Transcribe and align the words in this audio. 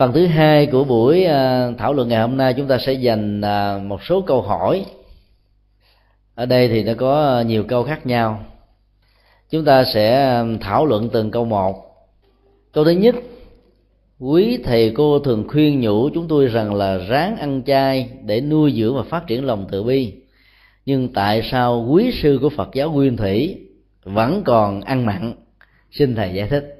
phần 0.00 0.12
thứ 0.12 0.26
hai 0.26 0.66
của 0.66 0.84
buổi 0.84 1.24
à, 1.24 1.70
thảo 1.78 1.92
luận 1.92 2.08
ngày 2.08 2.20
hôm 2.20 2.36
nay 2.36 2.54
chúng 2.54 2.68
ta 2.68 2.78
sẽ 2.78 2.92
dành 2.92 3.40
à, 3.40 3.78
một 3.78 4.02
số 4.02 4.20
câu 4.20 4.42
hỏi. 4.42 4.84
Ở 6.34 6.46
đây 6.46 6.68
thì 6.68 6.82
nó 6.82 6.92
có 6.98 7.40
nhiều 7.46 7.64
câu 7.64 7.84
khác 7.84 8.06
nhau. 8.06 8.44
Chúng 9.50 9.64
ta 9.64 9.84
sẽ 9.84 10.14
à, 10.14 10.44
thảo 10.60 10.86
luận 10.86 11.08
từng 11.12 11.30
câu 11.30 11.44
một. 11.44 11.84
Câu 12.72 12.84
thứ 12.84 12.90
nhất, 12.90 13.14
quý 14.18 14.58
thầy 14.64 14.92
cô 14.96 15.18
thường 15.18 15.44
khuyên 15.48 15.80
nhủ 15.80 16.08
chúng 16.14 16.28
tôi 16.28 16.46
rằng 16.46 16.74
là 16.74 16.98
ráng 16.98 17.36
ăn 17.36 17.62
chay 17.66 18.10
để 18.24 18.40
nuôi 18.40 18.72
dưỡng 18.76 18.96
và 18.96 19.02
phát 19.02 19.26
triển 19.26 19.44
lòng 19.44 19.66
từ 19.70 19.82
bi. 19.82 20.12
Nhưng 20.86 21.12
tại 21.12 21.42
sao 21.50 21.86
quý 21.90 22.12
sư 22.22 22.38
của 22.42 22.48
phật 22.48 22.68
giáo 22.74 22.90
nguyên 22.90 23.16
thủy 23.16 23.58
vẫn 24.04 24.42
còn 24.44 24.80
ăn 24.80 25.06
mặn? 25.06 25.34
Xin 25.90 26.14
thầy 26.14 26.34
giải 26.34 26.48
thích 26.48 26.79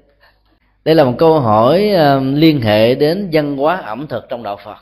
đây 0.85 0.95
là 0.95 1.05
một 1.05 1.15
câu 1.19 1.41
hỏi 1.41 1.91
um, 1.91 2.35
liên 2.35 2.61
hệ 2.61 2.95
đến 2.95 3.29
văn 3.33 3.57
hóa 3.57 3.77
ẩm 3.77 4.07
thực 4.07 4.29
trong 4.29 4.43
đạo 4.43 4.59
phật. 4.65 4.77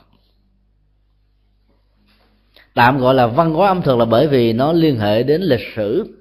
Tạm 2.73 2.97
gọi 2.97 3.15
là 3.15 3.27
văn 3.27 3.53
hóa 3.53 3.67
ẩm 3.67 3.81
thực 3.81 3.97
là 3.97 4.05
bởi 4.05 4.27
vì 4.27 4.53
nó 4.53 4.73
liên 4.73 4.99
hệ 4.99 5.23
đến 5.23 5.41
lịch 5.41 5.67
sử, 5.75 6.17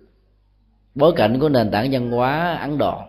bối 0.94 1.12
cảnh 1.16 1.40
của 1.40 1.48
nền 1.48 1.70
tảng 1.70 1.88
văn 1.92 2.10
hóa 2.10 2.54
ấn 2.54 2.78
độ. 2.78 3.00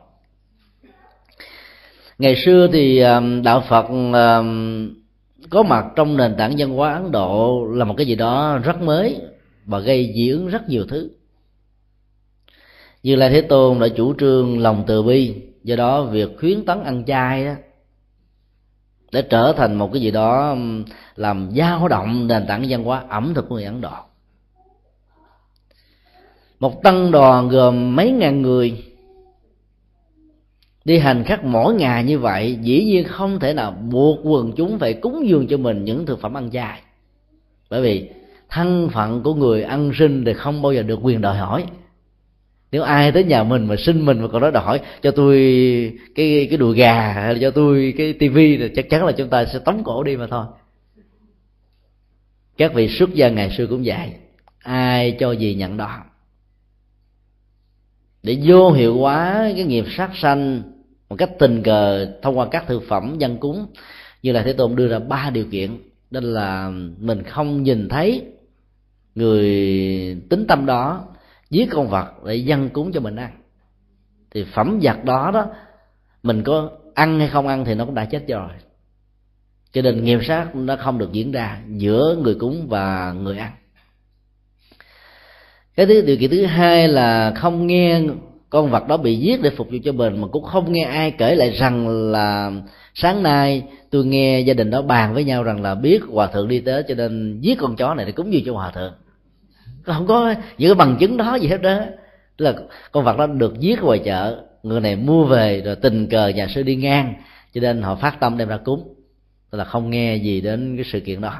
Ngày 2.17 2.35
xưa 2.45 2.67
thì 2.73 2.99
um, 2.99 3.43
đạo 3.43 3.63
phật 3.69 3.85
um, 3.87 4.89
có 5.49 5.63
mặt 5.63 5.85
trong 5.95 6.17
nền 6.17 6.35
tảng 6.37 6.55
văn 6.57 6.69
hóa 6.69 6.93
ấn 6.93 7.11
độ 7.11 7.65
là 7.71 7.85
một 7.85 7.93
cái 7.97 8.07
gì 8.07 8.15
đó 8.15 8.57
rất 8.63 8.81
mới 8.81 9.21
và 9.65 9.79
gây 9.79 10.13
dị 10.15 10.29
ứng 10.29 10.47
rất 10.47 10.69
nhiều 10.69 10.85
thứ. 10.89 11.09
Như 13.03 13.15
lai 13.15 13.29
thế 13.29 13.41
tôn 13.41 13.79
đã 13.79 13.87
chủ 13.87 14.13
trương 14.19 14.59
lòng 14.59 14.83
từ 14.87 15.03
bi 15.03 15.35
do 15.63 15.75
đó, 15.75 16.03
việc 16.03 16.29
khuyến 16.39 16.65
tấn 16.65 16.83
ăn 16.83 17.05
chay 17.05 17.45
đó 17.45 17.53
để 19.11 19.21
trở 19.21 19.53
thành 19.57 19.75
một 19.75 19.89
cái 19.93 20.01
gì 20.01 20.11
đó 20.11 20.55
làm 21.15 21.49
dao 21.55 21.87
động 21.87 22.27
nền 22.27 22.47
tảng 22.47 22.65
văn 22.69 22.83
hóa 22.83 23.03
ẩm 23.09 23.33
thực 23.35 23.49
của 23.49 23.55
người 23.55 23.63
ấn 23.63 23.81
độ. 23.81 23.93
Một 26.59 26.83
tăng 26.83 27.11
đoàn 27.11 27.49
gồm 27.49 27.95
mấy 27.95 28.11
ngàn 28.11 28.41
người, 28.41 28.83
đi 30.85 30.97
hành 30.99 31.23
khắc 31.23 31.43
mỗi 31.43 31.73
ngày 31.73 32.03
như 32.03 32.19
vậy, 32.19 32.57
dĩ 32.61 32.83
nhiên 32.83 33.03
không 33.07 33.39
thể 33.39 33.53
nào 33.53 33.71
buộc 33.71 34.19
quần 34.23 34.51
chúng 34.55 34.79
phải 34.79 34.93
cúng 34.93 35.27
dường 35.27 35.47
cho 35.47 35.57
mình 35.57 35.85
những 35.85 36.05
thực 36.05 36.21
phẩm 36.21 36.37
ăn 36.37 36.51
chay. 36.51 36.81
Bởi 37.69 37.81
vì 37.81 38.09
thân 38.49 38.89
phận 38.89 39.23
của 39.23 39.33
người 39.33 39.63
ăn 39.63 39.91
sinh 39.99 40.25
thì 40.25 40.33
không 40.33 40.61
bao 40.61 40.73
giờ 40.73 40.83
được 40.83 40.99
quyền 41.01 41.21
đòi 41.21 41.37
hỏi 41.37 41.65
nếu 42.71 42.83
ai 42.83 43.11
tới 43.11 43.23
nhà 43.23 43.43
mình 43.43 43.65
mà 43.65 43.75
xin 43.75 44.05
mình 44.05 44.21
mà 44.21 44.27
còn 44.27 44.41
nói 44.41 44.51
đòi 44.51 44.63
hỏi 44.63 44.79
cho 45.01 45.11
tôi 45.11 45.37
cái 46.15 46.47
cái 46.49 46.57
đùi 46.57 46.77
gà 46.77 47.11
hay 47.13 47.33
là 47.33 47.39
cho 47.41 47.51
tôi 47.51 47.93
cái 47.97 48.13
tivi 48.13 48.57
thì 48.57 48.69
chắc 48.75 48.89
chắn 48.89 49.05
là 49.05 49.11
chúng 49.11 49.29
ta 49.29 49.45
sẽ 49.45 49.59
tống 49.59 49.83
cổ 49.83 50.03
đi 50.03 50.17
mà 50.17 50.27
thôi. 50.27 50.45
Các 52.57 52.73
vị 52.73 52.87
xuất 52.87 53.13
gia 53.13 53.29
ngày 53.29 53.51
xưa 53.57 53.67
cũng 53.67 53.81
vậy. 53.85 54.13
Ai 54.59 55.15
cho 55.19 55.31
gì 55.31 55.55
nhận 55.55 55.77
đó. 55.77 56.03
Để 58.23 58.37
vô 58.43 58.71
hiệu 58.71 58.97
hóa 58.97 59.51
cái 59.55 59.63
nghiệp 59.63 59.85
sát 59.97 60.11
sanh 60.15 60.61
một 61.09 61.15
cách 61.15 61.29
tình 61.39 61.63
cờ 61.63 62.07
thông 62.21 62.37
qua 62.37 62.47
các 62.51 62.67
thực 62.67 62.83
phẩm, 62.87 63.15
dân 63.17 63.37
cúng, 63.37 63.67
như 64.23 64.31
là 64.31 64.43
thế 64.43 64.53
tôn 64.53 64.75
đưa 64.75 64.87
ra 64.87 64.99
ba 64.99 65.29
điều 65.29 65.45
kiện. 65.45 65.77
Đó 66.11 66.19
là 66.23 66.71
mình 66.99 67.23
không 67.23 67.63
nhìn 67.63 67.89
thấy 67.89 68.23
người 69.15 69.49
tính 70.29 70.45
tâm 70.47 70.65
đó 70.65 71.05
giết 71.49 71.69
con 71.71 71.89
vật 71.89 72.23
để 72.25 72.35
dân 72.35 72.69
cúng 72.69 72.91
cho 72.93 72.99
mình 72.99 73.15
ăn. 73.15 73.31
Thì 74.31 74.45
phẩm 74.53 74.79
vật 74.81 75.03
đó 75.03 75.31
đó, 75.33 75.45
mình 76.23 76.43
có 76.43 76.69
ăn 76.95 77.19
hay 77.19 77.27
không 77.27 77.47
ăn 77.47 77.65
thì 77.65 77.75
nó 77.75 77.85
cũng 77.85 77.95
đã 77.95 78.05
chết 78.05 78.27
rồi. 78.27 78.49
Cho 79.71 79.81
nên 79.81 80.03
nghiệp 80.03 80.19
sát 80.23 80.55
nó 80.55 80.75
không 80.75 80.97
được 80.97 81.11
diễn 81.11 81.31
ra 81.31 81.61
giữa 81.67 82.17
người 82.23 82.35
cúng 82.35 82.65
và 82.69 83.13
người 83.13 83.37
ăn. 83.37 83.51
Cái 85.75 85.85
thứ, 85.85 86.01
điều 86.01 86.17
kiện 86.17 86.29
thứ 86.29 86.45
hai 86.45 86.87
là 86.87 87.33
không 87.35 87.67
nghe 87.67 88.01
con 88.49 88.69
vật 88.69 88.87
đó 88.87 88.97
bị 88.97 89.15
giết 89.15 89.41
để 89.41 89.49
phục 89.49 89.67
vụ 89.71 89.77
cho 89.83 89.91
mình 89.91 90.21
mà 90.21 90.27
cũng 90.27 90.43
không 90.43 90.73
nghe 90.73 90.83
ai 90.83 91.11
kể 91.11 91.35
lại 91.35 91.51
rằng 91.51 91.87
là 92.11 92.51
sáng 92.93 93.23
nay 93.23 93.63
tôi 93.89 94.05
nghe 94.05 94.39
gia 94.39 94.53
đình 94.53 94.69
đó 94.69 94.81
bàn 94.81 95.13
với 95.13 95.23
nhau 95.23 95.43
rằng 95.43 95.61
là 95.61 95.75
biết 95.75 96.01
hòa 96.11 96.27
thượng 96.27 96.47
đi 96.47 96.59
tới 96.59 96.83
cho 96.87 96.95
nên 96.95 97.39
giết 97.41 97.57
con 97.57 97.75
chó 97.75 97.93
này 97.93 98.05
để 98.05 98.11
cúng 98.11 98.33
dường 98.33 98.43
cho 98.45 98.53
hòa 98.53 98.71
thượng 98.71 98.93
không 99.83 100.07
có 100.07 100.33
những 100.57 100.69
cái 100.69 100.75
bằng 100.75 100.97
chứng 100.99 101.17
đó 101.17 101.35
gì 101.35 101.47
hết 101.47 101.61
đó. 101.61 101.79
Tức 102.37 102.45
là 102.45 102.53
con 102.91 103.05
vật 103.05 103.17
đó 103.17 103.27
được 103.27 103.59
giết 103.59 103.81
ngoài 103.81 103.99
chợ, 104.05 104.43
người 104.63 104.81
này 104.81 104.95
mua 104.95 105.25
về 105.25 105.61
rồi 105.61 105.75
tình 105.75 106.07
cờ 106.07 106.27
nhà 106.27 106.47
sư 106.47 106.63
đi 106.63 106.75
ngang, 106.75 107.13
cho 107.53 107.61
nên 107.61 107.81
họ 107.81 107.95
phát 107.95 108.19
tâm 108.19 108.37
đem 108.37 108.47
ra 108.47 108.57
cúng. 108.57 108.95
Tức 109.51 109.57
là 109.57 109.63
không 109.63 109.89
nghe 109.89 110.15
gì 110.15 110.41
đến 110.41 110.75
cái 110.75 110.85
sự 110.91 110.99
kiện 110.99 111.21
đó. 111.21 111.39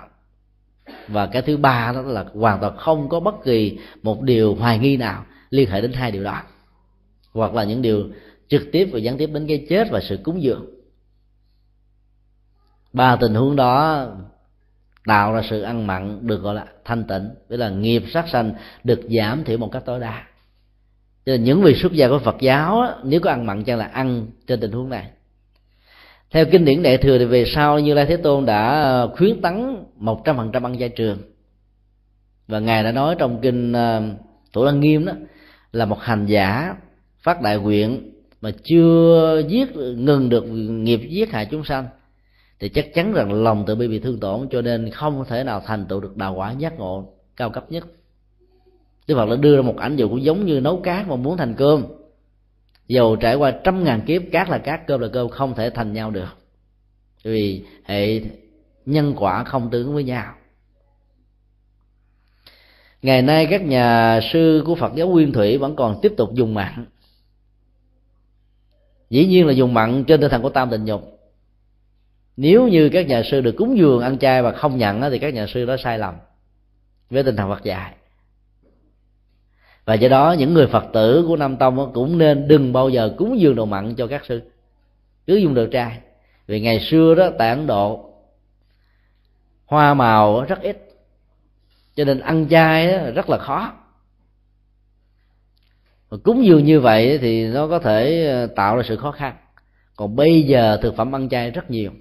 Và 1.07 1.25
cái 1.25 1.41
thứ 1.41 1.57
ba 1.57 1.91
đó 1.95 2.01
là 2.01 2.25
hoàn 2.33 2.59
toàn 2.59 2.77
không 2.77 3.09
có 3.09 3.19
bất 3.19 3.43
kỳ 3.43 3.77
một 4.03 4.21
điều 4.21 4.55
hoài 4.55 4.79
nghi 4.79 4.97
nào 4.97 5.25
liên 5.49 5.69
hệ 5.69 5.81
đến 5.81 5.93
hai 5.93 6.11
điều 6.11 6.23
đó. 6.23 6.41
Hoặc 7.33 7.53
là 7.53 7.63
những 7.63 7.81
điều 7.81 8.03
trực 8.47 8.61
tiếp 8.71 8.89
và 8.91 8.99
gián 8.99 9.17
tiếp 9.17 9.29
đến 9.33 9.47
cái 9.47 9.65
chết 9.69 9.87
và 9.91 9.99
sự 9.99 10.19
cúng 10.23 10.43
dường. 10.43 10.65
Ba 12.93 13.15
tình 13.15 13.33
huống 13.33 13.55
đó 13.55 14.07
tạo 15.09 15.33
ra 15.33 15.41
sự 15.49 15.61
ăn 15.61 15.87
mặn 15.87 16.27
được 16.27 16.41
gọi 16.41 16.55
là 16.55 16.65
thanh 16.85 17.03
tịnh, 17.03 17.29
tức 17.47 17.57
là 17.57 17.69
nghiệp 17.69 18.03
sát 18.13 18.25
sanh 18.27 18.53
được 18.83 18.99
giảm 19.09 19.43
thiểu 19.43 19.57
một 19.57 19.71
cách 19.71 19.83
tối 19.85 19.99
đa. 19.99 20.23
Cho 21.25 21.31
nên 21.31 21.43
những 21.43 21.61
vị 21.61 21.75
xuất 21.75 21.93
gia 21.93 22.07
của 22.07 22.19
Phật 22.19 22.35
giáo 22.39 22.83
nếu 23.03 23.19
có 23.19 23.29
ăn 23.29 23.45
mặn 23.45 23.63
chẳng 23.63 23.77
là 23.77 23.85
ăn 23.85 24.27
trên 24.47 24.59
tình 24.59 24.71
huống 24.71 24.89
này. 24.89 25.07
Theo 26.31 26.45
kinh 26.51 26.65
điển 26.65 26.83
đại 26.83 26.97
thừa 26.97 27.17
thì 27.17 27.25
về 27.25 27.45
sau 27.45 27.79
như 27.79 27.93
lai 27.93 28.05
thế 28.05 28.17
tôn 28.17 28.45
đã 28.45 28.81
ờ, 28.81 29.15
khuyến 29.17 29.41
tấn 29.41 29.85
một 29.95 30.25
trăm 30.25 30.37
phần 30.37 30.51
trăm 30.51 30.65
ăn 30.65 30.79
chay 30.79 30.89
trường. 30.89 31.17
Và 32.47 32.59
ngài 32.59 32.83
đã 32.83 32.91
nói 32.91 33.15
trong 33.19 33.41
kinh 33.41 33.73
ờ, 33.73 34.01
thủ 34.53 34.63
lăng 34.63 34.79
nghiêm 34.79 35.05
đó, 35.05 35.13
là 35.71 35.85
một 35.85 35.99
hành 35.99 36.25
giả 36.25 36.75
phát 37.19 37.41
đại 37.41 37.57
nguyện 37.57 38.11
mà 38.41 38.51
chưa 38.63 39.43
giết, 39.47 39.75
ngừng 39.75 40.29
được 40.29 40.43
nghiệp 40.43 41.01
giết 41.09 41.31
hại 41.31 41.47
chúng 41.51 41.63
sanh 41.63 41.87
thì 42.59 42.69
chắc 42.69 42.93
chắn 42.93 43.13
rằng 43.13 43.43
lòng 43.43 43.63
từ 43.67 43.75
bi 43.75 43.87
bị 43.87 43.99
thương 43.99 44.19
tổn, 44.19 44.47
cho 44.51 44.61
nên 44.61 44.91
không 44.91 45.25
thể 45.27 45.43
nào 45.43 45.61
thành 45.65 45.85
tựu 45.85 45.99
được 45.99 46.17
đạo 46.17 46.33
quả 46.33 46.51
giác 46.51 46.79
ngộ 46.79 47.13
cao 47.35 47.49
cấp 47.49 47.71
nhất. 47.71 47.87
Đức 49.07 49.15
Phật 49.15 49.29
đã 49.29 49.35
đưa 49.35 49.55
ra 49.55 49.61
một 49.61 49.77
ảnh 49.77 49.95
dụ 49.95 50.09
cũng 50.09 50.23
giống 50.23 50.45
như 50.45 50.59
nấu 50.59 50.81
cát 50.81 51.07
mà 51.07 51.15
muốn 51.15 51.37
thành 51.37 51.53
cơm. 51.53 51.85
Dầu 52.87 53.15
trải 53.15 53.35
qua 53.35 53.51
trăm 53.63 53.83
ngàn 53.83 54.01
kiếp, 54.01 54.21
cát 54.31 54.49
là 54.49 54.57
cát, 54.57 54.87
cơm 54.87 55.01
là 55.01 55.07
cơm, 55.13 55.29
không 55.29 55.55
thể 55.55 55.69
thành 55.69 55.93
nhau 55.93 56.11
được. 56.11 56.37
Vì 57.23 57.65
hệ 57.83 58.21
nhân 58.85 59.13
quả 59.17 59.43
không 59.43 59.69
tương 59.69 59.93
với 59.93 60.03
nhau. 60.03 60.33
Ngày 63.01 63.21
nay 63.21 63.47
các 63.49 63.61
nhà 63.61 64.19
sư 64.33 64.63
của 64.65 64.75
phật 64.75 64.95
giáo 64.95 65.07
nguyên 65.07 65.31
thủy 65.31 65.57
vẫn 65.57 65.75
còn 65.75 65.99
tiếp 66.01 66.13
tục 66.17 66.33
dùng 66.33 66.53
mặn 66.53 66.85
dĩ 69.09 69.25
nhiên 69.25 69.47
là 69.47 69.53
dùng 69.53 69.73
mặn 69.73 70.03
trên 70.07 70.21
tinh 70.21 70.31
thần 70.31 70.41
của 70.41 70.49
tam 70.49 70.69
định 70.69 70.85
dục 70.85 71.18
nếu 72.41 72.67
như 72.67 72.89
các 72.89 73.07
nhà 73.07 73.23
sư 73.23 73.41
được 73.41 73.55
cúng 73.57 73.77
dường 73.77 74.01
ăn 74.01 74.17
chay 74.17 74.41
và 74.41 74.51
không 74.51 74.77
nhận 74.77 75.01
thì 75.01 75.19
các 75.19 75.33
nhà 75.33 75.47
sư 75.47 75.65
đó 75.65 75.75
sai 75.83 75.99
lầm 75.99 76.15
với 77.09 77.23
tinh 77.23 77.35
thần 77.35 77.49
Phật 77.49 77.63
dạy. 77.63 77.93
Và 79.85 79.93
do 79.93 80.09
đó, 80.09 80.35
những 80.37 80.53
người 80.53 80.67
Phật 80.67 80.85
tử 80.93 81.25
của 81.27 81.35
Nam 81.35 81.57
Tông 81.57 81.91
cũng 81.93 82.17
nên 82.17 82.47
đừng 82.47 82.73
bao 82.73 82.89
giờ 82.89 83.15
cúng 83.17 83.39
dường 83.39 83.55
đồ 83.55 83.65
mặn 83.65 83.95
cho 83.95 84.07
các 84.07 84.25
sư. 84.25 84.41
Cứ 85.27 85.35
dùng 85.35 85.53
đồ 85.53 85.65
trai 85.65 85.99
vì 86.47 86.61
ngày 86.61 86.79
xưa 86.79 87.15
đó, 87.15 87.29
tại 87.37 87.49
Ấn 87.49 87.67
Độ, 87.67 88.13
hoa 89.65 89.93
màu 89.93 90.43
rất 90.43 90.61
ít. 90.61 90.77
Cho 91.95 92.05
nên 92.05 92.19
ăn 92.19 92.49
chay 92.49 93.11
rất 93.11 93.29
là 93.29 93.37
khó. 93.37 93.73
Mà 96.11 96.17
cúng 96.23 96.45
dường 96.45 96.65
như 96.65 96.79
vậy 96.79 97.17
thì 97.21 97.47
nó 97.47 97.67
có 97.67 97.79
thể 97.79 98.27
ờ, 98.27 98.47
tạo 98.47 98.75
ra 98.75 98.83
sự 98.85 98.97
khó 98.97 99.11
khăn. 99.11 99.35
Còn 99.95 100.15
bây 100.15 100.43
giờ 100.43 100.79
thực 100.81 100.95
phẩm 100.95 101.15
ăn 101.15 101.29
chay 101.29 101.51
rất 101.51 101.71
nhiều 101.71 101.91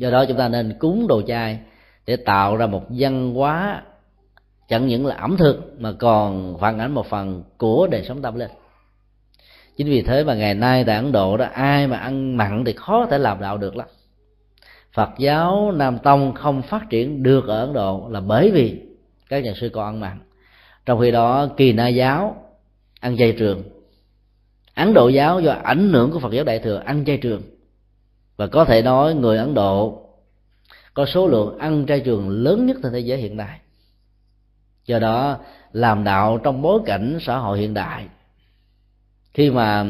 do 0.00 0.10
đó 0.10 0.24
chúng 0.28 0.36
ta 0.36 0.48
nên 0.48 0.78
cúng 0.78 1.06
đồ 1.08 1.22
chay 1.22 1.58
để 2.06 2.16
tạo 2.16 2.56
ra 2.56 2.66
một 2.66 2.82
văn 2.88 3.34
hóa 3.34 3.82
chẳng 4.68 4.86
những 4.86 5.06
là 5.06 5.14
ẩm 5.14 5.36
thực 5.36 5.74
mà 5.78 5.92
còn 5.92 6.58
phản 6.60 6.78
ánh 6.78 6.94
một 6.94 7.06
phần 7.06 7.42
của 7.58 7.88
đời 7.90 8.04
sống 8.04 8.22
tâm 8.22 8.34
linh. 8.34 8.50
Chính 9.76 9.86
vì 9.86 10.02
thế 10.02 10.24
mà 10.24 10.34
ngày 10.34 10.54
nay 10.54 10.84
tại 10.84 10.96
ấn 10.96 11.12
độ 11.12 11.36
đó, 11.36 11.46
ai 11.52 11.86
mà 11.86 11.96
ăn 11.96 12.36
mặn 12.36 12.64
thì 12.64 12.72
khó 12.72 13.06
thể 13.10 13.18
làm 13.18 13.40
đạo 13.40 13.58
được 13.58 13.76
lắm. 13.76 13.86
Phật 14.92 15.10
giáo 15.18 15.72
nam 15.72 15.98
tông 15.98 16.34
không 16.34 16.62
phát 16.62 16.90
triển 16.90 17.22
được 17.22 17.46
ở 17.46 17.60
ấn 17.60 17.72
độ 17.72 18.08
là 18.10 18.20
bởi 18.20 18.50
vì 18.50 18.80
các 19.28 19.44
nhà 19.44 19.52
sư 19.60 19.68
còn 19.68 19.84
ăn 19.84 20.00
mặn. 20.00 20.20
Trong 20.86 21.00
khi 21.00 21.10
đó, 21.10 21.48
kỳ 21.56 21.72
na 21.72 21.88
giáo 21.88 22.36
ăn 23.00 23.16
chay 23.16 23.32
trường. 23.38 23.62
Ấn 24.74 24.94
độ 24.94 25.08
giáo 25.08 25.40
do 25.40 25.52
ảnh 25.52 25.92
hưởng 25.92 26.10
của 26.10 26.18
phật 26.18 26.32
giáo 26.32 26.44
đại 26.44 26.58
thừa 26.58 26.82
ăn 26.84 27.04
chay 27.04 27.16
trường 27.16 27.42
và 28.40 28.46
có 28.46 28.64
thể 28.64 28.82
nói 28.82 29.14
người 29.14 29.38
ấn 29.38 29.54
độ 29.54 30.02
có 30.94 31.06
số 31.06 31.26
lượng 31.26 31.58
ăn 31.58 31.86
chay 31.86 32.00
trường 32.00 32.28
lớn 32.28 32.66
nhất 32.66 32.76
trên 32.82 32.92
thế 32.92 33.00
giới 33.00 33.18
hiện 33.18 33.36
nay 33.36 33.60
do 34.84 34.98
đó, 34.98 35.38
làm 35.72 36.04
đạo 36.04 36.38
trong 36.38 36.62
bối 36.62 36.80
cảnh 36.86 37.18
xã 37.20 37.38
hội 37.38 37.58
hiện 37.58 37.74
đại, 37.74 38.06
khi 39.34 39.50
mà 39.50 39.86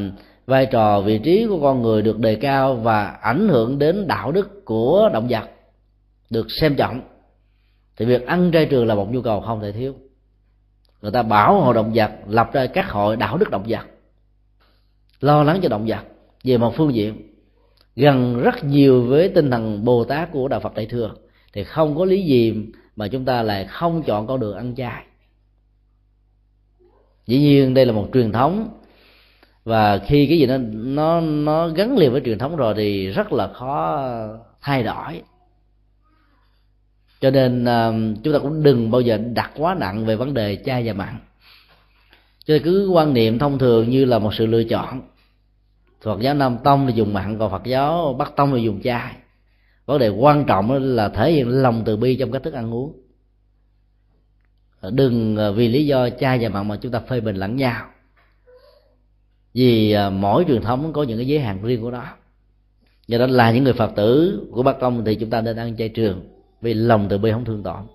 vai 0.47 0.67
trò 0.67 1.01
vị 1.01 1.19
trí 1.19 1.47
của 1.49 1.61
con 1.61 1.83
người 1.83 2.03
được 2.03 2.19
đề 2.19 2.35
cao 2.35 2.75
và 2.75 3.07
ảnh 3.07 3.49
hưởng 3.49 3.79
đến 3.79 4.07
đạo 4.07 4.33
đức 4.33 4.65
của 4.65 5.11
động 5.13 5.27
vật 5.31 5.51
được 6.31 6.47
xem 6.61 6.77
trọng, 6.77 7.01
thì 7.97 8.05
việc 8.05 8.27
ăn 8.27 8.51
chay 8.53 8.67
trường 8.67 8.87
là 8.87 8.95
một 8.95 9.13
nhu 9.13 9.23
cầu 9.23 9.41
không 9.41 9.61
thể 9.61 9.73
thiếu. 9.73 9.95
Người 11.03 11.13
ta 11.13 11.23
bảo 11.23 11.61
hộ 11.61 11.73
động 11.73 11.93
vật 11.95 12.11
lập 12.29 12.51
ra 12.53 12.67
các 12.67 12.91
hội 12.91 13.17
đạo 13.17 13.37
đức 13.37 13.51
động 13.51 13.65
vật, 13.69 13.87
lo 15.21 15.43
lắng 15.43 15.61
cho 15.63 15.69
động 15.69 15.87
vật 15.87 16.05
về 16.45 16.59
một 16.59 16.75
phương 16.77 16.95
diện 16.95 17.30
gần 18.01 18.41
rất 18.41 18.65
nhiều 18.65 19.03
với 19.03 19.29
tinh 19.29 19.51
thần 19.51 19.85
bồ 19.85 20.05
tát 20.05 20.33
của 20.33 20.49
đạo 20.49 20.61
phật 20.61 20.75
đại 20.75 20.87
thừa. 20.87 21.15
Thì 21.53 21.65
không 21.65 21.99
có 21.99 22.05
lý 22.05 22.23
gì 22.23 22.55
mà 22.97 23.09
chúng 23.09 23.25
ta 23.25 23.43
lại 23.43 23.65
không 23.65 24.03
chọn 24.03 24.27
con 24.27 24.41
đường 24.41 24.57
ăn 24.57 24.75
chay. 24.75 25.05
Dĩ 27.27 27.39
nhiên 27.39 27.75
đây 27.75 27.87
là 27.87 27.93
một 27.93 28.09
truyền 28.13 28.33
thống. 28.33 28.69
Và 29.65 29.99
khi 29.99 30.27
cái 30.27 30.39
gì 30.39 30.47
nó 30.47 30.59
nó 30.73 31.21
nó 31.21 31.69
gắn 31.69 31.99
liền 31.99 32.13
với 32.13 32.21
truyền 32.25 32.39
thống 32.39 32.57
rồi 32.57 32.75
thì 32.77 33.07
rất 33.07 33.33
là 33.33 33.49
khó 33.53 34.09
thay 34.61 34.83
đổi. 34.83 35.23
Cho 37.21 37.31
nên 37.31 37.65
à, 37.65 37.93
chúng 38.25 38.33
ta 38.33 38.39
cũng 38.39 38.63
đừng 38.63 38.91
bao 38.91 39.01
giờ 39.01 39.19
đặt 39.35 39.51
quá 39.57 39.75
nặng 39.75 40.07
về 40.07 40.17
vấn 40.17 40.35
đề 40.35 40.57
chay 40.65 40.87
và 40.87 40.93
mặn. 40.93 41.19
Cho 42.45 42.55
nên 42.55 42.63
cứ 42.63 42.89
quan 42.89 43.15
niệm 43.15 43.39
thông 43.39 43.59
thường 43.59 43.91
như 43.91 44.05
là 44.05 44.19
một 44.19 44.35
sự 44.35 44.47
lựa 44.47 44.65
chọn. 44.65 45.03
Phật 46.03 46.21
giáo, 46.21 46.35
Nam 46.35 46.59
Tông 46.65 46.87
thì 46.87 46.93
dùng 46.93 47.15
mặn 47.15 47.39
còn 47.39 47.51
Phật 47.51 47.65
giáo, 47.65 48.15
Bắc 48.19 48.37
Tông 48.37 48.53
thì 48.53 48.63
dùng 48.63 48.83
chay 48.83 49.17
vấn 49.91 49.99
đề 49.99 50.09
quan 50.09 50.45
trọng 50.45 50.71
là 50.97 51.09
thể 51.09 51.33
hiện 51.33 51.49
lòng 51.49 51.83
từ 51.87 51.97
bi 51.97 52.17
trong 52.17 52.33
cách 52.33 52.43
thức 52.43 52.55
ăn 52.55 52.75
uống. 52.75 52.93
Đừng 54.91 55.37
à, 55.37 55.51
vì 55.51 55.69
lý 55.69 55.87
do 55.87 56.11
chay 56.11 56.39
và 56.39 56.49
mặn 56.49 56.69
mà 56.69 56.77
chúng 56.77 56.93
ta 56.93 57.01
phê 57.01 57.21
bình 57.21 57.37
lẫn 57.37 57.57
nhau. 57.57 57.87
Vì 59.55 59.93
à, 59.93 60.11
mỗi 60.11 60.45
truyền 60.49 60.63
thống 60.63 60.93
có 60.93 61.03
những 61.03 61.19
cái 61.19 61.27
giới 61.27 61.41
hạn 61.41 61.63
riêng 61.63 61.83
của 61.83 61.91
nó. 61.91 62.05
Do 63.07 63.19
đó 63.19 63.27
là 63.27 63.51
những 63.51 63.65
người 63.65 63.73
phật 63.73 63.93
tử 63.97 64.41
của 64.53 64.63
bắc 64.63 64.81
tông 64.81 65.05
thì 65.05 65.15
chúng 65.15 65.31
ta 65.31 65.41
nên 65.41 65.57
ăn 65.57 65.77
chay 65.77 65.89
trường, 65.89 66.29
vì 66.61 66.75
lòng 66.75 67.07
từ 67.11 67.19
bi 67.19 67.31
không 67.33 67.45
thương 67.45 67.63
tổn. 67.63 67.87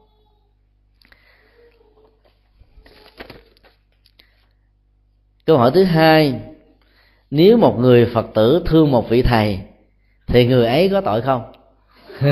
Câu 5.46 5.58
hỏi 5.58 5.72
thứ 5.74 5.84
hai 5.84 6.42
nếu 7.36 7.58
một 7.58 7.80
người 7.80 8.06
phật 8.06 8.26
tử 8.34 8.62
thương 8.66 8.92
một 8.92 9.10
vị 9.10 9.22
thầy 9.22 9.60
thì 10.28 10.48
người 10.48 10.68
ấy 10.68 10.90
có 10.90 11.02
tội 11.02 11.22
không? 11.22 11.42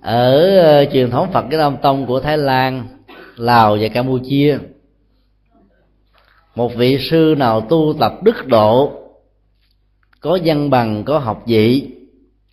Ở 0.00 0.58
ờ, 0.58 0.84
truyền 0.92 1.10
thống 1.10 1.32
Phật 1.32 1.44
cái 1.50 1.58
đông 1.58 1.76
Tông 1.82 2.06
của 2.06 2.20
Thái 2.20 2.38
Lan, 2.38 2.88
Lào 3.36 3.76
và 3.80 3.88
Campuchia 3.88 4.58
một 6.54 6.74
vị 6.76 6.98
sư 7.10 7.34
nào 7.38 7.60
tu 7.60 7.94
tập 8.00 8.12
đức 8.22 8.46
độ 8.46 8.92
có 10.20 10.38
văn 10.44 10.70
bằng 10.70 11.04
có 11.04 11.18
học 11.18 11.42
vị 11.46 11.99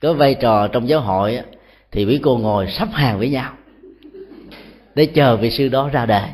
có 0.01 0.13
vai 0.13 0.35
trò 0.35 0.67
trong 0.67 0.89
giáo 0.89 1.01
hội 1.01 1.39
thì 1.91 2.05
quý 2.05 2.19
cô 2.23 2.38
ngồi 2.38 2.67
sắp 2.67 2.89
hàng 2.91 3.19
với 3.19 3.29
nhau 3.29 3.53
để 4.95 5.05
chờ 5.05 5.38
vị 5.38 5.51
sư 5.51 5.69
đó 5.69 5.89
ra 5.89 6.05
đời. 6.05 6.29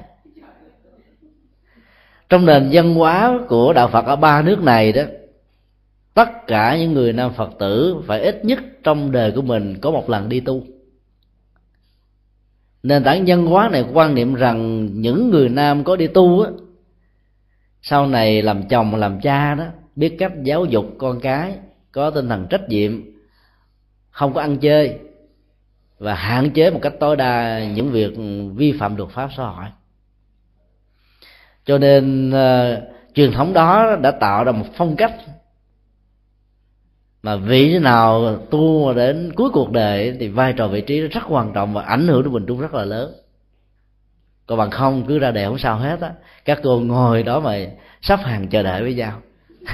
Trong 2.30 2.46
nền 2.46 2.70
văn 2.72 2.96
hóa 2.96 3.40
của 3.48 3.74
đạo 3.74 3.88
phật 3.88 4.06
ở 4.06 4.16
ba 4.16 4.42
nước 4.42 4.62
này 4.62 4.92
đó, 4.92 5.02
tất 6.14 6.48
cả 6.48 6.78
những 6.78 6.94
người 6.94 7.14
nam 7.14 7.32
phật 7.34 7.50
tử 7.60 7.96
phải 8.08 8.22
ít 8.22 8.46
nhất 8.46 8.60
trong 8.84 9.12
đời 9.12 9.32
của 9.32 9.42
mình 9.42 9.80
có 9.82 9.92
một 9.92 10.10
lần 10.10 10.30
đi 10.30 10.40
tu. 10.40 10.64
Nền 12.84 13.04
tảng 13.04 13.24
văn 13.28 13.46
hóa 13.46 13.70
này 13.70 13.86
quan 13.94 14.16
niệm 14.16 14.34
rằng 14.34 14.90
những 15.02 15.30
người 15.30 15.50
nam 15.50 15.84
có 15.84 15.96
đi 15.96 16.08
tu 16.08 16.42
á, 16.42 16.50
sau 17.82 18.08
này 18.08 18.42
làm 18.42 18.68
chồng, 18.70 18.96
làm 18.96 19.22
cha 19.22 19.56
đó, 19.56 19.66
biết 19.96 20.16
cách 20.20 20.32
giáo 20.44 20.66
dục 20.66 20.86
con 20.98 21.20
cái, 21.20 21.54
có 21.92 22.10
tinh 22.10 22.30
thần 22.30 22.48
trách 22.50 22.70
nhiệm 22.70 23.13
không 24.14 24.34
có 24.34 24.42
ăn 24.42 24.58
chơi. 24.58 25.00
Và 26.00 26.14
hạn 26.14 26.52
chế 26.52 26.72
một 26.72 26.80
cách 26.82 26.94
tối 27.00 27.16
đa 27.16 27.64
những 27.64 27.92
việc 27.92 28.14
vi 28.56 28.72
phạm 28.80 28.96
luật 28.96 29.10
pháp 29.10 29.30
xã 29.38 29.44
hội. 29.44 29.66
Cho 31.66 31.78
nên 31.78 32.30
uh, 32.30 32.84
truyền 33.14 33.32
thống 33.32 33.54
đó 33.54 33.96
đã 34.02 34.12
tạo 34.12 34.44
ra 34.44 34.52
một 34.52 34.66
phong 34.76 34.96
cách 34.96 35.14
mà 37.24 37.36
vị 37.36 37.80
nào 37.80 38.38
tu 38.52 38.94
đến 38.94 39.32
cuối 39.36 39.50
cuộc 39.54 39.72
đời 39.72 40.18
thì 40.20 40.28
vai 40.28 40.54
trò 40.54 40.68
vị 40.68 40.82
trí 40.82 41.00
rất 41.00 41.22
quan 41.30 41.54
trọng 41.54 41.74
và 41.74 41.82
ảnh 41.82 42.08
hưởng 42.08 42.24
đến 42.24 42.34
mình 42.34 42.46
trung 42.46 42.60
rất 42.60 42.74
là 42.74 42.86
lớn. 42.86 43.14
Còn 44.48 44.58
bằng 44.58 44.72
không 44.72 45.06
cứ 45.08 45.20
ra 45.20 45.32
đề 45.32 45.46
không 45.46 45.58
sao 45.58 45.78
hết 45.78 46.02
á. 46.02 46.12
Các 46.46 46.60
cô 46.64 46.80
ngồi 46.80 47.24
đó 47.24 47.40
mà 47.40 47.58
sắp 48.02 48.20
hàng 48.24 48.48
chờ 48.48 48.64
đợi 48.64 48.82
với 48.82 48.94
nhau. 48.94 49.22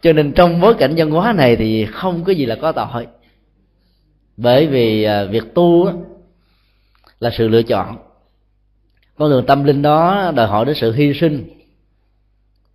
cho 0.00 0.12
nên 0.12 0.32
trong 0.32 0.60
bối 0.60 0.74
cảnh 0.74 0.94
văn 0.96 1.10
hóa 1.10 1.32
này 1.32 1.56
thì 1.56 1.86
không 1.86 2.24
có 2.24 2.32
gì 2.32 2.46
là 2.46 2.54
có 2.54 2.72
tội. 2.72 3.06
Bởi 4.36 4.66
vì 4.66 5.02
à, 5.02 5.24
việc 5.24 5.54
tu 5.54 5.90
là 7.20 7.30
sự 7.30 7.48
lựa 7.48 7.62
chọn. 7.62 7.96
Con 9.18 9.30
đường 9.30 9.46
tâm 9.46 9.64
linh 9.64 9.82
đó 9.82 10.32
đòi 10.36 10.46
hỏi 10.46 10.64
đến 10.64 10.74
sự 10.74 10.92
hy 10.92 11.14
sinh. 11.14 11.44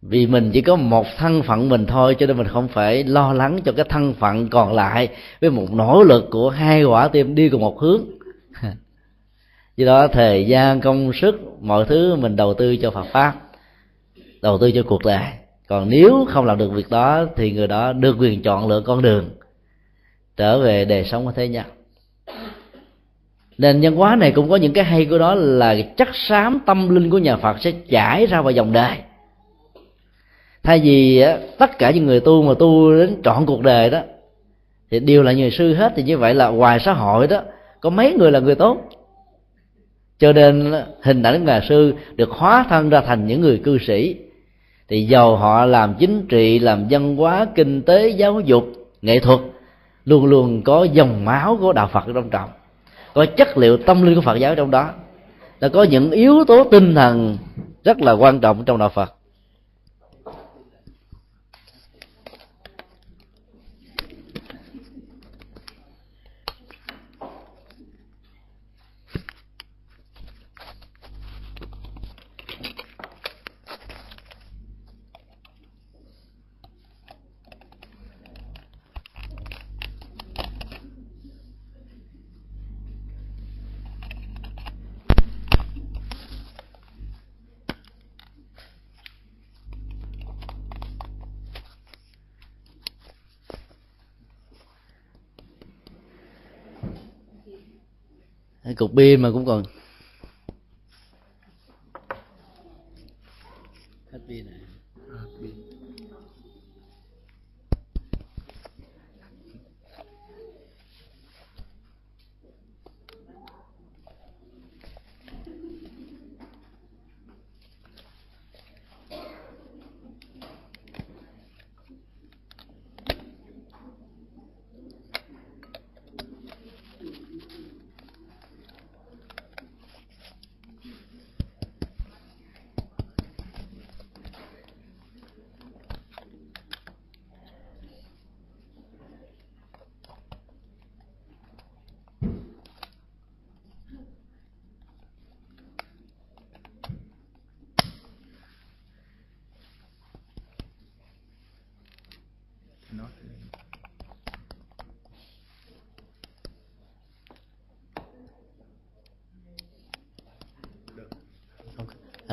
Vì 0.01 0.27
mình 0.27 0.51
chỉ 0.53 0.61
có 0.61 0.75
một 0.75 1.07
thân 1.17 1.43
phận 1.43 1.69
mình 1.69 1.85
thôi, 1.85 2.15
cho 2.19 2.25
nên 2.25 2.37
mình 2.37 2.47
không 2.47 2.67
phải 2.67 3.03
lo 3.03 3.33
lắng 3.33 3.59
cho 3.65 3.71
cái 3.71 3.85
thân 3.89 4.13
phận 4.13 4.47
còn 4.49 4.73
lại 4.73 5.09
với 5.41 5.49
một 5.49 5.71
nỗ 5.71 6.03
lực 6.03 6.27
của 6.31 6.49
hai 6.49 6.83
quả 6.83 7.07
tim 7.07 7.35
đi 7.35 7.49
cùng 7.49 7.61
một 7.61 7.79
hướng. 7.79 8.05
Do 9.77 9.85
đó 9.85 10.07
thời 10.07 10.47
gian, 10.47 10.81
công 10.81 11.13
sức, 11.13 11.41
mọi 11.61 11.85
thứ 11.85 12.15
mình 12.15 12.35
đầu 12.35 12.53
tư 12.53 12.75
cho 12.75 12.91
phật 12.91 13.05
pháp, 13.11 13.35
đầu 14.41 14.57
tư 14.57 14.71
cho 14.71 14.83
cuộc 14.83 15.05
đời 15.05 15.40
còn 15.71 15.89
nếu 15.89 16.25
không 16.29 16.45
làm 16.45 16.57
được 16.57 16.71
việc 16.71 16.89
đó, 16.89 17.25
thì 17.35 17.51
người 17.51 17.67
đó 17.67 17.93
được 17.93 18.15
quyền 18.19 18.41
chọn 18.41 18.67
lựa 18.67 18.81
con 18.81 19.01
đường 19.01 19.29
trở 20.37 20.59
về 20.59 20.85
đời 20.85 21.03
sống 21.03 21.25
của 21.25 21.31
thế 21.31 21.47
nhân. 21.47 21.65
Nền 23.57 23.81
nhân 23.81 23.95
hóa 23.95 24.15
này 24.15 24.31
cũng 24.31 24.49
có 24.49 24.55
những 24.55 24.73
cái 24.73 24.83
hay 24.83 25.05
của 25.05 25.17
đó 25.17 25.35
là 25.35 25.75
chắc 25.97 26.09
xám 26.13 26.59
tâm 26.65 26.95
linh 26.95 27.09
của 27.09 27.17
nhà 27.17 27.37
phật 27.37 27.57
sẽ 27.61 27.71
chảy 27.89 28.25
ra 28.25 28.41
vào 28.41 28.51
dòng 28.51 28.73
đời. 28.73 28.97
Thay 30.63 30.79
vì 30.79 31.23
tất 31.57 31.77
cả 31.77 31.91
những 31.91 32.05
người 32.05 32.19
tu 32.19 32.43
mà 32.43 32.53
tu 32.59 32.91
đến 32.91 33.21
trọn 33.23 33.45
cuộc 33.45 33.61
đời 33.61 33.89
đó, 33.89 34.01
thì 34.89 34.99
đều 34.99 35.23
là 35.23 35.31
người 35.31 35.51
sư 35.51 35.73
hết, 35.73 35.93
thì 35.95 36.03
như 36.03 36.17
vậy 36.17 36.33
là 36.33 36.49
ngoài 36.49 36.79
xã 36.79 36.93
hội 36.93 37.27
đó, 37.27 37.41
có 37.79 37.89
mấy 37.89 38.13
người 38.13 38.31
là 38.31 38.39
người 38.39 38.55
tốt. 38.55 38.89
Cho 40.19 40.33
nên 40.33 40.73
hình 41.01 41.23
ảnh 41.23 41.45
nhà 41.45 41.61
sư 41.69 41.93
được 42.15 42.29
hóa 42.29 42.65
thân 42.69 42.89
ra 42.89 43.01
thành 43.01 43.27
những 43.27 43.41
người 43.41 43.61
cư 43.63 43.77
sĩ 43.77 44.15
thì 44.91 45.03
giàu 45.03 45.35
họ 45.35 45.65
làm 45.65 45.93
chính 45.99 46.27
trị, 46.27 46.59
làm 46.59 46.85
văn 46.89 47.15
hóa, 47.15 47.47
kinh 47.55 47.81
tế, 47.81 48.09
giáo 48.09 48.39
dục, 48.39 48.65
nghệ 49.01 49.19
thuật, 49.19 49.39
luôn 50.05 50.25
luôn 50.25 50.61
có 50.61 50.83
dòng 50.83 51.25
máu 51.25 51.57
của 51.61 51.73
đạo 51.73 51.89
phật 51.93 52.03
trong 52.13 52.29
trọng 52.29 52.49
có 53.13 53.25
chất 53.25 53.57
liệu 53.57 53.77
tâm 53.77 54.01
linh 54.01 54.15
của 54.15 54.21
phật 54.21 54.35
giáo 54.35 54.55
trong 54.55 54.71
đó. 54.71 54.89
Là 55.59 55.69
có 55.69 55.83
những 55.83 56.11
yếu 56.11 56.43
tố 56.47 56.63
tinh 56.63 56.95
thần 56.95 57.37
rất 57.83 58.01
là 58.01 58.11
quan 58.11 58.39
trọng 58.39 58.63
trong 58.65 58.77
đạo 58.77 58.89
phật. 58.89 59.13
Cục 98.75 98.91
pin 98.97 99.21
mà 99.21 99.31
cũng 99.31 99.45
còn 99.45 99.63
hết 104.11 104.19
pin 104.27 104.45
này 104.45 104.61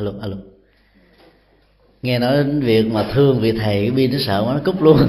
alo 0.09 0.21
alo 0.21 0.37
à, 0.37 0.59
nghe 2.03 2.19
nói 2.19 2.37
đến 2.37 2.61
việc 2.61 2.87
mà 2.93 3.07
thương 3.13 3.41
vị 3.41 3.53
thầy 3.53 3.81
cái 3.81 3.91
pin 3.97 4.13
nó 4.13 4.19
sợ 4.21 4.43
quá, 4.47 4.55
nó 4.55 4.61
cúp 4.65 4.83
luôn. 4.83 4.99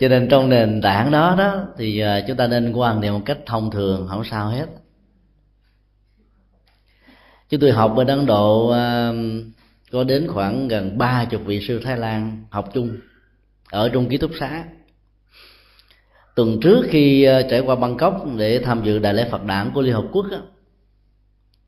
Cho 0.00 0.08
nên 0.08 0.28
trong 0.28 0.48
nền 0.48 0.80
tảng 0.82 1.10
đó 1.10 1.34
đó, 1.38 1.64
thì 1.78 2.00
à, 2.00 2.20
chúng 2.28 2.36
ta 2.36 2.46
nên 2.46 2.72
quan 2.72 3.00
niệm 3.00 3.12
một 3.12 3.22
cách 3.24 3.38
thông 3.46 3.70
thường, 3.70 4.06
không 4.10 4.24
sao 4.24 4.48
hết. 4.48 4.66
Chúng 7.48 7.60
tôi 7.60 7.72
học 7.72 7.92
bên 7.96 8.06
ấn 8.06 8.26
độ 8.26 8.68
à, 8.68 9.12
có 9.92 10.04
đến 10.04 10.26
khoảng 10.28 10.68
gần 10.68 10.98
ba 10.98 11.24
chục 11.24 11.42
vị 11.44 11.60
sư 11.68 11.80
thái 11.84 11.96
lan 11.96 12.44
học 12.50 12.70
chung 12.74 12.96
ở 13.70 13.88
trong 13.88 14.08
ký 14.08 14.16
túc 14.16 14.30
xá 14.40 14.64
tuần 16.38 16.60
trước 16.60 16.86
khi 16.90 17.24
ờ, 17.24 17.42
trải 17.42 17.60
qua 17.60 17.76
bangkok 17.76 18.26
để 18.36 18.58
tham 18.58 18.80
dự 18.84 18.98
đại 18.98 19.14
lễ 19.14 19.28
phật 19.30 19.44
đản 19.44 19.70
của 19.74 19.82
liên 19.82 19.94
hợp 19.94 20.04
quốc 20.12 20.26
á, 20.30 20.38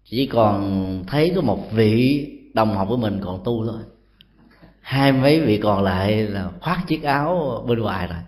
chỉ 0.05 0.27
còn 0.27 1.05
thấy 1.07 1.33
có 1.35 1.41
một 1.41 1.73
vị 1.73 2.27
đồng 2.55 2.77
học 2.77 2.89
với 2.89 2.99
mình 2.99 3.21
còn 3.25 3.41
tu 3.45 3.67
thôi. 3.67 3.81
Hai 4.81 5.13
mấy 5.13 5.41
vị 5.41 5.59
còn 5.59 5.83
lại 5.83 6.23
là 6.23 6.51
khoác 6.61 6.85
chiếc 6.87 7.03
áo 7.03 7.65
bên 7.69 7.79
ngoài 7.79 8.07
rồi. 8.07 8.19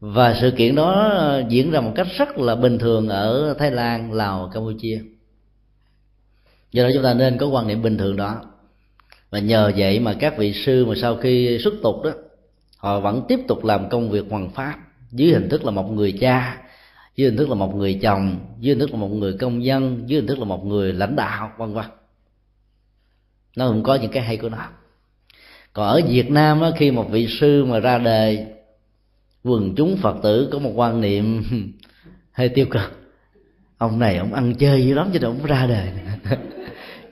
Và 0.00 0.34
sự 0.40 0.50
kiện 0.50 0.74
đó 0.74 1.20
diễn 1.48 1.70
ra 1.70 1.80
một 1.80 1.92
cách 1.94 2.06
rất 2.18 2.38
là 2.38 2.54
bình 2.54 2.78
thường 2.78 3.08
ở 3.08 3.54
thái 3.58 3.70
lan 3.70 4.12
lào 4.12 4.50
campuchia. 4.54 5.00
Do 6.72 6.82
đó 6.82 6.90
chúng 6.94 7.02
ta 7.02 7.14
nên 7.14 7.38
có 7.38 7.46
quan 7.46 7.66
niệm 7.66 7.82
bình 7.82 7.98
thường 7.98 8.16
đó. 8.16 8.40
Và 9.30 9.38
nhờ 9.38 9.72
vậy 9.76 10.00
mà 10.00 10.14
các 10.20 10.38
vị 10.38 10.52
sư 10.52 10.86
mà 10.86 10.94
sau 10.96 11.16
khi 11.16 11.58
xuất 11.58 11.74
tục 11.82 11.96
đó 12.04 12.10
họ 12.76 13.00
vẫn 13.00 13.22
tiếp 13.28 13.40
tục 13.48 13.64
làm 13.64 13.88
công 13.88 14.10
việc 14.10 14.24
hoàng 14.30 14.50
pháp 14.50 14.78
dưới 15.12 15.32
hình 15.32 15.48
thức 15.48 15.64
là 15.64 15.70
một 15.70 15.92
người 15.92 16.12
cha 16.20 16.66
dưới 17.16 17.30
hình 17.30 17.36
thức 17.36 17.48
là 17.48 17.54
một 17.54 17.74
người 17.74 17.98
chồng 18.02 18.38
dưới 18.60 18.74
hình 18.74 18.78
thức 18.78 18.90
là 18.90 18.96
một 18.96 19.08
người 19.08 19.36
công 19.40 19.64
dân 19.64 20.02
dưới 20.06 20.20
hình 20.20 20.26
thức 20.26 20.38
là 20.38 20.44
một 20.44 20.66
người 20.66 20.92
lãnh 20.92 21.16
đạo 21.16 21.52
vân 21.58 21.74
vân. 21.74 21.84
Nó 23.56 23.68
cũng 23.68 23.82
có 23.82 23.94
những 23.94 24.10
cái 24.10 24.22
hay 24.22 24.36
của 24.36 24.48
nó. 24.48 24.68
Còn 25.72 25.88
ở 25.88 26.00
việt 26.08 26.30
nam 26.30 26.60
đó, 26.60 26.70
khi 26.76 26.90
một 26.90 27.10
vị 27.10 27.26
sư 27.40 27.64
mà 27.64 27.80
ra 27.80 27.98
đời 27.98 28.46
quần 29.44 29.74
chúng 29.76 29.96
phật 29.96 30.16
tử 30.22 30.48
có 30.52 30.58
một 30.58 30.72
quan 30.74 31.00
niệm 31.00 31.42
hơi 32.32 32.48
tiêu 32.48 32.66
cực. 32.70 33.10
Ông 33.78 33.98
này 33.98 34.16
ông 34.16 34.34
ăn 34.34 34.54
chơi 34.54 34.86
dữ 34.86 34.94
lắm 34.94 35.10
cho 35.12 35.18
nên 35.18 35.30
ông 35.30 35.46
ra 35.46 35.66
đời. 35.66 35.88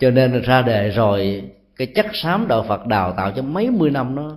Cho 0.01 0.11
nên 0.11 0.43
ra 0.43 0.63
đời 0.63 0.91
rồi 0.91 1.43
cái 1.77 1.87
chất 1.87 2.07
xám 2.13 2.49
đạo 2.49 2.65
phật 2.69 2.87
đào 2.87 3.15
tạo 3.17 3.33
cho 3.37 3.43
mấy 3.43 3.71
mươi 3.71 3.91
năm 3.91 4.15
nó 4.15 4.37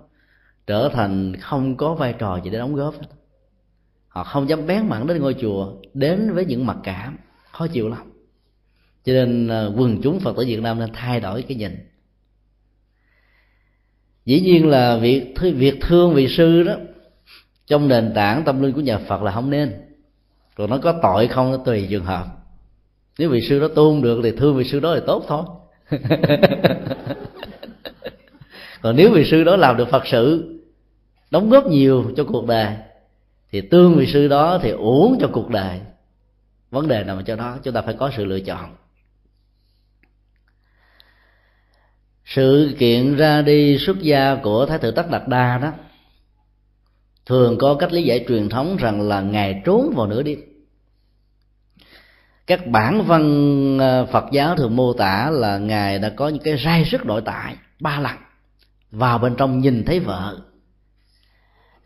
trở 0.68 0.90
thành 0.94 1.36
không 1.36 1.78
có 1.78 1.94
vai 1.94 2.14
trò 2.20 2.40
gì 2.44 2.50
để 2.50 2.58
đóng 2.58 2.76
góp. 2.76 2.96
Họ 4.08 4.24
không 4.24 4.50
dám 4.50 4.68
bén 4.68 4.88
mảng 4.88 5.08
đến 5.08 5.22
ngôi 5.22 5.36
chùa, 5.42 5.74
đến 5.94 6.34
với 6.34 6.46
những 6.46 6.66
mặc 6.66 6.78
cảm, 6.84 7.18
khó 7.52 7.68
chịu 7.68 7.90
lắm. 7.90 8.12
Cho 9.06 9.14
nên 9.14 9.48
à, 9.48 9.66
quần 9.78 10.02
chúng 10.02 10.20
phật 10.20 10.38
tử 10.38 10.44
việt 10.48 10.62
nam 10.62 10.80
nên 10.80 10.90
thay 10.94 11.20
đổi 11.20 11.42
cái 11.42 11.58
nhìn. 11.58 11.78
Dĩ 14.26 14.42
nhiên 14.42 14.68
là 14.68 14.98
việc 14.98 15.34
việc 15.40 15.76
thương 15.82 16.14
vị 16.14 16.28
sư 16.28 16.64
đó, 16.64 16.76
trong 17.68 17.88
nền 17.88 18.12
tảng 18.16 18.44
tâm 18.44 18.62
linh 18.62 18.74
của 18.74 18.82
nhà 18.82 18.98
phật 18.98 19.22
là 19.22 19.32
không 19.32 19.50
nên. 19.50 19.74
Còn 20.56 20.70
nó 20.70 20.78
có 20.78 21.00
tội 21.02 21.28
không 21.28 21.52
nó 21.52 21.58
tùy 21.58 21.88
trường 21.90 22.06
hợp. 22.06 22.26
Nếu 23.20 23.30
vị 23.30 23.42
sư 23.50 23.60
đó 23.60 23.68
tôn 23.76 24.02
được 24.02 24.20
thì 24.24 24.32
thương 24.32 24.56
vị 24.58 24.64
sư 24.64 24.80
đó 24.80 24.96
thì 24.96 25.02
tốt 25.08 25.26
thôi. 25.28 25.44
Còn 28.82 28.96
nếu 28.96 29.12
vị 29.12 29.26
sư 29.32 29.44
đó 29.44 29.56
làm 29.56 29.78
được 29.78 29.90
phật 29.90 30.08
sự 30.08 30.57
đóng 31.32 31.50
góp 31.50 31.68
nhiều 31.68 32.12
cho 32.18 32.24
cuộc 32.24 32.48
đời, 32.48 32.76
thì 33.52 33.62
tương 33.62 33.96
vị 33.96 34.06
sư 34.06 34.28
đó 34.28 34.60
thì 34.62 34.70
uổng 34.70 35.18
cho 35.22 35.30
cuộc 35.34 35.50
đời. 35.50 35.80
Vấn 36.72 36.88
đề 36.88 37.04
nằm 37.04 37.18
ở 37.18 37.24
chỗ 37.24 37.36
đó, 37.36 37.58
chúng 37.64 37.74
ta 37.74 37.82
phải 37.82 37.94
có 37.94 38.12
sự 38.18 38.26
lựa 38.26 38.40
chọn. 38.40 38.76
Sự 42.26 42.76
kiện 42.80 43.16
ra 43.16 43.42
đi 43.42 43.78
xuất 43.78 44.02
gia 44.02 44.36
của 44.36 44.66
thái 44.66 44.78
tử 44.78 44.92
tất 44.92 45.12
đạt 45.12 45.28
đa 45.28 45.58
đó, 45.58 45.72
thường 47.26 47.58
có 47.58 47.76
cách 47.76 47.94
lý 47.94 48.04
giải 48.04 48.26
truyền 48.28 48.50
thống 48.50 48.78
rằng 48.78 49.02
là 49.02 49.22
ngài 49.22 49.62
trốn 49.66 49.94
vào 49.96 50.08
nửa 50.08 50.24
đêm. 50.24 50.40
Các 52.48 52.68
bản 52.68 53.04
văn 53.04 53.78
ờ, 53.80 54.06
phật 54.06 54.26
giáo 54.32 54.56
thường 54.56 54.76
mô 54.76 54.94
tả 54.94 55.30
là 55.34 55.58
ngài 55.58 56.00
đã 56.00 56.10
có 56.10 56.28
những 56.28 56.44
cái 56.44 56.58
rai 56.58 56.86
sức 56.86 57.06
nội 57.06 57.22
tại 57.26 57.56
ba 57.80 58.00
lần, 58.00 58.16
vào 58.92 59.18
bên 59.18 59.36
trong 59.36 59.60
nhìn 59.60 59.84
thấy 59.86 60.00
vợ 60.00 60.38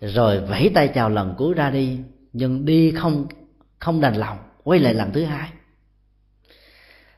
rồi 0.01 0.39
vẫy 0.39 0.71
tay 0.73 0.87
chào 0.87 1.09
lần 1.09 1.33
cuối 1.37 1.53
ra 1.53 1.69
đi, 1.69 1.97
nhưng 2.33 2.65
đi 2.65 2.91
không 2.91 3.27
không 3.79 4.01
đành 4.01 4.15
lòng, 4.15 4.37
quay 4.63 4.79
lại 4.79 4.93
lần 4.93 5.11
thứ 5.11 5.23
hai. 5.23 5.49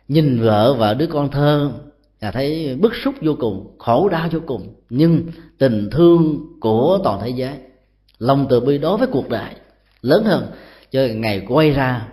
Nhìn 0.07 0.41
vợ 0.41 0.73
và 0.73 0.93
đứa 0.93 1.07
con 1.07 1.31
thơ, 1.31 1.71
là 2.19 2.31
thấy 2.31 2.75
bức 2.75 2.95
xúc 2.95 3.15
vô 3.21 3.35
cùng, 3.39 3.75
khổ 3.79 4.09
đau 4.09 4.29
vô 4.31 4.39
cùng, 4.45 4.75
nhưng 4.89 5.23
tình 5.57 5.89
thương 5.91 6.45
của 6.61 6.99
toàn 7.03 7.19
thế 7.23 7.29
giới, 7.29 7.53
lòng 8.17 8.47
từ 8.49 8.59
bi 8.59 8.77
đối 8.77 8.97
với 8.97 9.07
cuộc 9.07 9.29
đời, 9.29 9.53
lớn 10.01 10.23
hơn 10.25 10.51
cho 10.91 11.01
ngày 11.15 11.45
quay 11.47 11.71
ra, 11.71 12.07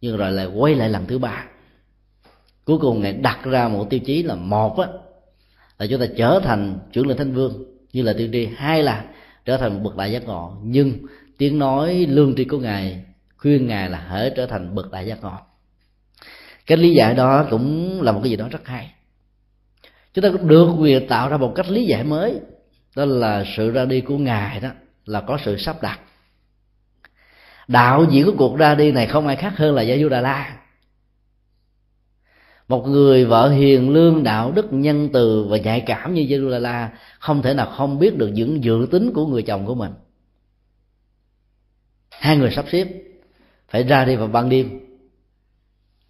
nhưng 0.00 0.16
rồi 0.16 0.32
lại 0.32 0.46
quay 0.46 0.74
lại 0.74 0.88
lần 0.88 1.06
thứ 1.06 1.18
ba. 1.18 1.44
Cuối 2.64 2.78
cùng 2.78 3.02
ngài 3.02 3.12
đặt 3.12 3.44
ra 3.44 3.68
một 3.68 3.86
tiêu 3.90 4.00
chí 4.00 4.22
là 4.22 4.34
một 4.34 4.78
á, 4.78 4.88
là 5.78 5.86
chúng 5.86 6.00
ta 6.00 6.06
trở 6.16 6.40
thành 6.44 6.78
trưởng 6.92 7.06
linh 7.06 7.16
thánh 7.16 7.32
vương, 7.32 7.64
như 7.92 8.02
là 8.02 8.12
tiên 8.12 8.30
tri 8.32 8.48
hai 8.56 8.82
là 8.82 9.04
trở 9.44 9.56
thành 9.56 9.74
một 9.74 9.80
bậc 9.82 9.96
đại 9.96 10.12
giác 10.12 10.24
ngộ. 10.24 10.56
Nhưng 10.62 10.98
tiếng 11.38 11.58
nói 11.58 12.06
lương 12.08 12.34
tri 12.36 12.44
của 12.44 12.58
ngài, 12.58 13.04
khuyên 13.36 13.66
ngài 13.66 13.90
là 13.90 13.98
hãy 13.98 14.32
trở 14.36 14.46
thành 14.46 14.74
bậc 14.74 14.92
đại 14.92 15.06
giác 15.06 15.22
ngộ. 15.22 15.38
Cái 16.66 16.78
lý 16.78 16.94
giải 16.94 17.14
đó 17.14 17.46
cũng 17.50 18.02
là 18.02 18.12
một 18.12 18.20
cái 18.22 18.30
gì 18.30 18.36
đó 18.36 18.48
rất 18.50 18.66
hay. 18.66 18.90
Chúng 20.14 20.22
ta 20.22 20.28
cũng 20.32 20.48
được 20.48 20.74
quyền 20.78 21.08
tạo 21.08 21.28
ra 21.28 21.36
một 21.36 21.52
cách 21.54 21.68
lý 21.68 21.84
giải 21.84 22.04
mới. 22.04 22.40
Đó 22.96 23.04
là 23.04 23.44
sự 23.56 23.70
ra 23.70 23.84
đi 23.84 24.00
của 24.00 24.18
ngài 24.18 24.60
đó 24.60 24.68
là 25.06 25.20
có 25.20 25.38
sự 25.44 25.56
sắp 25.56 25.82
đặt. 25.82 26.00
Đạo 27.68 28.06
diễn 28.10 28.26
của 28.26 28.34
cuộc 28.38 28.56
ra 28.56 28.74
đi 28.74 28.92
này 28.92 29.06
không 29.06 29.26
ai 29.26 29.36
khác 29.36 29.52
hơn 29.56 29.74
là 29.74 29.82
gia 29.82 29.96
du 29.96 30.08
đà 30.08 30.20
la 30.20 30.56
một 32.74 32.88
người 32.88 33.24
vợ 33.24 33.48
hiền 33.48 33.90
lương 33.90 34.22
đạo 34.22 34.52
đức 34.52 34.72
nhân 34.72 35.08
từ 35.12 35.46
và 35.48 35.56
nhạy 35.56 35.80
cảm 35.80 36.14
như 36.14 36.22
gia 36.22 36.90
không 37.18 37.42
thể 37.42 37.54
nào 37.54 37.66
không 37.66 37.98
biết 37.98 38.18
được 38.18 38.28
những 38.28 38.64
dự 38.64 38.86
tính 38.90 39.12
của 39.14 39.26
người 39.26 39.42
chồng 39.42 39.66
của 39.66 39.74
mình. 39.74 39.92
Hai 42.10 42.36
người 42.36 42.50
sắp 42.50 42.64
xếp, 42.72 42.88
phải 43.68 43.82
ra 43.82 44.04
đi 44.04 44.16
vào 44.16 44.28
ban 44.28 44.48
đêm. 44.48 44.80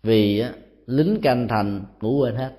Vì 0.02 0.44
lính 0.86 1.20
canh 1.22 1.48
thành 1.48 1.84
ngủ 2.00 2.18
quên 2.18 2.36
hết. 2.36 2.52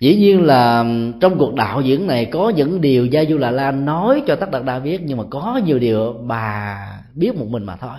Dĩ 0.00 0.16
nhiên 0.16 0.42
là 0.42 0.84
trong 1.20 1.38
cuộc 1.38 1.54
đạo 1.54 1.80
diễn 1.80 2.06
này 2.06 2.24
có 2.26 2.48
những 2.48 2.80
điều 2.80 3.06
gia 3.06 3.24
du 3.24 3.38
là 3.38 3.50
la 3.50 3.70
nói 3.70 4.22
cho 4.26 4.36
tất 4.36 4.50
đạt 4.50 4.64
đa 4.64 4.78
biết, 4.78 5.00
nhưng 5.04 5.18
mà 5.18 5.24
có 5.30 5.60
nhiều 5.64 5.78
điều 5.78 6.12
bà 6.12 6.78
biết 7.14 7.34
một 7.34 7.46
mình 7.48 7.64
mà 7.64 7.76
thôi. 7.76 7.98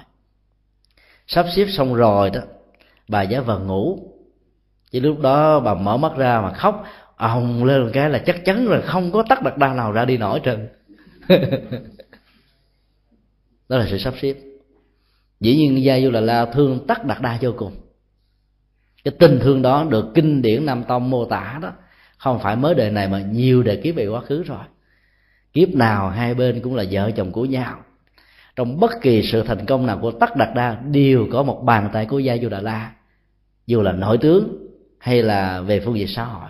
Sắp 1.27 1.45
xếp 1.55 1.65
xong 1.69 1.95
rồi 1.95 2.29
đó 2.29 2.41
bà 3.07 3.21
giả 3.21 3.41
vờ 3.41 3.59
ngủ. 3.59 4.12
Chỉ 4.91 5.00
lúc 5.00 5.19
đó 5.19 5.59
bà 5.59 5.74
mở 5.74 5.97
mắt 5.97 6.12
ra 6.17 6.41
mà 6.41 6.53
khóc. 6.53 6.85
Ồng 7.15 7.63
lên 7.63 7.83
một 7.83 7.89
cái 7.93 8.09
là 8.09 8.19
chắc 8.25 8.45
chắn 8.45 8.67
là 8.67 8.81
không 8.81 9.12
có 9.12 9.24
tắc 9.29 9.43
đặt 9.43 9.57
đa 9.57 9.74
nào 9.74 9.91
ra 9.91 10.05
đi 10.05 10.17
nổi 10.17 10.41
trơn. 10.43 10.67
Đó 13.69 13.77
là 13.77 13.88
sự 13.89 13.97
sắp 13.97 14.13
xếp. 14.21 14.35
Dĩ 15.39 15.55
nhiên 15.55 15.83
gia 15.83 16.00
du 16.00 16.12
là 16.12 16.21
la 16.21 16.45
thương 16.45 16.88
tắc 16.88 17.05
đặt 17.05 17.21
đa 17.21 17.38
vô 17.41 17.51
cùng. 17.57 17.75
Cái 19.03 19.13
tình 19.19 19.39
thương 19.41 19.62
đó 19.62 19.85
được 19.89 20.05
kinh 20.15 20.41
điển 20.41 20.65
nam 20.65 20.83
tông 20.88 21.09
mô 21.09 21.25
tả 21.25 21.59
đó. 21.62 21.71
Không 22.17 22.39
phải 22.39 22.55
mới 22.55 22.75
đời 22.75 22.91
này 22.91 23.07
mà 23.07 23.19
nhiều 23.19 23.63
đời 23.63 23.81
kiếp 23.83 23.95
về 23.95 24.07
quá 24.07 24.21
khứ 24.21 24.43
rồi. 24.43 24.63
Kiếp 25.53 25.69
nào 25.69 26.09
hai 26.09 26.33
bên 26.33 26.62
cũng 26.62 26.75
là 26.75 26.83
vợ 26.91 27.12
chồng 27.12 27.31
của 27.31 27.45
nhau 27.45 27.79
trong 28.55 28.79
bất 28.79 28.91
kỳ 29.01 29.24
sự 29.24 29.43
thành 29.43 29.65
công 29.65 29.85
nào 29.85 30.00
của 30.01 30.12
tất 30.12 30.35
đạt 30.35 30.50
đa, 30.55 30.81
đều 30.91 31.27
có 31.31 31.43
một 31.43 31.62
bàn 31.63 31.89
tay 31.93 32.05
của 32.05 32.19
gia 32.19 32.38
du 32.38 32.50
đà 32.50 32.62
la 32.62 32.91
dù 33.67 33.81
là 33.81 33.91
nội 33.91 34.17
tướng 34.17 34.67
hay 35.00 35.24
là 35.24 35.62
về 35.62 35.79
phương 35.79 35.97
diện 35.97 36.07
xã 36.07 36.24
hội. 36.24 36.50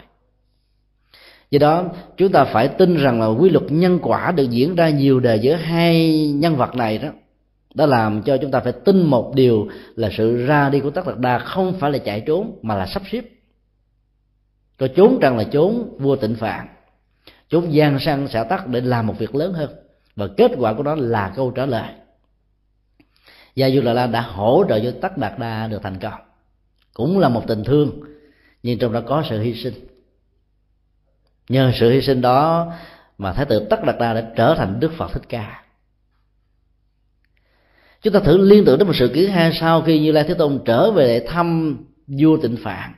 Do 1.51 1.59
đó, 1.59 1.85
chúng 2.17 2.31
ta 2.31 2.43
phải 2.43 2.67
tin 2.67 2.97
rằng 2.97 3.21
là 3.21 3.27
quy 3.27 3.49
luật 3.49 3.63
nhân 3.69 3.99
quả 4.01 4.31
được 4.31 4.49
diễn 4.49 4.75
ra 4.75 4.89
nhiều 4.89 5.19
đề 5.19 5.35
giữa 5.35 5.53
hai 5.53 6.27
nhân 6.29 6.55
vật 6.55 6.75
này 6.75 6.97
đó. 6.97 7.09
Đã 7.73 7.85
làm 7.85 8.21
cho 8.21 8.37
chúng 8.37 8.51
ta 8.51 8.59
phải 8.59 8.73
tin 8.85 9.01
một 9.01 9.31
điều 9.35 9.67
là 9.95 10.09
sự 10.17 10.45
ra 10.45 10.69
đi 10.69 10.79
của 10.79 10.89
tất 10.89 11.07
đạt 11.07 11.17
đa 11.17 11.39
không 11.39 11.73
phải 11.79 11.91
là 11.91 11.97
chạy 11.97 12.21
trốn, 12.21 12.59
mà 12.61 12.75
là 12.75 12.85
sắp 12.85 13.01
xếp. 13.11 13.21
Có 14.77 14.87
trốn 14.95 15.19
rằng 15.21 15.37
là 15.37 15.43
trốn 15.43 15.97
vua 15.99 16.15
tịnh 16.15 16.35
phạn. 16.35 16.67
Trốn 17.49 17.73
gian 17.73 17.99
sang 17.99 18.27
xả 18.27 18.43
tắc 18.43 18.67
để 18.67 18.81
làm 18.81 19.07
một 19.07 19.19
việc 19.19 19.35
lớn 19.35 19.53
hơn 19.53 19.69
và 20.15 20.27
kết 20.37 20.51
quả 20.57 20.73
của 20.73 20.83
nó 20.83 20.95
là 20.95 21.33
câu 21.35 21.51
trả 21.51 21.65
lời. 21.65 21.93
Gia 23.55 23.69
du 23.69 23.81
la 23.81 23.93
la 23.93 24.07
đã 24.07 24.21
hỗ 24.21 24.65
trợ 24.69 24.79
cho 24.79 24.93
tất 25.01 25.17
đạt 25.17 25.39
đa 25.39 25.67
được 25.67 25.81
thành 25.83 25.99
công. 25.99 26.21
Cũng 26.93 27.19
là 27.19 27.29
một 27.29 27.43
tình 27.47 27.63
thương, 27.63 27.99
nhưng 28.63 28.79
trong 28.79 28.93
đó 28.93 29.01
có 29.07 29.23
sự 29.29 29.41
hy 29.41 29.55
sinh. 29.55 29.73
Nhờ 31.49 31.71
sự 31.79 31.91
hy 31.91 32.01
sinh 32.01 32.21
đó 32.21 32.71
mà 33.17 33.33
thái 33.33 33.45
tử 33.45 33.67
tất 33.69 33.83
đạt 33.83 33.95
đa 33.99 34.13
đã 34.13 34.31
trở 34.35 34.55
thành 34.57 34.79
đức 34.79 34.91
phật 34.97 35.11
thích 35.13 35.23
ca. 35.29 35.63
Chúng 38.01 38.13
ta 38.13 38.19
thử 38.19 38.37
liên 38.37 38.65
tưởng 38.65 38.77
đến 38.77 38.87
một 38.87 38.95
sự 38.95 39.11
kiện 39.15 39.31
hai 39.31 39.53
sau 39.53 39.81
khi 39.81 39.99
như 39.99 40.11
lai 40.11 40.23
thế 40.23 40.33
tôn 40.33 40.61
trở 40.65 40.91
về 40.91 41.07
để 41.07 41.27
thăm 41.27 41.77
vua 42.07 42.37
tịnh 42.37 42.57
phạn. 42.63 42.93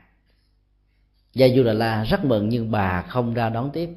Gia 1.33 1.47
du 1.55 1.63
đà 1.63 1.73
la 1.73 2.03
rất 2.03 2.25
mừng 2.25 2.49
nhưng 2.49 2.71
bà 2.71 3.01
không 3.01 3.33
ra 3.33 3.49
đón 3.49 3.69
tiếp 3.73 3.89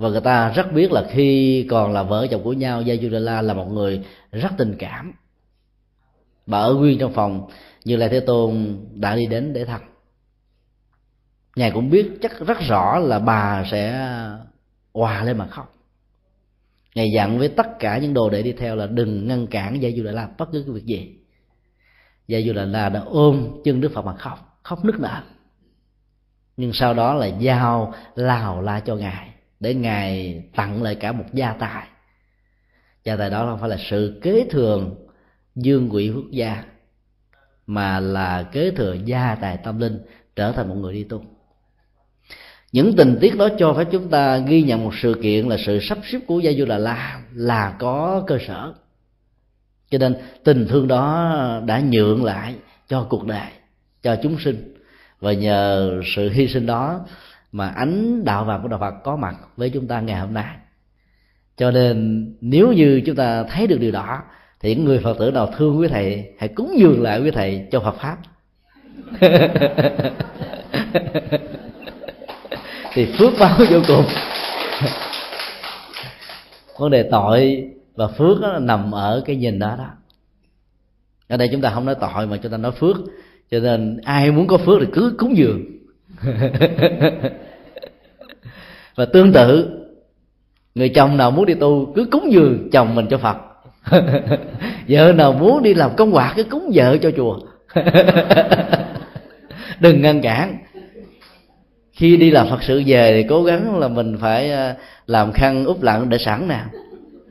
và 0.00 0.08
người 0.08 0.20
ta 0.20 0.52
rất 0.52 0.72
biết 0.72 0.92
là 0.92 1.04
khi 1.10 1.66
còn 1.70 1.92
là 1.92 2.02
vợ 2.02 2.26
chồng 2.30 2.42
của 2.42 2.52
nhau, 2.52 2.82
gia 2.82 2.94
du 2.96 3.08
la 3.08 3.42
là 3.42 3.54
một 3.54 3.66
người 3.66 4.04
rất 4.32 4.48
tình 4.58 4.76
cảm. 4.78 5.12
Bà 6.46 6.58
ở 6.58 6.74
nguyên 6.74 6.98
trong 6.98 7.12
phòng, 7.12 7.48
như 7.84 7.96
lai 7.96 8.08
thế 8.08 8.20
tôn 8.20 8.78
đã 8.94 9.16
đi 9.16 9.26
đến 9.26 9.52
để 9.52 9.64
thăm. 9.64 9.80
Ngài 11.56 11.70
cũng 11.70 11.90
biết 11.90 12.10
chắc 12.22 12.46
rất 12.46 12.58
rõ 12.68 12.98
là 12.98 13.18
bà 13.18 13.64
sẽ 13.70 14.08
hòa 14.94 15.24
lên 15.24 15.38
mà 15.38 15.46
khóc. 15.46 15.74
Ngài 16.94 17.10
dặn 17.14 17.38
với 17.38 17.48
tất 17.48 17.78
cả 17.78 17.98
những 17.98 18.14
đồ 18.14 18.30
đệ 18.30 18.42
đi 18.42 18.52
theo 18.52 18.76
là 18.76 18.86
đừng 18.86 19.28
ngăn 19.28 19.46
cản 19.46 19.82
gia 19.82 19.90
du 19.96 20.04
đà 20.04 20.12
la 20.12 20.28
bất 20.38 20.48
cứ 20.52 20.62
cái 20.66 20.74
việc 20.74 20.84
gì. 20.84 21.16
Gia 22.28 22.40
du 22.40 22.52
đà 22.52 22.64
la 22.64 22.88
đã 22.88 23.00
ôm 23.00 23.60
chân 23.64 23.80
đức 23.80 23.92
phật 23.94 24.02
mà 24.02 24.16
khóc 24.16 24.60
khóc 24.62 24.84
nức 24.84 25.00
nở. 25.00 25.22
Nhưng 26.56 26.72
sau 26.72 26.94
đó 26.94 27.14
là 27.14 27.26
giao 27.26 27.94
lào 28.14 28.62
la 28.62 28.80
cho 28.80 28.96
ngài 28.96 29.39
để 29.60 29.74
ngài 29.74 30.42
tặng 30.56 30.82
lại 30.82 30.94
cả 30.94 31.12
một 31.12 31.24
gia 31.32 31.52
tài. 31.52 31.86
Gia 33.04 33.16
tài 33.16 33.30
đó 33.30 33.46
không 33.46 33.60
phải 33.60 33.68
là 33.68 33.76
sự 33.90 34.20
kế 34.22 34.46
thừa 34.50 34.80
dương 35.54 35.88
quỷ 35.92 36.10
quốc 36.14 36.30
gia, 36.30 36.64
mà 37.66 38.00
là 38.00 38.42
kế 38.42 38.70
thừa 38.70 38.96
gia 39.04 39.34
tài 39.34 39.56
tâm 39.56 39.78
linh, 39.78 39.98
trở 40.36 40.52
thành 40.52 40.68
một 40.68 40.74
người 40.74 40.94
đi 40.94 41.04
tu. 41.04 41.24
Những 42.72 42.96
tình 42.96 43.18
tiết 43.20 43.36
đó 43.36 43.48
cho 43.58 43.74
phép 43.74 43.88
chúng 43.92 44.08
ta 44.08 44.38
ghi 44.38 44.62
nhận 44.62 44.84
một 44.84 44.92
sự 45.02 45.14
kiện 45.22 45.48
là 45.48 45.56
sự 45.66 45.78
sắp 45.80 45.98
xếp 46.04 46.18
của 46.26 46.38
gia 46.38 46.52
du 46.52 46.64
đà 46.64 46.78
la 46.78 47.20
là 47.32 47.76
có 47.78 48.24
cơ 48.26 48.38
sở. 48.46 48.74
Cho 49.90 49.98
nên 49.98 50.16
tình 50.44 50.66
thương 50.68 50.88
đó 50.88 51.62
đã 51.66 51.80
nhượng 51.80 52.24
lại 52.24 52.54
cho 52.88 53.06
cuộc 53.10 53.26
đời, 53.26 53.50
cho 54.02 54.16
chúng 54.22 54.38
sinh. 54.38 54.74
Và 55.20 55.32
nhờ 55.32 55.92
sự 56.16 56.30
hy 56.30 56.48
sinh 56.48 56.66
đó 56.66 57.06
mà 57.52 57.68
ánh 57.68 58.24
đạo 58.24 58.44
vàng 58.44 58.62
của 58.62 58.68
đạo 58.68 58.80
Phật 58.80 58.94
có 59.04 59.16
mặt 59.16 59.36
với 59.56 59.70
chúng 59.70 59.86
ta 59.86 60.00
ngày 60.00 60.20
hôm 60.20 60.34
nay. 60.34 60.56
Cho 61.56 61.70
nên, 61.70 62.26
nếu 62.40 62.72
như 62.72 63.02
chúng 63.06 63.16
ta 63.16 63.44
thấy 63.44 63.66
được 63.66 63.78
điều 63.80 63.92
đó, 63.92 64.22
thì 64.60 64.74
những 64.74 64.84
người 64.84 64.98
phật 64.98 65.18
tử 65.18 65.30
nào 65.30 65.52
thương 65.56 65.78
quý 65.78 65.88
thầy, 65.88 66.34
hãy 66.38 66.48
cúng 66.48 66.74
dường 66.78 67.02
lại 67.02 67.20
quý 67.20 67.30
thầy 67.30 67.66
cho 67.72 67.80
Phật 67.80 67.94
pháp. 67.94 68.16
Thì 72.92 73.06
phước 73.18 73.32
báo 73.38 73.58
vô 73.70 73.80
cùng. 73.88 74.04
Vấn 76.78 76.90
đề 76.90 77.08
tội 77.10 77.70
và 77.94 78.08
phước 78.08 78.40
đó 78.40 78.58
nằm 78.58 78.94
ở 78.94 79.22
cái 79.26 79.36
nhìn 79.36 79.58
đó 79.58 79.74
đó. 79.78 79.90
Ở 81.28 81.36
đây 81.36 81.48
chúng 81.52 81.60
ta 81.60 81.70
không 81.70 81.84
nói 81.84 81.94
tội 82.00 82.26
mà 82.26 82.36
chúng 82.36 82.52
ta 82.52 82.58
nói 82.58 82.72
phước. 82.72 82.96
Cho 83.50 83.58
nên 83.58 84.00
ai 84.04 84.30
muốn 84.30 84.46
có 84.46 84.58
phước 84.58 84.78
thì 84.80 84.86
cứ 84.92 85.14
cúng 85.18 85.36
dường. 85.36 85.79
và 88.94 89.04
tương 89.04 89.32
tự, 89.32 89.68
người 90.74 90.88
chồng 90.88 91.16
nào 91.16 91.30
muốn 91.30 91.46
đi 91.46 91.54
tu 91.54 91.92
cứ 91.96 92.04
cúng 92.10 92.32
dường 92.32 92.68
chồng 92.72 92.94
mình 92.94 93.06
cho 93.10 93.18
phật. 93.18 93.36
Vợ 94.88 95.12
nào 95.12 95.32
muốn 95.32 95.62
đi 95.62 95.74
làm 95.74 95.90
công 95.96 96.14
quả 96.14 96.32
cứ 96.36 96.44
cúng 96.44 96.70
vợ 96.74 96.96
cho 97.02 97.10
chùa. 97.16 97.38
Đừng 99.80 100.02
ngăn 100.02 100.20
cản. 100.20 100.58
Khi 101.92 102.16
đi 102.16 102.30
làm 102.30 102.48
phật 102.48 102.62
sự 102.62 102.82
về 102.86 103.12
thì 103.12 103.28
cố 103.28 103.42
gắng 103.42 103.78
là 103.78 103.88
mình 103.88 104.16
phải 104.20 104.52
à, 104.52 104.74
làm 105.06 105.32
khăn 105.32 105.64
úp 105.64 105.82
lặng 105.82 106.08
để 106.08 106.18
sẵn 106.18 106.48
nè. 106.48 106.60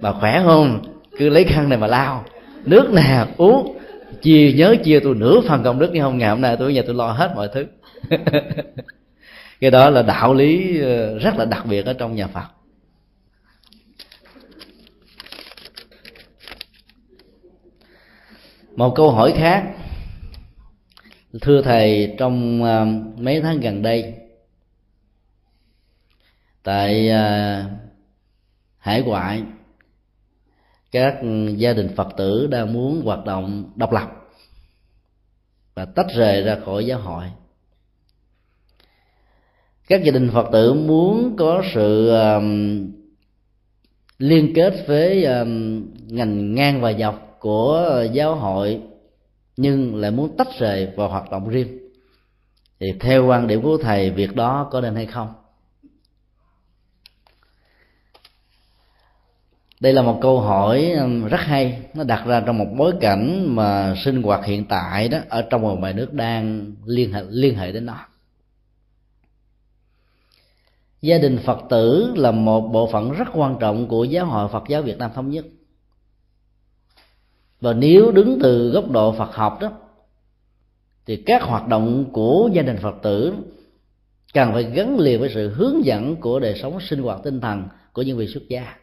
Bà 0.02 0.12
khỏe 0.12 0.42
không? 0.46 0.80
Cứ 1.18 1.30
lấy 1.30 1.44
khăn 1.44 1.70
này 1.70 1.78
mà 1.78 1.88
lao 1.88 2.24
nước 2.66 2.94
nè, 2.94 3.26
uống. 3.38 3.78
Chia 4.22 4.54
nhớ 4.54 4.76
chia 4.84 5.00
tôi 5.00 5.16
nửa 5.16 5.42
phần 5.48 5.64
công 5.64 5.80
đức 5.80 5.94
như 5.94 6.02
không? 6.02 6.18
Ngày 6.18 6.30
hôm 6.30 6.42
nay 6.42 6.56
tôi 6.60 6.72
ở 6.72 6.76
nhà 6.76 6.82
tôi 6.86 6.96
lo 6.96 7.12
hết 7.12 7.32
mọi 7.36 7.50
thứ. 7.54 7.66
cái 9.60 9.72
đó 9.72 9.90
là 9.90 10.02
đạo 10.02 10.34
lý 10.34 10.80
ờ, 10.80 11.20
rất 11.20 11.36
là 11.38 11.46
đặc 11.46 11.66
biệt 11.66 11.86
ở 11.86 11.94
trong 11.94 12.16
nhà 12.16 12.28
phật. 12.28 12.48
Một 18.76 18.94
câu 18.96 19.12
hỏi 19.12 19.34
khác. 19.38 19.76
Thưa 21.42 21.62
thầy, 21.62 22.16
trong 22.20 22.64
ờ, 22.64 22.86
mấy 23.18 23.42
tháng 23.42 23.60
gần 23.60 23.82
đây, 23.82 24.14
tại 26.64 27.10
ờ, 27.10 27.64
hải 28.78 29.02
ngoại, 29.02 29.44
các 30.92 31.16
gia 31.58 31.74
đình 31.74 31.96
phật 31.96 32.08
tử 32.18 32.48
đang 32.48 32.74
muốn 32.74 33.02
hoạt 33.06 33.26
động 33.26 33.72
độc 33.76 33.92
lập 33.92 34.10
và 35.74 35.86
tách 35.86 36.08
rời 36.16 36.44
ra 36.44 36.58
khỏi 36.66 36.86
giáo 36.86 37.00
hội 37.00 37.26
các 39.90 40.04
gia 40.04 40.12
đình 40.12 40.30
phật 40.34 40.50
tử 40.52 40.74
muốn 40.74 41.36
có 41.38 41.64
sự 41.74 42.10
um, 42.10 42.92
liên 44.18 44.54
kết 44.56 44.74
với 44.88 45.26
um, 45.26 45.84
ngành 46.08 46.56
ngang 46.56 46.82
và 46.82 46.94
dọc 46.94 47.38
của 47.40 48.06
giáo 48.14 48.36
hội 48.36 48.82
nhưng 49.58 49.96
lại 49.96 50.12
muốn 50.12 50.38
tách 50.38 50.48
rời 50.60 50.88
và 50.96 51.08
hoạt 51.08 51.32
động 51.32 51.50
riêng. 51.50 51.80
Thì 52.80 52.88
theo 53.00 53.26
quan 53.26 53.48
điểm 53.48 53.62
của 53.62 53.78
thầy 53.78 54.10
việc 54.10 54.36
đó 54.36 54.70
có 54.72 54.82
nên 54.82 54.96
hay 54.96 55.06
không? 55.06 55.34
Đây 59.80 59.94
là 59.94 60.02
một 60.02 60.20
câu 60.22 60.40
hỏi 60.40 60.92
um, 60.92 61.26
rất 61.26 61.42
hay. 61.42 61.82
Nó 61.94 62.04
đặt 62.04 62.26
ra 62.26 62.44
trong 62.46 62.58
một 62.58 62.68
bối 62.78 62.94
cảnh 63.02 63.56
mà 63.56 63.96
sinh 64.04 64.24
hoạt 64.24 64.46
hiện 64.46 64.66
tại 64.66 65.10
đó 65.10 65.18
ở 65.30 65.42
trong 65.42 65.62
một 65.62 65.76
bài 65.76 65.94
nước 65.94 66.14
đang 66.14 66.72
liên 66.86 67.14
hệ 67.14 67.24
liên 67.30 67.56
hệ 67.56 67.72
đến 67.72 67.86
nó 67.86 68.09
gia 71.02 71.18
đình 71.18 71.40
phật 71.46 71.60
tử 71.70 72.14
là 72.16 72.32
một 72.32 72.62
bộ 72.62 72.90
phận 72.92 73.12
rất 73.12 73.28
quan 73.34 73.58
trọng 73.60 73.88
của 73.88 74.04
giáo 74.04 74.26
hội 74.26 74.50
phật 74.50 74.64
giáo 74.68 74.82
việt 74.82 74.98
nam 74.98 75.12
thống 75.16 75.30
nhất. 75.30 75.46
Và 77.62 77.74
nếu 77.74 78.12
đứng 78.12 78.40
từ 78.42 78.70
góc 78.70 78.90
độ 78.92 79.12
phật 79.12 79.36
học 79.36 79.58
đó, 79.62 79.72
thì 81.06 81.16
các 81.16 81.44
hoạt 81.44 81.68
động 81.68 82.06
của 82.12 82.50
gia 82.54 82.62
đình 82.62 82.78
phật 82.82 82.96
tử 83.02 83.34
cần 84.34 84.54
phải 84.54 84.64
gắn 84.64 85.00
liền 85.00 85.20
với 85.20 85.32
sự 85.34 85.50
hướng 85.50 85.86
dẫn 85.86 86.16
của 86.16 86.40
đời 86.40 86.60
sống 86.62 86.80
sinh 86.82 87.02
hoạt 87.02 87.20
tinh 87.24 87.42
thần 87.42 87.68
của 87.94 88.02
những 88.02 88.18
vị 88.18 88.28
xuất 88.28 88.44
gia. 88.50 88.76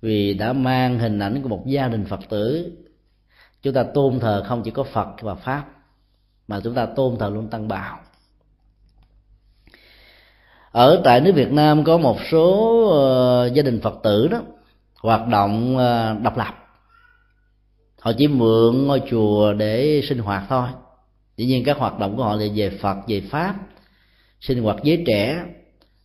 Vì 0.00 0.34
đã 0.34 0.52
mang 0.52 0.98
hình 0.98 1.18
ảnh 1.18 1.42
của 1.42 1.48
một 1.48 1.62
gia 1.66 1.88
đình 1.88 2.04
phật 2.04 2.20
tử, 2.28 2.72
chúng 3.62 3.74
ta 3.74 3.82
tôn 3.82 4.18
thờ 4.20 4.44
không 4.46 4.62
chỉ 4.62 4.70
có 4.70 4.82
phật 4.82 5.08
và 5.20 5.34
pháp, 5.34 5.64
mà 6.48 6.60
chúng 6.64 6.74
ta 6.74 6.86
tôn 6.86 7.16
thờ 7.18 7.30
luôn 7.34 7.48
tăng 7.48 7.68
bảo 7.68 7.98
ở 10.76 11.00
tại 11.04 11.20
nước 11.20 11.32
việt 11.34 11.52
nam 11.52 11.84
có 11.84 11.98
một 11.98 12.18
số 12.30 12.48
uh, 12.84 13.54
gia 13.54 13.62
đình 13.62 13.80
phật 13.80 13.98
tử 14.02 14.28
đó 14.28 14.42
hoạt 15.00 15.28
động 15.28 15.76
uh, 15.76 16.22
độc 16.22 16.36
lập. 16.36 16.54
Họ 18.00 18.12
chỉ 18.18 18.28
mượn 18.28 18.86
ngôi 18.86 19.02
chùa 19.10 19.52
để 19.52 20.02
sinh 20.08 20.18
hoạt 20.18 20.42
thôi. 20.48 20.68
Dĩ 21.36 21.46
nhiên 21.46 21.64
các 21.64 21.78
hoạt 21.78 21.98
động 21.98 22.16
của 22.16 22.22
họ 22.22 22.36
là 22.36 22.46
về 22.54 22.70
phật 22.70 22.96
về 23.08 23.20
pháp 23.20 23.54
sinh 24.40 24.62
hoạt 24.62 24.76
giới 24.82 25.04
trẻ 25.06 25.44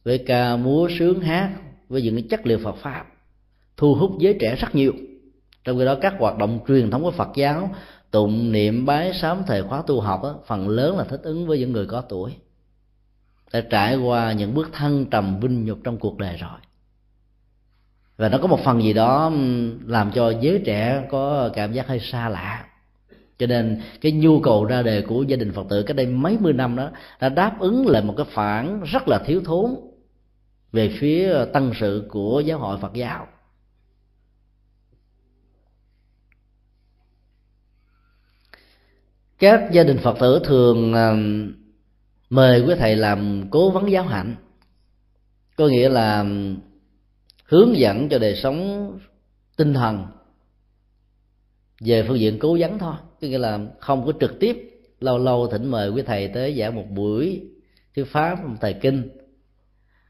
với 0.04 0.18
ca 0.18 0.56
múa 0.56 0.90
sướng 1.00 1.22
hát 1.22 1.52
với 1.90 2.02
những 2.02 2.16
cái 2.16 2.26
chất 2.30 2.48
liệu 2.48 2.60
phật 2.64 2.76
pháp 2.76 3.06
thu 3.78 3.96
hút 3.96 4.12
giới 4.20 4.38
trẻ 4.40 4.56
rất 4.56 4.76
nhiều. 4.76 4.94
Trong 5.64 5.80
khi 5.80 5.86
đó 5.86 5.96
các 6.02 6.14
hoạt 6.20 6.38
động 6.38 6.60
truyền 6.68 6.92
thống 6.92 7.04
của 7.04 7.12
phật 7.12 7.30
giáo 7.36 7.70
tụng 8.12 8.52
niệm 8.52 8.86
bái 8.86 9.14
sám 9.14 9.44
thời 9.48 9.64
khóa 9.64 9.84
tu 9.88 10.00
học 10.00 10.24
đó, 10.24 10.36
phần 10.48 10.70
lớn 10.70 10.98
là 10.98 11.04
thích 11.04 11.22
ứng 11.24 11.48
với 11.48 11.60
những 11.60 11.72
người 11.72 11.86
có 11.86 12.02
tuổi 12.02 12.32
đã 13.54 13.62
trải 13.70 13.96
qua 13.96 14.34
những 14.34 14.54
bước 14.54 14.70
thăng 14.74 15.06
trầm 15.06 15.40
vinh 15.40 15.66
nhục 15.66 15.80
trong 15.84 15.98
cuộc 15.98 16.18
đời 16.18 16.38
rồi. 16.38 16.60
Và 18.18 18.30
nó 18.30 18.38
có 18.38 18.48
một 18.48 18.60
phần 18.64 18.82
gì 18.82 18.94
đó 18.94 19.32
làm 19.86 20.12
cho 20.12 20.34
giới 20.42 20.62
trẻ 20.66 21.08
có 21.12 21.50
cảm 21.54 21.74
giác 21.74 21.88
hơi 21.88 22.00
xa 22.00 22.30
lạ. 22.30 22.66
Cho 23.38 23.48
nên 23.48 23.82
cái 24.02 24.12
nhu 24.12 24.40
cầu 24.40 24.66
ra 24.66 24.82
đề 24.82 25.02
của 25.02 25.24
gia 25.24 25.36
đình 25.36 25.52
phật 25.52 25.66
tử 25.70 25.84
cách 25.84 25.96
đây 25.96 26.06
mấy 26.06 26.38
mươi 26.40 26.54
năm 26.54 26.76
đó 26.76 26.92
đã 27.20 27.30
đáp 27.30 27.60
ứng 27.60 27.88
lại 27.88 28.04
một 28.04 28.14
cái 28.18 28.26
phản 28.30 28.84
rất 28.84 29.08
là 29.08 29.20
thiếu 29.26 29.42
thốn 29.46 29.76
về 30.72 30.96
phía 31.00 31.46
tăng 31.54 31.72
sự 31.80 32.06
của 32.10 32.40
giáo 32.46 32.60
hội 32.60 32.78
phật 32.82 32.94
giáo. 32.94 33.28
Các 39.40 39.72
gia 39.72 39.84
đình 39.84 39.98
phật 39.98 40.18
tử 40.20 40.42
thường 40.46 40.94
mời 42.32 42.62
quý 42.62 42.76
thầy 42.78 42.96
làm 42.96 43.44
cố 43.50 43.70
vấn 43.70 43.92
giáo 43.92 44.04
hạnh. 44.04 44.36
Có 45.56 45.68
nghĩa 45.68 45.90
là 45.90 46.26
hướng 47.46 47.78
dẫn 47.78 48.10
cho 48.10 48.20
đời 48.20 48.36
sống 48.36 48.92
tinh 49.58 49.74
thần 49.74 50.06
về 51.80 52.04
phương 52.08 52.20
diện 52.20 52.40
cố 52.40 52.58
vấn 52.60 52.80
thôi. 52.80 52.94
Có 53.22 53.28
nghĩa 53.28 53.38
là 53.38 53.60
không 53.80 54.06
có 54.06 54.14
trực 54.20 54.40
tiếp, 54.40 54.58
lâu 55.00 55.18
lâu 55.18 55.48
thỉnh 55.48 55.72
mời 55.72 55.90
quý 55.90 56.02
thầy 56.02 56.28
tới 56.28 56.56
giảng 56.60 56.76
một 56.76 56.86
buổi 56.90 57.42
thuyết 57.96 58.04
pháp, 58.12 58.46
một 58.46 58.56
thầy 58.62 58.74
kinh. 58.74 59.10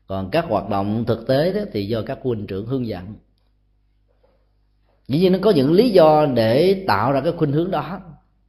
Còn 0.07 0.29
các 0.31 0.45
hoạt 0.47 0.69
động 0.69 1.05
thực 1.07 1.27
tế 1.27 1.53
đó 1.53 1.62
thì 1.73 1.88
do 1.88 2.01
các 2.01 2.19
huynh 2.21 2.47
trưởng 2.47 2.65
hướng 2.65 2.88
dẫn. 2.88 3.15
Dĩ 5.07 5.19
nhiên 5.19 5.31
nó 5.31 5.39
có 5.41 5.51
những 5.51 5.71
lý 5.71 5.89
do 5.89 6.25
để 6.25 6.84
tạo 6.88 7.12
ra 7.12 7.21
cái 7.21 7.34
khuynh 7.38 7.51
hướng 7.51 7.71
đó. 7.71 7.99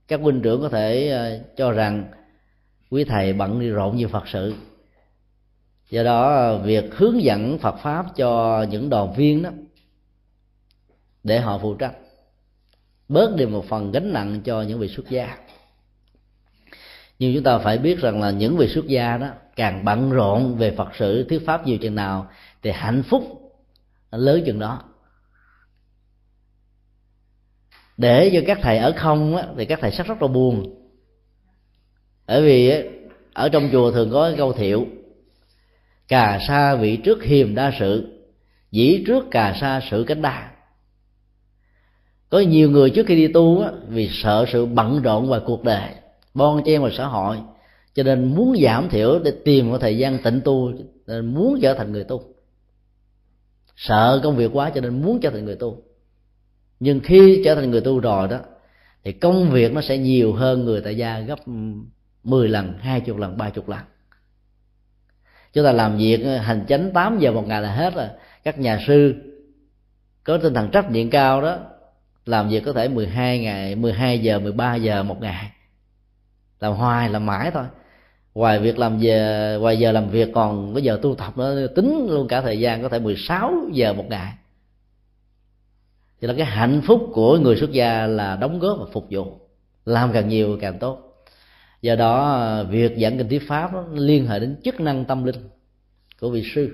Các 0.08 0.20
huynh 0.20 0.42
trưởng 0.42 0.60
có 0.60 0.68
thể 0.68 1.08
ờ, 1.08 1.40
cho 1.56 1.72
rằng 1.72 2.04
quý 2.92 3.04
thầy 3.04 3.32
bận 3.32 3.60
đi 3.60 3.70
rộn 3.70 3.96
như 3.96 4.08
phật 4.08 4.28
sự. 4.28 4.54
Do 5.90 6.02
đó 6.02 6.56
việc 6.56 6.94
hướng 6.94 7.22
dẫn 7.22 7.58
phật 7.58 7.76
pháp 7.82 8.06
cho 8.16 8.62
những 8.70 8.90
đoàn 8.90 9.14
viên 9.16 9.42
đó 9.42 9.50
để 11.24 11.40
họ 11.40 11.58
phụ 11.58 11.74
trách 11.74 11.94
bớt 13.08 13.36
đi 13.36 13.46
một 13.46 13.64
phần 13.68 13.92
gánh 13.92 14.12
nặng 14.12 14.40
cho 14.44 14.62
những 14.62 14.78
vị 14.78 14.88
xuất 14.88 15.10
gia. 15.10 15.38
Nhưng 17.18 17.34
chúng 17.34 17.44
ta 17.44 17.58
phải 17.58 17.78
biết 17.78 17.98
rằng 17.98 18.20
là 18.20 18.30
những 18.30 18.56
vị 18.56 18.68
xuất 18.68 18.86
gia 18.86 19.16
đó 19.16 19.28
càng 19.56 19.84
bận 19.84 20.10
rộn 20.10 20.56
về 20.56 20.74
phật 20.76 20.88
sự 20.98 21.26
thuyết 21.28 21.46
pháp 21.46 21.66
nhiều 21.66 21.78
chừng 21.78 21.94
nào 21.94 22.30
thì 22.62 22.70
hạnh 22.70 23.02
phúc 23.02 23.52
lớn 24.10 24.42
chừng 24.46 24.58
đó. 24.58 24.82
Để 27.96 28.30
cho 28.32 28.40
các 28.46 28.58
thầy 28.62 28.78
ở 28.78 28.92
không 28.96 29.36
á, 29.36 29.46
thì 29.56 29.64
các 29.64 29.78
thầy 29.82 29.90
rất 29.90 30.06
rất 30.06 30.22
là 30.22 30.28
buồn 30.28 30.81
bởi 32.32 32.42
vì 32.42 32.72
ở 33.32 33.48
trong 33.48 33.68
chùa 33.72 33.90
thường 33.90 34.10
có 34.10 34.32
câu 34.36 34.52
thiệu 34.52 34.86
cà 36.08 36.40
sa 36.48 36.74
vị 36.74 36.96
trước 36.96 37.22
hiềm 37.22 37.54
đa 37.54 37.72
sự 37.78 38.06
dĩ 38.70 39.04
trước 39.06 39.24
cà 39.30 39.56
sa 39.60 39.80
sự 39.90 40.04
cánh 40.06 40.22
đa. 40.22 40.50
Có 42.28 42.40
nhiều 42.40 42.70
người 42.70 42.90
trước 42.90 43.06
khi 43.06 43.16
đi 43.16 43.28
tu 43.28 43.60
á, 43.60 43.70
vì 43.88 44.08
sợ 44.12 44.46
sự 44.52 44.66
bận 44.66 45.02
rộn 45.02 45.28
và 45.28 45.38
cuộc 45.38 45.64
đời 45.64 45.90
bon 46.34 46.62
chen 46.64 46.82
và 46.82 46.90
xã 46.92 47.06
hội 47.06 47.36
cho 47.94 48.02
nên 48.02 48.34
muốn 48.34 48.56
giảm 48.62 48.88
thiểu 48.88 49.18
để 49.18 49.32
tìm 49.44 49.70
một 49.70 49.78
thời 49.78 49.98
gian 49.98 50.18
tịnh 50.22 50.40
tu 50.44 50.72
nên 51.06 51.34
muốn 51.34 51.58
trở 51.62 51.74
thành 51.74 51.92
người 51.92 52.04
tu. 52.04 52.22
Sợ 53.76 54.20
công 54.22 54.36
việc 54.36 54.50
quá 54.52 54.70
cho 54.70 54.80
nên 54.80 55.02
muốn 55.02 55.20
trở 55.20 55.30
thành 55.30 55.44
người 55.44 55.56
tu. 55.56 55.82
Nhưng 56.80 57.00
khi 57.00 57.42
trở 57.44 57.54
thành 57.54 57.70
người 57.70 57.80
tu 57.80 58.00
rồi 58.00 58.28
đó 58.28 58.38
thì 59.04 59.12
công 59.12 59.50
việc 59.50 59.72
nó 59.72 59.80
sẽ 59.80 59.98
nhiều 59.98 60.32
hơn 60.32 60.64
người 60.64 60.80
tại 60.80 60.96
gia 60.96 61.20
gấp 61.20 61.38
10 62.24 62.48
lần, 62.48 62.78
20 62.78 63.18
lần, 63.18 63.36
30 63.36 63.64
lần. 63.66 63.80
Chúng 65.52 65.64
ta 65.64 65.72
làm 65.72 65.96
việc 65.96 66.40
hành 66.42 66.64
chánh 66.68 66.90
8 66.92 67.18
giờ 67.18 67.32
một 67.32 67.46
ngày 67.46 67.62
là 67.62 67.74
hết 67.74 67.94
rồi. 67.94 68.06
Các 68.44 68.58
nhà 68.58 68.78
sư 68.86 69.14
có 70.24 70.38
tinh 70.38 70.54
thần 70.54 70.70
trách 70.70 70.90
nhiệm 70.90 71.10
cao 71.10 71.42
đó 71.42 71.58
làm 72.26 72.48
việc 72.48 72.64
có 72.64 72.72
thể 72.72 72.88
12 72.88 73.38
ngày, 73.38 73.74
12 73.74 74.18
giờ, 74.18 74.38
13 74.38 74.74
giờ 74.74 75.02
một 75.02 75.20
ngày. 75.20 75.50
Làm 76.60 76.72
hoài, 76.72 77.10
làm 77.10 77.26
mãi 77.26 77.50
thôi. 77.50 77.64
Ngoài 78.34 78.58
việc 78.58 78.78
làm 78.78 78.98
giờ, 78.98 79.58
ngoài 79.60 79.78
giờ 79.78 79.92
làm 79.92 80.08
việc 80.08 80.28
còn 80.34 80.74
bây 80.74 80.82
giờ 80.82 80.98
tu 81.02 81.14
tập 81.14 81.32
nó 81.36 81.46
tính 81.76 82.06
luôn 82.10 82.28
cả 82.28 82.40
thời 82.40 82.60
gian 82.60 82.82
có 82.82 82.88
thể 82.88 82.98
16 82.98 83.54
giờ 83.72 83.92
một 83.92 84.04
ngày 84.08 84.32
Thì 86.20 86.28
là 86.28 86.34
cái 86.36 86.46
hạnh 86.46 86.80
phúc 86.86 87.10
của 87.12 87.38
người 87.38 87.56
xuất 87.56 87.72
gia 87.72 88.06
là 88.06 88.36
đóng 88.36 88.58
góp 88.58 88.78
và 88.78 88.86
phục 88.92 89.06
vụ 89.10 89.38
làm 89.84 90.12
càng 90.12 90.28
nhiều 90.28 90.58
càng 90.60 90.78
tốt 90.78 91.11
do 91.82 91.94
đó 91.96 92.64
việc 92.70 92.92
giảng 92.98 93.18
kinh 93.18 93.28
thuyết 93.28 93.48
pháp 93.48 93.72
đó, 93.72 93.84
liên 93.92 94.26
hệ 94.26 94.38
đến 94.38 94.56
chức 94.64 94.80
năng 94.80 95.04
tâm 95.04 95.24
linh 95.24 95.48
của 96.20 96.30
vị 96.30 96.42
sư. 96.54 96.70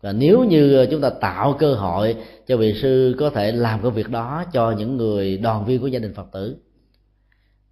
Và 0.00 0.12
nếu 0.12 0.44
như 0.44 0.86
chúng 0.90 1.00
ta 1.00 1.10
tạo 1.10 1.56
cơ 1.58 1.74
hội 1.74 2.16
cho 2.46 2.56
vị 2.56 2.74
sư 2.82 3.16
có 3.18 3.30
thể 3.30 3.52
làm 3.52 3.82
cái 3.82 3.90
việc 3.90 4.08
đó 4.08 4.44
cho 4.52 4.70
những 4.70 4.96
người 4.96 5.36
đoàn 5.36 5.64
viên 5.64 5.80
của 5.80 5.86
gia 5.86 5.98
đình 5.98 6.14
phật 6.14 6.26
tử 6.32 6.56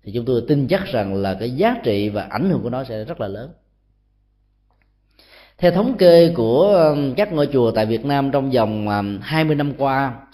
thì 0.02 0.12
chúng 0.12 0.24
tôi 0.24 0.42
tin 0.48 0.68
chắc 0.68 0.86
rằng 0.86 1.14
là 1.14 1.34
cái 1.34 1.50
giá 1.50 1.76
trị 1.84 2.08
và 2.08 2.22
ảnh 2.22 2.50
hưởng 2.50 2.62
của 2.62 2.70
nó 2.70 2.84
sẽ 2.84 3.04
rất 3.04 3.20
là 3.20 3.28
lớn. 3.28 3.50
Theo 5.58 5.70
thống 5.70 5.96
kê 5.98 6.32
của 6.36 6.74
um, 6.74 7.14
các 7.14 7.32
ngôi 7.32 7.46
chùa 7.52 7.70
tại 7.70 7.86
Việt 7.86 8.04
Nam 8.04 8.30
trong 8.30 8.50
vòng 8.50 8.88
um, 8.88 9.18
20 9.22 9.56
năm 9.56 9.72
qua 9.78 10.26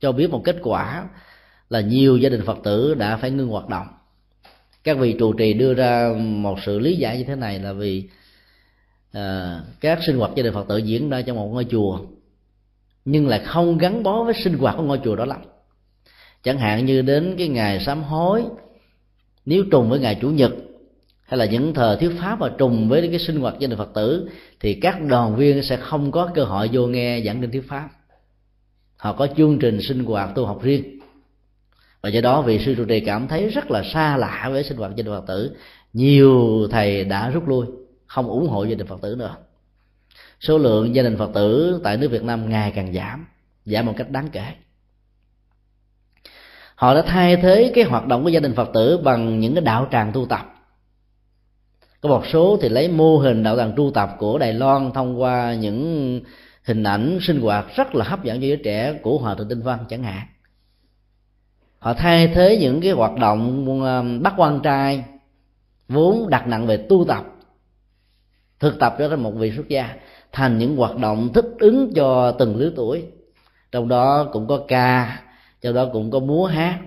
cho 0.00 0.12
biết 0.12 0.30
một 0.30 0.42
kết 0.44 0.56
quả 0.62 1.08
là 1.68 1.80
nhiều 1.80 2.16
gia 2.16 2.28
đình 2.28 2.42
phật 2.46 2.58
tử 2.64 2.94
đã 2.94 3.16
phải 3.16 3.30
ngưng 3.30 3.48
hoạt 3.48 3.68
động 3.68 3.86
các 4.84 4.98
vị 4.98 5.16
trụ 5.18 5.32
trì 5.32 5.52
đưa 5.52 5.74
ra 5.74 6.14
một 6.18 6.58
sự 6.66 6.78
lý 6.78 6.96
giải 6.96 7.18
như 7.18 7.24
thế 7.24 7.34
này 7.34 7.58
là 7.58 7.72
vì 7.72 8.08
à, 9.12 9.60
các 9.80 9.98
sinh 10.06 10.18
hoạt 10.18 10.30
gia 10.34 10.42
đình 10.42 10.54
phật 10.54 10.68
tử 10.68 10.76
diễn 10.76 11.10
ra 11.10 11.22
trong 11.22 11.36
một 11.36 11.48
ngôi 11.52 11.64
chùa 11.70 11.98
nhưng 13.04 13.28
lại 13.28 13.40
không 13.44 13.78
gắn 13.78 14.02
bó 14.02 14.24
với 14.24 14.34
sinh 14.34 14.58
hoạt 14.58 14.74
của 14.76 14.82
ngôi 14.82 15.00
chùa 15.04 15.16
đó 15.16 15.24
lắm. 15.24 15.40
Chẳng 16.42 16.58
hạn 16.58 16.86
như 16.86 17.02
đến 17.02 17.34
cái 17.38 17.48
ngày 17.48 17.80
sám 17.80 18.02
hối 18.02 18.42
nếu 19.46 19.64
trùng 19.70 19.90
với 19.90 20.00
ngày 20.00 20.18
chủ 20.20 20.30
nhật 20.30 20.52
hay 21.22 21.38
là 21.38 21.44
những 21.44 21.74
thời 21.74 21.96
thuyết 21.96 22.10
pháp 22.20 22.40
mà 22.40 22.48
trùng 22.58 22.88
với 22.88 23.08
cái 23.08 23.18
sinh 23.18 23.40
hoạt 23.40 23.54
gia 23.58 23.68
đình 23.68 23.78
phật 23.78 23.90
tử 23.94 24.28
thì 24.60 24.74
các 24.74 25.02
đoàn 25.08 25.36
viên 25.36 25.62
sẽ 25.62 25.76
không 25.76 26.12
có 26.12 26.30
cơ 26.34 26.44
hội 26.44 26.70
vô 26.72 26.86
nghe 26.86 27.22
giảng 27.26 27.40
kinh 27.40 27.50
thuyết 27.50 27.68
pháp. 27.68 27.88
Họ 28.96 29.12
có 29.12 29.26
chương 29.36 29.58
trình 29.58 29.78
sinh 29.82 30.04
hoạt 30.04 30.34
tu 30.34 30.46
học 30.46 30.62
riêng 30.62 31.00
và 32.04 32.10
do 32.10 32.20
đó 32.20 32.42
vị 32.42 32.58
sư 32.58 32.74
trụ 32.74 32.84
trì 32.84 33.00
cảm 33.00 33.28
thấy 33.28 33.48
rất 33.48 33.70
là 33.70 33.82
xa 33.82 34.16
lạ 34.16 34.48
với 34.52 34.64
sinh 34.64 34.76
hoạt 34.76 34.96
gia 34.96 35.02
đình 35.02 35.14
phật 35.14 35.26
tử. 35.26 35.56
Nhiều 35.92 36.68
thầy 36.70 37.04
đã 37.04 37.30
rút 37.30 37.48
lui, 37.48 37.66
không 38.06 38.26
ủng 38.26 38.48
hộ 38.48 38.64
gia 38.64 38.74
đình 38.74 38.86
phật 38.86 39.00
tử 39.02 39.14
nữa. 39.18 39.36
Số 40.40 40.58
lượng 40.58 40.94
gia 40.94 41.02
đình 41.02 41.16
phật 41.16 41.30
tử 41.34 41.80
tại 41.84 41.96
nước 41.96 42.08
việt 42.08 42.22
nam 42.22 42.48
ngày 42.48 42.72
càng 42.74 42.94
giảm 42.94 43.26
giảm 43.64 43.86
một 43.86 43.94
cách 43.96 44.10
đáng 44.10 44.28
kể. 44.32 44.44
Họ 46.74 46.94
đã 46.94 47.02
thay 47.02 47.36
thế 47.36 47.72
cái 47.74 47.84
hoạt 47.84 48.06
động 48.06 48.22
của 48.24 48.28
gia 48.28 48.40
đình 48.40 48.54
phật 48.54 48.70
tử 48.74 48.98
bằng 49.04 49.40
những 49.40 49.54
cái 49.54 49.64
đạo 49.64 49.88
tràng 49.92 50.12
tu 50.12 50.26
tập. 50.26 50.54
Có 52.00 52.08
một 52.08 52.26
số 52.26 52.58
thì 52.62 52.68
lấy 52.68 52.88
mô 52.88 53.18
hình 53.18 53.42
đạo 53.42 53.56
tràng 53.56 53.72
tu 53.76 53.90
tập 53.94 54.10
của 54.18 54.38
đài 54.38 54.52
loan 54.52 54.90
thông 54.92 55.20
qua 55.20 55.54
những 55.54 56.20
hình 56.64 56.82
ảnh 56.82 57.18
sinh 57.22 57.40
hoạt 57.40 57.66
rất 57.76 57.94
là 57.94 58.04
hấp 58.04 58.24
dẫn 58.24 58.40
cho 58.40 58.46
giới 58.46 58.60
trẻ 58.64 58.98
của 59.02 59.18
hòa 59.18 59.34
thượng 59.34 59.48
tinh 59.48 59.62
văn 59.62 59.78
chẳng 59.88 60.02
hạn 60.02 60.26
họ 61.84 61.94
thay 61.94 62.28
thế 62.28 62.58
những 62.60 62.80
cái 62.80 62.92
hoạt 62.92 63.18
động 63.18 63.66
um, 63.66 64.22
bắt 64.22 64.34
quan 64.36 64.60
trai 64.62 65.04
vốn 65.88 66.28
đặt 66.30 66.48
nặng 66.48 66.66
về 66.66 66.76
tu 66.76 67.04
tập. 67.08 67.24
Thực 68.60 68.78
tập 68.78 68.96
cho 68.98 69.16
một 69.16 69.30
vị 69.30 69.52
xuất 69.56 69.68
gia 69.68 69.94
thành 70.32 70.58
những 70.58 70.76
hoạt 70.76 70.96
động 70.96 71.32
thích 71.34 71.44
ứng 71.58 71.92
cho 71.94 72.32
từng 72.38 72.56
lứa 72.56 72.72
tuổi. 72.76 73.04
Trong 73.72 73.88
đó 73.88 74.28
cũng 74.32 74.46
có 74.46 74.64
ca 74.68 75.22
trong 75.60 75.74
đó 75.74 75.88
cũng 75.92 76.10
có 76.10 76.18
múa 76.18 76.46
hát 76.46 76.80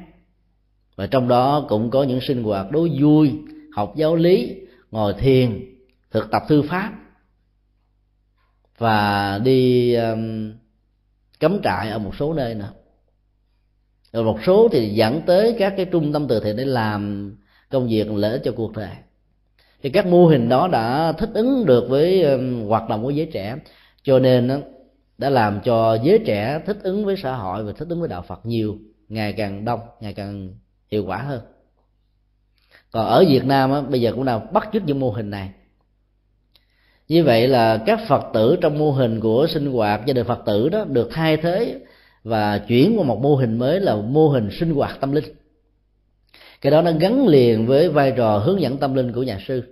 và 0.96 1.08
trong 1.08 1.28
đó 1.28 1.66
cũng 1.70 1.90
có 1.90 2.04
những 2.04 2.22
sinh 2.22 2.44
hoạt 2.44 2.72
đố 2.72 2.88
vui 3.00 3.34
học 3.74 3.94
giáo 3.96 4.16
lý 4.16 4.56
ngồi 4.92 5.14
thiền 5.14 5.76
thực 6.12 6.32
tập 6.32 6.44
thư 6.48 6.62
pháp 6.62 6.94
và 8.78 9.40
đi 9.44 9.94
um, 9.94 10.54
cắm 11.40 11.60
trại 11.64 11.90
ở 11.90 12.00
một 12.00 12.12
số 12.20 12.34
nơi 12.34 12.56
nữa 12.56 12.74
rồi 14.14 14.24
một 14.24 14.38
số 14.46 14.68
thì 14.72 14.90
dẫn 14.90 15.22
tới 15.26 15.56
các 15.60 15.74
cái 15.78 15.86
trung 15.86 16.14
tâm 16.14 16.28
từ 16.28 16.40
thiện 16.40 16.56
để 16.56 16.66
làm 16.66 17.32
công 17.70 17.88
việc 17.88 18.12
lợi 18.12 18.32
ích 18.32 18.42
cho 18.44 18.52
cuộc 18.52 18.74
đời. 18.76 18.90
Thì 19.84 19.90
các 19.90 20.06
mô 20.06 20.28
hình 20.28 20.50
đó 20.50 20.68
đã 20.68 21.12
thích 21.12 21.30
ứng 21.34 21.66
được 21.66 21.90
với 21.90 22.38
hoạt 22.68 22.90
động 22.90 23.04
của 23.04 23.10
giới 23.10 23.26
trẻ 23.26 23.56
cho 24.04 24.20
nên 24.20 24.62
đã 25.18 25.30
làm 25.30 25.60
cho 25.64 25.98
giới 26.04 26.20
trẻ 26.26 26.62
thích 26.66 26.78
ứng 26.84 27.06
với 27.06 27.16
xã 27.24 27.36
hội 27.36 27.64
và 27.64 27.72
thích 27.72 27.88
ứng 27.90 28.00
với 28.00 28.10
đạo 28.10 28.24
Phật 28.28 28.46
nhiều 28.46 28.78
ngày 29.10 29.34
càng 29.34 29.66
đông 29.66 29.80
ngày 30.02 30.14
càng 30.14 30.50
hiệu 30.92 31.06
quả 31.06 31.18
hơn. 31.18 31.42
Còn 32.92 33.06
ở 33.06 33.26
Việt 33.28 33.46
Nam 33.46 33.72
á, 33.72 33.82
bây 33.82 34.02
giờ 34.02 34.12
cũng 34.12 34.26
đang 34.26 34.54
bắt 34.54 34.70
chước 34.74 34.84
những 34.86 35.00
mô 35.00 35.12
hình 35.12 35.30
này. 35.30 35.52
Như 37.08 37.24
vậy 37.24 37.48
là 37.48 37.84
các 37.86 38.00
phật 38.08 38.24
tử 38.34 38.58
trong 38.62 38.78
mô 38.78 38.92
hình 38.92 39.20
của 39.20 39.48
sinh 39.50 39.72
hoạt 39.72 40.06
gia 40.06 40.14
đình 40.14 40.26
phật 40.26 40.40
tử 40.46 40.70
đó 40.70 40.86
được 40.90 41.10
thay 41.12 41.38
thế 41.38 41.80
và 42.28 42.58
chuyển 42.58 42.96
qua 42.98 43.06
một 43.06 43.22
mô 43.22 43.36
hình 43.36 43.58
mới 43.58 43.80
là 43.80 43.96
mô 43.96 44.28
hình 44.30 44.50
sinh 44.52 44.74
hoạt 44.74 44.98
tâm 45.02 45.12
linh. 45.12 45.24
Cái 46.62 46.72
đó 46.72 46.82
nó 46.82 46.92
gắn 47.00 47.28
liền 47.28 47.68
với 47.68 47.90
vai 47.90 48.14
trò 48.18 48.38
hướng 48.38 48.62
dẫn 48.62 48.78
tâm 48.78 48.96
linh 48.96 49.14
của 49.14 49.24
nhà 49.24 49.40
sư. 49.48 49.64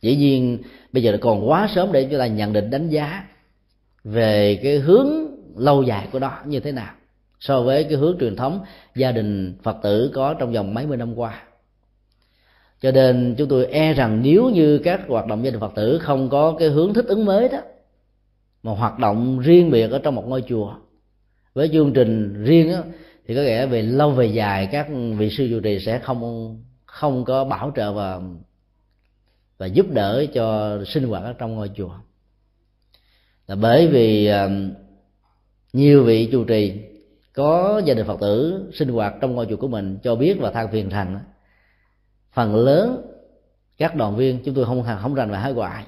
Dĩ 0.00 0.16
nhiên, 0.16 0.58
bây 0.92 1.02
giờ 1.02 1.18
còn 1.20 1.48
quá 1.48 1.68
sớm 1.74 1.92
để 1.92 2.04
chúng 2.10 2.18
ta 2.18 2.26
nhận 2.26 2.52
định 2.52 2.70
đánh 2.70 2.88
giá 2.88 3.24
về 4.04 4.60
cái 4.62 4.78
hướng 4.78 5.08
lâu 5.56 5.82
dài 5.82 6.08
của 6.12 6.18
nó 6.18 6.32
như 6.46 6.60
thế 6.60 6.72
nào 6.72 6.94
so 7.40 7.62
với 7.62 7.84
cái 7.84 7.94
hướng 7.94 8.16
truyền 8.20 8.36
thống 8.36 8.60
gia 8.94 9.12
đình 9.12 9.56
phật 9.62 9.76
tử 9.82 10.10
có 10.14 10.34
trong 10.34 10.52
vòng 10.52 10.74
mấy 10.74 10.86
mươi 10.86 10.96
năm 10.96 11.18
qua. 11.18 11.42
Cho 12.80 12.90
nên 12.90 13.34
chúng 13.38 13.48
tôi 13.48 13.66
e 13.66 13.92
rằng 13.92 14.22
nếu 14.22 14.50
như 14.50 14.78
các 14.78 15.00
hoạt 15.08 15.26
động 15.26 15.44
gia 15.44 15.50
đình 15.50 15.60
phật 15.60 15.72
tử 15.74 15.98
không 15.98 16.28
có 16.28 16.56
cái 16.58 16.68
hướng 16.68 16.94
thích 16.94 17.06
ứng 17.06 17.24
mới 17.24 17.48
đó, 17.48 17.58
mà 18.62 18.72
hoạt 18.72 18.98
động 18.98 19.38
riêng 19.38 19.70
biệt 19.70 19.90
ở 19.90 19.98
trong 19.98 20.14
một 20.14 20.28
ngôi 20.28 20.42
chùa 20.48 20.74
với 21.54 21.68
chương 21.72 21.92
trình 21.92 22.44
riêng 22.44 22.72
đó, 22.72 22.82
thì 23.26 23.34
có 23.34 23.40
nghĩa 23.40 23.66
về 23.66 23.82
lâu 23.82 24.10
về 24.10 24.26
dài 24.26 24.68
các 24.72 24.86
vị 25.18 25.30
sư 25.30 25.48
trụ 25.50 25.60
trì 25.60 25.78
sẽ 25.80 25.98
không 25.98 26.62
không 26.86 27.24
có 27.24 27.44
bảo 27.44 27.72
trợ 27.76 27.92
và 27.92 28.20
và 29.58 29.66
giúp 29.66 29.86
đỡ 29.90 30.26
cho 30.34 30.78
sinh 30.86 31.08
hoạt 31.08 31.22
ở 31.22 31.32
trong 31.32 31.54
ngôi 31.54 31.70
chùa. 31.76 31.90
Là 33.46 33.54
bởi 33.54 33.88
vì 33.88 34.26
à, 34.26 34.48
nhiều 35.72 36.04
vị 36.04 36.28
trụ 36.32 36.44
trì 36.44 36.80
có 37.32 37.82
gia 37.84 37.94
đình 37.94 38.06
phật 38.06 38.20
tử 38.20 38.64
sinh 38.74 38.88
hoạt 38.88 39.14
trong 39.20 39.34
ngôi 39.34 39.46
chùa 39.46 39.56
của 39.56 39.68
mình 39.68 39.98
cho 40.02 40.14
biết 40.14 40.36
và 40.40 40.50
than 40.50 40.68
phiền 40.72 40.88
rằng 40.88 41.20
phần 42.32 42.56
lớn 42.56 43.02
các 43.78 43.96
đoàn 43.96 44.16
viên 44.16 44.44
chúng 44.44 44.54
tôi 44.54 44.64
không 44.64 44.84
không 45.02 45.14
rành 45.14 45.30
về 45.30 45.38
hải 45.38 45.52
ngoại 45.52 45.84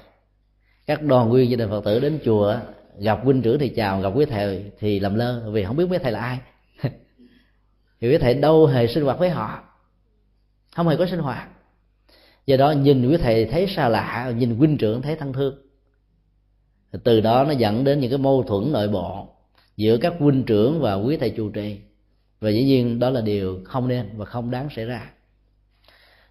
các 0.85 1.01
đoàn 1.01 1.31
viên 1.31 1.49
gia 1.49 1.57
đình 1.57 1.69
phật 1.69 1.83
tử 1.85 1.99
đến 1.99 2.19
chùa 2.25 2.57
gặp 2.99 3.19
huynh 3.23 3.41
trưởng 3.41 3.59
thì 3.59 3.69
chào, 3.69 4.01
gặp 4.01 4.09
quý 4.15 4.25
thầy 4.25 4.71
thì 4.79 4.99
làm 4.99 5.15
lơ, 5.15 5.51
vì 5.51 5.63
không 5.63 5.77
biết 5.77 5.85
quý 5.89 5.97
thầy 6.03 6.11
là 6.11 6.19
ai. 6.19 6.39
Thì 8.01 8.09
quý 8.09 8.17
thầy 8.17 8.33
đâu 8.33 8.65
hề 8.65 8.87
sinh 8.87 9.03
hoạt 9.03 9.19
với 9.19 9.29
họ. 9.29 9.63
Không 10.75 10.87
hề 10.87 10.95
có 10.95 11.05
sinh 11.05 11.19
hoạt. 11.19 11.49
Do 12.45 12.57
đó 12.57 12.71
nhìn 12.71 13.09
quý 13.09 13.17
thầy 13.17 13.45
thấy 13.45 13.67
xa 13.67 13.89
lạ, 13.89 14.33
nhìn 14.37 14.55
huynh 14.55 14.77
trưởng 14.77 15.01
thấy 15.01 15.15
thân 15.15 15.33
thương. 15.33 15.55
Từ 17.03 17.21
đó 17.21 17.43
nó 17.43 17.51
dẫn 17.51 17.83
đến 17.83 17.99
những 17.99 18.09
cái 18.09 18.19
mâu 18.19 18.43
thuẫn 18.43 18.71
nội 18.71 18.87
bộ 18.87 19.27
giữa 19.77 19.97
các 19.97 20.13
huynh 20.19 20.43
trưởng 20.43 20.81
và 20.81 20.93
quý 20.93 21.17
thầy 21.17 21.29
chủ 21.29 21.49
trì. 21.49 21.77
Và 22.39 22.49
dĩ 22.49 22.63
nhiên 22.63 22.99
đó 22.99 23.09
là 23.09 23.21
điều 23.21 23.59
không 23.65 23.87
nên 23.87 24.09
và 24.17 24.25
không 24.25 24.51
đáng 24.51 24.67
xảy 24.75 24.85
ra. 24.85 25.11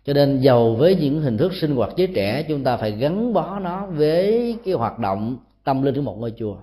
Cho 0.04 0.12
nên 0.12 0.40
giàu 0.40 0.74
với 0.74 0.94
những 0.94 1.20
hình 1.20 1.38
thức 1.38 1.52
sinh 1.54 1.76
hoạt 1.76 1.92
giới 1.96 2.06
trẻ, 2.06 2.42
chúng 2.48 2.64
ta 2.64 2.76
phải 2.76 2.90
gắn 2.90 3.32
bó 3.32 3.58
nó 3.58 3.86
với 3.86 4.56
cái 4.64 4.74
hoạt 4.74 4.98
động 4.98 5.38
tâm 5.64 5.82
linh 5.82 5.94
của 5.94 6.02
một 6.02 6.16
ngôi 6.18 6.32
chùa. 6.38 6.56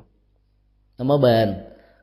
Nó 0.98 1.04
mới 1.06 1.18
bền, 1.18 1.56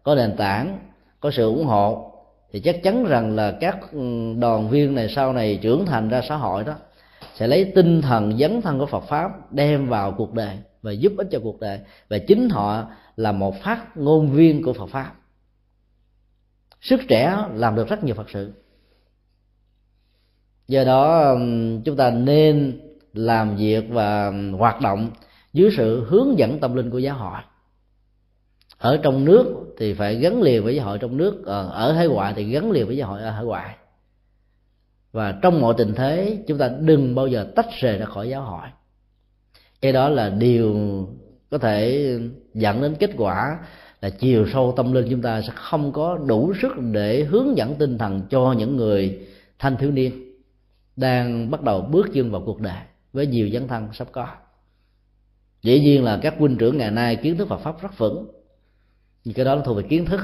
có 0.02 0.14
nền 0.14 0.36
tảng, 0.36 0.78
có 1.20 1.30
sự 1.30 1.46
ủng 1.48 1.64
hộ. 1.64 2.10
Thì 2.52 2.60
chắc 2.60 2.82
chắn 2.82 3.04
rằng 3.04 3.36
là 3.36 3.56
các 3.60 3.78
ừ, 3.92 4.34
đoàn 4.38 4.68
viên 4.68 4.94
này 4.94 5.08
sau 5.08 5.32
này 5.32 5.58
trưởng 5.62 5.86
thành 5.86 6.08
ra 6.08 6.22
xã 6.28 6.36
hội 6.36 6.64
đó 6.64 6.74
sẽ 7.34 7.46
lấy 7.46 7.72
tinh 7.74 8.02
thần 8.02 8.38
dấn 8.38 8.62
thân 8.62 8.78
của 8.78 8.86
Phật 8.86 9.00
pháp 9.00 9.52
đem 9.52 9.88
vào 9.88 10.12
cuộc 10.12 10.32
đời 10.32 10.58
và 10.82 10.92
giúp 10.92 11.12
ích 11.18 11.26
cho 11.30 11.40
cuộc 11.42 11.60
đời. 11.60 11.80
Và 12.08 12.18
chính 12.18 12.48
họ 12.48 12.90
là 13.16 13.32
một 13.32 13.62
phát 13.62 13.96
ngôn 13.96 14.30
viên 14.30 14.62
của 14.62 14.72
Phật 14.72 14.86
pháp. 14.86 15.12
Sức 16.80 17.00
trẻ 17.08 17.36
làm 17.54 17.74
được 17.74 17.88
rất 17.88 18.04
nhiều 18.04 18.14
Phật 18.14 18.30
sự. 18.30 18.52
Do 20.68 20.84
đó 20.84 21.30
ừ, 21.30 21.38
chúng 21.84 21.96
ta 21.96 22.10
nên 22.10 22.80
làm 23.12 23.56
việc 23.56 23.84
và 23.90 24.32
hoạt 24.58 24.80
động 24.80 25.10
dưới 25.54 25.70
sự 25.76 26.04
hướng 26.04 26.38
dẫn 26.38 26.60
tâm 26.60 26.74
linh 26.74 26.90
của 26.90 26.98
giáo 26.98 27.16
hội. 27.18 27.40
Ở 28.78 29.00
trong 29.02 29.24
nước 29.24 29.74
thì 29.78 29.94
phải 29.94 30.14
gắn 30.14 30.42
liền 30.42 30.64
với 30.64 30.76
giáo 30.76 30.86
hội 30.86 30.98
trong 30.98 31.16
nước 31.16 31.46
ở 31.70 31.92
hải 31.92 32.08
ngoại 32.08 32.32
thì 32.36 32.44
gắn 32.44 32.70
liền 32.70 32.86
với 32.86 32.96
giáo 32.96 33.08
hội 33.08 33.22
ở 33.22 33.30
hải 33.30 33.44
ngoại. 33.44 33.76
Và 35.12 35.38
trong 35.42 35.60
mọi 35.60 35.74
tình 35.78 35.94
thế, 35.94 36.38
chúng 36.46 36.58
ta 36.58 36.70
đừng 36.80 37.14
bao 37.14 37.26
giờ 37.26 37.46
tách 37.56 37.66
rời 37.80 37.98
ra 37.98 38.06
khỏi 38.06 38.28
giáo 38.28 38.42
hội. 38.42 38.68
Cái 39.80 39.92
đó 39.92 40.08
là 40.08 40.28
điều 40.28 40.76
có 41.50 41.58
thể 41.58 42.08
dẫn 42.54 42.82
đến 42.82 42.94
kết 42.98 43.10
quả 43.16 43.58
là 44.00 44.10
chiều 44.10 44.46
sâu 44.52 44.72
tâm 44.76 44.92
linh 44.92 45.06
chúng 45.10 45.22
ta 45.22 45.42
sẽ 45.42 45.52
không 45.54 45.92
có 45.92 46.18
đủ 46.26 46.52
sức 46.62 46.72
để 46.92 47.24
hướng 47.24 47.56
dẫn 47.56 47.74
tinh 47.74 47.98
thần 47.98 48.22
cho 48.30 48.54
những 48.58 48.76
người 48.76 49.26
thanh 49.58 49.76
thiếu 49.76 49.90
niên 49.90 50.34
đang 50.96 51.50
bắt 51.50 51.62
đầu 51.62 51.80
bước 51.80 52.06
chân 52.14 52.30
vào 52.30 52.42
cuộc 52.46 52.60
đời 52.60 52.82
với 53.12 53.26
nhiều 53.26 53.48
dấn 53.52 53.68
thân 53.68 53.88
sắp 53.92 54.08
có 54.12 54.28
dĩ 55.64 55.80
nhiên 55.80 56.04
là 56.04 56.18
các 56.22 56.34
huynh 56.38 56.56
trưởng 56.56 56.78
ngày 56.78 56.90
nay 56.90 57.16
kiến 57.16 57.38
thức 57.38 57.48
Phật 57.48 57.58
pháp 57.58 57.82
rất 57.82 57.98
vững. 57.98 58.30
Nhưng 59.24 59.34
cái 59.34 59.44
đó 59.44 59.54
nó 59.54 59.62
thuộc 59.62 59.76
về 59.76 59.82
kiến 59.82 60.06
thức. 60.06 60.20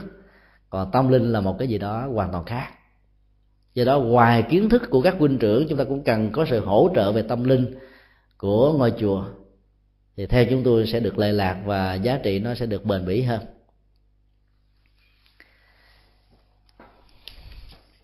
Còn 0.71 0.91
tâm 0.93 1.09
linh 1.09 1.33
là 1.33 1.41
một 1.41 1.57
cái 1.59 1.69
gì 1.69 1.79
đó 1.79 2.07
hoàn 2.13 2.33
toàn 2.33 2.45
khác. 2.45 2.69
Do 3.75 3.85
đó, 3.85 4.01
ngoài 4.01 4.45
kiến 4.51 4.69
thức 4.69 4.83
của 4.91 5.03
các 5.03 5.15
huynh 5.19 5.39
trưởng, 5.39 5.67
chúng 5.69 5.79
ta 5.79 5.85
cũng 5.85 6.05
cần 6.05 6.33
có 6.33 6.47
sự 6.51 6.61
hỗ 6.61 6.91
trợ 6.95 7.13
về 7.13 7.23
tâm 7.23 7.45
linh 7.45 7.75
của 8.39 8.73
ngôi 8.73 8.93
chùa. 8.99 9.25
Thì 10.17 10.27
theo 10.27 10.45
chúng 10.51 10.63
tôi 10.65 10.87
sẽ 10.87 11.01
được 11.01 11.19
lệ 11.19 11.33
lạc 11.33 11.63
và 11.65 11.95
giá 11.95 12.19
trị 12.23 12.39
nó 12.39 12.55
sẽ 12.55 12.67
được 12.67 12.85
bền 12.85 13.07
bỉ 13.07 13.23
hơn. 13.23 13.41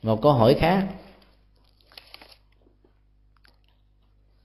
Một 0.03 0.23
câu 0.23 0.33
hỏi 0.33 0.57
khác. 0.61 0.89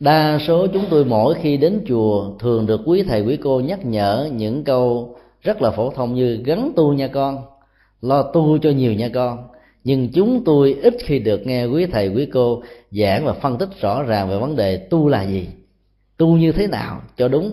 Đa 0.02 0.40
số 0.48 0.68
chúng 0.68 0.86
tôi 0.90 1.06
mỗi 1.06 1.36
khi 1.42 1.58
đến 1.58 1.84
chùa 1.88 2.38
thường 2.40 2.66
được 2.66 2.82
quý 2.86 3.04
thầy 3.04 3.22
quý 3.22 3.38
cô 3.38 3.60
nhắc 3.60 3.86
nhở 3.86 4.30
những 4.34 4.64
câu 4.64 5.16
rất 5.42 5.62
là 5.62 5.72
phổ 5.72 5.92
thông 5.92 6.16
như 6.16 6.42
gắn 6.46 6.72
tu 6.76 6.94
nha 6.94 7.08
con, 7.08 7.44
lo 8.02 8.24
tu 8.24 8.58
cho 8.58 8.70
nhiều 8.70 8.94
nha 8.94 9.10
con. 9.14 9.48
Nhưng 9.84 10.10
chúng 10.14 10.44
tôi 10.44 10.78
ít 10.82 10.96
khi 11.00 11.20
được 11.20 11.48
nghe 11.48 11.66
quý 11.66 11.86
thầy 11.86 12.08
quý 12.08 12.26
cô 12.26 12.64
giảng 12.92 13.26
và 13.26 13.34
phân 13.34 13.58
tích 13.58 13.70
rõ 13.82 14.04
ràng 14.04 14.30
về 14.30 14.38
vấn 14.38 14.56
đề 14.56 14.78
tu 14.78 15.08
là 15.08 15.24
gì. 15.24 15.48
Tu 16.18 16.38
như 16.38 16.52
thế 16.52 16.68
nào 16.68 17.02
cho 17.18 17.28
đúng. 17.28 17.52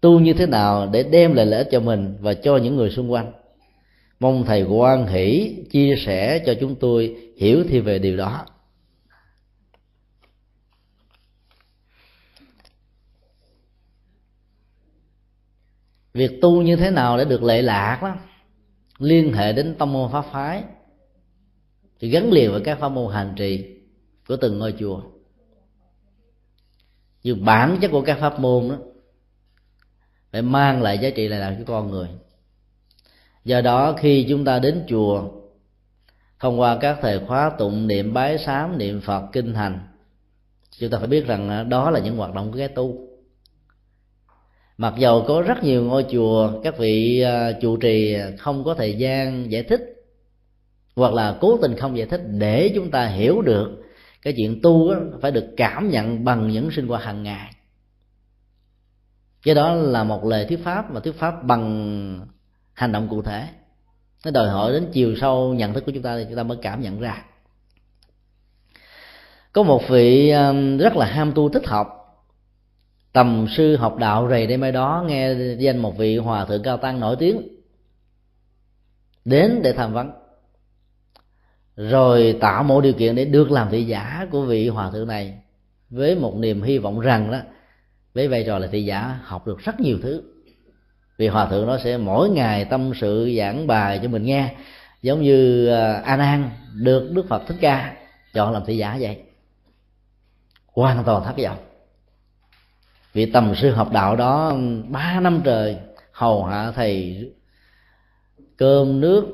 Tu 0.00 0.20
như 0.20 0.32
thế 0.32 0.46
nào 0.46 0.88
để 0.92 1.02
đem 1.02 1.34
lại 1.34 1.46
lợi 1.46 1.58
ích 1.58 1.68
cho 1.70 1.80
mình 1.80 2.14
và 2.20 2.34
cho 2.34 2.56
những 2.56 2.76
người 2.76 2.90
xung 2.90 3.12
quanh. 3.12 3.32
Mong 4.20 4.44
thầy 4.44 4.62
quan 4.62 5.06
hỷ 5.06 5.54
chia 5.70 5.94
sẻ 6.06 6.38
cho 6.46 6.54
chúng 6.60 6.74
tôi 6.74 7.16
hiểu 7.36 7.64
thêm 7.68 7.84
về 7.84 7.98
điều 7.98 8.16
đó. 8.16 8.46
Việc 16.12 16.40
tu 16.42 16.62
như 16.62 16.76
thế 16.76 16.90
nào 16.90 17.18
để 17.18 17.24
được 17.24 17.42
lệ 17.42 17.62
lạc 17.62 17.98
đó, 18.02 18.16
liên 18.98 19.32
hệ 19.32 19.52
đến 19.52 19.74
tâm 19.78 19.92
môn 19.92 20.12
pháp 20.12 20.24
phái, 20.32 20.64
thì 22.00 22.08
gắn 22.08 22.32
liền 22.32 22.52
với 22.52 22.60
các 22.60 22.78
pháp 22.78 22.88
môn 22.88 23.14
hành 23.14 23.32
trì 23.36 23.76
của 24.28 24.36
từng 24.36 24.58
ngôi 24.58 24.74
chùa. 24.78 25.02
Như 27.22 27.34
bản 27.34 27.78
chất 27.80 27.90
của 27.90 28.02
các 28.02 28.18
pháp 28.20 28.40
môn 28.40 28.68
đó, 28.68 28.76
phải 30.32 30.42
mang 30.42 30.82
lại 30.82 30.98
giá 30.98 31.10
trị 31.10 31.28
lệ 31.28 31.38
lạc 31.38 31.56
cho 31.58 31.64
con 31.66 31.90
người. 31.90 32.08
Do 33.44 33.60
đó, 33.60 33.94
khi 33.98 34.26
chúng 34.28 34.44
ta 34.44 34.58
đến 34.58 34.84
chùa, 34.88 35.30
thông 36.40 36.60
qua 36.60 36.78
các 36.80 36.98
thời 37.02 37.26
khóa 37.26 37.50
tụng, 37.58 37.86
niệm 37.86 38.14
bái 38.14 38.38
sám, 38.38 38.78
niệm 38.78 39.00
phật, 39.00 39.22
kinh 39.32 39.54
hành 39.54 39.80
chúng 40.78 40.90
ta 40.90 40.98
phải 40.98 41.08
biết 41.08 41.26
rằng 41.26 41.68
đó 41.68 41.90
là 41.90 42.00
những 42.00 42.16
hoạt 42.16 42.34
động 42.34 42.52
của 42.52 42.58
cái 42.58 42.68
tu 42.68 43.07
mặc 44.78 44.94
dầu 44.98 45.24
có 45.28 45.42
rất 45.42 45.64
nhiều 45.64 45.84
ngôi 45.84 46.06
chùa, 46.10 46.60
các 46.62 46.78
vị 46.78 47.24
chủ 47.52 47.58
trụ 47.60 47.76
trì 47.76 48.16
không 48.38 48.64
có 48.64 48.74
thời 48.74 48.94
gian 48.94 49.50
giải 49.52 49.62
thích, 49.62 49.80
hoặc 50.96 51.12
là 51.12 51.38
cố 51.40 51.58
tình 51.62 51.76
không 51.76 51.98
giải 51.98 52.06
thích 52.06 52.20
để 52.28 52.72
chúng 52.74 52.90
ta 52.90 53.06
hiểu 53.06 53.42
được, 53.42 53.82
cái 54.22 54.34
chuyện 54.36 54.60
tu 54.62 54.94
phải 55.22 55.30
được 55.30 55.46
cảm 55.56 55.90
nhận 55.90 56.24
bằng 56.24 56.48
những 56.48 56.70
sinh 56.70 56.88
hoạt 56.88 57.02
hàng 57.02 57.22
ngày. 57.22 57.50
Cái 59.42 59.54
đó 59.54 59.74
là 59.74 60.04
một 60.04 60.24
lời 60.24 60.44
thuyết 60.48 60.64
pháp, 60.64 60.90
mà 60.92 61.00
thuyết 61.00 61.18
pháp 61.18 61.44
bằng 61.44 62.26
hành 62.72 62.92
động 62.92 63.08
cụ 63.08 63.22
thể. 63.22 63.48
Nó 64.24 64.30
đòi 64.30 64.48
hỏi 64.48 64.72
đến 64.72 64.88
chiều 64.92 65.14
sâu 65.20 65.54
nhận 65.54 65.74
thức 65.74 65.84
của 65.86 65.92
chúng 65.92 66.02
ta 66.02 66.18
thì 66.18 66.24
chúng 66.28 66.36
ta 66.36 66.42
mới 66.42 66.58
cảm 66.62 66.82
nhận 66.82 67.00
ra. 67.00 67.24
Có 69.52 69.62
một 69.62 69.88
vị 69.88 70.28
à, 70.30 70.52
rất 70.78 70.96
là 70.96 71.06
ham 71.06 71.32
tu 71.34 71.48
thích 71.48 71.66
học 71.66 71.97
tầm 73.12 73.46
sư 73.56 73.76
học 73.76 73.96
đạo 73.96 74.28
rầy 74.30 74.46
đây 74.46 74.56
mai 74.56 74.72
đó, 74.72 75.04
nghe 75.08 75.34
danh 75.58 75.78
một 75.78 75.98
vị 75.98 76.16
hòa 76.16 76.44
thượng 76.44 76.62
cao 76.62 76.76
tăng 76.76 77.00
nổi 77.00 77.16
tiếng, 77.18 77.48
đến 79.24 79.60
để 79.62 79.72
tham 79.72 79.92
vấn. 79.92 80.10
Rồi 81.76 82.36
tạo 82.40 82.62
mọi 82.62 82.82
điều 82.82 82.92
kiện 82.92 83.14
để 83.14 83.24
được 83.24 83.50
làm 83.50 83.68
thị 83.70 83.84
giả 83.84 84.26
của 84.30 84.42
vị 84.42 84.68
hòa 84.68 84.90
thượng 84.90 85.08
này 85.08 85.38
với 85.90 86.14
một 86.14 86.36
niềm 86.36 86.62
hy 86.62 86.78
vọng 86.78 87.00
rằng 87.00 87.30
đó, 87.30 87.38
với 88.14 88.28
vai 88.28 88.44
trò 88.46 88.58
là 88.58 88.66
thị 88.66 88.84
giả, 88.84 89.20
học 89.22 89.46
được 89.46 89.58
rất 89.58 89.80
nhiều 89.80 89.98
thứ. 90.02 90.22
Vì 91.18 91.28
hòa 91.28 91.46
thượng 91.46 91.66
nó 91.66 91.78
sẽ 91.78 91.96
mỗi 91.96 92.30
ngày 92.30 92.64
tâm 92.64 92.92
sự, 93.00 93.34
giảng 93.38 93.66
bài 93.66 94.00
cho 94.02 94.08
mình 94.08 94.24
nghe, 94.24 94.54
giống 95.02 95.22
như 95.22 95.68
à, 95.68 95.92
a 96.04 96.16
nan 96.16 96.50
được 96.74 97.10
đức 97.12 97.26
phật 97.28 97.42
thích 97.46 97.56
ca 97.60 97.96
chọn 98.34 98.52
làm 98.52 98.62
thị 98.66 98.76
giả 98.76 98.96
vậy. 99.00 99.22
Hoàn 100.66 101.04
toàn 101.04 101.24
thất 101.24 101.36
vọng 101.42 101.58
vị 103.18 103.26
tầm 103.26 103.54
sư 103.54 103.70
học 103.70 103.92
đạo 103.92 104.16
đó, 104.16 104.56
ba 104.88 105.20
năm 105.20 105.40
trời, 105.44 105.76
hầu 106.12 106.44
hạ 106.44 106.72
thầy 106.72 107.18
cơm 108.56 109.00
nước, 109.00 109.24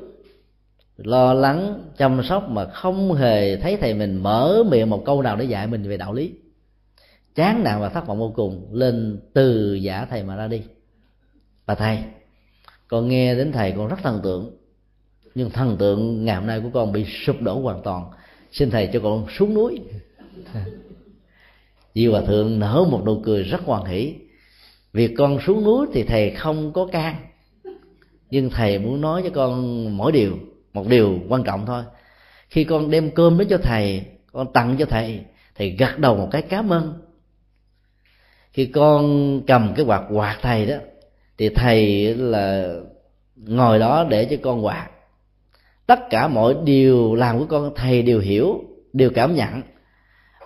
lo 0.97 1.33
lắng, 1.33 1.89
chăm 1.97 2.23
sóc 2.23 2.49
mà 2.49 2.65
không 2.65 3.13
hề 3.13 3.57
thấy 3.57 3.77
thầy 3.77 3.93
mình 3.93 4.23
mở 4.23 4.63
miệng 4.71 4.89
một 4.89 5.03
câu 5.05 5.21
nào 5.21 5.35
để 5.35 5.45
dạy 5.45 5.67
mình 5.67 5.89
về 5.89 5.97
đạo 5.97 6.13
lý. 6.13 6.33
Chán 7.35 7.63
nản 7.63 7.81
và 7.81 7.89
thất 7.89 8.07
vọng 8.07 8.19
vô 8.19 8.31
cùng, 8.35 8.67
lên 8.71 9.19
từ 9.33 9.73
giả 9.73 10.07
thầy 10.09 10.23
mà 10.23 10.35
ra 10.35 10.47
đi. 10.47 10.61
Bà 11.65 11.75
thầy, 11.75 11.99
con 12.87 13.07
nghe 13.07 13.35
đến 13.35 13.51
thầy 13.51 13.71
con 13.71 13.87
rất 13.87 13.99
thần 14.03 14.19
tượng, 14.23 14.57
nhưng 15.35 15.49
thần 15.49 15.77
tượng 15.77 16.25
ngày 16.25 16.35
hôm 16.35 16.47
nay 16.47 16.59
của 16.59 16.69
con 16.73 16.91
bị 16.91 17.05
sụp 17.05 17.41
đổ 17.41 17.59
hoàn 17.59 17.83
toàn. 17.83 18.05
Xin 18.51 18.69
thầy 18.69 18.89
cho 18.93 18.99
con 18.99 19.25
xuống 19.37 19.53
núi. 19.53 19.79
Di 21.95 22.07
Hòa 22.07 22.21
Thượng 22.21 22.59
nở 22.59 22.85
một 22.91 23.01
nụ 23.05 23.21
cười 23.23 23.43
rất 23.43 23.61
hoan 23.65 23.85
hỷ. 23.85 24.15
Việc 24.93 25.11
con 25.17 25.39
xuống 25.39 25.63
núi 25.63 25.87
thì 25.93 26.03
thầy 26.03 26.31
không 26.31 26.73
có 26.73 26.85
can. 26.85 27.15
Nhưng 28.29 28.49
thầy 28.49 28.79
muốn 28.79 29.01
nói 29.01 29.21
cho 29.23 29.29
con 29.29 29.97
mỗi 29.97 30.11
điều, 30.11 30.37
Một 30.73 30.87
điều 30.87 31.19
quan 31.29 31.43
trọng 31.43 31.65
thôi. 31.65 31.83
Khi 32.49 32.63
con 32.63 32.91
đem 32.91 33.11
cơm 33.11 33.37
đến 33.37 33.47
cho 33.47 33.57
thầy, 33.57 34.05
Con 34.31 34.53
tặng 34.53 34.75
cho 34.79 34.85
thầy 34.85 35.19
Thầy 35.55 35.69
gật 35.69 35.99
đầu 35.99 36.15
một 36.15 36.27
cái 36.31 36.41
cảm 36.41 36.69
ơn. 36.69 36.93
Khi 38.51 38.65
con 38.65 39.41
cầm 39.47 39.73
cái 39.75 39.85
quạt 39.85 40.03
quạt 40.11 40.37
thầy 40.41 40.65
đó, 40.65 40.75
Thì 41.37 41.49
thầy 41.49 42.13
là 42.15 42.75
ngồi 43.35 43.79
đó 43.79 44.05
để 44.09 44.25
cho 44.25 44.37
con 44.43 44.65
quạt. 44.65 44.89
Tất 45.85 45.99
cả 46.09 46.27
mọi 46.27 46.55
điều 46.65 47.15
làm 47.15 47.39
của 47.39 47.45
con, 47.45 47.71
thầy 47.75 48.01
đều 48.01 48.19
hiểu, 48.19 48.63
Đều 48.93 49.09
cảm 49.09 49.35
nhận 49.35 49.61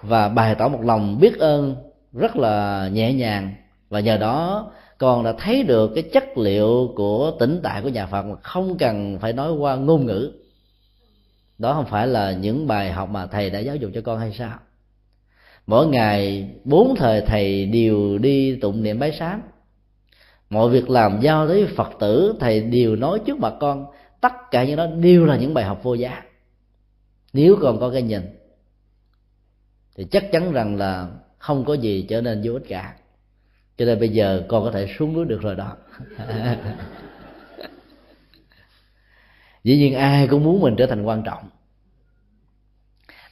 và 0.01 0.29
bày 0.29 0.55
tỏ 0.55 0.67
một 0.67 0.81
lòng 0.81 1.19
biết 1.19 1.39
ơn 1.39 1.75
rất 2.13 2.35
là 2.35 2.87
nhẹ 2.93 3.13
nhàng. 3.13 3.53
Và 3.89 3.99
nhờ 3.99 4.17
đó, 4.17 4.71
con 4.97 5.23
đã 5.23 5.33
thấy 5.37 5.63
được 5.63 5.91
cái 5.95 6.03
chất 6.03 6.37
liệu 6.37 6.93
của 6.95 7.31
tĩnh 7.39 7.59
tại 7.63 7.81
của 7.81 7.89
nhà 7.89 8.05
Phật 8.05 8.23
mà 8.23 8.35
không 8.35 8.77
cần 8.77 9.19
phải 9.19 9.33
nói 9.33 9.51
qua 9.51 9.75
ngôn 9.75 10.05
ngữ. 10.05 10.31
Đó 11.57 11.73
không 11.73 11.85
phải 11.85 12.07
là 12.07 12.31
những 12.31 12.67
bài 12.67 12.91
học 12.91 13.09
mà 13.09 13.25
thầy 13.25 13.49
đã 13.49 13.59
giáo 13.59 13.75
dục 13.75 13.91
cho 13.93 14.01
con 14.01 14.19
hay 14.19 14.33
sao? 14.33 14.57
Mỗi 15.67 15.87
ngày, 15.87 16.49
bốn 16.63 16.95
thời 16.95 17.21
thầy 17.21 17.65
đều 17.65 18.17
đi 18.17 18.55
tụng 18.55 18.83
niệm 18.83 18.99
bái 18.99 19.11
sám 19.11 19.41
mọi 20.49 20.69
việc 20.69 20.89
làm 20.89 21.19
giao 21.21 21.47
tới 21.47 21.67
phật 21.75 21.89
tử, 21.99 22.35
thầy 22.39 22.61
đều 22.61 22.95
nói 22.95 23.19
trước 23.25 23.39
bà 23.39 23.49
con. 23.59 23.85
Tất 24.21 24.33
cả 24.51 24.63
những 24.63 24.75
đó 24.75 24.87
đều 24.87 25.25
là 25.25 25.37
những 25.37 25.53
bài 25.53 25.65
học 25.65 25.79
vô 25.83 25.93
giá. 25.93 26.23
Nếu 27.33 27.57
còn 27.61 27.79
có 27.79 27.89
cái 27.89 28.01
nhìn 28.01 28.21
thì 29.99 30.05
chắc 30.11 30.31
chắn 30.31 30.51
rằng 30.51 30.75
là 30.75 31.07
không 31.37 31.65
có 31.65 31.73
gì 31.73 32.05
trở 32.09 32.21
nên 32.21 32.41
vô 32.43 32.53
ích 32.53 32.63
cả. 32.67 32.95
Cho 33.77 33.85
nên 33.85 33.99
bây 33.99 34.09
giờ 34.09 34.43
con 34.47 34.63
có 34.63 34.71
thể 34.71 34.87
xuống 34.97 35.13
núi 35.13 35.25
được 35.25 35.41
rồi 35.41 35.55
đó. 35.55 35.77
Dĩ 39.63 39.77
nhiên 39.77 39.95
ai 39.95 40.27
cũng 40.27 40.43
muốn 40.43 40.61
mình 40.61 40.75
trở 40.77 40.85
thành 40.85 41.03
quan 41.03 41.23
trọng. 41.23 41.49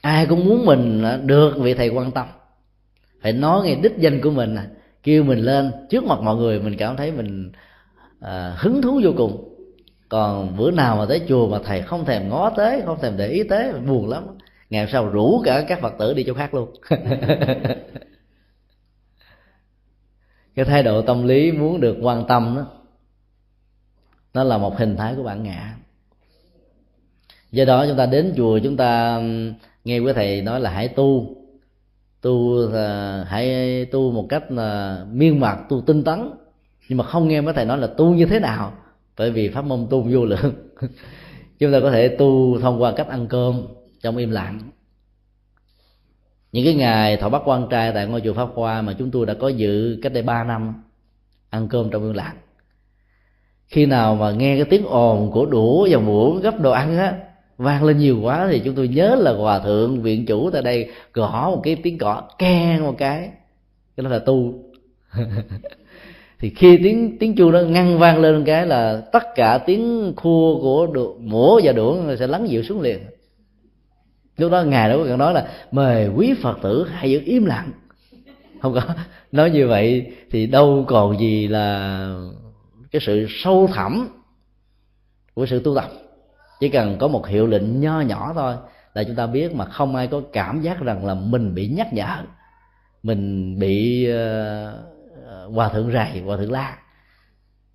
Ai 0.00 0.26
cũng 0.26 0.44
muốn 0.44 0.66
mình 0.66 1.04
được 1.26 1.54
vị 1.58 1.74
thầy 1.74 1.88
quan 1.88 2.10
tâm. 2.10 2.26
Phải 3.22 3.32
nói 3.32 3.64
ngay 3.64 3.76
đích 3.82 3.98
danh 3.98 4.20
của 4.20 4.30
mình 4.30 4.56
kêu 5.02 5.24
mình 5.24 5.38
lên 5.38 5.72
trước 5.90 6.04
mặt 6.04 6.20
mọi 6.20 6.36
người 6.36 6.60
mình 6.60 6.76
cảm 6.76 6.96
thấy 6.96 7.12
mình 7.12 7.52
à, 8.20 8.56
hứng 8.58 8.82
thú 8.82 9.00
vô 9.04 9.10
cùng. 9.16 9.54
Còn 10.08 10.56
bữa 10.56 10.70
nào 10.70 10.96
mà 10.96 11.06
tới 11.08 11.20
chùa 11.28 11.48
mà 11.48 11.58
thầy 11.64 11.82
không 11.82 12.04
thèm 12.04 12.28
ngó 12.28 12.50
tới 12.50 12.82
không 12.86 13.00
thèm 13.00 13.16
để 13.16 13.28
ý 13.28 13.42
tới 13.42 13.72
buồn 13.72 14.08
lắm 14.08 14.24
ngày 14.70 14.88
sau 14.92 15.08
rủ 15.08 15.42
cả 15.44 15.64
các 15.68 15.80
phật 15.80 15.94
tử 15.98 16.14
đi 16.14 16.24
chỗ 16.26 16.34
khác 16.34 16.54
luôn. 16.54 16.74
Cái 20.54 20.64
thái 20.64 20.82
độ 20.82 21.02
tâm 21.02 21.26
lý 21.26 21.52
muốn 21.52 21.80
được 21.80 21.96
quan 22.02 22.24
tâm 22.28 22.54
đó, 22.56 22.66
nó 24.34 24.44
là 24.44 24.58
một 24.58 24.78
hình 24.78 24.96
thái 24.96 25.14
của 25.14 25.22
bản 25.22 25.42
ngã. 25.42 25.76
Do 27.52 27.64
đó 27.64 27.86
chúng 27.88 27.96
ta 27.96 28.06
đến 28.06 28.34
chùa 28.36 28.58
chúng 28.58 28.76
ta 28.76 29.20
nghe 29.84 29.98
quý 29.98 30.12
thầy 30.12 30.42
nói 30.42 30.60
là 30.60 30.70
hãy 30.70 30.88
tu. 30.88 31.34
Tu 32.20 32.66
ờ, 32.72 33.22
hãy 33.24 33.84
tu 33.84 34.12
một 34.12 34.26
cách 34.28 34.50
là 34.50 35.04
miên 35.12 35.40
mật 35.40 35.56
tu 35.68 35.80
tinh 35.80 36.04
tấn. 36.04 36.30
Nhưng 36.88 36.98
mà 36.98 37.04
không 37.04 37.28
nghe 37.28 37.40
mấy 37.40 37.54
thầy 37.54 37.64
nói 37.64 37.78
là 37.78 37.86
tu 37.86 38.14
như 38.14 38.26
thế 38.26 38.40
nào, 38.40 38.72
bởi 39.18 39.30
vì 39.30 39.48
pháp 39.48 39.64
môn 39.64 39.86
tu 39.90 40.06
vô 40.10 40.24
lượng. 40.24 40.52
Chúng 41.58 41.72
ta 41.72 41.80
có 41.80 41.90
thể 41.90 42.08
tu 42.08 42.60
thông 42.60 42.82
qua 42.82 42.92
cách 42.96 43.08
ăn 43.08 43.26
cơm 43.26 43.66
trong 44.02 44.16
im 44.16 44.30
lặng. 44.30 44.60
Những 46.52 46.64
cái 46.64 46.74
ngày 46.74 47.16
thọ 47.16 47.28
bắt 47.28 47.42
quan 47.44 47.66
trai 47.70 47.92
tại 47.92 48.06
ngôi 48.06 48.20
chùa 48.20 48.34
pháp 48.34 48.48
hoa 48.54 48.82
mà 48.82 48.94
chúng 48.98 49.10
tôi 49.10 49.26
đã 49.26 49.34
có 49.34 49.48
dự 49.48 49.98
cách 50.02 50.12
đây 50.12 50.22
ba 50.22 50.44
năm 50.44 50.74
ăn 51.50 51.68
cơm 51.68 51.90
trong 51.90 52.02
im 52.02 52.14
lặng. 52.14 52.36
Khi 53.66 53.86
nào 53.86 54.14
mà 54.14 54.30
nghe 54.30 54.56
cái 54.56 54.64
tiếng 54.64 54.86
ồn 54.86 55.30
của 55.32 55.46
đũa 55.46 55.88
và 55.90 55.98
muỗng 55.98 56.40
gấp 56.40 56.60
đồ 56.60 56.70
ăn 56.70 56.98
á 56.98 57.14
vang 57.58 57.84
lên 57.84 57.98
nhiều 57.98 58.20
quá 58.22 58.48
thì 58.50 58.60
chúng 58.64 58.74
tôi 58.74 58.88
nhớ 58.88 59.16
là 59.18 59.32
hòa 59.32 59.58
thượng 59.58 60.02
viện 60.02 60.26
chủ 60.26 60.50
tại 60.50 60.62
đây 60.62 60.90
gõ 61.12 61.50
một 61.50 61.60
cái 61.64 61.76
tiếng 61.82 61.98
gõ 61.98 62.28
keng 62.38 62.82
một 62.82 62.94
cái. 62.98 63.30
Cái 63.96 64.04
đó 64.04 64.10
là 64.10 64.18
tu. 64.18 64.54
Thì 66.40 66.50
khi 66.50 66.78
tiếng 66.82 67.18
tiếng 67.18 67.36
chuông 67.36 67.52
nó 67.52 67.60
ngăn 67.60 67.98
vang 67.98 68.18
lên 68.18 68.44
cái 68.44 68.66
là 68.66 69.02
tất 69.12 69.34
cả 69.34 69.58
tiếng 69.58 70.12
khua 70.16 70.60
của 70.60 70.86
đũa, 70.86 71.14
muỗng 71.18 71.60
và 71.64 71.72
đũa 71.72 72.16
sẽ 72.18 72.26
lắng 72.26 72.48
dịu 72.48 72.62
xuống 72.62 72.80
liền 72.80 72.98
lúc 74.38 74.52
đó 74.52 74.62
ngài 74.62 74.90
đó 74.90 74.96
có 75.08 75.16
nói 75.16 75.34
là 75.34 75.48
mời 75.70 76.08
quý 76.08 76.34
phật 76.42 76.58
tử 76.62 76.88
hãy 76.92 77.10
giữ 77.10 77.22
im 77.24 77.44
lặng. 77.44 77.72
Không 78.62 78.74
có. 78.74 78.80
Nói 79.32 79.50
như 79.50 79.68
vậy 79.68 80.12
thì 80.30 80.46
đâu 80.46 80.84
còn 80.88 81.18
gì 81.18 81.48
là 81.48 81.98
cái 82.90 83.00
sự 83.00 83.26
sâu 83.28 83.68
thẳm 83.74 84.08
của 85.34 85.46
sự 85.46 85.60
tu 85.64 85.74
tập. 85.74 85.90
Chỉ 86.60 86.68
cần 86.68 86.96
có 86.98 87.08
một 87.08 87.26
hiệu 87.26 87.46
lệnh 87.46 87.80
nho 87.80 88.00
nhỏ 88.00 88.32
thôi 88.34 88.56
là 88.94 89.04
chúng 89.04 89.16
ta 89.16 89.26
biết 89.26 89.54
mà 89.54 89.64
không 89.64 89.96
ai 89.96 90.06
có 90.06 90.22
cảm 90.32 90.60
giác 90.60 90.80
rằng 90.80 91.06
là 91.06 91.14
mình 91.14 91.54
bị 91.54 91.68
nhắc 91.68 91.92
nhở 91.92 92.16
mình 93.02 93.58
bị 93.58 94.08
uh, 94.10 95.54
hòa 95.54 95.68
thượng 95.68 95.92
rầy 95.92 96.20
hòa 96.20 96.36
thượng 96.36 96.52
la 96.52 96.78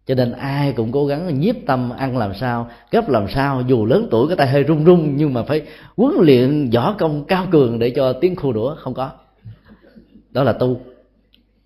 cho 0.06 0.16
nên 0.16 0.32
ai 0.32 0.74
cũng 0.74 0.92
cố 0.92 1.06
gắng 1.06 1.40
nhiếp 1.40 1.56
tâm 1.66 1.90
ăn 1.90 2.18
làm 2.18 2.34
sao 2.34 2.70
gấp 2.92 3.10
làm 3.10 3.28
sao 3.30 3.62
dù 3.68 3.86
lớn 3.86 4.08
tuổi 4.12 4.28
có 4.28 4.36
tay 4.36 4.48
hơi 4.48 4.64
run 4.64 4.84
run 4.84 5.16
nhưng 5.16 5.34
mà 5.34 5.44
phải 5.44 5.62
huấn 5.98 6.16
luyện 6.20 6.70
võ 6.70 6.96
công 7.00 7.26
cao 7.26 7.48
cường 7.52 7.80
để 7.80 7.90
cho 7.90 8.14
tiếng 8.14 8.36
khu 8.36 8.54
đũa 8.54 8.76
không 8.76 8.94
có. 8.94 9.12
Đó 10.30 10.44
là 10.44 10.54
tu 10.54 10.80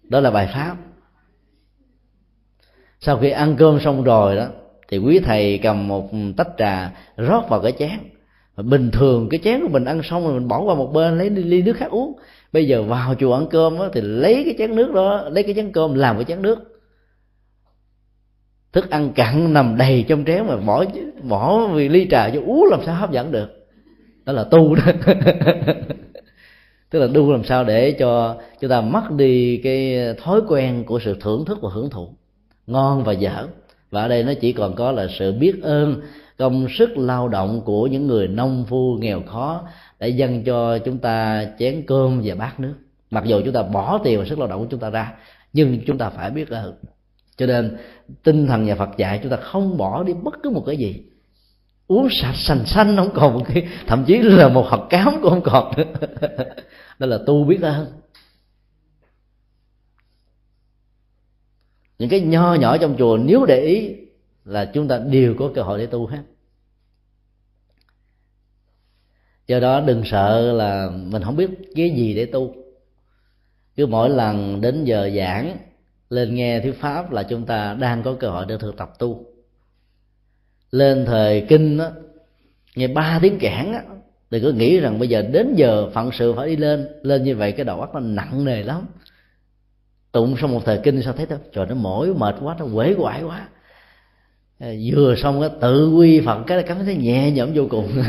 đó 0.04 0.20
là 0.20 0.32
bài 0.32 0.50
pháp. 0.54 0.76
Sau 3.00 3.18
khi 3.18 3.30
ăn 3.30 3.56
cơm 3.58 3.80
xong 3.80 4.04
rồi 4.04 4.36
đó 4.36 4.46
thì 4.88 4.98
quý 4.98 5.20
thầy 5.20 5.58
cầm 5.58 5.88
một 5.88 6.10
tách 6.38 6.50
trà 6.58 6.92
rót 7.18 7.50
vào 7.50 7.60
cái 7.60 7.74
chén. 7.80 8.00
Bình 8.58 8.92
thường 8.92 9.30
cái 9.30 9.40
chén 9.44 9.62
của 9.62 9.68
mình 9.68 9.86
ăn 9.86 10.04
xong 10.04 10.24
rồi 10.24 10.34
mình 10.34 10.48
bỏ 10.48 10.62
qua 10.62 10.76
một 10.76 10.94
bên 10.94 11.18
lấy 11.18 11.30
ly 11.30 11.62
nước 11.62 11.74
khác 11.78 11.92
uống. 11.92 12.14
Bây 12.54 12.68
giờ 12.68 12.84
vào 12.84 13.16
chùa 13.16 13.34
ăn 13.34 13.48
cơm 13.50 13.78
đó, 13.78 13.90
thì 13.94 14.02
lấy 14.02 14.44
cái 14.46 14.56
chén 14.58 14.76
nước 14.76 14.94
đó 14.94 15.30
lấy 15.30 15.44
cái 15.44 15.54
chén 15.56 15.72
cơm 15.72 15.94
làm 15.94 16.16
cái 16.16 16.26
chén 16.26 16.42
nước 16.42 16.77
thức 18.78 18.90
ăn 18.90 19.14
cặn 19.14 19.54
nằm 19.54 19.78
đầy 19.78 20.06
trong 20.08 20.26
chén 20.26 20.48
mà 20.48 20.58
bỏ 20.58 20.86
bỏ 21.24 21.68
vì 21.68 21.90
ly 21.90 22.08
trà 22.12 22.30
cho 22.30 22.40
uống 22.46 22.68
làm 22.72 22.80
sao 22.86 22.96
hấp 22.96 23.12
dẫn 23.12 23.32
được? 23.32 23.68
Đó 24.26 24.34
là 24.34 24.44
tu 24.44 24.76
đó. 24.76 24.84
Tức 26.90 27.00
là 27.00 27.08
tu 27.14 27.32
làm 27.32 27.44
sao 27.44 27.64
để 27.64 27.92
cho 27.92 28.36
chúng 28.62 28.70
ta 28.70 28.82
mất 28.82 29.12
đi 29.12 29.58
cái 29.64 29.98
thói 30.24 30.42
quen 30.48 30.84
của 30.84 31.00
sự 31.00 31.18
thưởng 31.22 31.46
thức 31.46 31.58
và 31.62 31.70
hưởng 31.74 31.90
thụ. 31.90 32.10
Ngon 32.68 33.04
và 33.04 33.14
dở. 33.14 33.48
Và 33.92 34.02
ở 34.02 34.08
đây 34.08 34.24
nó 34.24 34.34
chỉ 34.42 34.54
còn 34.54 34.76
có 34.76 34.92
là 34.92 35.08
sự 35.20 35.32
biết 35.32 35.64
ơn, 35.64 36.02
công 36.38 36.68
sức 36.70 36.98
lao 36.98 37.28
động 37.28 37.62
của 37.66 37.88
những 37.88 38.08
người 38.08 38.28
nông 38.28 38.66
phu 38.70 38.98
nghèo 39.00 39.22
khó 39.22 39.62
để 40.00 40.10
dâng 40.10 40.44
cho 40.44 40.78
chúng 40.78 40.98
ta 40.98 41.46
chén 41.60 41.84
cơm 41.88 42.22
và 42.24 42.36
bát 42.36 42.60
nước. 42.60 42.74
Mặc 43.12 43.24
dù 43.26 43.42
chúng 43.46 43.54
ta 43.54 43.64
bỏ 43.64 44.00
tiền 44.04 44.20
và 44.20 44.26
sức 44.26 44.40
lao 44.40 44.48
động 44.48 44.60
của 44.60 44.68
chúng 44.70 44.80
ta 44.80 44.90
ra, 44.90 45.14
nhưng 45.54 45.80
chúng 45.88 45.98
ta 45.98 46.10
phải 46.10 46.30
biết 46.30 46.50
ơn 46.50 46.74
cho 47.38 47.46
nên, 47.46 47.78
tinh 48.24 48.48
thần 48.48 48.66
nhà 48.66 48.76
Phật 48.76 48.90
dạy 48.98 49.20
chúng 49.24 49.32
ta 49.32 49.38
không 49.38 49.78
bỏ 49.78 50.04
đi 50.04 50.14
bất 50.14 50.36
cứ 50.44 50.50
một 50.50 50.64
cái 50.66 50.78
gì. 50.78 51.04
Uống 51.88 52.08
sạch 52.12 52.36
sành 52.36 52.66
xanh 52.66 52.98
không 52.98 53.12
còn 53.14 53.34
một 53.34 53.44
cái, 53.48 53.68
thậm 53.88 54.04
chí 54.08 54.18
là 54.18 54.48
một 54.48 54.68
hạt 54.70 54.80
cám 54.90 55.20
cũng 55.22 55.30
không 55.30 55.42
còn. 55.44 55.74
Nữa 55.78 55.86
đó 57.00 57.08
là 57.08 57.20
tu 57.26 57.44
biết 57.44 57.62
ơn 57.62 57.88
những 62.00 62.10
cái 62.10 62.20
nho 62.22 62.54
nhỏ 62.54 62.78
trong 62.78 62.96
chùa, 62.98 63.18
nếu 63.18 63.46
để 63.46 63.60
ý 63.60 63.96
là 64.46 64.66
chúng 64.74 64.88
ta 64.88 64.98
đều 64.98 65.36
có 65.40 65.52
cơ 65.56 65.62
hội 65.62 65.80
để 65.80 65.86
tu 65.86 66.08
hết. 66.08 66.22
Do 69.48 69.60
đó 69.60 69.82
đừng 69.82 70.04
sợ 70.06 70.52
là 70.54 70.90
mình 70.90 71.24
không 71.24 71.36
biết 71.36 71.50
cái 71.76 71.90
gì 71.90 72.14
để 72.14 72.26
tu. 72.26 72.56
Cứ 73.76 73.86
mỗi 73.86 74.10
lần 74.10 74.62
đến 74.62 74.84
giờ 74.84 75.10
giảng 75.18 75.58
lên 76.10 76.36
nghe 76.36 76.60
thuyết 76.60 76.82
pháp 76.82 77.12
là 77.12 77.24
chúng 77.24 77.46
ta 77.46 77.76
đang 77.80 78.04
có 78.04 78.16
cơ 78.20 78.30
hội 78.30 78.46
để 78.48 78.58
thực 78.58 78.78
tập 78.78 78.94
tu. 79.00 79.26
Lên 80.72 81.06
thời 81.06 81.46
kinh 81.50 81.78
đó, 81.78 81.90
nghe 82.76 82.88
ba 82.88 83.20
tiếng 83.22 83.40
cản 83.40 83.74
á 83.74 83.82
đừng 84.30 84.44
có 84.44 84.50
nghĩ 84.50 84.80
rằng 84.80 85.00
bây 85.00 85.10
giờ 85.10 85.22
đến 85.22 85.54
giờ 85.56 85.90
phận 85.94 86.12
sự 86.14 86.34
phải 86.34 86.48
đi 86.48 86.56
lên 86.56 86.88
lên 87.02 87.24
như 87.24 87.36
vậy 87.36 87.52
cái 87.52 87.66
đầu 87.66 87.82
óc 87.82 87.94
nó 87.94 88.00
nặng 88.00 88.46
nề 88.46 88.64
lắm. 88.64 88.86
Tụng 90.12 90.38
xong 90.38 90.52
một 90.52 90.62
thời 90.66 90.80
kinh 90.84 91.02
sao 91.02 91.14
thấy 91.14 91.26
đó 91.26 91.36
trời 91.54 91.66
nó 91.66 91.76
mỏi 91.76 92.14
mệt 92.14 92.36
quá 92.42 92.56
nó 92.60 92.66
quể 92.74 92.96
quại 92.98 93.24
quá. 93.24 93.48
Ờ, 94.60 94.68
vừa 94.92 95.16
xong 95.16 95.42
cái 95.42 95.50
tự 95.62 95.90
quy 95.96 96.22
phật 96.26 96.44
cái 96.48 96.64
cảm 96.64 96.86
thấy 96.86 96.96
nhẹ 96.96 97.32
nhõm 97.32 97.54
vô 97.54 97.64
cùng. 97.70 97.92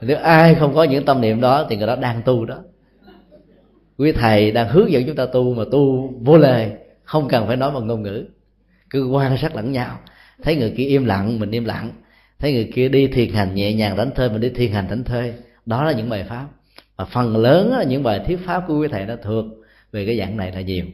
Nếu 0.00 0.16
ai 0.16 0.54
không 0.54 0.74
có 0.74 0.84
những 0.84 1.04
tâm 1.04 1.20
niệm 1.20 1.40
đó 1.40 1.66
thì 1.70 1.76
người 1.76 1.86
đó 1.86 1.96
đang 1.96 2.22
tu 2.22 2.44
đó 2.44 2.58
quý 4.02 4.12
thầy 4.12 4.50
đang 4.50 4.68
hướng 4.68 4.92
dẫn 4.92 5.06
chúng 5.06 5.16
ta 5.16 5.26
tu 5.26 5.54
mà 5.54 5.64
tu 5.72 6.12
vô 6.24 6.38
lề, 6.38 6.76
không 7.04 7.28
cần 7.28 7.46
phải 7.46 7.56
nói 7.56 7.70
bằng 7.70 7.86
ngôn 7.86 8.02
ngữ. 8.02 8.26
Cứ 8.90 9.06
quan 9.06 9.38
sát 9.38 9.56
lẫn 9.56 9.72
nhau. 9.72 9.98
Thấy 10.42 10.56
người 10.56 10.74
kia 10.76 10.84
im 10.84 11.04
lặng, 11.04 11.40
mình 11.40 11.50
im 11.50 11.64
lặng. 11.64 11.92
Thấy 12.38 12.52
người 12.52 12.70
kia 12.74 12.88
đi 12.88 13.06
thiền 13.06 13.32
hành 13.32 13.54
nhẹ 13.54 13.72
nhàng 13.72 13.96
đánh 13.96 14.10
thơi, 14.14 14.30
mình 14.30 14.40
đi 14.40 14.48
thiền 14.50 14.72
hành 14.72 14.86
đánh 14.90 15.04
thơi. 15.04 15.34
Đó 15.66 15.84
là 15.84 15.92
những 15.92 16.08
bài 16.08 16.24
pháp. 16.28 16.48
Và 16.96 17.04
phần 17.04 17.36
lớn 17.36 17.72
là 17.72 17.84
những 17.84 18.02
bài 18.02 18.20
thuyết 18.26 18.38
pháp 18.44 18.64
của 18.68 18.80
quý 18.80 18.88
thầy 18.88 19.06
đã 19.06 19.16
thuộc 19.22 19.44
về 19.92 20.06
cái 20.06 20.18
dạng 20.18 20.36
này 20.36 20.52
là 20.52 20.60
nhiều. 20.60 20.84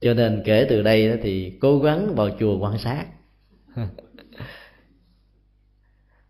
Cho 0.00 0.14
nên 0.14 0.42
kể 0.44 0.66
từ 0.68 0.82
đây 0.82 1.18
thì 1.22 1.52
cố 1.60 1.78
gắng 1.78 2.14
vào 2.14 2.30
chùa 2.40 2.58
quan 2.58 2.78
sát. 2.78 3.04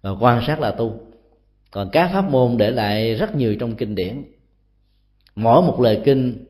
Và 0.03 0.11
quan 0.21 0.43
sát 0.47 0.61
là 0.61 0.71
tu. 0.71 1.01
Còn 1.71 1.91
các 1.93 2.11
pháp 2.13 2.31
môn 2.31 2.57
để 2.57 2.71
lại 2.71 3.15
rất 3.15 3.37
nhiều 3.37 3.57
trong 3.61 3.75
kinh 3.75 3.95
điển 3.95 4.23
mỗi 5.39 5.63
một 5.63 5.81
lời 5.81 6.01
kinh, 6.05 6.45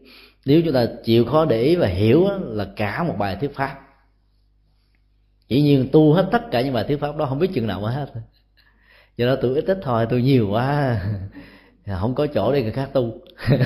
nếu 0.44 0.62
chúng 0.64 0.74
ta 0.74 0.86
chịu 1.04 1.24
khó 1.24 1.44
để 1.44 1.62
ý 1.62 1.76
và 1.76 1.86
hiểu 1.86 2.28
là 2.40 2.68
cả 2.76 3.02
một 3.02 3.14
bài 3.18 3.36
thuyết 3.40 3.54
pháp. 3.54 3.78
Chỉ 5.48 5.62
nhiên 5.62 5.88
tu 5.92 6.12
hết 6.12 6.28
tất 6.32 6.42
cả 6.50 6.60
những 6.60 6.72
bài 6.72 6.84
thuyết 6.88 7.00
pháp 7.00 7.16
đó, 7.16 7.26
không 7.26 7.38
biết 7.38 7.50
chừng 7.54 7.66
nào 7.66 7.80
mà 7.80 7.90
hết. 7.90 8.06
Do 9.16 9.26
đó 9.26 9.36
tôi 9.40 9.54
ít 9.54 9.64
ít 9.66 9.78
thôi, 9.82 10.06
tôi 10.10 10.22
nhiều 10.22 10.48
quá. 10.50 11.00
Không 12.00 12.14
có 12.14 12.26
chỗ 12.26 12.52
để 12.52 12.62
người 12.62 12.72
khác 12.72 12.90
tu. 12.92 13.20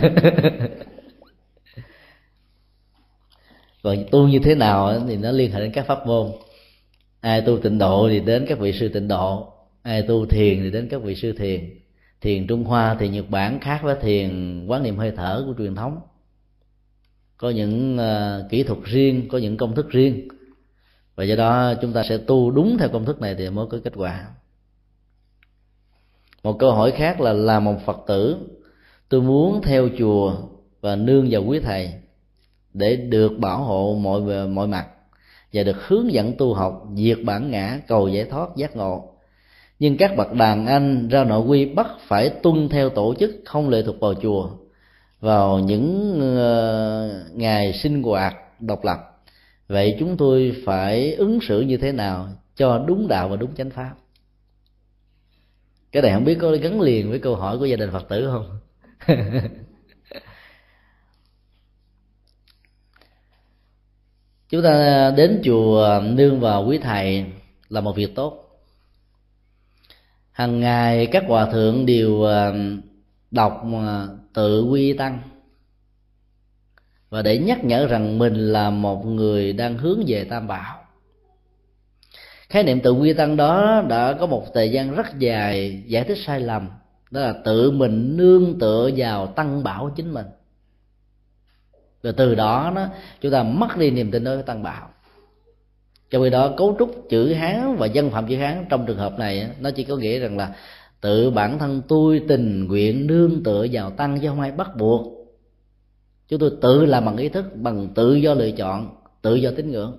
Còn 3.83 4.05
tu 4.11 4.29
như 4.29 4.39
thế 4.39 4.55
nào 4.55 5.01
thì 5.09 5.17
nó 5.17 5.31
liên 5.31 5.53
hệ 5.53 5.61
đến 5.61 5.73
các 5.73 5.87
pháp 5.87 6.07
môn. 6.07 6.33
Ai 7.21 7.41
tu 7.41 7.59
tịnh 7.59 7.79
độ 7.79 8.09
thì 8.11 8.21
đến 8.21 8.47
các 8.49 8.59
vị 8.59 8.73
sư 8.73 8.89
tịnh 8.89 9.09
độ. 9.09 9.53
Ai 9.83 10.03
tu 10.03 10.27
thiền 10.27 10.63
thì 10.63 10.71
đến 10.71 10.89
các 10.91 11.03
vị 11.03 11.15
sư 11.15 11.33
thiền 11.33 11.82
thiền 12.23 12.47
trung 12.47 12.65
hoa 12.65 12.97
thì 12.99 13.09
nhật 13.09 13.31
bản 13.31 13.61
khác 13.61 13.81
với 13.83 13.97
thiền 14.01 14.65
quán 14.67 14.83
niệm 14.83 14.97
hơi 14.97 15.13
thở 15.17 15.45
của 15.47 15.55
truyền 15.59 15.75
thống. 15.75 16.01
Có 17.37 17.51
những 17.51 17.99
uh, 17.99 18.51
kỹ 18.51 18.63
thuật 18.63 18.79
riêng 18.85 19.29
có 19.29 19.39
những 19.39 19.57
công 19.57 19.75
thức 19.75 19.91
riêng. 19.91 20.29
Và 21.15 21.25
do 21.25 21.37
đó 21.37 21.75
chúng 21.81 21.93
ta 21.93 22.03
sẽ 22.03 22.19
tu 22.19 22.51
đúng 22.51 22.79
theo 22.79 22.89
công 22.89 23.05
thức 23.05 23.21
này 23.21 23.35
thì 23.35 23.51
mới 23.51 23.67
có 23.71 23.79
kết 23.85 23.93
quả. 23.97 24.27
Một 26.43 26.57
câu 26.59 26.73
hỏi 26.73 26.91
khác 26.91 27.21
là 27.21 27.33
là 27.33 27.61
một 27.61 27.77
phật 27.87 27.99
tử 28.07 28.37
tôi 29.09 29.23
muốn 29.23 29.63
theo 29.63 29.89
chùa 29.99 30.37
và 30.81 30.97
nương 30.97 31.29
vào 31.31 31.45
quý 31.45 31.61
thầy 31.61 31.93
để 32.75 32.97
được 32.97 33.33
bảo 33.39 33.63
hộ 33.63 33.99
mọi 34.01 34.49
mọi 34.49 34.67
mặt 34.67 34.87
và 35.53 35.63
được 35.63 35.87
hướng 35.87 36.13
dẫn 36.13 36.33
tu 36.39 36.55
học 36.55 36.87
diệt 36.95 37.19
bản 37.25 37.51
ngã 37.51 37.81
cầu 37.89 38.09
giải 38.09 38.25
thoát 38.25 38.57
giác 38.57 38.77
ngộ 38.77 39.12
nhưng 39.83 39.97
các 39.97 40.17
bậc 40.17 40.33
đàn 40.33 40.67
anh 40.67 41.09
ra 41.09 41.25
nội 41.25 41.41
quy 41.41 41.67
bắt 41.67 41.87
phải 42.07 42.29
tuân 42.29 42.69
theo 42.69 42.89
tổ 42.89 43.15
chức 43.21 43.31
không 43.45 43.69
lệ 43.69 43.83
thuộc 43.83 44.01
vào 44.01 44.15
chùa, 44.15 44.51
vào 45.21 45.59
những 45.59 46.19
ờ, 46.37 47.25
ngày 47.33 47.73
sinh 47.73 48.03
hoạt 48.03 48.35
độc 48.61 48.85
lập. 48.85 48.99
Vậy 49.69 49.97
chúng 49.99 50.17
tôi 50.17 50.63
phải 50.65 51.15
ứng 51.15 51.39
xử 51.41 51.61
như 51.61 51.77
thế 51.77 51.93
nào 51.93 52.29
cho 52.57 52.85
đúng 52.87 53.09
đạo 53.09 53.29
và 53.29 53.37
đúng 53.37 53.55
chánh 53.55 53.71
pháp? 53.71 53.95
Cái 55.93 56.03
này 56.03 56.13
không 56.13 56.25
biết 56.25 56.39
có 56.41 56.57
gắn 56.63 56.81
liền 56.81 57.11
với 57.11 57.19
câu 57.19 57.37
hỏi 57.37 57.59
của 57.59 57.65
gia 57.65 57.77
đình 57.77 57.91
phật 57.93 58.09
tử 58.09 58.31
không? 58.33 58.59
Chúng 64.49 64.63
ta 64.63 65.11
đến 65.17 65.41
chùa 65.45 66.03
nương 66.05 66.41
vào 66.41 66.67
quý 66.67 66.79
thầy 66.79 67.25
là 67.69 67.81
một 67.81 67.97
việc 67.97 68.15
tốt 68.15 68.52
hàng 70.33 70.61
ngày 70.61 71.07
các 71.07 71.25
hòa 71.29 71.51
thượng 71.51 71.87
đều 71.87 72.23
ờ, 72.23 72.55
đọc 73.31 73.63
ờ, 73.73 74.19
tự 74.35 74.65
quy 74.65 74.93
tăng. 74.93 75.21
Và 77.11 77.23
để 77.23 77.39
nhắc 77.39 77.65
nhở 77.65 77.87
rằng 77.87 78.19
mình 78.19 78.35
là 78.35 78.71
một 78.71 79.07
người 79.07 79.53
đang 79.53 79.79
hướng 79.79 80.05
về 80.07 80.25
tam 80.25 80.47
bảo. 80.47 80.79
Khái 82.49 82.63
niệm 82.63 82.81
tự 82.81 82.93
quy 82.93 83.13
tăng 83.13 83.37
đó 83.37 83.83
đã 83.89 84.13
có 84.21 84.27
một 84.27 84.47
thời 84.55 84.71
gian 84.71 84.95
rất 84.95 85.19
dài 85.19 85.83
giải 85.87 86.05
thích 86.05 86.19
sai 86.27 86.41
lầm, 86.41 86.69
đó 87.11 87.21
là 87.21 87.35
tự 87.45 87.71
mình 87.71 88.17
nương 88.17 88.59
tựa 88.59 88.91
vào 88.97 89.27
tăng 89.27 89.63
bảo 89.63 89.91
chính 89.97 90.15
mình. 90.15 90.27
Rồi 92.03 92.13
từ 92.13 92.35
đó 92.35 92.73
nó 92.75 92.89
chúng 93.21 93.33
ta 93.33 93.43
mất 93.43 93.77
đi 93.77 93.91
niềm 93.91 94.11
tin 94.11 94.25
đối 94.25 94.37
với 94.37 94.45
tăng 94.45 94.63
bảo 94.63 94.92
trong 96.13 96.23
khi 96.23 96.31
đó, 96.31 96.55
cấu 96.57 96.77
trúc 96.79 97.07
chữ 97.09 97.33
hán 97.33 97.77
và 97.77 97.87
dân 97.87 98.11
phạm 98.11 98.27
chữ 98.27 98.37
hán 98.37 98.67
trong 98.69 98.87
trường 98.87 98.99
hợp 98.99 99.19
này 99.19 99.51
nó 99.61 99.71
chỉ 99.71 99.85
có 99.85 99.97
nghĩa 99.97 100.19
rằng 100.19 100.37
là 100.37 100.55
tự 101.01 101.31
bản 101.31 101.59
thân 101.59 101.83
tôi 101.89 102.23
tình 102.29 102.69
nguyện 102.69 103.07
nương 103.07 103.43
tựa 103.43 103.67
vào 103.73 103.91
tăng 103.91 104.21
chứ 104.21 104.29
không 104.29 104.41
ai 104.41 104.53
bắt 104.53 104.77
buộc. 104.77 105.29
Chúng 106.29 106.41
tôi 106.41 106.53
tự 106.61 106.85
làm 106.85 107.05
bằng 107.05 107.17
ý 107.17 107.29
thức, 107.29 107.45
bằng 107.57 107.89
tự 107.95 108.15
do 108.15 108.35
lựa 108.35 108.51
chọn, 108.51 108.97
tự 109.23 109.35
do 109.35 109.51
tín 109.57 109.71
ngưỡng. 109.71 109.99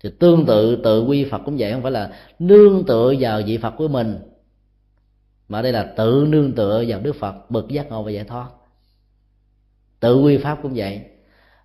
Thì 0.00 0.10
tương 0.18 0.46
tự 0.46 0.76
tự 0.84 1.04
quy 1.04 1.24
phật 1.24 1.40
cũng 1.44 1.56
vậy, 1.58 1.72
không 1.72 1.82
phải 1.82 1.92
là 1.92 2.12
nương 2.38 2.84
tựa 2.86 3.14
vào 3.20 3.42
vị 3.46 3.58
phật 3.58 3.74
của 3.78 3.88
mình, 3.88 4.18
mà 5.48 5.62
đây 5.62 5.72
là 5.72 5.92
tự 5.96 6.26
nương 6.28 6.52
tựa 6.52 6.84
vào 6.88 7.00
đức 7.00 7.16
phật 7.16 7.50
bực 7.50 7.68
giác 7.68 7.88
ngộ 7.90 8.02
và 8.02 8.10
giải 8.10 8.24
thoát. 8.24 8.48
Tự 10.00 10.16
quy 10.16 10.36
pháp 10.36 10.58
cũng 10.62 10.72
vậy 10.74 11.00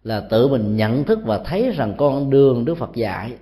là 0.04 0.20
tự 0.20 0.48
mình 0.48 0.76
nhận 0.76 1.04
thức 1.04 1.20
và 1.24 1.38
thấy 1.38 1.72
rằng 1.72 1.94
con 1.98 2.30
đường 2.30 2.66
đức 2.66 2.76
phật 2.76 2.96
dạy 2.96 3.34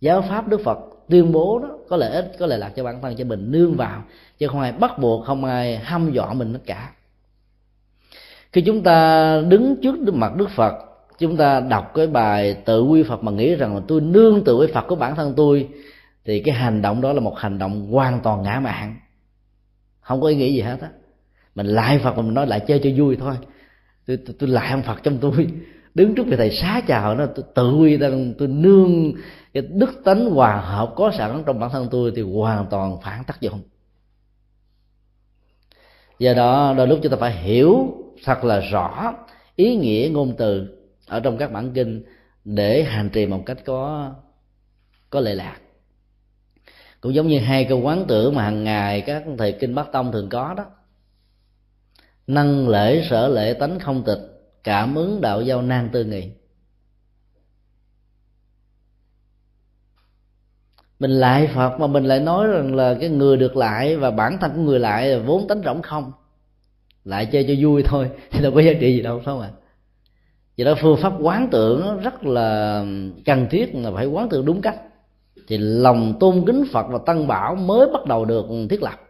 giáo 0.00 0.22
pháp 0.22 0.48
đức 0.48 0.60
phật 0.64 0.78
tuyên 1.08 1.32
bố 1.32 1.58
đó 1.58 1.68
có 1.88 1.96
lợi 1.96 2.10
ích 2.10 2.32
có 2.38 2.46
lợi 2.46 2.58
lạc 2.58 2.72
cho 2.76 2.84
bản 2.84 3.00
thân 3.02 3.16
cho 3.16 3.24
mình 3.24 3.50
nương 3.50 3.76
vào 3.76 4.02
chứ 4.38 4.48
không 4.48 4.60
ai 4.60 4.72
bắt 4.72 4.98
buộc 4.98 5.24
không 5.24 5.44
ai 5.44 5.76
hăm 5.76 6.12
dọa 6.12 6.32
mình 6.32 6.52
tất 6.52 6.62
cả. 6.66 6.90
Khi 8.52 8.60
chúng 8.60 8.82
ta 8.82 9.38
đứng 9.48 9.76
trước 9.82 10.14
mặt 10.14 10.36
đức 10.36 10.50
phật 10.50 10.74
chúng 11.18 11.36
ta 11.36 11.60
đọc 11.60 11.92
cái 11.94 12.06
bài 12.06 12.54
tự 12.64 12.82
quy 12.82 13.02
phật 13.02 13.24
mà 13.24 13.32
nghĩ 13.32 13.54
rằng 13.54 13.74
là 13.74 13.82
tôi 13.88 14.00
nương 14.00 14.44
tự 14.44 14.56
với 14.56 14.66
phật 14.66 14.84
của 14.88 14.96
bản 14.96 15.16
thân 15.16 15.34
tôi 15.36 15.68
thì 16.24 16.42
cái 16.44 16.54
hành 16.54 16.82
động 16.82 17.00
đó 17.00 17.12
là 17.12 17.20
một 17.20 17.38
hành 17.38 17.58
động 17.58 17.86
hoàn 17.92 18.20
toàn 18.20 18.42
ngã 18.42 18.60
mạn. 18.60 18.96
Không 20.00 20.20
có 20.20 20.28
ý 20.28 20.36
nghĩa 20.36 20.48
gì 20.48 20.60
hết 20.60 20.76
á. 20.80 20.88
Mình 21.54 21.66
lại 21.66 21.98
phật 21.98 22.16
mà 22.16 22.22
mình 22.22 22.34
nói 22.34 22.46
lại 22.46 22.60
chơi 22.60 22.80
cho 22.84 22.90
vui 22.96 23.16
thôi. 23.16 23.34
Tôi, 24.06 24.16
tôi, 24.26 24.36
tôi 24.38 24.48
lại 24.48 24.70
ông 24.70 24.82
phật 24.82 25.02
trong 25.02 25.18
tôi 25.18 25.46
đứng 25.94 26.14
trước 26.14 26.26
vị 26.26 26.36
thầy 26.36 26.50
xá 26.50 26.80
chào 26.86 27.14
nó 27.14 27.26
tôi 27.26 27.44
tự 27.54 27.74
quy 27.74 27.96
đang 27.96 28.34
tôi 28.38 28.48
nương 28.48 29.12
cái 29.52 29.62
đức 29.62 30.00
tánh 30.04 30.30
hòa 30.30 30.60
hợp 30.60 30.92
có 30.96 31.12
sẵn 31.18 31.42
trong 31.46 31.60
bản 31.60 31.70
thân 31.70 31.88
tôi 31.90 32.12
thì 32.16 32.22
hoàn 32.22 32.66
toàn 32.66 33.00
phản 33.02 33.24
tác 33.24 33.40
dụng. 33.40 33.60
Do 36.18 36.34
đó, 36.34 36.74
đôi 36.76 36.88
lúc 36.88 36.98
chúng 37.02 37.12
ta 37.12 37.18
phải 37.20 37.32
hiểu 37.32 37.96
thật 38.24 38.44
là 38.44 38.60
rõ 38.60 39.14
ý 39.56 39.76
nghĩa 39.76 40.08
ngôn 40.12 40.34
từ 40.38 40.78
ở 41.06 41.20
trong 41.20 41.38
các 41.38 41.52
bản 41.52 41.72
kinh 41.72 42.04
để 42.44 42.82
hành 42.82 43.10
trì 43.10 43.26
một 43.26 43.42
cách 43.46 43.58
có 43.64 44.12
có 45.10 45.20
lệ 45.20 45.34
lạc. 45.34 45.56
Cũng 47.00 47.14
giống 47.14 47.28
như 47.28 47.38
hai 47.38 47.64
câu 47.64 47.80
quán 47.80 48.04
tưởng 48.08 48.34
mà 48.34 48.42
hàng 48.42 48.64
ngày 48.64 49.00
các 49.00 49.22
thầy 49.38 49.52
kinh 49.52 49.74
bắc 49.74 49.92
tông 49.92 50.12
thường 50.12 50.28
có 50.28 50.54
đó. 50.54 50.64
Năng 52.26 52.68
lễ, 52.68 53.06
sở 53.10 53.28
lễ, 53.28 53.54
tánh 53.54 53.78
không 53.78 54.02
tịch 54.04 54.31
cảm 54.64 54.94
ứng 54.94 55.20
đạo 55.20 55.42
giao 55.42 55.62
nan 55.62 55.88
tư 55.92 56.04
nghị. 56.04 56.30
Mình 60.98 61.10
lại 61.10 61.50
phật 61.54 61.80
mà 61.80 61.86
mình 61.86 62.04
lại 62.04 62.20
nói 62.20 62.46
rằng 62.46 62.74
là 62.74 62.94
cái 63.00 63.08
người 63.08 63.36
được 63.36 63.56
lại 63.56 63.96
và 63.96 64.10
bản 64.10 64.38
thân 64.40 64.52
của 64.54 64.60
người 64.60 64.80
lại 64.80 65.08
là 65.08 65.22
vốn 65.26 65.48
tánh 65.48 65.62
rỗng 65.64 65.82
không. 65.82 66.12
Lại 67.04 67.26
chơi 67.26 67.44
cho 67.48 67.54
vui 67.60 67.82
thôi 67.82 68.10
thì 68.30 68.42
đâu 68.42 68.52
có 68.54 68.60
giá 68.60 68.72
trị 68.80 68.96
gì 68.96 69.02
đâu, 69.02 69.18
phải 69.18 69.24
không 69.24 69.40
ạ? 69.40 69.50
Vì 70.56 70.64
đó, 70.64 70.74
phương 70.80 70.96
pháp 70.96 71.12
quán 71.20 71.48
tưởng 71.50 72.00
rất 72.00 72.24
là 72.24 72.84
cần 73.24 73.46
thiết 73.50 73.74
là 73.74 73.90
phải 73.94 74.06
quán 74.06 74.28
tưởng 74.28 74.44
đúng 74.44 74.60
cách. 74.60 74.76
Thì 75.48 75.58
lòng 75.58 76.14
tôn 76.20 76.44
kính 76.46 76.64
phật 76.72 76.86
và 76.88 76.98
tăng 77.06 77.26
bảo 77.26 77.54
mới 77.54 77.88
bắt 77.92 78.06
đầu 78.06 78.24
được 78.24 78.46
thiết 78.70 78.82
lập. 78.82 79.00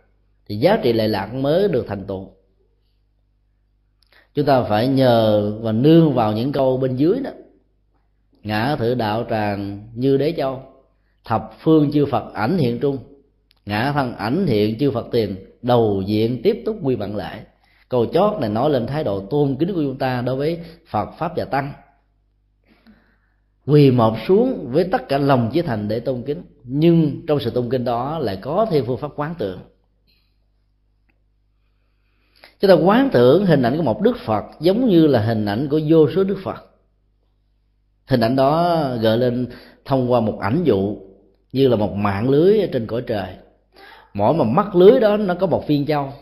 Thì 0.49 0.57
giá 0.57 0.79
trị 0.83 0.93
lệ 0.93 1.09
lạc 1.09 1.35
mới 1.35 1.69
được 1.69 1.85
thành 1.89 2.07
tựu 2.07 2.33
chúng 4.35 4.47
ta 4.47 4.63
phải 4.63 4.89
nhờ 4.89 5.53
và 5.61 5.73
nương 5.73 6.15
vào 6.15 6.33
những 6.33 6.53
câu 6.53 6.77
bên 6.77 6.97
dưới 6.97 7.21
đó. 7.25 7.31
Ngã 8.43 8.77
thử 8.77 8.95
đạo 8.95 9.25
tràng 9.31 9.89
như 9.95 10.17
đế 10.17 10.35
châu. 10.37 10.63
Thập 11.25 11.53
phương 11.61 11.93
chư 11.93 12.07
phật 12.07 12.35
ảnh 12.35 12.59
hiện 12.59 12.79
trung. 12.79 12.99
Ngã 13.67 13.93
thân 13.93 14.17
ảnh 14.17 14.47
hiện 14.47 14.79
chư 14.79 14.91
phật 14.91 15.07
tiền. 15.11 15.37
Đầu 15.63 16.03
diện 16.07 16.41
tiếp 16.43 16.63
tục 16.67 16.77
quy 16.83 16.95
vận 16.95 17.17
lại. 17.17 17.41
Câu 17.89 18.07
chót 18.07 18.41
này 18.41 18.51
nói 18.51 18.71
lên 18.71 18.87
thái 18.87 19.05
độ 19.05 19.21
tôn 19.21 19.57
kính 19.57 19.75
của 19.75 19.83
chúng 19.83 19.99
ta 19.99 20.23
đối 20.23 20.37
với 20.37 20.59
phật, 20.87 21.09
pháp 21.19 21.33
và 21.37 21.45
tăng. 21.45 21.73
Quỳ 23.67 23.91
một 23.91 24.17
xuống 24.27 24.69
với 24.71 24.85
tất 24.85 25.09
cả 25.09 25.19
lòng 25.19 25.51
chí 25.53 25.63
thành 25.63 25.89
để 25.89 26.01
tôn 26.01 26.23
kính. 26.23 26.43
Nhưng 26.65 27.27
trong 27.27 27.41
sự 27.41 27.51
tôn 27.51 27.71
kính 27.71 27.85
đó 27.85 28.19
lại 28.19 28.39
có 28.41 28.67
thêm 28.71 28.85
phương 28.87 28.99
pháp 28.99 29.11
quán 29.17 29.35
tượng 29.39 29.59
chúng 32.63 32.69
ta 32.69 32.75
quán 32.75 33.09
tưởng 33.13 33.47
hình 33.47 33.63
ảnh 33.63 33.77
của 33.77 33.83
một 33.83 34.01
đức 34.01 34.17
phật 34.25 34.45
giống 34.61 34.89
như 34.89 35.07
là 35.07 35.21
hình 35.21 35.47
ảnh 35.47 35.69
của 35.69 35.81
vô 35.89 36.11
số 36.11 36.25
đức 36.25 36.39
phật. 36.45 36.65
Hình 38.07 38.21
ảnh 38.21 38.37
đó 38.37 38.83
gợi 39.01 39.19
lên 39.19 39.47
thông 39.85 40.13
qua 40.13 40.21
một 40.21 40.39
ảnh 40.41 40.63
dụ 40.65 40.97
như 41.53 41.69
là 41.69 41.77
một 41.77 41.93
mạng 41.93 42.29
lưới 42.29 42.61
ở 42.61 42.67
trên 42.73 42.87
cõi 42.87 43.03
trời. 43.07 43.29
Mỗi 44.15 44.35
một 44.35 44.45
mắt 44.45 44.77
lưới 44.77 45.01
đó 45.01 45.17
nó 45.17 45.35
có 45.35 45.47
một 45.47 45.67
viên 45.67 45.87
châu. 45.87 46.13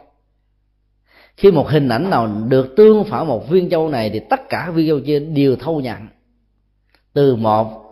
Khi 1.37 1.51
một 1.51 1.69
hình 1.69 1.89
ảnh 1.89 2.11
nào 2.11 2.29
được 2.49 2.77
tương 2.77 3.05
phản 3.05 3.27
một 3.27 3.49
viên 3.49 3.71
châu 3.71 3.89
này 3.89 4.11
thì 4.11 4.21
tất 4.31 4.41
cả 4.49 4.71
viên 4.75 4.89
châu 4.89 5.01
kia 5.07 5.21
đều 5.21 5.57
thâu 5.57 5.81
nhận 5.81 5.99
từ 7.13 7.37
một 7.37 7.83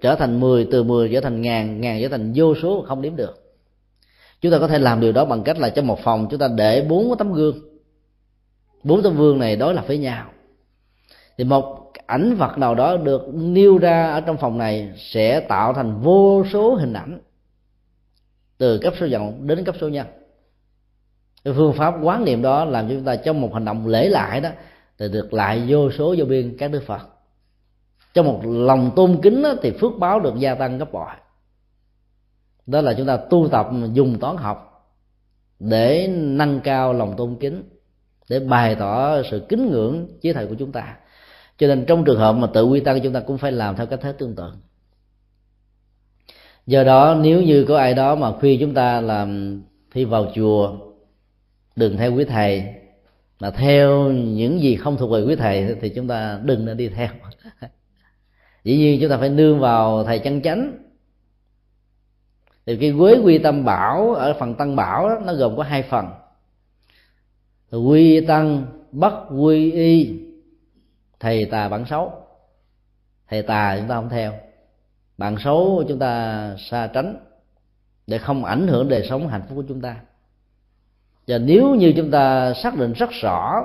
trở 0.00 0.14
thành 0.14 0.40
mười, 0.40 0.68
từ 0.70 0.82
mười 0.82 1.10
trở 1.12 1.20
thành 1.20 1.42
ngàn 1.42 1.80
ngàn 1.80 2.02
trở 2.02 2.08
thành 2.08 2.32
vô 2.36 2.54
số 2.62 2.84
không 2.88 3.02
đếm 3.02 3.16
được. 3.16 3.34
Chúng 4.40 4.52
ta 4.52 4.58
có 4.58 4.68
thể 4.68 4.78
làm 4.78 5.00
điều 5.00 5.12
đó 5.12 5.24
bằng 5.24 5.42
cách 5.42 5.58
là 5.58 5.70
trong 5.70 5.86
một 5.86 5.98
phòng 6.00 6.26
chúng 6.30 6.40
ta 6.40 6.48
để 6.56 6.86
bốn 6.88 7.18
tấm 7.18 7.32
gương 7.32 7.73
bốn 8.84 9.02
tấm 9.02 9.16
gương 9.16 9.38
này 9.38 9.56
đối 9.56 9.74
lập 9.74 9.84
với 9.86 9.98
nhau. 9.98 10.30
Thì 11.38 11.44
một 11.44 11.92
ảnh 12.06 12.34
vật 12.34 12.58
nào 12.58 12.74
đó 12.74 12.96
được 12.96 13.22
nêu 13.34 13.78
ra 13.78 14.10
ở 14.10 14.20
trong 14.20 14.36
phòng 14.36 14.58
này 14.58 14.92
sẽ 14.96 15.40
tạo 15.40 15.74
thành 15.74 16.00
vô 16.00 16.44
số 16.52 16.74
hình 16.74 16.92
ảnh 16.92 17.20
từ 18.58 18.78
cấp 18.78 18.94
số 19.00 19.06
dòng 19.06 19.46
đến 19.46 19.64
cấp 19.64 19.74
số 19.80 19.88
nhân. 19.88 20.06
Cái 21.44 21.54
phương 21.54 21.72
pháp 21.72 21.94
quán 22.02 22.24
niệm 22.24 22.42
đó 22.42 22.64
làm 22.64 22.88
cho 22.88 22.94
chúng 22.94 23.04
ta 23.04 23.16
trong 23.16 23.40
một 23.40 23.54
hành 23.54 23.64
động 23.64 23.86
lễ 23.86 24.08
lại 24.08 24.40
đó 24.40 24.50
thì 24.98 25.08
được 25.08 25.34
lại 25.34 25.64
vô 25.68 25.90
số 25.90 26.14
vô 26.18 26.24
biên 26.24 26.56
các 26.58 26.68
đức 26.70 26.82
phật. 26.86 27.00
Trong 28.14 28.26
một 28.26 28.40
lòng 28.44 28.90
tôn 28.96 29.18
kính 29.22 29.42
đó, 29.42 29.54
thì 29.62 29.70
phước 29.70 29.92
báo 29.98 30.20
được 30.20 30.34
gia 30.38 30.54
tăng 30.54 30.78
gấp 30.78 30.92
bội. 30.92 31.06
Đó 32.66 32.80
là 32.80 32.94
chúng 32.94 33.06
ta 33.06 33.16
tu 33.16 33.48
tập 33.48 33.68
dùng 33.92 34.18
toán 34.20 34.36
học 34.36 34.90
để 35.58 36.08
nâng 36.10 36.60
cao 36.60 36.92
lòng 36.92 37.14
tôn 37.16 37.36
kính 37.40 37.62
để 38.28 38.40
bày 38.40 38.74
tỏ 38.74 39.22
sự 39.22 39.46
kính 39.48 39.70
ngưỡng 39.70 40.08
chế 40.20 40.32
thầy 40.32 40.46
của 40.46 40.54
chúng 40.58 40.72
ta. 40.72 40.96
Cho 41.58 41.66
nên 41.66 41.84
trong 41.86 42.04
trường 42.04 42.18
hợp 42.18 42.32
mà 42.32 42.46
tự 42.54 42.64
quy 42.64 42.80
tăng 42.80 43.00
chúng 43.00 43.12
ta 43.12 43.20
cũng 43.20 43.38
phải 43.38 43.52
làm 43.52 43.76
theo 43.76 43.86
cách 43.86 44.00
thế 44.02 44.12
tương 44.12 44.34
tự. 44.34 44.52
Do 46.66 46.84
đó 46.84 47.16
nếu 47.20 47.42
như 47.42 47.64
có 47.68 47.78
ai 47.78 47.94
đó 47.94 48.14
mà 48.14 48.32
khuyên 48.32 48.60
chúng 48.60 48.74
ta 48.74 49.00
làm 49.00 49.60
thi 49.92 50.04
vào 50.04 50.32
chùa 50.34 50.76
đừng 51.76 51.96
theo 51.96 52.14
quý 52.14 52.24
thầy 52.24 52.64
mà 53.40 53.50
theo 53.50 54.12
những 54.12 54.60
gì 54.60 54.76
không 54.76 54.96
thuộc 54.96 55.10
về 55.10 55.22
quý 55.22 55.36
thầy 55.36 55.76
thì 55.80 55.88
chúng 55.88 56.08
ta 56.08 56.40
đừng 56.44 56.64
nên 56.64 56.76
đi 56.76 56.88
theo. 56.88 57.08
Dĩ 58.64 58.76
nhiên 58.76 58.98
chúng 59.00 59.10
ta 59.10 59.16
phải 59.16 59.28
nương 59.28 59.60
vào 59.60 60.04
thầy 60.04 60.18
chân 60.18 60.42
chánh. 60.42 60.72
Thì 62.66 62.76
cái 62.76 62.94
quế 62.98 63.18
quy 63.24 63.38
tâm 63.38 63.64
bảo 63.64 64.14
ở 64.14 64.34
phần 64.38 64.54
tăng 64.54 64.76
bảo 64.76 65.08
đó, 65.08 65.18
nó 65.24 65.34
gồm 65.34 65.56
có 65.56 65.62
hai 65.62 65.82
phần 65.82 66.06
quy 67.76 68.20
tăng 68.20 68.66
bất 68.92 69.14
quy 69.38 69.72
y. 69.72 70.20
Thầy 71.20 71.44
tà 71.44 71.68
bản 71.68 71.84
xấu. 71.86 72.12
Thầy 73.28 73.42
tà 73.42 73.76
chúng 73.78 73.88
ta 73.88 73.94
không 73.94 74.08
theo. 74.08 74.32
Bạn 75.18 75.36
xấu 75.44 75.84
chúng 75.88 75.98
ta 75.98 76.56
xa 76.58 76.86
tránh 76.86 77.16
để 78.06 78.18
không 78.18 78.44
ảnh 78.44 78.68
hưởng 78.68 78.88
đời 78.88 79.06
sống 79.08 79.28
hạnh 79.28 79.42
phúc 79.48 79.56
của 79.56 79.64
chúng 79.68 79.80
ta. 79.80 79.96
Và 81.26 81.38
nếu 81.38 81.74
như 81.74 81.92
chúng 81.96 82.10
ta 82.10 82.54
xác 82.54 82.78
định 82.78 82.92
rất 82.92 83.10
rõ, 83.22 83.64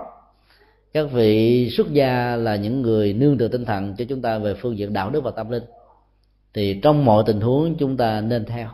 các 0.94 1.12
vị 1.12 1.70
xuất 1.70 1.94
gia 1.94 2.36
là 2.36 2.56
những 2.56 2.82
người 2.82 3.14
nương 3.14 3.38
tựa 3.38 3.48
tinh 3.48 3.66
thần 3.66 3.96
cho 3.98 4.06
chúng 4.10 4.22
ta 4.22 4.38
về 4.38 4.54
phương 4.54 4.78
diện 4.78 4.94
đạo 4.94 5.10
đức 5.10 5.24
và 5.24 5.32
tâm 5.32 5.50
linh, 5.50 5.64
thì 6.54 6.80
trong 6.84 7.06
mọi 7.06 7.24
tình 7.28 7.42
huống 7.42 7.76
chúng 7.78 7.98
ta 7.98 8.22
nên 8.22 8.46
theo 8.46 8.70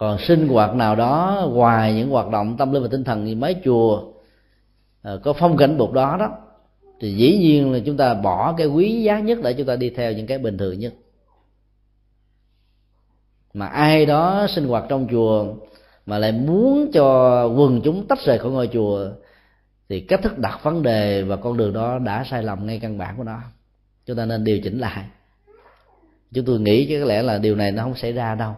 còn 0.00 0.18
sinh 0.18 0.48
hoạt 0.48 0.74
nào 0.74 0.96
đó, 0.96 1.48
ngoài 1.52 1.94
những 1.94 2.10
hoạt 2.10 2.30
động 2.30 2.56
tâm 2.56 2.72
linh 2.72 2.82
và 2.82 2.88
tinh 2.90 3.04
thần 3.04 3.24
như 3.24 3.36
mấy 3.36 3.56
chùa 3.64 4.02
ờ, 5.02 5.20
có 5.24 5.32
phong 5.32 5.56
cảnh 5.56 5.78
bột 5.78 5.92
đó 5.92 6.16
đó, 6.20 6.38
thì 7.00 7.14
dĩ 7.14 7.38
nhiên 7.38 7.72
là 7.72 7.78
chúng 7.86 7.96
ta 7.96 8.14
bỏ 8.14 8.54
cái 8.56 8.66
quý 8.66 9.02
giá 9.02 9.20
nhất 9.20 9.38
để 9.42 9.52
chúng 9.52 9.66
ta 9.66 9.76
đi 9.76 9.90
theo 9.90 10.12
những 10.12 10.26
cái 10.26 10.38
bình 10.38 10.58
thường 10.58 10.78
nhất. 10.78 10.94
Mà 13.54 13.66
ai 13.66 14.06
đó 14.06 14.46
sinh 14.48 14.68
hoạt 14.68 14.84
trong 14.88 15.06
chùa 15.10 15.54
mà 16.06 16.18
lại 16.18 16.32
muốn 16.32 16.90
cho 16.92 17.46
quần 17.46 17.80
chúng 17.84 18.06
tách 18.06 18.18
rời 18.24 18.38
khỏi 18.38 18.50
ngôi 18.50 18.68
chùa, 18.72 19.10
thì 19.88 20.00
cách 20.00 20.22
thức 20.22 20.38
đặt 20.38 20.60
vấn 20.62 20.82
đề 20.82 21.22
và 21.22 21.36
con 21.36 21.56
đường 21.56 21.72
đó 21.72 21.98
đã 21.98 22.24
sai 22.24 22.42
lầm 22.42 22.66
ngay 22.66 22.78
căn 22.82 22.98
bản 22.98 23.16
của 23.16 23.24
nó. 23.24 23.40
Chúng 24.06 24.16
ta 24.16 24.24
nên 24.24 24.44
điều 24.44 24.60
chỉnh 24.64 24.78
lại. 24.78 25.04
Chúng 26.34 26.44
tôi 26.44 26.60
nghĩ 26.60 26.86
chứ 26.88 27.00
có 27.00 27.06
lẽ 27.06 27.22
là 27.22 27.38
điều 27.38 27.56
này 27.56 27.72
nó 27.72 27.82
không 27.82 27.94
xảy 27.94 28.12
ra 28.12 28.34
đâu 28.34 28.54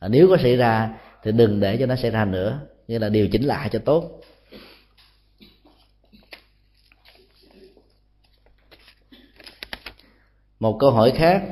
à, 0.00 0.08
nếu 0.08 0.28
có 0.28 0.36
xảy 0.42 0.56
ra 0.56 0.98
thì 1.22 1.32
đừng 1.32 1.60
để 1.60 1.76
cho 1.76 1.86
nó 1.86 1.96
xảy 1.96 2.10
ra 2.10 2.24
nữa 2.24 2.60
như 2.88 2.98
là 2.98 3.08
điều 3.08 3.28
chỉnh 3.28 3.42
lại 3.42 3.68
cho 3.72 3.78
tốt. 3.78 4.20
Một 10.60 10.76
câu 10.80 10.90
hỏi 10.90 11.12
khác. 11.16 11.42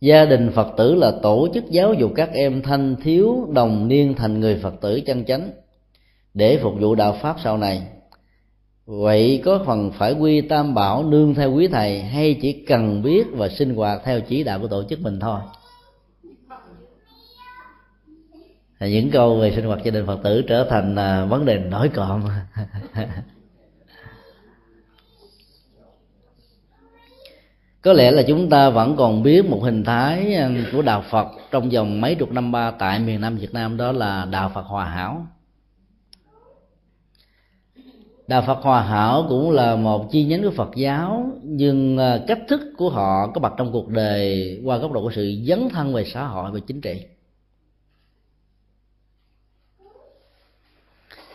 Gia 0.00 0.24
đình 0.24 0.52
phật 0.54 0.68
tử 0.76 0.94
là 0.94 1.12
tổ 1.22 1.48
chức 1.54 1.64
giáo 1.70 1.94
dục 1.94 2.12
các 2.16 2.30
em 2.32 2.62
thanh 2.62 2.96
thiếu 2.96 3.48
đồng 3.52 3.88
niên 3.88 4.14
thành 4.14 4.40
người 4.40 4.60
phật 4.62 4.74
tử 4.80 5.00
chân 5.06 5.24
chánh 5.24 5.50
để 6.34 6.58
phục 6.62 6.74
vụ 6.80 6.94
đạo 6.94 7.18
pháp 7.22 7.36
sau 7.44 7.58
này. 7.58 7.82
Vậy 8.86 9.42
có 9.44 9.62
phần 9.66 9.92
phải 9.98 10.12
quy 10.12 10.40
tam 10.40 10.74
bảo 10.74 11.04
nương 11.04 11.34
theo 11.34 11.52
quý 11.52 11.68
thầy 11.68 12.02
hay 12.02 12.38
chỉ 12.42 12.52
cần 12.52 13.02
biết 13.02 13.26
và 13.32 13.48
sinh 13.48 13.74
hoạt 13.74 14.00
theo 14.04 14.20
chỉ 14.20 14.44
đạo 14.44 14.58
của 14.60 14.68
tổ 14.68 14.84
chức 14.88 15.00
mình 15.00 15.20
thôi? 15.20 15.40
Những 18.80 19.10
câu 19.10 19.38
về 19.38 19.52
sinh 19.56 19.64
hoạt 19.64 19.84
gia 19.84 19.90
đình 19.90 20.06
phật 20.06 20.20
tử 20.24 20.42
trở 20.48 20.66
thành 20.70 20.96
à, 20.96 21.24
vấn 21.24 21.44
đề 21.44 21.58
nổi 21.58 21.88
cộm 21.88 22.24
có 27.82 27.92
lẽ 27.92 28.10
là 28.10 28.22
chúng 28.28 28.50
ta 28.50 28.70
vẫn 28.70 28.96
còn 28.96 29.22
biết 29.22 29.44
một 29.44 29.60
hình 29.62 29.84
thái 29.84 30.34
à, 30.34 30.50
của 30.72 30.82
đạo 30.82 31.04
phật 31.10 31.26
trong 31.50 31.68
vòng 31.70 32.00
mấy 32.00 32.14
chục 32.14 32.32
năm 32.32 32.52
ba 32.52 32.70
tại 32.70 32.98
miền 32.98 33.20
nam 33.20 33.36
việt 33.36 33.54
nam, 33.54 33.76
đó 33.76 33.92
là 33.92 34.26
đạo 34.30 34.50
phật 34.54 34.66
hòa 34.66 34.84
hảo. 34.84 35.26
Đạo 38.26 38.42
phật 38.46 38.58
hòa 38.62 38.82
hảo 38.82 39.26
cũng 39.28 39.50
là 39.50 39.76
một 39.76 40.10
chi 40.10 40.24
nhánh 40.24 40.42
của 40.42 40.50
phật 40.50 40.70
giáo, 40.76 41.30
nhưng 41.42 41.98
à, 41.98 42.18
cách 42.26 42.38
thức 42.48 42.60
của 42.76 42.90
họ 42.90 43.30
có 43.34 43.40
mặt 43.40 43.52
trong 43.56 43.72
cuộc 43.72 43.88
đời 43.88 44.60
qua 44.64 44.76
góc 44.76 44.92
độ 44.92 45.02
của 45.02 45.12
sự 45.14 45.32
dấn 45.44 45.68
thân 45.68 45.94
về 45.94 46.04
xã 46.04 46.24
hội 46.24 46.50
và 46.52 46.60
chính 46.66 46.80
trị. 46.80 47.00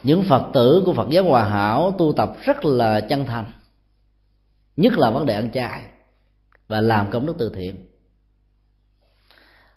Những 0.04 0.24
phật 0.24 0.50
tử 0.54 0.84
của 0.86 0.94
phật 0.94 1.08
giáo 1.10 1.24
hòa 1.24 1.44
hảo 1.44 1.96
tu 1.98 2.14
tập 2.14 2.34
rất 2.44 2.66
là 2.66 3.02
chân 3.02 3.26
thành, 3.26 3.46
nhất 4.78 4.98
là 4.98 5.10
vấn 5.10 5.26
đề 5.26 5.34
ăn 5.34 5.52
chay 5.52 5.82
và 6.68 6.82
làm 6.82 7.12
công 7.12 7.26
đức 7.26 7.36
từ 7.38 7.52
thiện. 7.56 7.76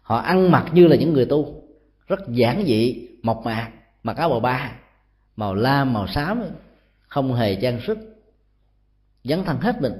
Họ 0.03 0.17
ăn 0.17 0.51
mặc 0.51 0.67
như 0.73 0.87
là 0.87 0.97
những 0.97 1.13
người 1.13 1.27
tu, 1.27 1.63
rất 2.07 2.21
giản 2.29 2.65
dị, 2.67 3.09
mộc 3.23 3.43
mạc, 3.45 3.71
mặc 4.03 4.17
áo 4.17 4.29
bào 4.29 4.41
ba, 4.41 4.73
màu 5.37 5.55
lam, 5.55 5.93
màu 5.93 6.07
xám, 6.07 6.43
không 7.09 7.35
hề 7.35 7.55
trang 7.55 7.81
sức, 7.87 7.99
dấn 9.25 9.45
thân 9.45 9.61
hết 9.61 9.83
mình. 9.83 9.93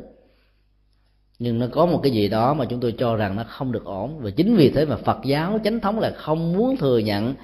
Nhưng 1.39 1.59
nó 1.59 1.67
có 1.73 1.87
một 1.87 2.01
cái 2.03 2.13
gì 2.13 2.29
đó 2.29 2.55
mà 2.55 2.65
chúng 2.65 2.81
tôi 2.81 2.95
cho 2.99 3.17
rằng 3.17 3.37
nó 3.37 3.45
không 3.49 3.73
được 3.73 3.85
ổn, 3.85 4.19
và 4.19 4.31
chính 4.31 4.57
vì 4.57 4.71
thế 4.71 4.85
mà 4.85 4.97
phật 4.97 5.19
giáo 5.25 5.59
chánh 5.65 5.81
thống 5.81 5.99
là 5.99 6.11
không 6.17 6.53
muốn 6.53 6.77
thừa 6.77 6.99
nhận 6.99 7.35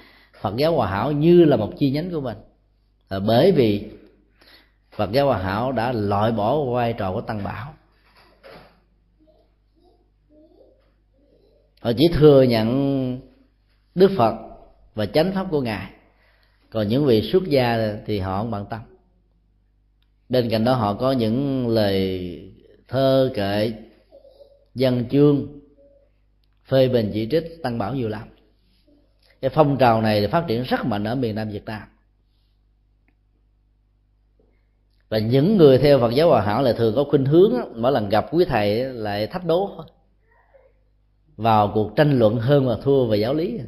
phật 0.40 0.56
giáo 0.56 0.76
hòa 0.76 0.90
hảo 0.90 1.12
như 1.12 1.44
là 1.44 1.56
một 1.56 1.72
chi 1.78 1.90
nhánh 1.90 2.10
của 2.10 2.20
mình 2.20 2.36
là 3.12 3.20
bởi 3.20 3.52
vì 3.52 3.90
phật 4.96 5.12
giáo 5.12 5.26
hòa 5.26 5.38
hảo 5.38 5.72
đã 5.72 5.92
loại 5.92 6.32
bỏ 6.32 6.64
vai 6.64 6.92
trò 6.92 7.12
của 7.12 7.20
tăng 7.20 7.44
bảo. 7.44 7.74
Họ 11.80 11.92
chỉ 11.98 12.04
thừa 12.12 12.42
nhận 12.42 13.20
đức 13.94 14.10
phật 14.16 14.34
và 14.94 15.06
chánh 15.06 15.32
pháp 15.32 15.46
của 15.50 15.60
ngài. 15.60 15.90
Còn 16.70 16.88
những 16.88 17.06
vị 17.06 17.30
xuất 17.32 17.42
gia 17.44 17.96
thì 18.06 18.18
họ 18.18 18.38
không 18.38 18.50
bận 18.50 18.66
tâm. 18.70 18.80
Bên 20.28 20.50
cạnh 20.50 20.64
đó 20.64 20.74
họ 20.74 20.94
có 20.94 21.12
những 21.12 21.68
lời 21.68 22.52
thơ 22.88 23.32
kệ, 23.34 23.72
văn 24.74 25.04
chương, 25.10 25.60
phê 26.64 26.88
bình 26.88 27.10
chỉ 27.14 27.28
trích 27.30 27.44
tăng 27.62 27.78
bảo 27.78 27.94
nhiều 27.94 28.08
lắm. 28.08 28.28
Cái 29.40 29.50
phong 29.54 29.76
trào 29.78 30.02
này 30.02 30.28
phát 30.28 30.44
triển 30.48 30.62
rất 30.62 30.86
mạnh 30.86 31.04
ở 31.04 31.14
miền 31.14 31.34
nam 31.34 31.50
việt 31.50 31.64
nam. 31.64 31.82
Và 35.12 35.18
những 35.18 35.56
người 35.56 35.78
theo 35.78 36.00
phật 36.00 36.10
giáo 36.14 36.28
hòa 36.28 36.42
hảo 36.42 36.62
lại 36.62 36.74
thường 36.74 36.94
có 36.96 37.04
khuynh 37.04 37.24
hướng 37.24 37.52
mỗi 37.76 37.92
lần 37.92 38.08
gặp 38.08 38.26
quý 38.30 38.44
thầy 38.44 38.84
lại 38.84 39.26
thách 39.26 39.46
đố. 39.46 39.70
Vào 41.36 41.70
cuộc 41.74 41.96
tranh 41.96 42.18
luận 42.18 42.36
hơn 42.36 42.66
và 42.66 42.76
thua 42.82 43.06
về 43.06 43.16
giáo 43.16 43.34
lý. 43.34 43.60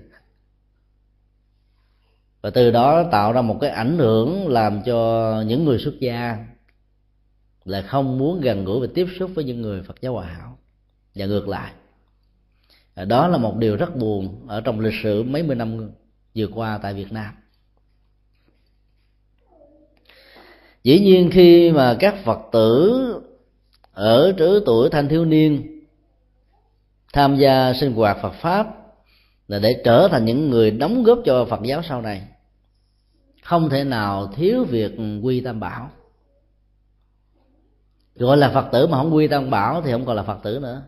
Và 2.43 2.51
từ 2.51 2.71
đó 2.71 3.05
tạo 3.13 3.33
ra 3.33 3.43
một 3.43 3.59
cái 3.61 3.71
ảnh 3.71 3.99
hưởng 3.99 4.49
làm 4.49 4.83
cho 4.83 5.43
những 5.47 5.65
người 5.65 5.79
xuất 5.79 5.95
gia 6.01 6.47
là 7.65 7.83
không 7.83 8.19
muốn 8.19 8.41
gần 8.41 8.65
gũi 8.65 8.81
và 8.81 8.93
tiếp 8.95 9.07
xúc 9.19 9.31
với 9.35 9.45
những 9.45 9.63
người 9.63 9.83
phật 9.83 10.01
giáo 10.01 10.13
hòa 10.13 10.27
hảo. 10.27 10.59
Và 11.15 11.27
ngược 11.27 11.49
lại, 11.49 11.73
đó 13.07 13.29
là 13.29 13.39
một 13.39 13.57
điều 13.57 13.77
rất 13.77 13.97
buồn 13.97 14.47
ở 14.49 14.61
trong 14.61 14.81
lịch 14.81 15.01
sử 15.03 15.23
mấy 15.23 15.43
mươi 15.43 15.57
năm 15.57 15.91
vừa 16.35 16.47
qua 16.47 16.79
tại 16.83 16.95
việt 16.95 17.13
nam. 17.13 17.35
Dĩ 20.85 21.01
nhiên 21.01 21.31
khi 21.33 21.73
mà 21.73 21.97
các 22.01 22.15
phật 22.25 22.39
tử 22.53 23.01
ở 23.93 24.35
trứ 24.39 24.63
tuổi 24.67 24.91
thanh 24.91 25.09
thiếu 25.09 25.25
niên 25.25 25.81
tham 27.13 27.37
gia 27.37 27.73
sinh 27.73 27.93
hoạt 27.93 28.19
phật 28.23 28.33
pháp 28.33 28.67
là 29.49 29.59
để 29.59 29.83
trở 29.85 30.09
thành 30.11 30.25
những 30.25 30.51
người 30.51 30.71
đóng 30.71 31.03
góp 31.03 31.19
cho 31.25 31.45
phật 31.45 31.61
giáo 31.63 31.83
sau 31.83 32.03
này, 32.03 32.23
không 33.43 33.69
thể 33.69 33.85
nào 33.85 34.27
thiếu 34.27 34.65
việc 34.65 34.93
quy 35.23 35.41
tam 35.41 35.61
bảo. 35.61 35.91
Gọi 38.15 38.37
là 38.37 38.51
phật 38.55 38.69
tử 38.73 38.87
mà 38.87 38.99
không 38.99 39.15
quy 39.15 39.29
tam 39.29 39.51
bảo 39.51 39.83
thì 39.83 39.93
không 39.93 40.07
còn 40.07 40.17
là 40.17 40.23
phật 40.23 40.39
tử 40.43 40.59
nữa. 40.63 40.83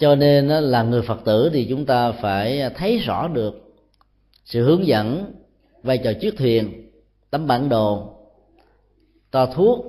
Cho 0.00 0.14
nên 0.14 0.48
là 0.48 0.82
người 0.82 1.02
phật 1.02 1.20
tử 1.24 1.50
thì 1.52 1.66
chúng 1.68 1.86
ta 1.86 2.12
phải 2.12 2.70
thấy 2.76 2.98
rõ 2.98 3.28
được 3.28 3.74
sự 4.44 4.64
hướng 4.64 4.86
dẫn 4.86 5.34
vai 5.82 5.98
trò 5.98 6.12
chiếc 6.20 6.36
thuyền 6.36 6.90
tấm 7.30 7.46
bản 7.46 7.68
đồ, 7.68 8.14
to 9.30 9.46
thuốc 9.46 9.86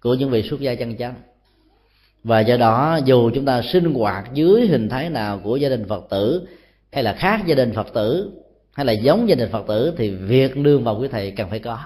của 0.00 0.14
những 0.14 0.30
vị 0.30 0.42
xuất 0.42 0.60
gia 0.60 0.74
chân 0.74 0.96
chánh. 0.96 1.14
Và 2.24 2.40
do 2.40 2.56
đó, 2.56 3.00
dù 3.04 3.30
chúng 3.34 3.44
ta 3.44 3.62
sinh 3.62 3.94
hoạt 3.94 4.34
dưới 4.34 4.66
hình 4.66 4.88
thái 4.88 5.10
nào 5.10 5.40
của 5.44 5.56
gia 5.56 5.68
đình 5.68 5.88
phật 5.88 6.04
tử, 6.10 6.48
hay 6.92 7.02
là 7.02 7.12
khác 7.12 7.42
gia 7.46 7.54
đình 7.54 7.72
phật 7.74 7.86
tử, 7.94 8.30
hay 8.72 8.86
là 8.86 8.92
giống 8.92 9.28
gia 9.28 9.34
đình 9.34 9.50
phật 9.52 9.64
tử, 9.68 9.94
thì 9.96 10.10
việc 10.10 10.56
nương 10.56 10.84
vào 10.84 10.98
quý 11.00 11.08
thầy 11.08 11.30
cần 11.30 11.50
phải 11.50 11.58
có. 11.58 11.78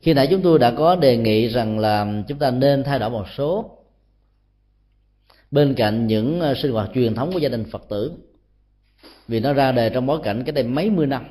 Khi 0.00 0.14
nãy 0.14 0.26
chúng 0.30 0.42
tôi 0.42 0.58
đã 0.58 0.70
có 0.70 0.96
đề 0.96 1.16
nghị 1.16 1.48
rằng 1.48 1.78
là 1.78 2.22
chúng 2.28 2.38
ta 2.38 2.50
nên 2.50 2.84
thay 2.84 2.98
đổi 2.98 3.10
một 3.10 3.26
số 3.36 3.78
bên 5.50 5.74
cạnh 5.74 6.06
những 6.06 6.40
ờ, 6.40 6.54
sinh 6.54 6.72
hoạt 6.72 6.90
truyền 6.94 7.14
thống 7.14 7.32
của 7.32 7.38
gia 7.38 7.48
đình 7.48 7.64
phật 7.70 7.82
tử 7.88 8.12
vì 9.28 9.40
nó 9.40 9.52
ra 9.52 9.72
đời 9.72 9.90
trong 9.90 10.06
bối 10.06 10.20
cảnh 10.22 10.44
cái 10.44 10.52
đây 10.52 10.64
mấy 10.64 10.90
mươi 10.90 11.06
năm. 11.06 11.24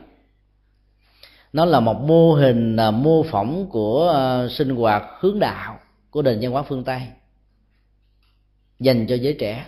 Nó 1.53 1.65
là 1.65 1.79
một 1.79 2.01
mô 2.01 2.33
hình 2.33 2.77
à, 2.77 2.91
mô 2.91 3.23
phỏng 3.23 3.69
của 3.69 4.09
à, 4.15 4.47
sinh 4.49 4.69
hoạt 4.69 5.03
hướng 5.19 5.39
đạo 5.39 5.79
của 6.09 6.21
nền 6.21 6.39
văn 6.41 6.51
hóa 6.51 6.63
phương 6.63 6.83
tây. 6.83 7.01
Dành 8.79 9.07
cho 9.07 9.15
giới 9.15 9.33
trẻ. 9.39 9.65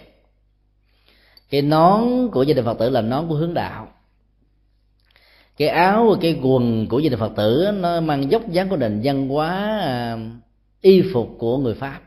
Cái 1.50 1.62
nón 1.62 2.30
của 2.32 2.44
gia 2.44 2.54
đình 2.54 2.66
phật 2.66 2.80
tử 2.80 2.90
là 2.90 3.02
nón 3.02 3.28
của 3.28 3.36
hướng 3.36 3.54
đạo. 3.54 3.88
Cái 5.58 5.68
áo 5.68 6.08
và 6.10 6.18
cái 6.22 6.40
quần 6.42 6.88
của 6.88 7.00
gia 7.00 7.10
đình 7.10 7.20
phật 7.20 7.32
tử 7.36 7.72
nó 7.80 8.02
mang 8.02 8.32
dốc 8.32 8.50
dáng 8.50 8.70
của 8.70 8.78
nền 8.78 9.02
văn 9.04 9.30
hóa 9.30 9.80
à, 9.80 10.18
y 10.82 11.04
phục 11.14 11.36
của 11.40 11.58
người 11.58 11.74
pháp. 11.74 12.00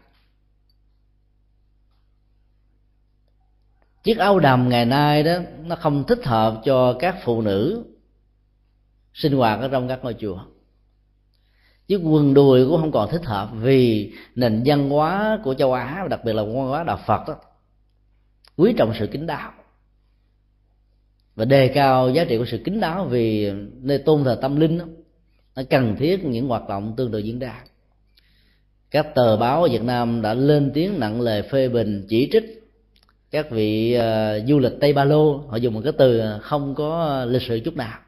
Chiếc 4.03 4.19
áo 4.19 4.39
đầm 4.39 4.69
ngày 4.69 4.85
nay 4.85 5.23
đó 5.23 5.33
nó 5.65 5.77
không 5.77 6.05
thích 6.05 6.25
hợp 6.25 6.61
cho 6.65 6.97
các 6.99 7.17
phụ 7.25 7.43
nữ 7.43 7.85
sinh 9.15 9.33
hoạt 9.33 9.61
ở 9.61 9.69
trong 9.69 9.89
các 9.89 10.05
ngôi 10.05 10.15
chùa. 10.15 10.39
Chiếc 11.87 12.01
quần 12.05 12.35
đùi 12.35 12.67
cũng 12.67 12.81
không 12.81 12.93
còn 12.93 13.11
thích 13.11 13.25
hợp 13.25 13.51
vì 13.61 14.13
nền 14.35 14.63
văn 14.67 14.91
hóa 14.91 15.39
của 15.45 15.55
châu 15.55 15.73
á 15.73 15.99
và 16.03 16.09
đặc 16.09 16.25
biệt 16.25 16.33
là 16.33 16.43
văn 16.43 16.55
hóa 16.55 16.85
đạo 16.85 17.01
phật 17.07 17.29
đó 17.29 17.37
quý 18.57 18.75
trọng 18.79 18.95
sự 18.99 19.07
kính 19.07 19.27
đáo 19.27 19.53
và 21.35 21.45
đề 21.45 21.69
cao 21.69 22.11
giá 22.11 22.25
trị 22.25 22.39
của 22.39 22.45
sự 22.45 22.61
kính 22.65 22.81
đáo 22.81 23.05
vì 23.05 23.51
nơi 23.81 23.99
tôn 23.99 24.25
thờ 24.25 24.39
tâm 24.43 24.61
linh 24.61 24.79
đó, 24.79 24.85
nó 25.57 25.63
cần 25.71 25.97
thiết 25.99 26.25
những 26.25 26.49
hoạt 26.49 26.69
động 26.69 26.95
tương 26.97 27.13
tự 27.13 27.19
diễn 27.19 27.39
ra. 27.39 27.65
Các 28.91 29.15
tờ 29.15 29.37
báo 29.37 29.63
ở 29.63 29.69
Việt 29.69 29.83
Nam 29.83 30.23
đã 30.23 30.35
lên 30.35 30.71
tiếng 30.75 31.01
nặng 31.01 31.21
lời 31.21 31.43
phê 31.43 31.69
bình 31.69 32.07
chỉ 32.09 32.29
trích 32.33 32.60
các 33.31 33.51
vị 33.51 33.99
uh, 33.99 34.49
du 34.49 34.59
lịch 34.59 34.73
Tây 34.81 34.93
Ba 34.93 35.05
Lô 35.05 35.37
họ 35.37 35.57
dùng 35.57 35.75
một 35.75 35.81
cái 35.85 35.93
từ 35.99 36.23
không 36.41 36.75
có 36.75 37.25
lịch 37.25 37.43
sử 37.43 37.61
chút 37.61 37.77
nào. 37.77 37.99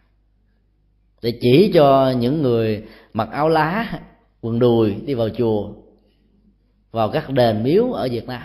Để 1.23 1.39
chỉ 1.41 1.71
cho 1.75 2.11
những 2.11 2.43
người 2.43 2.85
mặc 3.13 3.29
áo 3.33 3.49
lá 3.49 4.01
quần 4.41 4.59
đùi 4.59 4.95
đi 5.07 5.15
vào 5.15 5.29
chùa 5.29 5.73
vào 6.91 7.09
các 7.09 7.31
đền 7.31 7.63
miếu 7.63 7.93
ở 7.93 8.09
Việt 8.11 8.27
Nam. 8.27 8.43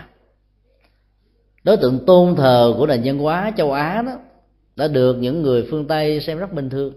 Đối 1.64 1.76
tượng 1.76 2.06
tôn 2.06 2.36
thờ 2.36 2.74
của 2.78 2.86
nền 2.86 3.00
văn 3.04 3.18
hóa 3.18 3.52
châu 3.56 3.72
Á 3.72 4.02
đó 4.02 4.12
đã 4.76 4.88
được 4.88 5.16
những 5.20 5.42
người 5.42 5.66
phương 5.70 5.86
Tây 5.86 6.20
xem 6.20 6.38
rất 6.38 6.52
bình 6.52 6.70
thường. 6.70 6.94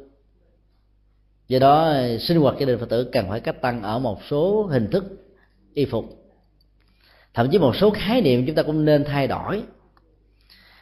Do 1.48 1.60
đó 1.60 1.94
sinh 2.20 2.38
hoạt 2.38 2.56
gia 2.60 2.66
đình 2.66 2.80
phật 2.80 2.90
tử 2.90 3.10
cần 3.12 3.30
phải 3.30 3.40
cách 3.40 3.62
tăng 3.62 3.84
ở 3.84 4.00
một 4.00 4.20
số 4.30 4.64
hình 4.72 4.88
thức 4.92 5.04
y 5.74 5.86
phục 5.86 6.21
thậm 7.34 7.48
chí 7.52 7.60
một 7.60 7.76
số 7.76 7.90
khái 7.90 8.22
niệm 8.22 8.46
chúng 8.46 8.56
ta 8.56 8.64
cũng 8.64 8.86
nên 8.86 9.04
thay 9.04 9.28
đổi. 9.28 9.64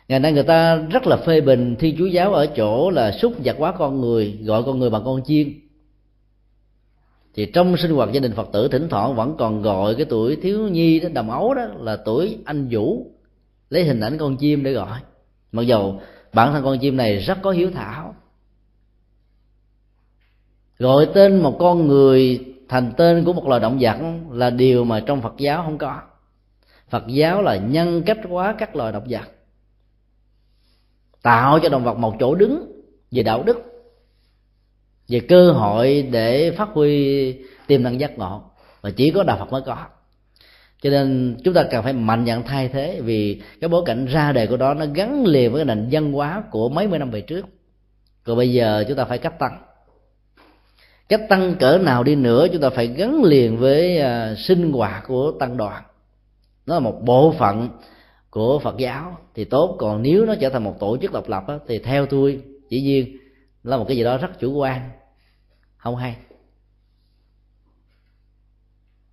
Ngày 0.08 0.20
nay 0.20 0.34
người 0.34 0.44
ta 0.44 0.76
rất 0.76 1.08
là 1.08 1.18
phê 1.18 1.42
bình 1.42 1.76
thiên 1.80 1.96
chúa 1.98 2.06
giáo 2.06 2.34
ở 2.34 2.46
chỗ 2.46 2.90
là 2.90 3.12
xúc 3.12 3.34
vật 3.44 3.56
hóa 3.60 3.72
con 3.72 4.02
người, 4.02 4.40
gọi 4.44 4.64
con 4.64 4.80
người 4.80 4.90
bằng 4.90 5.02
con 5.06 5.22
chiên. 5.26 5.54
Thì 7.34 7.46
trong 7.54 7.78
sinh 7.78 7.92
hoạt 7.92 8.12
gia 8.12 8.20
đình 8.20 8.32
phật 8.32 8.50
tử, 8.54 8.68
thỉnh 8.68 8.88
thoảng 8.90 9.16
vẫn 9.16 9.36
còn 9.38 9.62
gọi 9.62 9.96
cái 9.96 10.06
tuổi 10.06 10.36
thiếu 10.36 10.68
nhi 10.68 11.00
đó 11.00 11.10
đồng 11.14 11.32
ấu 11.32 11.54
đó, 11.54 11.66
là 11.80 11.96
tuổi 11.96 12.38
anh 12.46 12.68
vũ. 12.72 13.06
Lấy 13.70 13.84
hình 13.84 14.00
ảnh 14.00 14.18
con 14.18 14.38
chim 14.38 14.64
để 14.64 14.72
gọi. 14.72 15.00
Mặc 15.52 15.62
dầu 15.62 16.02
bản 16.34 16.54
thân 16.54 16.64
con 16.64 16.80
chim 16.80 16.98
này 16.98 17.18
rất 17.18 17.38
có 17.42 17.52
hiếu 17.52 17.72
thảo. 17.72 18.16
Gọi 20.80 21.08
tên 21.14 21.40
một 21.42 21.56
con 21.60 21.88
người 21.88 22.46
thành 22.70 22.92
tên 22.98 23.26
của 23.26 23.34
một 23.34 23.48
loài 23.48 23.62
động 23.62 23.78
vật 23.82 23.98
là 24.32 24.50
điều 24.50 24.84
mà 24.84 25.00
trong 25.00 25.22
phật 25.22 25.34
giáo 25.38 25.64
không 25.64 25.78
có 25.78 26.02
phật 26.90 27.04
giáo 27.08 27.42
là 27.42 27.56
nhân 27.56 28.04
cách 28.06 28.18
hóa 28.30 28.56
các 28.58 28.76
loài 28.76 28.92
động 28.92 29.06
vật, 29.10 29.32
tạo 31.22 31.60
cho 31.60 31.70
động 31.70 31.84
vật 31.84 31.98
một 31.98 32.16
chỗ 32.20 32.36
đứng 32.36 32.72
về 33.12 33.24
đạo 33.24 33.44
đức, 33.44 33.58
về 35.08 35.20
cơ 35.20 35.52
hội 35.52 36.08
để 36.12 36.52
phát 36.52 36.70
huy 36.74 37.34
tiềm 37.68 37.84
năng 37.84 38.00
giác 38.00 38.18
ngộ. 38.18 38.44
Và 38.82 38.90
chỉ 38.90 39.12
có 39.12 39.24
đạo 39.24 39.38
phật 39.38 39.52
mới 39.52 39.62
có. 39.66 39.78
Cho 40.82 40.90
nên 40.90 41.38
chúng 41.44 41.54
ta 41.54 41.64
cần 41.64 41.84
phải 41.84 41.94
mạnh 41.94 42.26
dạn 42.26 42.44
thay 42.44 42.68
thế, 42.68 43.02
vì 43.04 43.42
cái 43.62 43.68
bối 43.68 43.84
cảnh 43.86 44.06
ra 44.06 44.32
đề 44.32 44.48
của 44.48 44.58
đó 44.58 44.74
nó 44.74 44.86
gắn 44.94 45.26
liền 45.26 45.52
với 45.52 45.66
cái 45.66 45.76
nền 45.76 45.90
văn 45.92 46.12
hóa 46.12 46.44
của 46.52 46.70
mấy 46.70 46.88
mươi 46.88 47.00
năm 47.00 47.12
về 47.12 47.22
trước. 47.22 47.46
Còn 48.24 48.38
bây 48.38 48.52
giờ 48.52 48.84
chúng 48.88 48.98
ta 48.98 49.06
phải 49.06 49.18
cách 49.18 49.40
tăng. 49.40 49.62
Cách 51.10 51.22
tăng 51.30 51.56
cỡ 51.56 51.78
nào 51.78 52.04
đi 52.04 52.16
nữa, 52.16 52.48
chúng 52.54 52.62
ta 52.62 52.70
phải 52.70 52.88
gắn 52.88 53.24
liền 53.24 53.58
với 53.58 54.00
à, 54.00 54.36
sinh 54.36 54.72
hoạt 54.72 55.04
của 55.08 55.32
tăng 55.40 55.58
đoàn 55.58 55.84
nó 56.70 56.76
là 56.76 56.80
một 56.80 57.02
bộ 57.04 57.34
phận 57.40 57.70
của 58.30 58.60
phật 58.60 58.78
giáo. 58.78 59.18
Thì 59.36 59.46
tốt 59.46 59.76
còn 59.80 60.02
nếu 60.02 60.26
nó 60.26 60.36
trở 60.42 60.50
thành 60.50 60.64
một 60.64 60.76
tổ 60.80 60.98
chức 61.02 61.12
độc 61.12 61.30
lập 61.30 61.44
đó, 61.48 61.60
thì 61.68 61.80
theo 61.80 62.06
tôi 62.06 62.42
chỉ 62.70 62.86
riêng 62.86 63.18
là 63.64 63.78
một 63.78 63.86
cái 63.88 63.98
gì 63.98 64.04
đó 64.04 64.18
rất 64.18 64.40
chủ 64.40 64.54
quan. 64.54 64.90
Không 65.78 65.96
hay. 65.96 66.16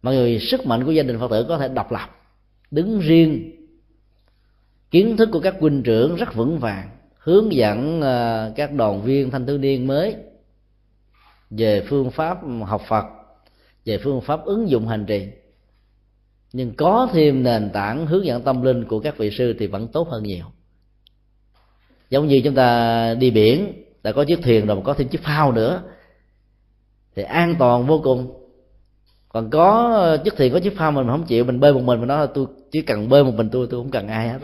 Mọi 0.03 0.15
người 0.15 0.39
sức 0.39 0.67
mạnh 0.67 0.85
của 0.85 0.91
gia 0.91 1.03
đình 1.03 1.19
phật 1.21 1.31
tử 1.31 1.47
có 1.49 1.59
thể 1.59 1.69
độc 1.69 1.93
lập 1.93 2.11
đứng 2.71 3.01
riêng. 3.01 3.53
Kiến 4.91 5.17
thức 5.17 5.29
của 5.33 5.41
các 5.41 5.55
huynh 5.61 5.83
trưởng 5.83 6.17
rất 6.17 6.35
vững 6.35 6.59
vàng 6.59 6.89
hướng 7.19 7.53
dẫn 7.53 8.01
ờ, 8.01 8.53
các 8.57 8.73
đoàn 8.73 9.03
viên 9.03 9.31
thanh 9.31 9.47
thiếu 9.47 9.59
niên 9.59 9.87
mới 9.87 10.17
về 11.51 11.85
phương 11.89 12.11
pháp 12.11 12.39
học 12.65 12.83
phật 12.89 13.05
về 13.85 13.99
phương 13.99 14.21
pháp 14.21 14.45
ứng 14.45 14.69
dụng 14.71 14.89
hành 14.89 15.07
trì 15.07 15.29
nhưng 16.53 16.75
có 16.75 17.09
thêm 17.13 17.43
nền 17.43 17.71
tảng 17.73 18.07
hướng 18.07 18.27
dẫn 18.27 18.43
tâm 18.43 18.63
linh 18.63 18.85
của 18.85 19.01
các 19.01 19.19
vị 19.19 19.31
sư 19.31 19.55
thì 19.59 19.67
vẫn 19.67 19.89
tốt 19.89 20.09
hơn 20.09 20.23
nhiều. 20.23 20.45
Giống 22.11 22.27
như 22.27 22.41
chúng 22.45 22.55
ta 22.55 23.15
đi 23.15 23.31
biển, 23.31 23.85
đã 24.03 24.13
có 24.13 24.25
chiếc 24.25 24.43
thuyền 24.43 24.67
rồi 24.67 24.77
mà 24.77 24.83
có 24.83 24.95
thêm 24.95 25.09
chiếc 25.09 25.23
phao 25.23 25.53
nữa, 25.53 25.83
thì 27.17 27.23
an 27.23 27.55
toàn 27.59 27.87
vô 27.87 28.01
cùng. 28.05 28.43
Còn 29.29 29.51
có 29.51 30.19
chiếc 30.25 30.37
thuyền 30.37 30.53
có 30.53 30.61
chiếc 30.61 30.77
phao 30.77 30.93
mình 30.93 31.07
không 31.07 31.25
chịu, 31.25 31.45
mình 31.45 31.61
bơi 31.61 31.73
một 31.73 31.81
mình 31.81 32.01
mình 32.01 32.09
nói 32.09 32.19
là 32.19 32.27
tôi 32.27 32.47
chỉ 32.73 32.83
cần 32.83 33.09
bơi 33.09 33.25
một 33.25 33.35
mình 33.35 33.49
tôi 33.53 33.67
tôi 33.71 33.81
không 33.81 33.91
cần 33.91 34.09
ai 34.09 34.29
hết 34.29 34.39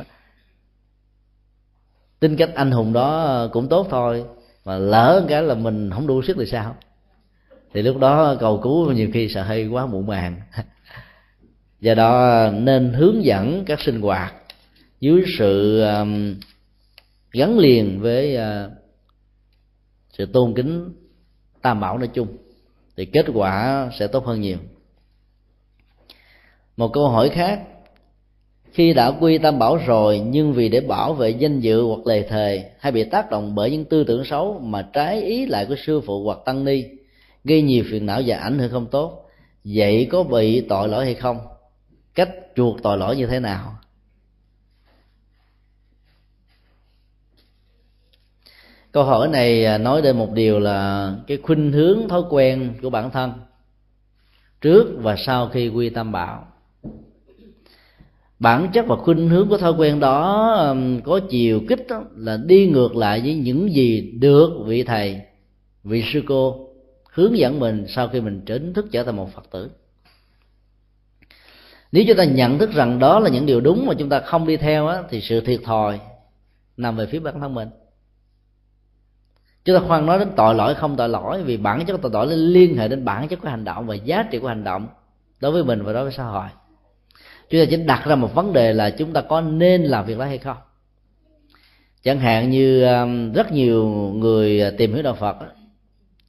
tính 2.23 2.37
cách 2.37 2.51
anh 2.55 2.71
hùng 2.71 2.93
đó 2.93 3.49
cũng 3.53 3.69
tốt 3.69 3.87
thôi, 3.91 4.25
mà 4.65 4.77
lỡ 4.77 5.25
cái 5.29 5.43
là 5.43 5.55
mình 5.55 5.91
không 5.91 6.07
đủ 6.07 6.23
sức 6.23 6.37
thì 6.39 6.47
sao? 6.47 6.77
Thì 7.75 7.83
lúc 7.83 7.99
đó 7.99 8.37
cầu 8.41 8.61
cứu 8.63 8.93
nhiều 8.93 9.09
khi 9.13 9.29
sợ 9.29 9.43
hơi 9.43 9.67
quá 9.67 9.87
muộn 9.87 10.07
màng. 10.07 10.41
do 11.83 11.95
đó 11.95 12.49
nên 12.53 12.93
hướng 12.93 13.25
dẫn 13.25 13.65
các 13.65 13.81
sinh 13.81 14.01
hoạt 14.01 14.35
dưới 15.01 15.25
sự 15.39 15.83
um, 15.83 16.35
gắn 17.33 17.59
liền 17.59 18.01
với 18.01 18.37
uh, 18.37 18.73
sự 20.13 20.27
tôn 20.27 20.55
kính 20.55 20.93
tam 21.63 21.81
bảo 21.81 21.99
nói 21.99 22.09
chung 22.15 22.29
thì 22.97 23.05
kết 23.05 23.27
quả 23.35 23.89
sẽ 23.99 24.07
tốt 24.07 24.27
hơn 24.27 24.41
nhiều. 24.41 24.57
Một 26.77 26.89
câu 26.93 27.09
hỏi 27.09 27.29
khác 27.29 27.63
khi 28.73 28.93
đã 28.93 29.11
quy 29.21 29.39
tam 29.39 29.59
bảo 29.59 29.77
rồi 29.77 30.23
nhưng 30.27 30.53
vì 30.53 30.69
để 30.69 30.81
bảo 30.81 31.15
vệ 31.15 31.31
danh 31.31 31.61
dự 31.61 31.83
hoặc 31.83 32.07
lề 32.07 32.23
thề 32.23 32.71
hay 32.79 32.93
bị 32.93 33.05
tác 33.05 33.31
động 33.31 33.55
bởi 33.55 33.71
những 33.71 33.85
tư 33.85 34.05
tưởng 34.05 34.25
xấu 34.25 34.59
mà 34.59 34.89
trái 34.93 35.23
ý 35.23 35.47
lại 35.47 35.67
của 35.67 35.77
sư 35.87 36.01
phụ 36.01 36.25
hoặc 36.25 36.39
tăng 36.45 36.65
ni 36.65 36.85
gây 37.45 37.63
nhiều 37.63 37.85
phiền 37.91 38.07
não 38.07 38.23
và 38.27 38.37
ảnh 38.37 38.59
hưởng 38.59 38.71
không 38.71 38.87
tốt 38.87 39.31
vậy 39.65 40.09
có 40.11 40.23
bị 40.23 40.61
tội 40.61 40.89
lỗi 40.89 41.05
hay 41.05 41.15
không? 41.15 41.39
Cách 42.15 42.31
chuộc 42.57 42.83
tội 42.83 42.99
lỗi 42.99 43.17
như 43.17 43.27
thế 43.27 43.41
nào? 43.41 43.79
Câu 48.93 49.05
hỏi 49.05 49.29
này 49.29 49.65
à, 49.65 49.79
nói 49.79 50.03
đến 50.03 50.19
một 50.19 50.33
điều 50.33 50.59
là 50.59 51.13
cái 51.27 51.39
khuynh 51.43 51.73
hướng 51.73 52.09
thói 52.09 52.23
quen 52.31 52.75
của 52.83 52.91
bản 52.91 53.11
thân 53.11 53.33
trước 54.61 54.87
và 54.99 55.17
sau 55.17 55.49
khi 55.49 55.69
quy 55.69 55.91
tâm 55.91 56.13
bảo 56.13 56.47
bản 58.39 58.69
chất 58.73 58.87
và 58.87 58.97
khuynh 58.97 59.29
hướng 59.29 59.49
của 59.49 59.59
thói 59.59 59.73
quen 59.73 60.01
đó 60.01 60.75
có 61.05 61.21
chiều 61.31 61.61
kích 61.69 61.87
đó, 61.89 62.05
là 62.17 62.37
đi 62.37 62.67
ngược 62.67 62.97
lại 62.97 63.21
với 63.21 63.35
những 63.35 63.73
gì 63.75 64.13
được 64.21 64.51
vị 64.67 64.83
thầy 64.83 65.21
vị 65.85 66.05
sư 66.13 66.23
cô 66.27 66.69
hướng 67.13 67.39
dẫn 67.39 67.61
mình 67.61 67.85
sau 67.89 68.09
khi 68.09 68.21
mình 68.21 68.41
chính 68.47 68.75
thức 68.75 68.87
trở 68.93 69.05
thành 69.05 69.17
một 69.17 69.33
phật 69.35 69.51
tử 69.51 69.71
nếu 71.93 72.05
chúng 72.09 72.17
ta 72.17 72.25
nhận 72.25 72.59
thức 72.59 72.73
rằng 72.73 72.99
đó 72.99 73.21
là 73.21 73.31
những 73.31 73.47
điều 73.47 73.61
đúng 73.61 73.87
mà 73.87 73.95
chúng 73.99 74.09
ta 74.09 74.21
không 74.21 74.47
đi 74.47 74.57
theo 74.57 74.87
á, 74.87 75.03
thì 75.11 75.21
sự 75.21 75.41
thiệt 75.41 75.61
thòi 75.65 76.01
nằm 76.77 76.97
về 76.97 77.07
phía 77.07 77.19
bản 77.19 77.41
thân 77.41 77.55
mình. 77.55 77.69
Chúng 79.65 79.77
ta 79.79 79.87
khoan 79.87 80.07
nói 80.07 80.19
đến 80.19 80.29
tội 80.37 80.55
lỗi 80.55 80.75
không 80.75 80.97
tội 80.97 81.09
lỗi 81.09 81.43
vì 81.43 81.57
bản 81.57 81.85
chất 81.87 82.01
tội 82.03 82.13
lỗi 82.13 82.37
liên 82.37 82.77
hệ 82.77 82.89
đến 82.89 83.05
bản 83.05 83.29
chất 83.29 83.41
của 83.43 83.49
hành 83.49 83.65
động 83.65 83.87
và 83.87 83.95
giá 83.95 84.23
trị 84.31 84.39
của 84.39 84.49
hành 84.49 84.65
động 84.65 84.89
đối 85.41 85.53
với 85.53 85.65
mình 85.65 85.83
và 85.83 85.93
đối 85.93 86.03
với 86.03 86.13
xã 86.13 86.25
hội. 86.25 86.47
Chúng 87.51 87.61
ta 87.61 87.67
chỉ 87.71 87.77
đặt 87.77 88.05
ra 88.07 88.15
một 88.15 88.35
vấn 88.35 88.53
đề 88.53 88.73
là 88.73 88.91
chúng 88.91 89.13
ta 89.13 89.21
có 89.21 89.41
nên 89.41 89.83
làm 89.83 90.07
việc 90.07 90.19
đó 90.19 90.25
hay 90.25 90.39
không. 90.39 90.57
Chẳng 92.03 92.19
hạn 92.19 92.51
như 92.51 92.85
um, 92.85 93.33
rất 93.33 93.53
nhiều 93.53 93.87
người 94.15 94.71
tìm 94.79 94.95
hiểu 94.95 95.03
đạo 95.03 95.15
phật 95.15 95.37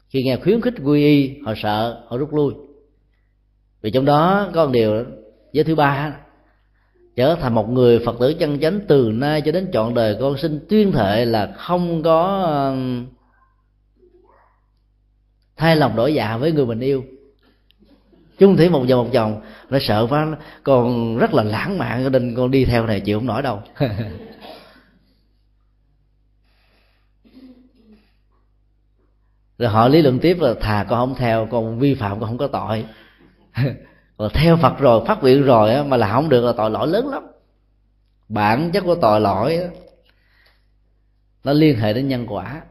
khi 0.10 0.24
nghe 0.24 0.38
khuyến 0.38 0.62
khích 0.62 0.74
quy 0.84 1.04
y 1.04 1.42
họ 1.46 1.54
sợ 1.58 2.04
họ 2.08 2.18
rút 2.18 2.34
lui. 2.34 2.54
Vì 3.82 3.92
trong 3.92 4.06
đó 4.06 4.50
có 4.54 4.66
một 4.66 4.72
điều 4.72 5.06
giới 5.54 5.64
thứ 5.64 5.76
ba 5.76 6.14
trở 7.16 7.36
thành 7.36 7.56
một 7.56 7.70
người 7.70 8.00
phật 8.06 8.16
tử 8.20 8.34
chân 8.34 8.60
chánh 8.60 8.80
từ 8.88 9.12
nay 9.14 9.42
cho 9.42 9.52
đến 9.52 9.70
trọn 9.74 9.94
đời 9.94 10.18
con 10.22 10.38
xin 10.38 10.66
tuyên 10.70 10.92
thệ 10.92 11.26
là 11.26 11.54
không 11.58 12.04
có 12.04 12.42
um, 12.44 13.06
thay 15.56 15.76
lòng 15.76 15.96
đổi 15.96 16.14
dạ 16.14 16.38
với 16.38 16.52
người 16.52 16.66
mình 16.66 16.80
yêu. 16.80 17.04
Chung 18.40 18.58
thủy 18.58 18.70
một 18.70 18.86
vòng 18.90 19.06
một 19.06 19.10
vòng 19.14 19.42
nó 19.70 19.78
sợ 19.82 20.08
quá 20.10 20.38
con 20.64 21.18
rất 21.18 21.34
là 21.34 21.44
lãng 21.44 21.78
mạn 21.78 22.04
cho 22.04 22.10
nên 22.10 22.36
con 22.36 22.52
đi 22.52 22.66
theo 22.66 22.88
này 22.88 23.00
chịu 23.00 23.20
không 23.20 23.28
nổi 23.28 23.42
đâu. 23.42 23.62
Rồi 29.58 29.70
họ 29.70 29.88
lý 29.88 30.02
luận 30.02 30.20
tiếp 30.20 30.38
là 30.40 30.54
thà 30.62 30.86
con 30.90 31.10
không 31.10 31.16
theo 31.20 31.48
con 31.52 31.80
vi 31.80 31.94
phạm 31.94 32.20
con 32.20 32.30
không 32.30 32.38
có 32.38 32.48
tội 32.48 32.86
và 34.24 34.30
theo 34.34 34.58
phật 34.58 34.80
rồi, 34.80 35.06
phát 35.06 35.22
nguyện 35.22 35.44
rồi 35.44 35.84
mà 35.84 35.98
là 35.98 36.12
không 36.12 36.30
được 36.30 36.46
là 36.46 36.54
tội 36.58 36.72
lỗi 36.72 36.88
lớn 36.88 37.08
lắm. 37.08 37.24
Bản 38.30 38.72
chất 38.72 38.84
của 38.84 38.96
tội 38.96 39.22
lỗi 39.22 39.70
nó 41.44 41.54
liên 41.54 41.80
hệ 41.80 41.94
đến 41.94 42.08
nhân 42.08 42.26
quả. 42.28 42.62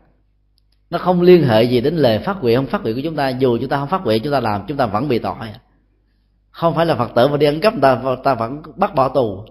Nó 0.90 0.98
không 0.98 1.22
liên 1.22 1.48
hệ 1.48 1.62
gì 1.62 1.80
đến 1.80 1.96
lời 1.96 2.18
phát 2.18 2.42
nguyện, 2.42 2.56
không 2.56 2.66
phát 2.66 2.82
nguyện 2.82 2.94
của 2.94 3.00
chúng 3.04 3.16
ta. 3.16 3.28
Dù 3.28 3.58
chúng 3.58 3.68
ta 3.68 3.76
không 3.76 3.88
phát 3.88 4.04
nguyện, 4.04 4.22
chúng 4.24 4.32
ta 4.32 4.40
làm, 4.40 4.64
chúng 4.68 4.76
ta 4.76 4.86
vẫn 4.86 5.08
bị 5.08 5.18
tội. 5.18 5.34
Không 6.50 6.74
phải 6.74 6.86
là 6.86 6.94
phật 6.94 7.10
tử 7.14 7.28
mà 7.28 7.36
đi 7.36 7.46
ăn 7.46 7.60
cắp 7.60 7.72
người 7.72 7.82
ta 7.82 8.00
người 8.02 8.16
ta 8.24 8.34
vẫn 8.34 8.62
bắt 8.76 8.94
bỏ 8.94 9.08
tù. 9.08 9.44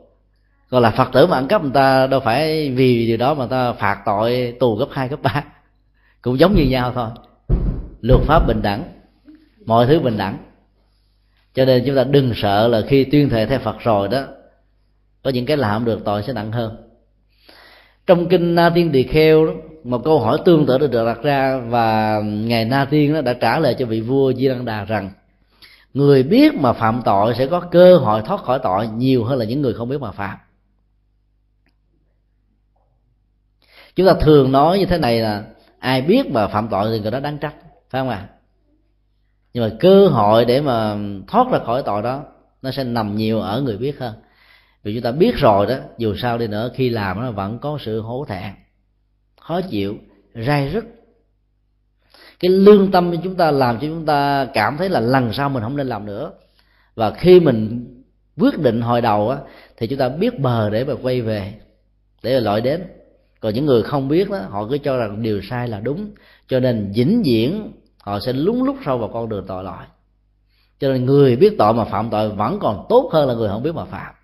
Còn 0.69 0.83
là 0.83 0.91
phật 0.91 1.09
tử 1.13 1.27
mà 1.27 1.37
ăn 1.37 1.47
cắp 1.47 1.61
người 1.61 1.71
ta, 1.73 2.07
đâu 2.07 2.19
phải 2.19 2.71
vì 2.75 3.07
điều 3.07 3.17
đó 3.17 3.33
mà 3.33 3.45
ta 3.45 3.73
phạt 3.73 4.01
tội 4.05 4.55
tù 4.59 4.75
gấp 4.75 4.87
hai, 4.91 5.07
gấp 5.07 5.21
ba. 5.21 5.43
Cũng 6.21 6.39
giống 6.39 6.55
như 6.55 6.63
nhau 6.63 6.91
thôi. 6.95 7.09
Luật 8.01 8.21
pháp 8.27 8.47
bình 8.47 8.61
đẳng, 8.61 8.83
mọi 9.65 9.87
thứ 9.87 9.99
bình 9.99 10.17
đẳng 10.17 10.37
cho 11.53 11.65
nên 11.65 11.83
chúng 11.85 11.95
ta 11.95 12.03
đừng 12.03 12.33
sợ 12.35 12.67
là 12.67 12.81
khi 12.87 13.03
tuyên 13.03 13.29
thệ 13.29 13.45
theo 13.45 13.59
phật 13.59 13.79
rồi 13.79 14.07
đó 14.07 14.23
có 15.23 15.29
những 15.29 15.45
cái 15.45 15.57
làm 15.57 15.85
được 15.85 16.01
tội 16.05 16.23
sẽ 16.23 16.33
nặng 16.33 16.51
hơn 16.51 16.87
trong 18.07 18.29
kinh 18.29 18.55
na 18.55 18.69
tiên 18.69 18.91
tỳ 18.91 19.03
kheo 19.03 19.45
đó, 19.45 19.53
một 19.83 20.01
câu 20.05 20.19
hỏi 20.19 20.37
tương 20.45 20.65
tự 20.65 20.77
được 20.77 21.05
đặt 21.05 21.23
ra 21.23 21.57
và 21.57 22.19
ngài 22.23 22.65
na 22.65 22.85
tiên 22.85 23.13
đó 23.13 23.21
đã 23.21 23.33
trả 23.33 23.59
lời 23.59 23.75
cho 23.79 23.85
vị 23.85 24.01
vua 24.01 24.33
di 24.33 24.47
đăng 24.47 24.65
đà 24.65 24.85
rằng 24.85 25.11
người 25.93 26.23
biết 26.23 26.55
mà 26.55 26.73
phạm 26.73 27.01
tội 27.05 27.35
sẽ 27.35 27.47
có 27.47 27.59
cơ 27.59 27.97
hội 27.97 28.21
thoát 28.25 28.43
khỏi 28.43 28.59
tội 28.63 28.87
nhiều 28.87 29.23
hơn 29.23 29.39
là 29.39 29.45
những 29.45 29.61
người 29.61 29.73
không 29.73 29.89
biết 29.89 30.01
mà 30.01 30.11
phạm 30.11 30.37
chúng 33.95 34.07
ta 34.07 34.13
thường 34.21 34.51
nói 34.51 34.79
như 34.79 34.85
thế 34.85 34.97
này 34.97 35.19
là 35.19 35.43
ai 35.79 36.01
biết 36.01 36.27
mà 36.27 36.47
phạm 36.47 36.67
tội 36.67 36.91
thì 36.91 36.99
người 36.99 37.11
đó 37.11 37.19
đáng 37.19 37.37
trách 37.37 37.55
phải 37.89 38.01
không 38.01 38.09
ạ 38.09 38.27
à? 38.29 38.40
Nhưng 39.53 39.63
mà 39.63 39.75
cơ 39.79 40.07
hội 40.07 40.45
để 40.45 40.61
mà 40.61 40.97
thoát 41.27 41.47
ra 41.51 41.59
khỏi 41.65 41.83
tội 41.85 42.01
đó, 42.01 42.23
nó 42.61 42.71
sẽ 42.71 42.83
nằm 42.83 43.15
nhiều 43.15 43.41
ở 43.41 43.61
người 43.61 43.77
biết 43.77 43.99
hơn. 43.99 44.13
Vì 44.83 44.93
chúng 44.93 45.03
ta 45.03 45.11
biết 45.11 45.35
rồi 45.35 45.65
đó, 45.65 45.75
dù 45.97 46.15
sao 46.15 46.37
đi 46.37 46.47
nữa, 46.47 46.71
khi 46.75 46.89
làm 46.89 47.21
nó 47.21 47.31
vẫn 47.31 47.59
có 47.59 47.77
sự 47.81 48.01
hổ 48.01 48.25
thẹn, 48.27 48.51
khó 49.41 49.61
chịu 49.61 49.95
rai 50.35 50.69
rứt. 50.69 50.85
Cái 52.39 52.51
lương 52.51 52.91
tâm 52.91 53.11
của 53.11 53.17
chúng 53.23 53.35
ta 53.35 53.51
làm 53.51 53.79
cho 53.79 53.87
chúng 53.87 54.05
ta 54.05 54.47
cảm 54.53 54.77
thấy 54.77 54.89
là 54.89 54.99
lần 54.99 55.33
sau 55.33 55.49
mình 55.49 55.63
không 55.63 55.77
nên 55.77 55.87
làm 55.87 56.05
nữa. 56.05 56.31
Và 56.95 57.11
khi 57.11 57.39
mình 57.39 57.87
quyết 58.37 58.59
định 58.59 58.81
hồi 58.81 59.01
đầu 59.01 59.29
á, 59.29 59.37
thì 59.77 59.87
chúng 59.87 59.99
ta 59.99 60.09
biết 60.09 60.39
bờ 60.39 60.69
để 60.69 60.83
mà 60.83 60.93
quay 61.01 61.21
về, 61.21 61.53
để 62.23 62.39
loại 62.39 62.61
đến. 62.61 62.83
Còn 63.39 63.53
những 63.53 63.65
người 63.65 63.83
không 63.83 64.07
biết 64.07 64.29
đó, 64.29 64.37
họ 64.49 64.67
cứ 64.67 64.77
cho 64.77 64.97
rằng 64.97 65.21
điều 65.21 65.41
sai 65.41 65.67
là 65.67 65.79
đúng. 65.79 66.11
Cho 66.47 66.59
nên 66.59 66.91
vĩnh 66.95 67.21
viễn 67.25 67.71
họ 68.01 68.19
sẽ 68.19 68.33
lúng 68.33 68.63
lút 68.63 68.75
sâu 68.85 68.97
vào 68.97 69.09
con 69.13 69.29
đường 69.29 69.45
tội 69.47 69.63
lỗi. 69.63 69.85
Cho 70.79 70.93
nên 70.93 71.05
người 71.05 71.35
biết 71.35 71.55
tội 71.57 71.73
mà 71.73 71.85
phạm 71.85 72.09
tội 72.09 72.29
vẫn 72.29 72.59
còn 72.61 72.85
tốt 72.89 73.09
hơn 73.13 73.27
là 73.27 73.33
người 73.33 73.49
không 73.49 73.63
biết 73.63 73.75
mà 73.75 73.85
phạm. 73.85 74.15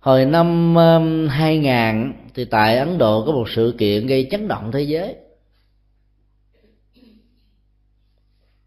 Hồi 0.00 0.24
năm 0.24 0.74
um, 0.74 1.28
2000 1.28 2.12
thì 2.34 2.44
tại 2.44 2.78
Ấn 2.78 2.98
Độ 2.98 3.26
có 3.26 3.32
một 3.32 3.48
sự 3.48 3.74
kiện 3.78 4.06
gây 4.06 4.28
chấn 4.30 4.48
động 4.48 4.72
thế 4.72 4.82
giới. 4.82 5.16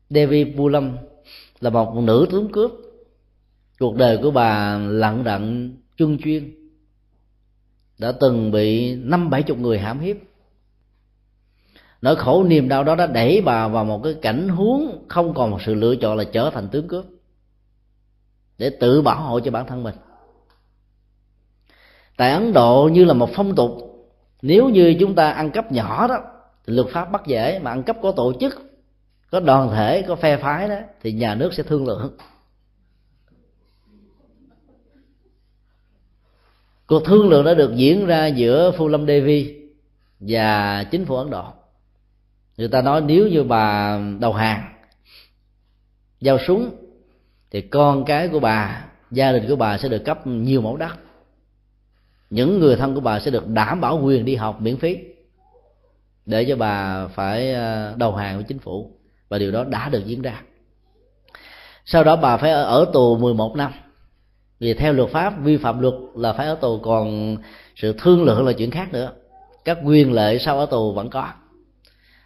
Devi 0.10 0.54
Pulam 0.58 0.98
là 1.60 1.70
một 1.70 1.96
nữ 1.96 2.28
tướng 2.32 2.52
cướp. 2.52 2.72
Cuộc 3.80 3.96
đời 3.96 4.20
của 4.22 4.32
bà 4.32 4.78
lặng 4.78 5.24
đặng 5.24 5.72
chung 5.98 6.18
chuyên 6.18 6.63
đã 8.04 8.12
từng 8.12 8.52
bị 8.52 8.96
năm 8.96 9.30
bảy 9.30 9.44
chục 9.44 9.58
người 9.58 9.80
hãm 9.80 10.00
hiếp. 10.00 10.18
Nỗi 12.02 12.16
khổ 12.16 12.44
niềm 12.44 12.70
đau 12.70 12.84
đó 12.84 12.96
đã 12.96 13.08
đẩy 13.08 13.42
bà 13.42 13.68
vào 13.68 13.86
một 13.86 14.02
cái 14.04 14.14
cảnh 14.22 14.50
huống 14.50 15.06
không 15.08 15.34
còn 15.34 15.52
một 15.52 15.62
sự 15.66 15.74
lựa 15.74 15.96
chọn 15.96 16.18
là 16.18 16.24
trở 16.24 16.50
thành 16.50 16.68
tướng 16.70 16.88
cướp. 16.88 17.06
Để 18.58 18.70
tự 18.80 19.02
bảo 19.02 19.22
hộ 19.22 19.40
cho 19.40 19.52
bản 19.52 19.68
thân 19.68 19.84
mình. 19.84 19.96
Tại 22.18 22.32
ấn 22.32 22.54
độ 22.54 22.90
như 22.94 23.06
là 23.06 23.14
một 23.14 23.30
phong 23.34 23.56
tục, 23.56 23.72
nếu 24.42 24.70
như 24.70 24.96
chúng 25.00 25.16
ta 25.16 25.30
ăn 25.30 25.52
cắp 25.52 25.72
nhỏ 25.72 26.08
đó, 26.08 26.18
thì 26.66 26.74
luật 26.74 26.88
pháp 26.88 27.12
bắt 27.12 27.22
dễ, 27.28 27.60
mà 27.60 27.72
ăn 27.72 27.84
cắp 27.84 27.98
có 28.02 28.12
tổ 28.12 28.34
chức, 28.40 28.62
có 29.32 29.40
đoàn 29.40 29.70
thể, 29.70 30.02
có 30.02 30.16
phe 30.16 30.38
phái 30.38 30.70
đó, 30.70 30.80
thì 31.02 31.14
nhà 31.14 31.36
nước 31.36 31.54
sẽ 31.54 31.64
thương 31.64 31.88
lượng. 31.88 32.18
Cuộc 36.94 37.06
thương 37.06 37.30
lượng 37.30 37.46
đã 37.46 37.54
được 37.54 37.76
diễn 37.76 38.06
ra 38.06 38.28
giữa 38.28 38.72
phu 38.78 38.88
lâm 38.88 39.08
devi 39.08 39.56
và 40.20 40.84
chính 40.84 41.06
phủ 41.06 41.16
ấn 41.16 41.30
độ. 41.30 41.44
Người 42.58 42.68
ta 42.68 42.82
nói 42.82 43.02
nếu 43.02 43.28
như 43.28 43.44
bà 43.44 44.00
đầu 44.20 44.34
hàng, 44.34 44.74
giao 46.22 46.38
súng, 46.48 46.70
thì 47.52 47.62
con 47.62 48.06
cái 48.06 48.28
của 48.28 48.40
bà, 48.40 48.86
gia 49.12 49.32
đình 49.32 49.46
của 49.48 49.56
bà 49.56 49.78
sẽ 49.78 49.90
được 49.90 50.06
cấp 50.06 50.28
nhiều 50.28 50.62
mẫu 50.62 50.78
đất. 50.78 50.96
Những 52.30 52.60
người 52.60 52.76
thân 52.76 52.96
của 52.96 53.02
bà 53.02 53.20
sẽ 53.20 53.32
được 53.32 53.48
đảm 53.48 53.82
bảo 53.82 54.02
quyền 54.04 54.26
đi 54.26 54.36
học 54.36 54.62
miễn 54.62 54.78
phí 54.78 54.98
để 56.26 56.46
cho 56.46 56.56
bà 56.56 57.08
phải 57.08 57.54
ờ, 57.54 57.94
đầu 57.98 58.16
hàng 58.16 58.36
với 58.36 58.44
chính 58.44 58.60
phủ. 58.60 58.92
Và 59.30 59.38
điều 59.38 59.52
đó 59.52 59.64
đã 59.64 59.90
được 59.90 60.06
diễn 60.06 60.22
ra. 60.22 60.42
Sau 61.86 62.04
đó 62.04 62.16
bà 62.16 62.38
phải 62.38 62.52
ở 62.52 62.86
tù 62.94 63.18
11 63.18 63.56
năm 63.56 63.72
vì 64.64 64.74
theo 64.74 64.94
luật 64.94 65.10
pháp, 65.10 65.34
vi 65.44 65.58
phạm 65.58 65.80
luật 65.80 65.94
là 66.16 66.34
phải 66.34 66.48
ở 66.48 66.56
tù, 66.56 66.80
còn 66.80 67.38
sự 67.76 67.96
thương 67.98 68.24
lượng 68.24 68.46
là 68.46 68.54
chuyện 68.54 68.72
khác 68.72 68.94
nữa. 68.94 69.12
Các 69.66 69.78
quyền 69.86 70.14
lợi 70.14 70.40
sau 70.40 70.60
ở 70.60 70.66
tù 70.66 70.94
vẫn 70.94 71.10
có. 71.10 71.30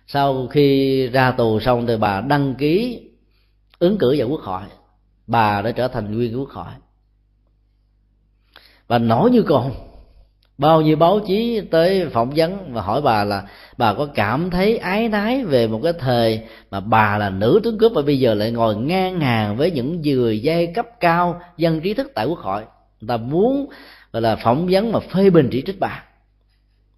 Sau 0.08 0.48
khi 0.48 1.08
ra 1.08 1.32
tù 1.32 1.60
xong 1.60 1.88
thì 1.88 1.98
bà 1.98 2.22
đăng 2.22 2.56
ký 2.56 3.02
ứng 3.80 3.98
cử 3.98 4.16
vào 4.18 4.28
quốc 4.28 4.42
hội. 4.42 4.62
Bà 5.28 5.62
đã 5.62 5.72
trở 5.72 5.88
thành 5.88 6.16
nguyên 6.16 6.40
quốc 6.40 6.50
hội. 6.50 6.74
Và 8.88 8.98
nổi 8.98 9.32
như 9.32 9.42
con 9.42 9.72
bao 10.58 10.82
nhiêu 10.82 10.96
báo 10.96 11.20
chí 11.28 11.62
tới 11.72 12.10
phỏng 12.10 12.32
vấn 12.36 12.74
và 12.74 12.82
hỏi 12.82 13.02
bà 13.02 13.24
là, 13.24 13.44
bà 13.78 13.94
có 13.94 14.06
cảm 14.06 14.50
thấy 14.50 14.78
ái 14.78 15.10
nái 15.10 15.44
về 15.44 15.68
một 15.68 15.80
cái 15.84 15.94
thời 16.00 16.42
mà 16.72 16.80
bà 16.80 17.18
là 17.18 17.30
nữ 17.30 17.60
tướng 17.64 17.78
cướp 17.78 17.92
và 17.96 18.02
bây 18.02 18.20
giờ 18.20 18.34
lại 18.34 18.52
ngồi 18.52 18.76
ngang 18.76 19.20
hàng 19.20 19.58
với 19.58 19.72
những 19.72 20.02
người 20.02 20.42
giai 20.42 20.68
cấp 20.68 20.86
cao 21.00 21.42
dân 21.58 21.82
trí 21.82 21.94
thức 21.94 22.12
tại 22.16 22.26
quốc 22.26 22.40
hội? 22.40 22.64
Người 23.02 23.08
ta 23.08 23.18
muốn, 23.18 23.70
gọi 24.14 24.22
là, 24.22 24.36
phỏng 24.36 24.68
vấn 24.72 24.92
mà 24.92 25.00
phê 25.00 25.30
bình 25.30 25.50
chỉ 25.52 25.64
trích 25.66 25.80
bà. 25.80 26.04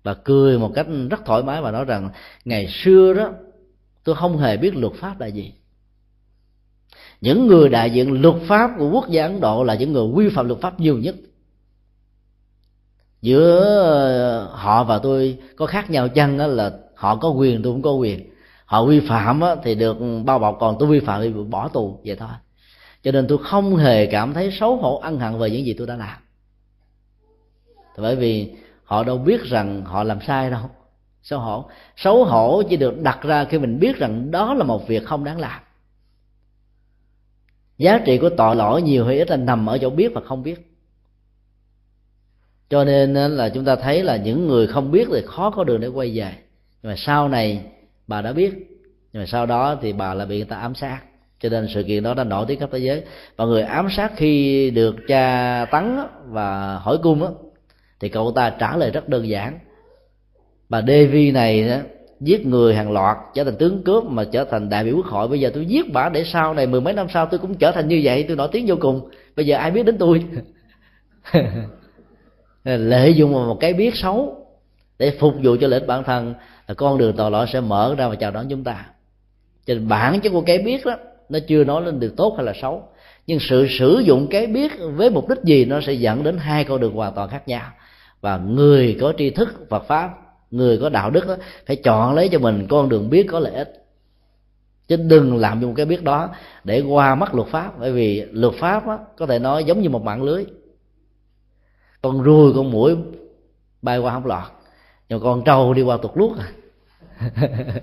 Và 0.04 0.14
cười 0.14 0.60
một 0.60 0.72
cách 0.76 0.88
rất 1.10 1.26
thoải 1.26 1.44
mái 1.44 1.62
và 1.62 1.72
nói 1.72 1.86
rằng, 1.86 2.10
ngày 2.46 2.68
xưa 2.68 3.14
đó, 3.14 3.30
tôi 4.04 4.16
không 4.16 4.38
hề 4.38 4.58
biết 4.58 4.76
luật 4.76 4.94
pháp 4.94 5.20
là 5.20 5.28
gì. 5.28 5.54
Những 7.22 7.48
người 7.48 7.70
đại 7.70 7.90
diện 7.90 8.22
luật 8.22 8.36
pháp 8.48 8.72
của 8.78 8.90
quốc 8.90 9.10
gia 9.10 9.24
ấn 9.24 9.40
độ 9.40 9.64
là 9.64 9.76
những 9.76 9.94
người 9.94 10.08
vi 10.16 10.30
phạm 10.30 10.48
luật 10.48 10.62
pháp 10.62 10.80
nhiều 10.80 10.98
nhất 10.98 11.16
giữa 13.22 13.60
ờ, 13.60 14.50
họ 14.52 14.84
và 14.84 15.00
tôi 15.00 15.38
có 15.56 15.66
khác 15.66 15.90
nhau 15.90 16.08
chăng 16.08 16.38
đó 16.38 16.48
là 16.48 16.72
họ 16.96 17.16
có 17.16 17.30
quyền, 17.30 17.64
tôi 17.64 17.74
cũng 17.74 17.82
có 17.82 17.92
quyền. 17.92 18.30
Họ 18.66 18.86
vi 18.86 19.00
phạm 19.00 19.42
thì 19.64 19.76
được 19.76 19.98
bao 20.26 20.40
bọc, 20.40 20.58
còn 20.60 20.76
tôi 20.80 20.90
vi 20.90 21.00
phạm 21.00 21.22
thì 21.22 21.30
bỏ 21.30 21.68
tù, 21.68 22.00
vậy 22.06 22.16
thôi. 22.16 22.30
Cho 23.04 23.12
nên 23.12 23.28
tôi 23.28 23.38
không 23.44 23.76
hề 23.76 24.06
cảm 24.06 24.34
thấy 24.34 24.52
xấu 24.52 24.78
hổ, 24.78 24.98
ân 24.98 25.20
hận 25.20 25.40
về 25.40 25.50
những 25.50 25.66
gì 25.66 25.74
tôi 25.78 25.88
đã 25.88 25.96
làm. 25.96 26.18
Bởi 27.98 28.16
vì 28.16 28.52
họ 28.84 29.04
đâu 29.04 29.18
biết 29.18 29.44
rằng 29.44 29.86
họ 29.86 30.04
làm 30.04 30.22
sai 30.22 30.50
đâu. 30.50 30.70
Xấu 31.22 31.40
hổ. 31.40 31.66
Xấu 31.96 32.26
hổ 32.26 32.64
chỉ 32.70 32.78
được 32.78 33.02
đặt 33.02 33.20
ra 33.22 33.46
khi 33.46 33.60
mình 33.60 33.80
biết 33.80 33.98
rằng 33.98 34.32
đó 34.32 34.54
là 34.54 34.64
một 34.64 34.88
việc 34.88 35.06
không 35.06 35.24
đáng 35.24 35.40
làm. 35.40 35.62
Giá 37.78 38.00
trị 38.06 38.18
của 38.18 38.30
tội 38.30 38.56
lỗi 38.56 38.82
nhiều 38.82 39.06
hay 39.06 39.18
ít 39.18 39.30
là 39.30 39.38
nằm 39.38 39.66
ở 39.66 39.78
chỗ 39.78 39.90
biết 39.90 40.12
và 40.16 40.22
không 40.22 40.44
biết 40.44 40.69
cho 42.70 42.84
nên 42.84 43.14
là 43.14 43.50
chúng 43.50 43.66
ta 43.66 43.76
thấy 43.76 44.04
là 44.04 44.18
những 44.18 44.48
người 44.48 44.68
không 44.68 44.92
biết 44.92 45.08
thì 45.12 45.22
khó 45.26 45.50
có 45.50 45.64
đường 45.64 45.82
để 45.82 45.88
quay 45.88 46.12
về. 46.18 46.32
Nhưng 46.84 46.92
mà 46.92 46.96
sau 46.98 47.30
này 47.30 47.62
bà 48.08 48.22
đã 48.22 48.34
biết. 48.34 48.54
Nhưng 49.14 49.22
mà 49.22 49.26
sau 49.26 49.46
đó 49.46 49.78
thì 49.82 49.94
bà 49.94 50.14
lại 50.14 50.28
bị 50.28 50.38
người 50.38 50.46
ta 50.46 50.56
ám 50.56 50.76
sát. 50.76 51.00
Cho 51.40 51.50
nên 51.50 51.68
sự 51.74 51.84
kiện 51.84 52.04
đó 52.04 52.14
đã 52.14 52.24
nổi 52.24 52.46
tiếng 52.48 52.60
khắp 52.60 52.70
thế 52.72 52.80
giới. 52.80 53.04
Và 53.36 53.46
người 53.46 53.62
ám 53.62 53.88
sát 53.90 54.12
khi 54.16 54.72
được 54.72 54.96
cha 55.08 55.66
tấn 55.66 55.98
và 56.28 56.76
hỏi 56.76 56.98
cung 57.04 57.20
đó, 57.20 57.32
thì 58.00 58.10
cậu 58.10 58.32
ta 58.36 58.50
trả 58.50 58.78
lời 58.78 58.92
rất 58.92 59.10
đơn 59.10 59.30
giản. 59.30 59.60
Bà 60.70 60.82
Devi 60.88 61.32
này 61.32 61.70
đó, 61.70 61.78
giết 62.20 62.46
người 62.46 62.76
hàng 62.76 62.92
loạt 62.92 63.18
trở 63.34 63.44
thành 63.44 63.56
tướng 63.56 63.84
cướp 63.84 64.04
mà 64.04 64.24
trở 64.32 64.44
thành 64.44 64.70
đại 64.70 64.84
biểu 64.84 64.96
quốc 64.96 65.06
hội. 65.06 65.28
Bây 65.28 65.40
giờ 65.40 65.52
tôi 65.54 65.66
giết 65.66 65.94
bà 65.94 66.10
để 66.10 66.24
sau 66.24 66.54
này 66.54 66.68
mười 66.68 66.82
mấy 66.82 66.94
năm 66.94 67.08
sau 67.14 67.26
tôi 67.26 67.40
cũng 67.40 67.56
trở 67.56 67.72
thành 67.72 67.88
như 67.88 68.02
vậy. 68.04 68.26
Tôi 68.28 68.38
nổi 68.38 68.50
tiếng 68.52 68.66
vô 68.68 68.76
cùng. 68.80 69.10
Bây 69.36 69.46
giờ 69.46 69.58
ai 69.58 69.72
biết 69.72 69.84
đến 69.84 69.98
tôi? 69.98 70.26
lợi 72.64 73.14
dụng 73.14 73.34
vào 73.34 73.46
một 73.46 73.58
cái 73.60 73.74
biết 73.74 73.96
xấu 73.96 74.46
để 75.00 75.12
phục 75.20 75.34
vụ 75.44 75.56
cho 75.62 75.68
lợi 75.68 75.80
ích 75.80 75.88
bản 75.88 76.04
thân 76.04 76.34
là 76.68 76.74
con 76.74 76.98
đường 76.98 77.16
tội 77.16 77.32
lỗi 77.32 77.46
sẽ 77.54 77.62
mở 77.62 77.96
ra 77.98 78.08
và 78.08 78.16
chào 78.16 78.32
đón 78.32 78.50
chúng 78.50 78.64
ta. 78.64 78.86
Cho 79.66 79.74
nên 79.74 79.88
bản 79.88 80.20
chất 80.20 80.30
của 80.30 80.42
cái 80.42 80.58
biết 80.58 80.86
đó 80.86 80.96
nó 81.30 81.40
chưa 81.48 81.64
nói 81.64 81.82
lên 81.82 82.00
điều 82.00 82.10
tốt 82.18 82.34
hay 82.38 82.46
là 82.46 82.54
xấu. 82.62 82.84
Nhưng 83.28 83.40
sự 83.40 83.68
sử 83.80 84.02
dụng 84.06 84.28
cái 84.30 84.48
biết 84.48 84.72
với 84.80 85.10
mục 85.10 85.30
đích 85.30 85.44
gì 85.44 85.66
nó 85.66 85.82
sẽ 85.82 85.94
dẫn 85.94 86.24
đến 86.24 86.38
hai 86.38 86.64
con 86.64 86.80
đường 86.80 86.94
hoàn 86.94 87.14
toàn 87.16 87.30
khác 87.30 87.48
nhau. 87.48 87.72
Và 88.22 88.38
người 88.38 88.98
có 89.02 89.14
tri 89.18 89.30
thức 89.30 89.50
Phật 89.70 89.84
pháp 89.88 90.10
người 90.52 90.78
có 90.78 90.90
đạo 90.90 91.10
đức 91.10 91.28
đó, 91.28 91.36
phải 91.66 91.76
chọn 91.76 92.16
lấy 92.16 92.30
cho 92.30 92.40
mình 92.40 92.68
con 92.70 92.90
đường 92.90 93.10
biết 93.10 93.28
có 93.32 93.40
lợi 93.40 93.54
ích. 93.54 93.86
Chứ 94.88 94.96
đừng 94.96 95.38
làm 95.38 95.62
dùng 95.62 95.76
cái 95.76 95.86
biết 95.86 96.04
đó 96.04 96.30
để 96.64 96.82
qua 96.82 97.16
mắt 97.16 97.36
luật 97.36 97.48
pháp. 97.48 97.80
Bởi 97.80 97.92
vì 97.92 98.26
luật 98.32 98.54
pháp 98.54 98.88
đó, 98.88 99.00
có 99.18 99.26
thể 99.26 99.40
nói 99.40 99.64
giống 99.64 99.82
như 99.82 99.90
một 99.90 100.04
mạng 100.04 100.24
lưới 100.24 100.46
con 102.02 102.22
ruồi 102.22 102.54
con 102.56 102.72
mũi 102.72 102.96
bay 103.82 103.98
qua 103.98 104.14
không 104.14 104.26
lọt. 104.26 104.52
Nhưng 105.10 105.20
con 105.24 105.44
trâu 105.44 105.74
đi 105.74 105.82
qua 105.82 105.98
tuột 106.02 106.12
luốc 106.16 106.38
à. 106.38 106.52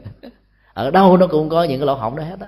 Ở 0.75 0.91
đâu 0.91 1.17
nó 1.17 1.27
cũng 1.27 1.49
có 1.49 1.65
những 1.65 1.81
cái 1.81 1.87
lỗ 1.87 1.95
hổng 1.95 2.17
đó 2.17 2.23
hết 2.23 2.41
á. 2.41 2.47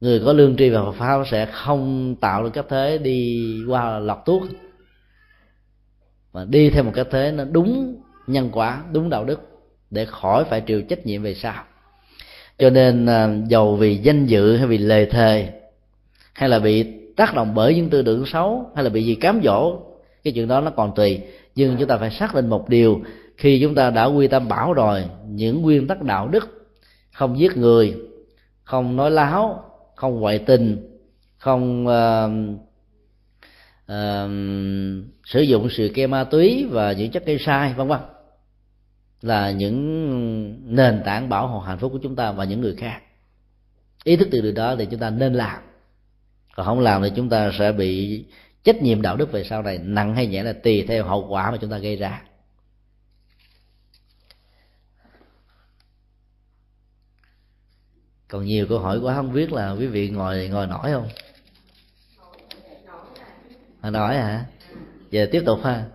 Người 0.00 0.22
có 0.24 0.32
lương 0.32 0.56
tri 0.56 0.70
và 0.70 0.82
Phật 0.82 0.92
pháp 0.92 1.24
sẽ 1.30 1.46
không 1.46 2.16
tạo 2.20 2.42
được 2.42 2.50
cách 2.52 2.66
thế 2.68 2.98
đi 2.98 3.64
qua 3.68 3.98
lọt 3.98 4.18
tuốt. 4.24 4.42
Mà 6.32 6.44
đi 6.44 6.70
theo 6.70 6.82
một 6.82 6.92
cách 6.94 7.06
thế 7.10 7.32
nó 7.32 7.44
đúng 7.44 8.02
nhân 8.26 8.48
quả, 8.52 8.82
đúng 8.92 9.10
đạo 9.10 9.24
đức 9.24 9.40
để 9.90 10.04
khỏi 10.04 10.44
phải 10.44 10.60
chịu 10.60 10.82
trách 10.82 11.06
nhiệm 11.06 11.22
về 11.22 11.34
sau. 11.34 11.64
Cho 12.58 12.70
nên 12.70 13.06
giàu 13.06 13.44
dầu 13.48 13.76
vì 13.76 13.96
danh 13.96 14.26
dự 14.26 14.56
hay 14.56 14.66
vì 14.66 14.78
lời 14.78 15.06
thề 15.06 15.52
hay 16.32 16.48
là 16.48 16.58
bị 16.58 16.99
tác 17.20 17.34
động 17.34 17.54
bởi 17.54 17.74
những 17.74 17.90
tư 17.90 18.02
tưởng 18.02 18.26
xấu 18.26 18.70
hay 18.74 18.84
là 18.84 18.90
bị 18.90 19.04
gì 19.04 19.14
cám 19.14 19.40
dỗ 19.44 19.78
cái 20.24 20.32
chuyện 20.32 20.48
đó 20.48 20.60
nó 20.60 20.70
còn 20.70 20.94
tùy. 20.94 21.20
Nhưng 21.54 21.76
chúng 21.78 21.88
ta 21.88 21.96
phải 21.96 22.10
xác 22.10 22.34
định 22.34 22.48
một 22.48 22.68
điều 22.68 23.00
khi 23.36 23.60
chúng 23.62 23.74
ta 23.74 23.90
đã 23.90 24.04
quy 24.04 24.28
tâm 24.28 24.48
bảo 24.48 24.72
rồi 24.72 25.04
những 25.28 25.62
nguyên 25.62 25.86
tắc 25.86 26.02
đạo 26.02 26.28
đức 26.28 26.70
không 27.12 27.38
giết 27.38 27.56
người 27.56 27.94
không 28.64 28.96
nói 28.96 29.10
láo 29.10 29.64
không 29.96 30.20
ngoại 30.20 30.38
tình 30.38 30.98
không 31.38 31.86
uh, 31.86 32.30
uh, 33.92 34.30
sử 35.24 35.40
dụng 35.40 35.68
sự 35.70 35.90
ke 35.94 36.06
ma 36.06 36.24
túy 36.24 36.66
và 36.70 36.92
những 36.92 37.10
chất 37.10 37.26
gây 37.26 37.38
sai 37.38 37.74
vân 37.74 37.88
vân 37.88 38.00
là 39.22 39.50
những 39.50 40.76
nền 40.76 41.02
tảng 41.04 41.28
bảo 41.28 41.48
hộ 41.48 41.60
hạnh 41.60 41.78
phúc 41.78 41.92
của 41.92 42.00
chúng 42.02 42.16
ta 42.16 42.32
và 42.32 42.44
những 42.44 42.60
người 42.60 42.74
khác. 42.76 43.00
Ý 44.04 44.16
thức 44.16 44.28
từ 44.30 44.40
điều 44.40 44.52
đó 44.52 44.76
thì 44.76 44.86
chúng 44.90 45.00
ta 45.00 45.10
nên 45.10 45.34
làm 45.34 45.69
còn 46.60 46.66
không 46.66 46.80
làm 46.80 47.02
thì 47.02 47.10
chúng 47.16 47.28
ta 47.28 47.50
sẽ 47.58 47.72
bị 47.72 48.24
trách 48.64 48.82
nhiệm 48.82 49.02
đạo 49.02 49.16
đức 49.16 49.32
về 49.32 49.44
sau 49.44 49.62
này, 49.62 49.78
nặng 49.78 50.14
hay 50.14 50.26
nhẹ 50.26 50.42
là 50.42 50.52
tùy 50.52 50.84
theo 50.88 51.04
hậu 51.04 51.26
quả 51.28 51.50
mà 51.50 51.56
chúng 51.60 51.70
ta 51.70 51.78
gây 51.78 51.96
ra. 51.96 52.22
Còn 58.28 58.44
nhiều 58.44 58.66
câu 58.68 58.78
hỏi 58.78 58.98
quá, 58.98 59.14
không 59.14 59.32
biết 59.32 59.52
là 59.52 59.70
quý 59.70 59.86
vị 59.86 60.10
ngồi 60.10 60.48
ngồi 60.48 60.66
nổi 60.66 60.92
không? 60.92 61.08
Nói 63.92 64.16
hả? 64.16 64.44
Giờ 65.10 65.28
tiếp 65.32 65.42
tục 65.46 65.58
ha. 65.64 65.86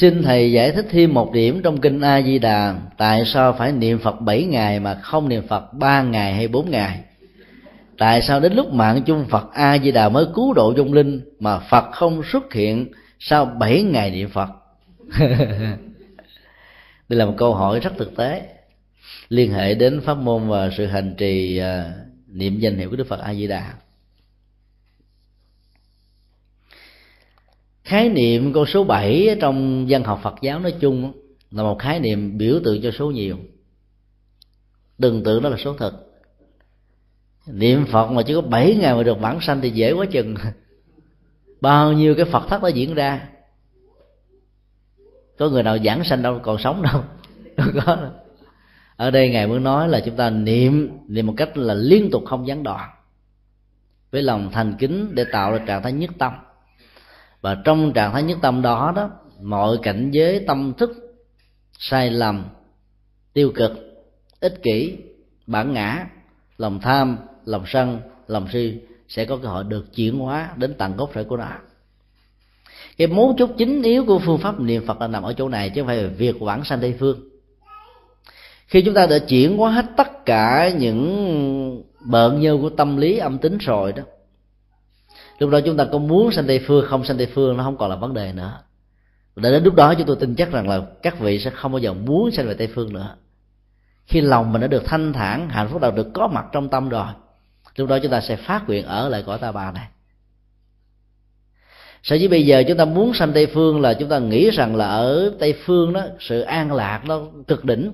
Xin 0.00 0.22
thầy 0.22 0.52
giải 0.52 0.72
thích 0.72 0.86
thêm 0.90 1.14
một 1.14 1.32
điểm 1.32 1.62
trong 1.62 1.80
kinh 1.80 2.00
a 2.00 2.22
di 2.22 2.38
đà 2.38 2.74
tại 2.98 3.24
sao 3.24 3.52
phải 3.52 3.72
niệm 3.72 3.98
phật 3.98 4.20
7 4.20 4.44
ngày 4.44 4.80
mà 4.80 4.94
không 4.94 5.28
niệm 5.28 5.42
phật 5.48 5.72
3 5.72 6.02
ngày 6.02 6.34
hay 6.34 6.48
4 6.48 6.70
ngày? 6.70 7.00
Tại 7.98 8.22
sao 8.22 8.40
đến 8.40 8.52
lúc 8.52 8.72
mạng 8.72 9.02
chung 9.06 9.24
phật 9.30 9.52
a 9.52 9.78
di 9.78 9.92
đà 9.92 10.08
mới 10.08 10.26
cứu 10.34 10.52
độ 10.52 10.72
dung 10.76 10.92
linh 10.92 11.20
mà 11.40 11.58
phật 11.58 11.84
không 11.92 12.22
xuất 12.32 12.52
hiện 12.52 12.86
sau 13.18 13.44
7 13.44 13.82
ngày 13.82 14.10
niệm 14.10 14.28
phật? 14.28 14.48
Đây 17.08 17.18
là 17.18 17.24
một 17.24 17.34
câu 17.36 17.54
hỏi 17.54 17.80
rất 17.80 17.92
thực 17.98 18.16
tế. 18.16 18.42
Liên 19.28 19.52
hệ 19.52 19.74
đến 19.74 20.00
pháp 20.00 20.14
môn 20.14 20.48
và 20.48 20.70
sự 20.76 20.86
hành 20.86 21.14
trì 21.18 21.58
à, 21.58 21.92
niệm 22.28 22.58
danh 22.58 22.76
hiệu 22.76 22.90
của 22.90 22.96
đức 22.96 23.06
phật 23.08 23.20
a 23.20 23.34
di 23.34 23.46
đà 23.46 23.72
khái 27.90 28.08
niệm 28.08 28.52
con 28.52 28.66
số 28.66 28.84
7 28.84 29.36
trong 29.40 29.88
dân 29.90 30.04
học 30.04 30.20
Phật 30.22 30.34
giáo 30.42 30.60
nói 30.60 30.74
chung 30.80 31.12
là 31.50 31.62
một 31.62 31.78
khái 31.78 32.00
niệm 32.00 32.38
biểu 32.38 32.60
tượng 32.64 32.82
cho 32.82 32.90
số 32.90 33.10
nhiều. 33.10 33.36
Đừng 34.98 35.24
tưởng 35.24 35.42
đó 35.42 35.48
là 35.48 35.56
số 35.56 35.74
thật. 35.74 35.92
Niệm 37.46 37.86
Phật 37.86 38.10
mà 38.10 38.22
chỉ 38.22 38.34
có 38.34 38.40
7 38.40 38.74
ngày 38.74 38.94
mà 38.94 39.02
được 39.02 39.20
bản 39.20 39.40
sanh 39.40 39.60
thì 39.60 39.70
dễ 39.70 39.92
quá 39.92 40.06
chừng. 40.06 40.34
Bao 41.60 41.92
nhiêu 41.92 42.14
cái 42.14 42.24
Phật 42.24 42.48
thất 42.48 42.62
đã 42.62 42.68
diễn 42.68 42.94
ra? 42.94 43.28
Có 45.38 45.48
người 45.48 45.62
nào 45.62 45.78
giảng 45.84 46.04
sanh 46.04 46.22
đâu, 46.22 46.40
còn 46.42 46.58
sống 46.58 46.82
đâu? 46.82 47.04
Không 47.56 47.80
có 47.86 47.96
đâu. 47.96 48.10
Ở 48.96 49.10
đây 49.10 49.30
ngài 49.30 49.46
muốn 49.46 49.64
nói 49.64 49.88
là 49.88 50.00
chúng 50.00 50.16
ta 50.16 50.30
niệm 50.30 50.90
niệm 51.08 51.26
một 51.26 51.34
cách 51.36 51.56
là 51.56 51.74
liên 51.74 52.10
tục 52.10 52.22
không 52.26 52.46
gián 52.46 52.62
đoạn. 52.62 52.90
Với 54.10 54.22
lòng 54.22 54.50
thành 54.52 54.76
kính 54.78 55.14
để 55.14 55.24
tạo 55.32 55.52
ra 55.52 55.58
trạng 55.66 55.82
thái 55.82 55.92
nhất 55.92 56.10
tâm 56.18 56.32
và 57.40 57.56
trong 57.64 57.92
trạng 57.92 58.12
thái 58.12 58.22
nhất 58.22 58.38
tâm 58.42 58.62
đó 58.62 58.92
đó, 58.96 59.10
mọi 59.42 59.78
cảnh 59.82 60.10
giới 60.10 60.44
tâm 60.46 60.72
thức 60.78 60.90
sai 61.78 62.10
lầm, 62.10 62.44
tiêu 63.32 63.52
cực, 63.54 63.72
ích 64.40 64.62
kỷ, 64.62 64.96
bản 65.46 65.72
ngã, 65.72 66.06
lòng 66.58 66.80
tham, 66.80 67.16
lòng 67.44 67.64
sân, 67.66 68.00
lòng 68.26 68.48
si 68.52 68.78
sẽ 69.08 69.24
có 69.24 69.36
cơ 69.36 69.48
hội 69.48 69.64
được 69.64 69.94
chuyển 69.94 70.18
hóa 70.18 70.50
đến 70.56 70.74
tận 70.78 70.96
gốc 70.96 71.10
rễ 71.14 71.24
của 71.24 71.36
nó. 71.36 71.48
Cái 72.96 73.06
mấu 73.06 73.34
chốt 73.38 73.50
chính 73.58 73.82
yếu 73.82 74.04
của 74.04 74.18
phương 74.18 74.38
pháp 74.38 74.60
niệm 74.60 74.86
phật 74.86 75.00
là 75.00 75.06
nằm 75.06 75.22
ở 75.22 75.32
chỗ 75.32 75.48
này, 75.48 75.70
chứ 75.70 75.80
không 75.80 75.86
phải 75.86 75.96
là 75.96 76.08
việc 76.08 76.36
quảng 76.40 76.64
sanh 76.64 76.80
tây 76.80 76.94
phương. 76.98 77.28
Khi 78.66 78.82
chúng 78.82 78.94
ta 78.94 79.06
đã 79.06 79.18
chuyển 79.18 79.56
hóa 79.56 79.70
hết 79.70 79.86
tất 79.96 80.26
cả 80.26 80.70
những 80.78 81.82
bợn 82.00 82.40
nhơ 82.40 82.58
của 82.60 82.70
tâm 82.70 82.96
lý, 82.96 83.18
âm 83.18 83.38
tính 83.38 83.58
rồi 83.58 83.92
đó 83.92 84.02
lúc 85.40 85.50
đó 85.50 85.60
chúng 85.60 85.76
ta 85.76 85.84
có 85.92 85.98
muốn 85.98 86.32
sanh 86.32 86.46
tây 86.46 86.60
phương, 86.66 86.84
không 86.88 87.04
sanh 87.04 87.18
tây 87.18 87.26
phương 87.34 87.56
nó 87.56 87.64
không 87.64 87.76
còn 87.76 87.90
là 87.90 87.96
vấn 87.96 88.14
đề 88.14 88.32
nữa. 88.32 88.58
Để 89.36 89.50
đến 89.50 89.64
lúc 89.64 89.74
đó 89.74 89.94
chúng 89.94 90.06
tôi 90.06 90.16
tin 90.20 90.34
chắc 90.34 90.52
rằng 90.52 90.68
là 90.68 90.80
các 91.02 91.18
vị 91.18 91.38
sẽ 91.38 91.50
không 91.50 91.72
bao 91.72 91.78
giờ 91.78 91.92
muốn 91.92 92.30
sanh 92.30 92.46
về 92.46 92.54
tây 92.54 92.68
phương 92.74 92.92
nữa. 92.92 93.16
Khi 94.06 94.20
lòng 94.20 94.52
mình 94.52 94.60
đã 94.60 94.66
được 94.66 94.82
thanh 94.86 95.12
thản, 95.12 95.48
hạnh 95.48 95.68
phúc 95.68 95.80
đã 95.80 95.90
được 95.90 96.08
có 96.14 96.28
mặt 96.28 96.44
trong 96.52 96.68
tâm 96.68 96.88
rồi, 96.88 97.06
lúc 97.76 97.88
đó 97.88 97.98
chúng 97.98 98.10
ta 98.10 98.20
sẽ 98.20 98.36
phát 98.36 98.66
nguyện 98.66 98.86
ở 98.86 99.08
lại 99.08 99.22
cõi 99.26 99.38
ta 99.38 99.52
bà 99.52 99.72
này. 99.72 99.86
Sở 102.02 102.16
dĩ 102.16 102.28
bây 102.28 102.46
giờ 102.46 102.62
chúng 102.68 102.76
ta 102.76 102.84
muốn 102.84 103.14
sanh 103.14 103.32
tây 103.32 103.46
phương 103.46 103.80
là 103.80 103.94
chúng 103.94 104.08
ta 104.08 104.18
nghĩ 104.18 104.50
rằng 104.50 104.76
là 104.76 104.86
ở 104.86 105.34
tây 105.38 105.54
phương 105.64 105.92
đó, 105.92 106.02
sự 106.20 106.40
an 106.40 106.72
lạc 106.72 107.02
nó 107.06 107.20
cực 107.48 107.64
đỉnh. 107.64 107.92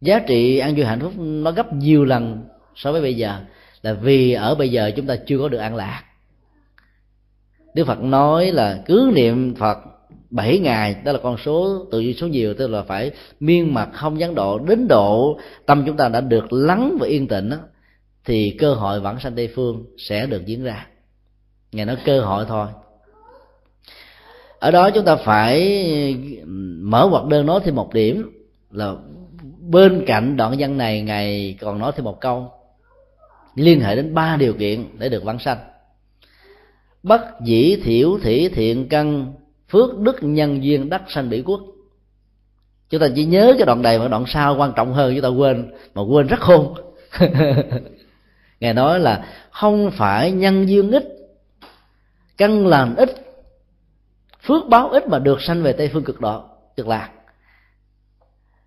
Giá 0.00 0.18
trị 0.18 0.58
an 0.58 0.74
vui 0.74 0.84
hạnh 0.84 1.00
phúc 1.00 1.12
nó 1.16 1.50
gấp 1.50 1.72
nhiều 1.72 2.04
lần 2.04 2.44
so 2.74 2.92
với 2.92 3.00
bây 3.00 3.16
giờ 3.16 3.40
là 3.82 3.92
vì 3.92 4.32
ở 4.32 4.54
bây 4.54 4.68
giờ 4.70 4.90
chúng 4.96 5.06
ta 5.06 5.16
chưa 5.26 5.38
có 5.38 5.48
được 5.48 5.58
an 5.58 5.76
lạc. 5.76 6.04
Đức 7.74 7.84
phật 7.86 8.00
nói 8.02 8.52
là 8.52 8.82
cứ 8.86 9.10
niệm 9.14 9.54
phật 9.54 9.78
bảy 10.30 10.58
ngày 10.58 10.96
đó 11.04 11.12
là 11.12 11.18
con 11.22 11.36
số 11.44 11.86
tự 11.90 12.00
nhiên 12.00 12.16
số 12.16 12.26
nhiều 12.26 12.54
tức 12.54 12.66
là 12.66 12.82
phải 12.82 13.10
miên 13.40 13.74
mặt 13.74 13.88
không 13.92 14.20
gián 14.20 14.34
độ 14.34 14.58
đến 14.58 14.88
độ 14.88 15.38
tâm 15.66 15.82
chúng 15.86 15.96
ta 15.96 16.08
đã 16.08 16.20
được 16.20 16.52
lắng 16.52 16.96
và 17.00 17.06
yên 17.06 17.28
tĩnh 17.28 17.50
đó, 17.50 17.56
thì 18.24 18.56
cơ 18.58 18.74
hội 18.74 19.00
vãng 19.00 19.20
sanh 19.20 19.34
tây 19.34 19.48
phương 19.54 19.84
sẽ 19.98 20.26
được 20.26 20.46
diễn 20.46 20.64
ra. 20.64 20.86
Ngày 21.72 21.86
nói 21.86 21.96
cơ 22.04 22.20
hội 22.20 22.44
thôi. 22.48 22.66
Ở 24.58 24.70
đó 24.70 24.90
chúng 24.90 25.04
ta 25.04 25.16
phải 25.16 25.86
mở 26.80 27.06
hoạt 27.06 27.26
đơn 27.26 27.46
nói 27.46 27.60
thêm 27.64 27.74
một 27.74 27.94
điểm 27.94 28.30
là 28.70 28.94
bên 29.58 30.04
cạnh 30.06 30.36
đoạn 30.36 30.54
văn 30.58 30.78
này 30.78 31.02
ngài 31.02 31.56
còn 31.60 31.78
nói 31.78 31.92
thêm 31.96 32.04
một 32.04 32.20
câu 32.20 32.52
liên 33.54 33.80
hệ 33.80 33.96
đến 33.96 34.14
ba 34.14 34.36
điều 34.36 34.54
kiện 34.54 34.98
để 34.98 35.08
được 35.08 35.24
vãng 35.24 35.38
sanh. 35.38 35.58
Bất 37.02 37.20
dĩ 37.44 37.76
thiểu 37.84 38.18
thỉ 38.22 38.48
thiện 38.48 38.88
căn, 38.88 39.32
phước 39.68 39.98
đức 39.98 40.16
nhân 40.20 40.64
duyên 40.64 40.88
đắc 40.88 41.02
sanh 41.08 41.28
bỉ 41.28 41.42
quốc. 41.42 41.60
Chúng 42.90 43.00
ta 43.00 43.08
chỉ 43.14 43.24
nhớ 43.24 43.54
cái 43.58 43.66
đoạn 43.66 43.82
này 43.82 43.98
mà 43.98 44.08
đoạn 44.08 44.24
sau 44.26 44.56
quan 44.56 44.72
trọng 44.76 44.92
hơn, 44.92 45.12
chúng 45.14 45.22
ta 45.22 45.28
quên, 45.28 45.72
mà 45.94 46.02
quên 46.02 46.26
rất 46.26 46.40
khôn. 46.40 46.74
Ngài 48.60 48.74
nói 48.74 49.00
là 49.00 49.26
không 49.50 49.90
phải 49.90 50.32
nhân 50.32 50.68
duyên 50.68 50.90
ít, 50.90 51.04
căn 52.36 52.66
lành 52.66 52.96
ít, 52.96 53.10
phước 54.42 54.68
báo 54.68 54.88
ít 54.88 55.08
mà 55.08 55.18
được 55.18 55.42
sanh 55.42 55.62
về 55.62 55.72
tây 55.72 55.90
phương 55.92 56.04
cực 56.04 56.20
độ, 56.20 56.44
cực 56.76 56.88
lạc. 56.88 57.10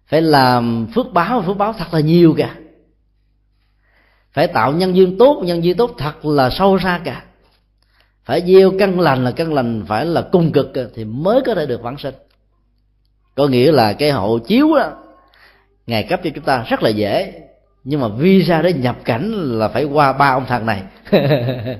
Phải 0.05 0.21
làm 0.21 0.87
phước 0.95 1.13
báo 1.13 1.41
phước 1.41 1.57
báo 1.57 1.73
thật 1.73 1.93
là 1.93 1.99
nhiều 1.99 2.33
kìa 2.37 2.49
phải 4.33 4.47
tạo 4.47 4.71
nhân 4.71 4.95
duyên 4.95 5.17
tốt 5.17 5.41
nhân 5.45 5.63
duyên 5.63 5.77
tốt 5.77 5.91
thật 5.97 6.25
là 6.25 6.49
sâu 6.49 6.79
xa 6.79 7.01
cả. 7.03 7.23
Phải 8.25 8.41
gieo 8.45 8.71
căn 8.79 8.99
lành 8.99 9.23
là 9.23 9.31
căn 9.31 9.53
lành 9.53 9.83
phải 9.87 10.05
là 10.05 10.21
cung 10.21 10.51
cực 10.51 10.71
thì 10.95 11.05
mới 11.05 11.41
có 11.45 11.55
thể 11.55 11.65
được 11.65 11.81
vãng 11.81 11.97
sinh. 11.97 12.15
Có 13.35 13.47
nghĩa 13.47 13.71
là 13.71 13.93
cái 13.93 14.11
hộ 14.11 14.37
chiếu 14.37 14.75
đó 14.75 14.91
ngài 15.87 16.03
cấp 16.03 16.19
cho 16.23 16.29
chúng 16.35 16.43
ta 16.43 16.63
rất 16.69 16.83
là 16.83 16.89
dễ 16.89 17.33
nhưng 17.83 18.01
mà 18.01 18.07
visa 18.07 18.61
để 18.61 18.73
nhập 18.73 18.97
cảnh 19.05 19.31
là 19.31 19.67
phải 19.67 19.83
qua 19.83 20.13
ba 20.13 20.29
ông 20.29 20.45
thần 20.45 20.65
này. 20.65 20.83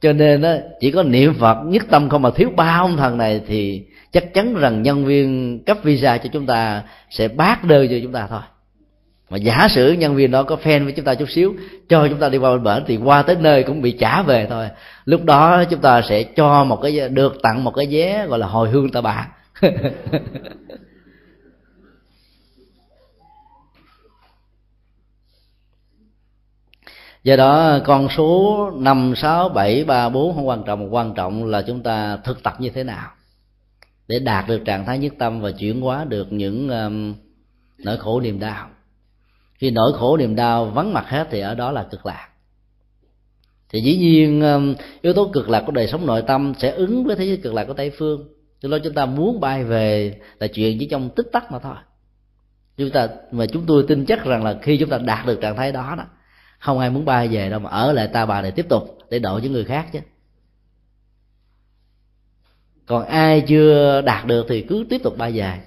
Cho 0.00 0.12
nên 0.12 0.42
đó, 0.42 0.54
chỉ 0.80 0.90
có 0.90 1.02
niệm 1.02 1.34
phật 1.34 1.58
nhất 1.64 1.82
tâm 1.90 2.08
không 2.08 2.22
mà 2.22 2.30
thiếu 2.30 2.50
ba 2.56 2.78
ông 2.80 2.96
thần 2.96 3.18
này 3.18 3.40
thì 3.46 3.86
chắc 4.12 4.34
chắn 4.34 4.54
rằng 4.54 4.82
nhân 4.82 5.04
viên 5.04 5.58
cấp 5.64 5.78
visa 5.82 6.18
cho 6.18 6.30
chúng 6.32 6.46
ta 6.46 6.82
sẽ 7.10 7.28
bác 7.28 7.64
đơn 7.64 7.88
cho 7.90 7.96
chúng 8.02 8.12
ta 8.12 8.26
thôi 8.26 8.40
mà 9.30 9.38
giả 9.38 9.68
sử 9.70 9.92
nhân 9.92 10.14
viên 10.14 10.30
đó 10.30 10.42
có 10.42 10.56
fan 10.62 10.84
với 10.84 10.92
chúng 10.92 11.04
ta 11.04 11.14
chút 11.14 11.30
xíu 11.30 11.54
cho 11.88 12.08
chúng 12.08 12.18
ta 12.18 12.28
đi 12.28 12.38
qua 12.38 12.50
bên 12.50 12.62
bển 12.62 12.84
thì 12.86 12.96
qua 12.96 13.22
tới 13.22 13.36
nơi 13.40 13.62
cũng 13.62 13.82
bị 13.82 13.92
trả 13.92 14.22
về 14.22 14.46
thôi. 14.50 14.68
Lúc 15.04 15.24
đó 15.24 15.64
chúng 15.64 15.80
ta 15.80 16.02
sẽ 16.02 16.22
cho 16.22 16.64
một 16.64 16.82
cái 16.82 17.08
được 17.08 17.42
tặng 17.42 17.64
một 17.64 17.74
cái 17.74 17.86
vé 17.90 18.26
gọi 18.26 18.38
là 18.38 18.46
hồi 18.46 18.70
hương 18.70 18.90
ta 18.90 19.00
bà 19.00 19.28
do 27.24 27.36
đó 27.36 27.78
con 27.84 28.08
số 28.08 28.70
năm 28.76 29.14
sáu 29.16 29.48
bảy 29.48 29.84
ba 29.84 30.08
bốn 30.08 30.34
không 30.34 30.48
quan 30.48 30.62
trọng 30.66 30.94
quan 30.94 31.14
trọng 31.14 31.44
là 31.44 31.62
chúng 31.62 31.82
ta 31.82 32.16
thực 32.16 32.42
tập 32.42 32.54
như 32.58 32.70
thế 32.70 32.84
nào 32.84 33.10
để 34.08 34.18
đạt 34.18 34.48
được 34.48 34.64
trạng 34.64 34.84
thái 34.86 34.98
nhất 34.98 35.12
tâm 35.18 35.40
và 35.40 35.50
chuyển 35.50 35.80
hóa 35.80 36.04
được 36.04 36.32
những 36.32 36.68
um, 36.68 37.14
nỗi 37.78 37.96
khổ 37.96 38.20
niềm 38.20 38.40
đau 38.40 38.68
khi 39.58 39.70
nỗi 39.70 39.92
khổ 39.92 40.16
niềm 40.16 40.36
đau 40.36 40.64
vắng 40.64 40.92
mặt 40.92 41.04
hết 41.08 41.28
thì 41.30 41.40
ở 41.40 41.54
đó 41.54 41.70
là 41.70 41.82
cực 41.82 42.06
lạc. 42.06 42.28
Thì 43.68 43.80
dĩ 43.80 43.96
nhiên 43.96 44.40
um, 44.40 44.74
yếu 45.02 45.12
tố 45.12 45.30
cực 45.32 45.48
lạc 45.48 45.62
của 45.66 45.72
đời 45.72 45.88
sống 45.88 46.06
nội 46.06 46.22
tâm 46.26 46.52
sẽ 46.58 46.70
ứng 46.70 47.04
với 47.04 47.16
thế 47.16 47.24
giới 47.24 47.36
cực 47.36 47.54
lạc 47.54 47.64
của 47.64 47.74
tây 47.74 47.90
phương. 47.90 48.28
Cho 48.60 48.68
nên 48.68 48.82
chúng 48.84 48.94
ta 48.94 49.06
muốn 49.06 49.40
bay 49.40 49.64
về 49.64 50.18
là 50.40 50.46
chuyện 50.46 50.76
chỉ 50.80 50.86
trong 50.86 51.10
tích 51.10 51.26
tắc 51.32 51.52
mà 51.52 51.58
thôi. 51.58 51.76
Chúng 52.76 52.90
ta, 52.90 53.08
mà 53.32 53.46
chúng 53.46 53.66
tôi 53.66 53.84
tin 53.88 54.06
chắc 54.06 54.24
rằng 54.24 54.44
là 54.44 54.58
khi 54.62 54.78
chúng 54.78 54.90
ta 54.90 54.98
đạt 54.98 55.26
được 55.26 55.40
trạng 55.40 55.56
thái 55.56 55.72
đó 55.72 55.94
đó, 55.98 56.04
không 56.58 56.78
ai 56.78 56.90
muốn 56.90 57.04
bay 57.04 57.28
về 57.28 57.50
đâu 57.50 57.60
mà 57.60 57.70
ở 57.70 57.92
lại 57.92 58.08
ta 58.08 58.26
bà 58.26 58.42
để 58.42 58.50
tiếp 58.50 58.66
tục 58.68 58.98
để 59.10 59.18
độ 59.18 59.38
những 59.42 59.52
người 59.52 59.64
khác 59.64 59.86
chứ. 59.92 59.98
Còn 62.86 63.06
ai 63.06 63.40
chưa 63.40 64.00
đạt 64.00 64.26
được 64.26 64.46
thì 64.48 64.62
cứ 64.62 64.86
tiếp 64.90 65.00
tục 65.04 65.18
bay 65.18 65.32
về, 65.32 65.60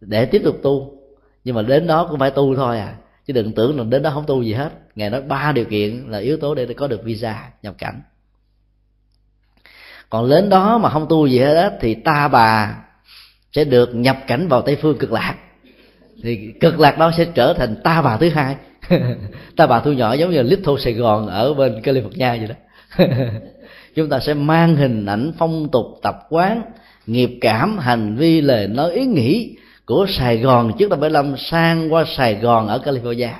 để 0.00 0.26
tiếp 0.26 0.42
tục 0.44 0.56
tu 0.62 0.97
nhưng 1.44 1.54
mà 1.54 1.62
đến 1.62 1.86
đó 1.86 2.06
cũng 2.10 2.18
phải 2.18 2.30
tu 2.30 2.56
thôi 2.56 2.78
à. 2.78 2.94
Chứ 3.26 3.32
đừng 3.32 3.52
tưởng 3.52 3.78
là 3.78 3.84
đến 3.84 4.02
đó 4.02 4.10
không 4.10 4.24
tu 4.26 4.42
gì 4.42 4.52
hết. 4.52 4.70
Ngài 4.94 5.10
nói 5.10 5.22
ba 5.22 5.52
điều 5.52 5.64
kiện 5.64 6.04
là 6.08 6.18
yếu 6.18 6.36
tố 6.36 6.54
để 6.54 6.66
có 6.76 6.86
được 6.86 7.04
visa 7.04 7.50
nhập 7.62 7.74
cảnh. 7.78 8.00
Còn 10.10 10.30
đến 10.30 10.48
đó 10.48 10.78
mà 10.78 10.90
không 10.90 11.06
tu 11.08 11.26
gì 11.26 11.38
hết 11.38 11.78
thì 11.80 11.94
ta 11.94 12.28
bà 12.28 12.76
sẽ 13.52 13.64
được 13.64 13.94
nhập 13.94 14.18
cảnh 14.26 14.48
vào 14.48 14.62
tây 14.62 14.76
phương 14.76 14.98
cực 14.98 15.12
lạc. 15.12 15.34
Thì 16.22 16.52
cực 16.60 16.80
lạc 16.80 16.98
đó 16.98 17.10
sẽ 17.16 17.26
trở 17.34 17.54
thành 17.54 17.76
ta 17.84 18.02
bà 18.02 18.16
thứ 18.16 18.28
hai. 18.28 18.56
Ta 19.56 19.66
bà 19.66 19.80
thu 19.80 19.92
nhỏ 19.92 20.12
giống 20.12 20.30
như 20.30 20.42
little 20.42 20.74
sài 20.78 20.92
gòn 20.92 21.26
ở 21.26 21.54
bên 21.54 21.80
california 21.80 22.38
vậy 22.38 22.48
đó. 22.48 22.54
Chúng 23.94 24.08
ta 24.08 24.20
sẽ 24.20 24.34
mang 24.34 24.76
hình 24.76 25.06
ảnh 25.06 25.32
phong 25.38 25.68
tục 25.72 25.86
tập 26.02 26.18
quán, 26.28 26.62
nghiệp 27.06 27.38
cảm, 27.40 27.78
hành 27.78 28.16
vi, 28.16 28.40
lời 28.40 28.68
nói, 28.68 28.92
ý 28.92 29.06
nghĩ 29.06 29.56
của 29.88 30.06
Sài 30.08 30.38
Gòn, 30.38 30.72
trước 30.78 30.90
năm 30.90 31.00
75 31.00 31.36
sang 31.36 31.92
qua 31.92 32.04
Sài 32.16 32.34
Gòn 32.34 32.68
ở 32.68 32.80
California. 32.84 33.30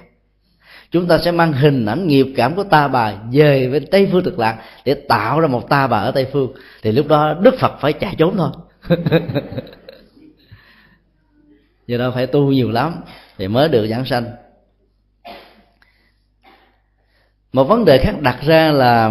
Chúng 0.91 1.09
ta 1.09 1.19
sẽ 1.19 1.31
mang 1.31 1.53
hình 1.53 1.87
ảnh 1.87 2.07
nghiệp 2.07 2.27
cảm 2.37 2.57
của 2.57 2.65
ta 2.65 2.89
bà 2.89 3.13
về 3.33 3.69
bên 3.73 3.87
tây 3.91 4.09
phương 4.13 4.25
cực 4.25 4.39
lạc 4.39 4.63
để 4.85 4.95
tạo 4.95 5.41
ra 5.41 5.47
một 5.47 5.69
ta 5.69 5.87
bà 5.87 5.99
ở 5.99 6.11
tây 6.11 6.27
phương. 6.33 6.53
Thì 6.83 6.93
lúc 6.93 7.07
đó 7.07 7.35
đức 7.41 7.55
phật 7.59 7.73
phải 7.81 7.93
chạy 7.93 8.15
trốn 8.19 8.37
thôi. 8.37 8.51
Do 11.87 11.99
đó 11.99 12.11
phải 12.15 12.27
tu 12.27 12.53
nhiều 12.53 12.71
lắm 12.71 12.95
thì 13.39 13.49
mới 13.49 13.69
được 13.69 13.87
giảng 13.87 14.05
sanh. 14.05 14.25
Một 17.53 17.65
vấn 17.65 17.85
đề 17.85 17.99
khác 17.99 18.15
đặt 18.21 18.39
ra 18.43 18.73
là 18.73 19.11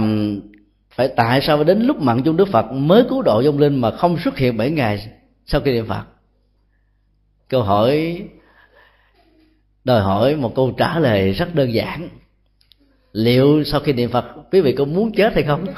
phải 0.96 1.08
tại 1.08 1.42
sao 1.42 1.64
đến 1.64 1.82
lúc 1.82 2.02
mặn 2.02 2.24
chung 2.24 2.38
đức 2.38 2.48
phật 2.48 2.72
mới 2.72 3.04
cứu 3.10 3.22
độ 3.22 3.44
vong 3.46 3.60
linh 3.60 3.82
mà 3.82 3.92
không 3.92 4.18
xuất 4.18 4.38
hiện 4.38 4.58
bảy 4.58 4.72
ngày 4.72 5.08
sau 5.46 5.62
khi 5.62 5.72
niệm 5.72 5.88
phật? 5.88 6.17
Câu 7.50 7.64
hỏi, 7.64 8.22
đòi 9.84 10.02
hỏi 10.02 10.36
một 10.36 10.56
câu 10.56 10.74
trả 10.78 11.00
lời 11.00 11.32
rất 11.32 11.56
đơn 11.56 11.74
giản. 11.74 12.10
Liệu 13.14 13.64
sau 13.64 13.80
khi 13.80 13.94
niệm 13.94 14.10
phật, 14.10 14.26
quý 14.52 14.62
vị 14.62 14.72
có 14.72 14.86
muốn 14.86 15.12
chết 15.12 15.34
hay 15.34 15.44
không? 15.44 15.66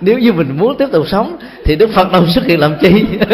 Nếu 0.00 0.18
như 0.18 0.32
mình 0.32 0.58
muốn 0.58 0.76
tiếp 0.78 0.86
tục 0.92 1.08
sống, 1.08 1.36
thì 1.64 1.76
đức 1.76 1.90
phật 1.94 2.12
đâu 2.12 2.26
xuất 2.26 2.44
hiện 2.44 2.60
làm 2.60 2.76
chi? 2.80 3.04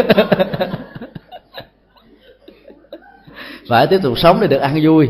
Phải 3.69 3.87
tiếp 3.87 3.99
tục 4.03 4.19
sống 4.19 4.39
để 4.41 4.47
được 4.47 4.59
ăn 4.59 4.81
vui. 4.83 5.09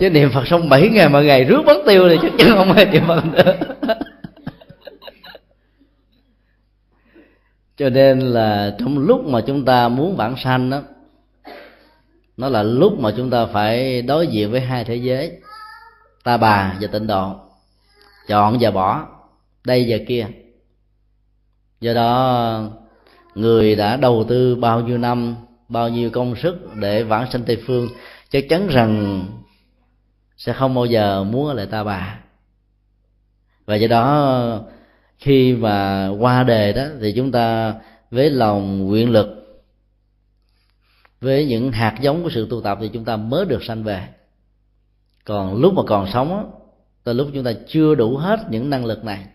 Chứ 0.00 0.10
niệm 0.10 0.30
phật 0.30 0.46
xong 0.46 0.68
bảy 0.68 0.88
ngày 0.88 1.08
mà 1.08 1.20
ngày 1.20 1.44
rước 1.44 1.62
bắn 1.66 1.76
tiêu 1.86 2.08
thì 2.08 2.18
chắc 2.22 2.32
chắn 2.38 2.50
không 2.56 2.72
ai 2.72 2.84
niệm 2.84 3.02
phật 3.06 3.24
nữa 3.32 3.54
cho 7.76 7.90
nên 7.90 8.18
là 8.18 8.76
trong 8.78 8.98
lúc 8.98 9.26
mà 9.26 9.40
chúng 9.46 9.64
ta 9.64 9.88
muốn 9.88 10.16
vãng 10.16 10.36
sanh 10.36 10.70
đó, 10.70 10.82
nó 12.36 12.48
là 12.48 12.62
lúc 12.62 12.98
mà 12.98 13.10
chúng 13.16 13.30
ta 13.30 13.46
phải 13.46 14.02
đối 14.02 14.26
diện 14.26 14.50
với 14.50 14.60
hai 14.60 14.84
thế 14.84 14.96
giới, 14.96 15.40
ta 16.24 16.36
bà 16.36 16.76
và 16.80 16.88
tịnh 16.92 17.06
độ, 17.06 17.34
chọn 18.28 18.56
và 18.60 18.70
bỏ, 18.70 19.06
đây 19.64 19.86
và 19.88 19.96
kia. 20.08 20.26
Do 21.80 21.94
đó, 21.94 22.62
người 23.34 23.74
đã 23.76 23.96
đầu 23.96 24.24
tư 24.28 24.54
bao 24.54 24.80
nhiêu 24.80 24.98
năm, 24.98 25.36
bao 25.68 25.88
nhiêu 25.88 26.10
công 26.10 26.36
sức 26.36 26.74
để 26.74 27.02
vãng 27.02 27.30
sanh 27.30 27.42
tây 27.42 27.62
phương, 27.66 27.88
chắc 28.30 28.44
chắn 28.48 28.68
rằng 28.68 29.24
sẽ 30.36 30.52
không 30.52 30.74
bao 30.74 30.86
giờ 30.86 31.24
muốn 31.24 31.48
ở 31.48 31.54
lại 31.54 31.66
ta 31.66 31.84
bà. 31.84 32.18
Và 33.66 33.74
do 33.74 33.88
đó 33.88 34.60
khi 35.22 35.54
mà 35.54 36.08
qua 36.08 36.42
đề 36.42 36.72
đó 36.72 36.86
thì 37.00 37.12
chúng 37.12 37.32
ta 37.32 37.74
với 38.10 38.30
lòng 38.30 38.78
nguyện 38.78 39.10
lực, 39.10 39.26
với 41.20 41.46
những 41.46 41.72
hạt 41.72 41.98
giống 42.00 42.22
của 42.22 42.30
sự 42.30 42.46
tu 42.50 42.60
tập 42.60 42.78
thì 42.80 42.90
chúng 42.92 43.04
ta 43.04 43.16
mới 43.16 43.44
được 43.44 43.64
sanh 43.64 43.84
về. 43.84 44.06
Còn 45.24 45.60
lúc 45.60 45.74
mà 45.74 45.82
còn 45.86 46.10
sống 46.12 46.36
á, 46.36 46.42
tới 47.04 47.14
lúc 47.14 47.28
chúng 47.34 47.44
ta 47.44 47.52
chưa 47.68 47.94
đủ 47.94 48.16
hết 48.16 48.40
những 48.50 48.70
năng 48.70 48.84
lực 48.84 49.04
này, 49.04 49.26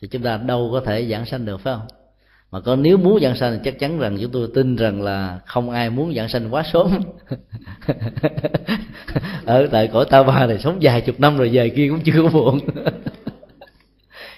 thì 0.00 0.08
chúng 0.08 0.22
ta 0.22 0.36
đâu 0.36 0.68
có 0.72 0.80
thể 0.80 1.06
giảng 1.10 1.26
sanh 1.26 1.44
được, 1.44 1.60
phải 1.60 1.74
không? 1.74 1.86
Mà 2.50 2.60
có 2.60 2.76
nếu 2.76 2.96
muốn 2.96 3.20
giảng 3.22 3.36
sanh 3.36 3.52
thì 3.52 3.58
chắc 3.64 3.78
chắn 3.78 3.98
rằng 3.98 4.18
chúng 4.20 4.30
tôi 4.30 4.48
tin 4.54 4.76
rằng 4.76 5.02
là 5.02 5.40
không 5.46 5.70
ai 5.70 5.90
muốn 5.90 6.14
giảng 6.14 6.28
sanh 6.28 6.54
quá 6.54 6.62
sớm. 6.72 6.90
Ở 9.44 9.66
tại 9.66 9.88
cõi 9.92 10.04
ta 10.10 10.22
ba 10.22 10.46
này 10.46 10.58
sống 10.58 10.78
vài 10.80 11.00
chục 11.00 11.20
năm 11.20 11.38
rồi, 11.38 11.48
về 11.48 11.68
kia 11.68 11.88
cũng 11.88 12.00
chưa 12.00 12.22
có 12.22 12.28
muộn. 12.28 12.60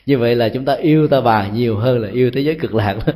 như 0.07 0.19
vậy 0.19 0.37
là 0.37 0.49
chúng 0.49 0.65
ta 0.65 0.75
yêu 0.75 1.09
ta 1.09 1.21
bà 1.21 1.49
nhiều 1.49 1.77
hơn 1.77 1.99
là 1.99 2.09
yêu 2.09 2.31
thế 2.31 2.41
giới 2.41 2.55
cực 2.55 2.75
lạc. 2.75 2.99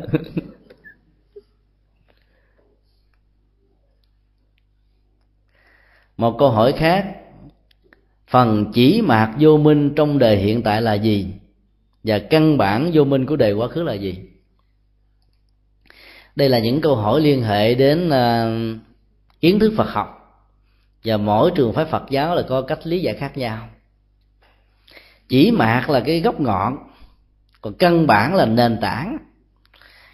Một 6.17 6.37
câu 6.39 6.51
hỏi 6.51 6.73
khác. 6.77 7.17
Phần 8.29 8.73
chỉ 8.75 9.03
mạc 9.03 9.35
vô 9.41 9.57
minh 9.57 9.93
trong 9.97 10.19
đời 10.19 10.37
hiện 10.37 10.63
tại 10.63 10.83
là 10.83 10.95
gì? 10.95 11.27
Và 12.05 12.19
căn 12.19 12.59
bản 12.59 12.91
vô 12.95 13.05
minh 13.05 13.27
của 13.27 13.37
đời 13.37 13.53
quá 13.53 13.69
khứ 13.69 13.83
là 13.83 13.95
gì? 13.95 14.19
Đây 16.37 16.49
là 16.49 16.59
những 16.59 16.81
câu 16.81 16.97
hỏi 16.97 17.21
liên 17.21 17.43
hệ 17.43 17.75
đến 17.75 18.09
uh, 18.09 18.13
kiến 19.41 19.59
thức 19.59 19.73
phật 19.77 19.89
học. 19.89 20.17
Và 21.05 21.17
mỗi 21.17 21.51
trường 21.55 21.73
phái 21.73 21.85
phật 21.85 22.03
giáo 22.11 22.35
là 22.35 22.43
có 22.43 22.63
cách 22.63 22.87
lý 22.87 23.01
giải 23.01 23.15
khác 23.15 23.37
nhau 23.37 23.69
chỉ 25.31 25.51
mạc 25.51 25.91
là 25.91 26.01
cái 26.01 26.21
gốc 26.21 26.41
ngọn, 26.41 26.77
còn 27.61 27.75
căn 27.75 28.07
bản 28.07 28.35
là 28.35 28.47
nền 28.47 28.79
tảng. 28.81 29.19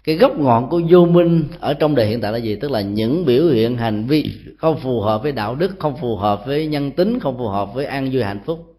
Cái 0.03 0.15
gốc 0.15 0.39
ngọn 0.39 0.69
của 0.69 0.81
vô 0.89 1.05
minh 1.05 1.43
ở 1.59 1.73
trong 1.73 1.95
đời 1.95 2.07
hiện 2.07 2.21
tại 2.21 2.31
là 2.31 2.37
gì? 2.37 2.55
Tức 2.55 2.71
là 2.71 2.81
những 2.81 3.25
biểu 3.25 3.47
hiện 3.47 3.77
hành 3.77 4.05
vi 4.05 4.31
không 4.57 4.79
phù 4.79 5.01
hợp 5.01 5.23
với 5.23 5.31
đạo 5.31 5.55
đức, 5.55 5.75
không 5.79 5.97
phù 5.97 6.15
hợp 6.15 6.43
với 6.45 6.67
nhân 6.67 6.91
tính, 6.91 7.19
không 7.19 7.37
phù 7.37 7.47
hợp 7.47 7.73
với 7.73 7.85
an 7.85 8.09
vui 8.11 8.23
hạnh 8.23 8.39
phúc. 8.45 8.75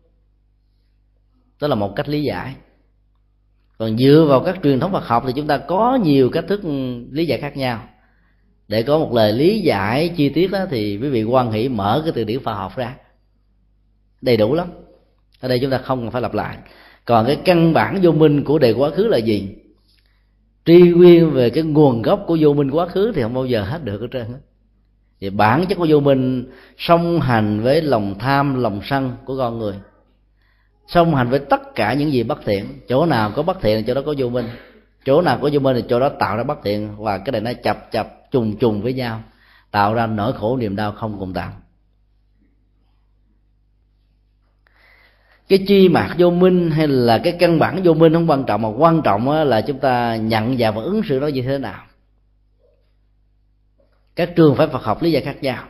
Đó 1.60 1.68
là 1.68 1.74
một 1.74 1.92
cách 1.96 2.08
lý 2.08 2.22
giải. 2.22 2.54
Còn 3.78 3.98
dựa 3.98 4.26
vào 4.28 4.40
các 4.40 4.58
truyền 4.62 4.80
thống 4.80 4.92
Phật 4.92 5.06
học 5.06 5.22
thì 5.26 5.32
chúng 5.36 5.46
ta 5.46 5.58
có 5.58 5.98
nhiều 6.04 6.30
cách 6.30 6.44
thức 6.48 6.60
lý 7.10 7.26
giải 7.26 7.40
khác 7.40 7.56
nhau. 7.56 7.88
Để 8.68 8.82
có 8.82 8.98
một 8.98 9.12
lời 9.12 9.32
lý 9.32 9.60
giải 9.60 10.08
chi 10.16 10.28
tiết 10.28 10.50
đó 10.50 10.66
thì 10.70 10.98
quý 11.02 11.08
vị 11.08 11.24
quan 11.24 11.52
hỷ 11.52 11.68
mở 11.68 12.00
cái 12.04 12.12
từ 12.12 12.24
điển 12.24 12.40
Phật 12.40 12.54
học 12.54 12.76
ra. 12.76 12.96
Đầy 14.20 14.36
đủ 14.36 14.54
lắm 14.54 14.68
ở 15.40 15.48
đây 15.48 15.58
chúng 15.58 15.70
ta 15.70 15.78
không 15.78 16.00
cần 16.00 16.10
phải 16.10 16.22
lặp 16.22 16.34
lại. 16.34 16.56
Còn 17.04 17.26
cái 17.26 17.36
căn 17.44 17.72
bản 17.72 17.98
vô 18.02 18.12
minh 18.12 18.44
của 18.44 18.58
đời 18.58 18.72
quá 18.72 18.90
khứ 18.90 19.06
là 19.06 19.18
gì? 19.18 19.48
Truy 20.64 20.90
nguyên 20.90 21.30
về 21.30 21.50
cái 21.50 21.62
nguồn 21.62 22.02
gốc 22.02 22.24
của 22.26 22.36
vô 22.40 22.52
minh 22.52 22.70
quá 22.70 22.86
khứ 22.86 23.12
thì 23.14 23.22
không 23.22 23.34
bao 23.34 23.46
giờ 23.46 23.62
hết 23.62 23.84
được 23.84 24.00
hết 24.00 24.08
trơn 24.12 24.26
thì 25.20 25.30
bản 25.30 25.66
chất 25.68 25.78
của 25.78 25.86
vô 25.88 26.00
minh, 26.00 26.50
song 26.78 27.20
hành 27.20 27.60
với 27.60 27.82
lòng 27.82 28.14
tham, 28.18 28.62
lòng 28.62 28.80
sân 28.84 29.16
của 29.24 29.38
con 29.38 29.58
người. 29.58 29.74
Song 30.86 31.14
hành 31.14 31.28
với 31.28 31.38
tất 31.38 31.74
cả 31.74 31.94
những 31.94 32.12
gì 32.12 32.22
bất 32.22 32.38
thiện. 32.44 32.66
Chỗ 32.88 33.06
nào 33.06 33.32
có 33.36 33.42
bất 33.42 33.60
thiện 33.60 33.84
chỗ 33.86 33.94
đó 33.94 34.02
có 34.06 34.14
vô 34.18 34.28
minh. 34.28 34.46
Chỗ 35.04 35.22
nào 35.22 35.38
có 35.42 35.50
vô 35.52 35.60
minh 35.60 35.76
thì 35.76 35.84
chỗ 35.88 36.00
đó 36.00 36.08
tạo 36.08 36.36
ra 36.36 36.42
bất 36.42 36.58
thiện. 36.64 36.96
Và 36.98 37.18
cái 37.18 37.32
này 37.32 37.40
nó 37.40 37.60
chập 37.62 37.92
chập, 37.92 38.30
trùng 38.30 38.56
trùng 38.56 38.82
với 38.82 38.92
nhau, 38.92 39.22
tạo 39.70 39.94
ra 39.94 40.06
nỗi 40.06 40.32
khổ 40.32 40.56
niềm 40.56 40.76
đau 40.76 40.92
không 40.92 41.16
cùng 41.18 41.32
tạm. 41.32 41.52
Cái 45.48 45.64
chi 45.68 45.88
mạc 45.88 46.14
vô 46.18 46.30
minh 46.30 46.70
hay 46.70 46.88
là 46.88 47.18
cái 47.18 47.36
căn 47.38 47.58
bản 47.58 47.80
vô 47.84 47.94
minh 47.94 48.12
không 48.12 48.30
quan 48.30 48.44
trọng 48.44 48.62
mà 48.62 48.68
quan 48.68 49.02
trọng 49.02 49.30
là 49.30 49.60
chúng 49.60 49.78
ta 49.78 50.16
nhận 50.16 50.54
và 50.58 50.70
và 50.70 50.82
ứng 50.82 51.02
xử 51.08 51.18
nó 51.20 51.26
như 51.26 51.42
thế 51.42 51.58
nào. 51.58 51.84
Các 54.16 54.36
trường 54.36 54.56
phải 54.56 54.66
Phật 54.66 54.82
học 54.82 55.02
lý 55.02 55.10
giải 55.10 55.22
khác 55.22 55.42
nhau. 55.42 55.64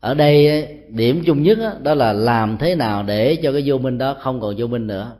Ở 0.00 0.14
đây 0.14 0.66
điểm 0.88 1.22
chung 1.26 1.42
nhất 1.42 1.82
đó 1.82 1.94
là 1.94 2.12
làm 2.12 2.58
thế 2.58 2.74
nào 2.74 3.02
để 3.02 3.36
cho 3.42 3.52
cái 3.52 3.62
vô 3.66 3.78
minh 3.78 3.98
đó 3.98 4.16
không 4.20 4.40
còn 4.40 4.54
vô 4.58 4.66
minh 4.66 4.86
nữa. 4.86 5.12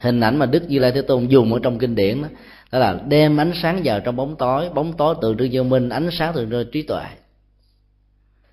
Hình 0.00 0.20
ảnh 0.20 0.36
mà 0.36 0.46
đức 0.46 0.62
như 0.68 0.78
lai 0.78 0.92
thế 0.92 1.02
tôn 1.02 1.26
dùng 1.26 1.52
ở 1.52 1.60
trong 1.62 1.78
kinh 1.78 1.94
điển 1.94 2.22
đó, 2.22 2.28
đó 2.72 2.78
là 2.78 3.00
đem 3.08 3.36
ánh 3.36 3.52
sáng 3.62 3.80
vào 3.84 4.00
trong 4.00 4.16
bóng 4.16 4.36
tối 4.36 4.70
bóng 4.74 4.92
tối 4.92 5.14
tượng 5.22 5.36
trưng 5.38 5.48
vô 5.52 5.62
minh 5.62 5.88
ánh 5.88 6.08
sáng 6.12 6.34
tượng 6.34 6.50
trưng 6.50 6.70
trí 6.72 6.82
tuệ. 6.82 7.04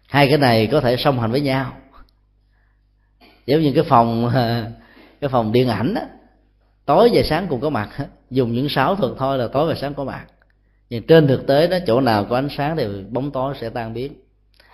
Hai 0.08 0.28
cái 0.30 0.38
này 0.38 0.68
có 0.68 0.82
thể 0.82 0.98
song 0.98 1.20
hành 1.20 1.32
với 1.32 1.42
nhau 1.42 1.74
giống 3.48 3.62
như 3.62 3.72
cái 3.76 3.84
phòng 3.84 4.32
cái 5.22 5.30
phòng 5.30 5.52
điện 5.52 5.68
ảnh 5.68 5.94
đó, 5.94 6.02
tối 6.86 7.10
và 7.14 7.22
sáng 7.24 7.48
cùng 7.50 7.62
có 7.62 7.70
mặt. 7.70 7.90
Dùng 8.30 8.54
những 8.54 8.70
sáu 8.70 8.96
thuật 8.96 9.12
thôi 9.18 9.38
là 9.38 9.48
tối 9.48 9.68
và 9.68 9.76
sáng 9.76 9.94
có 9.94 10.04
mặt. 10.04 10.26
Nhưng 10.90 11.08
trên 11.08 11.28
thực 11.28 11.48
tế 11.48 11.68
đó 11.68 11.78
chỗ 11.88 12.02
nào 12.02 12.26
có 12.26 12.36
ánh 12.36 12.50
sáng 12.58 12.78
thì 12.78 12.86
bóng 13.10 13.32
tối 13.32 13.54
sẽ 13.62 13.70
tan 13.70 13.94
biến. 13.94 14.14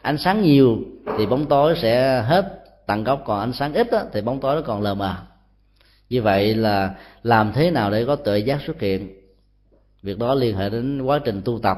Ánh 0.02 0.18
sáng 0.18 0.42
nhiều 0.42 0.78
thì 1.18 1.26
bóng 1.26 1.46
tối 1.46 1.76
sẽ 1.82 2.22
hết 2.22 2.64
tận 2.88 3.04
gốc. 3.04 3.24
Còn 3.26 3.40
ánh 3.40 3.54
sáng 3.54 3.74
ít 3.74 3.92
đó, 3.92 4.04
thì 4.14 4.22
bóng 4.22 4.40
tối 4.40 4.56
nó 4.56 4.62
còn 4.62 4.82
lờ 4.82 4.96
mờ. 4.96 5.16
Như 6.10 6.22
vậy 6.22 6.56
là 6.56 6.96
làm 7.24 7.52
thế 7.54 7.72
nào 7.72 7.92
để 7.92 8.06
có 8.06 8.16
tự 8.16 8.36
giác 8.36 8.62
xuất 8.68 8.80
hiện? 8.80 9.10
Việc 10.02 10.18
đó 10.20 10.34
liên 10.36 10.58
hệ 10.58 10.70
đến 10.70 11.02
quá 11.02 11.20
trình 11.26 11.42
tu 11.46 11.60
tập. 11.60 11.78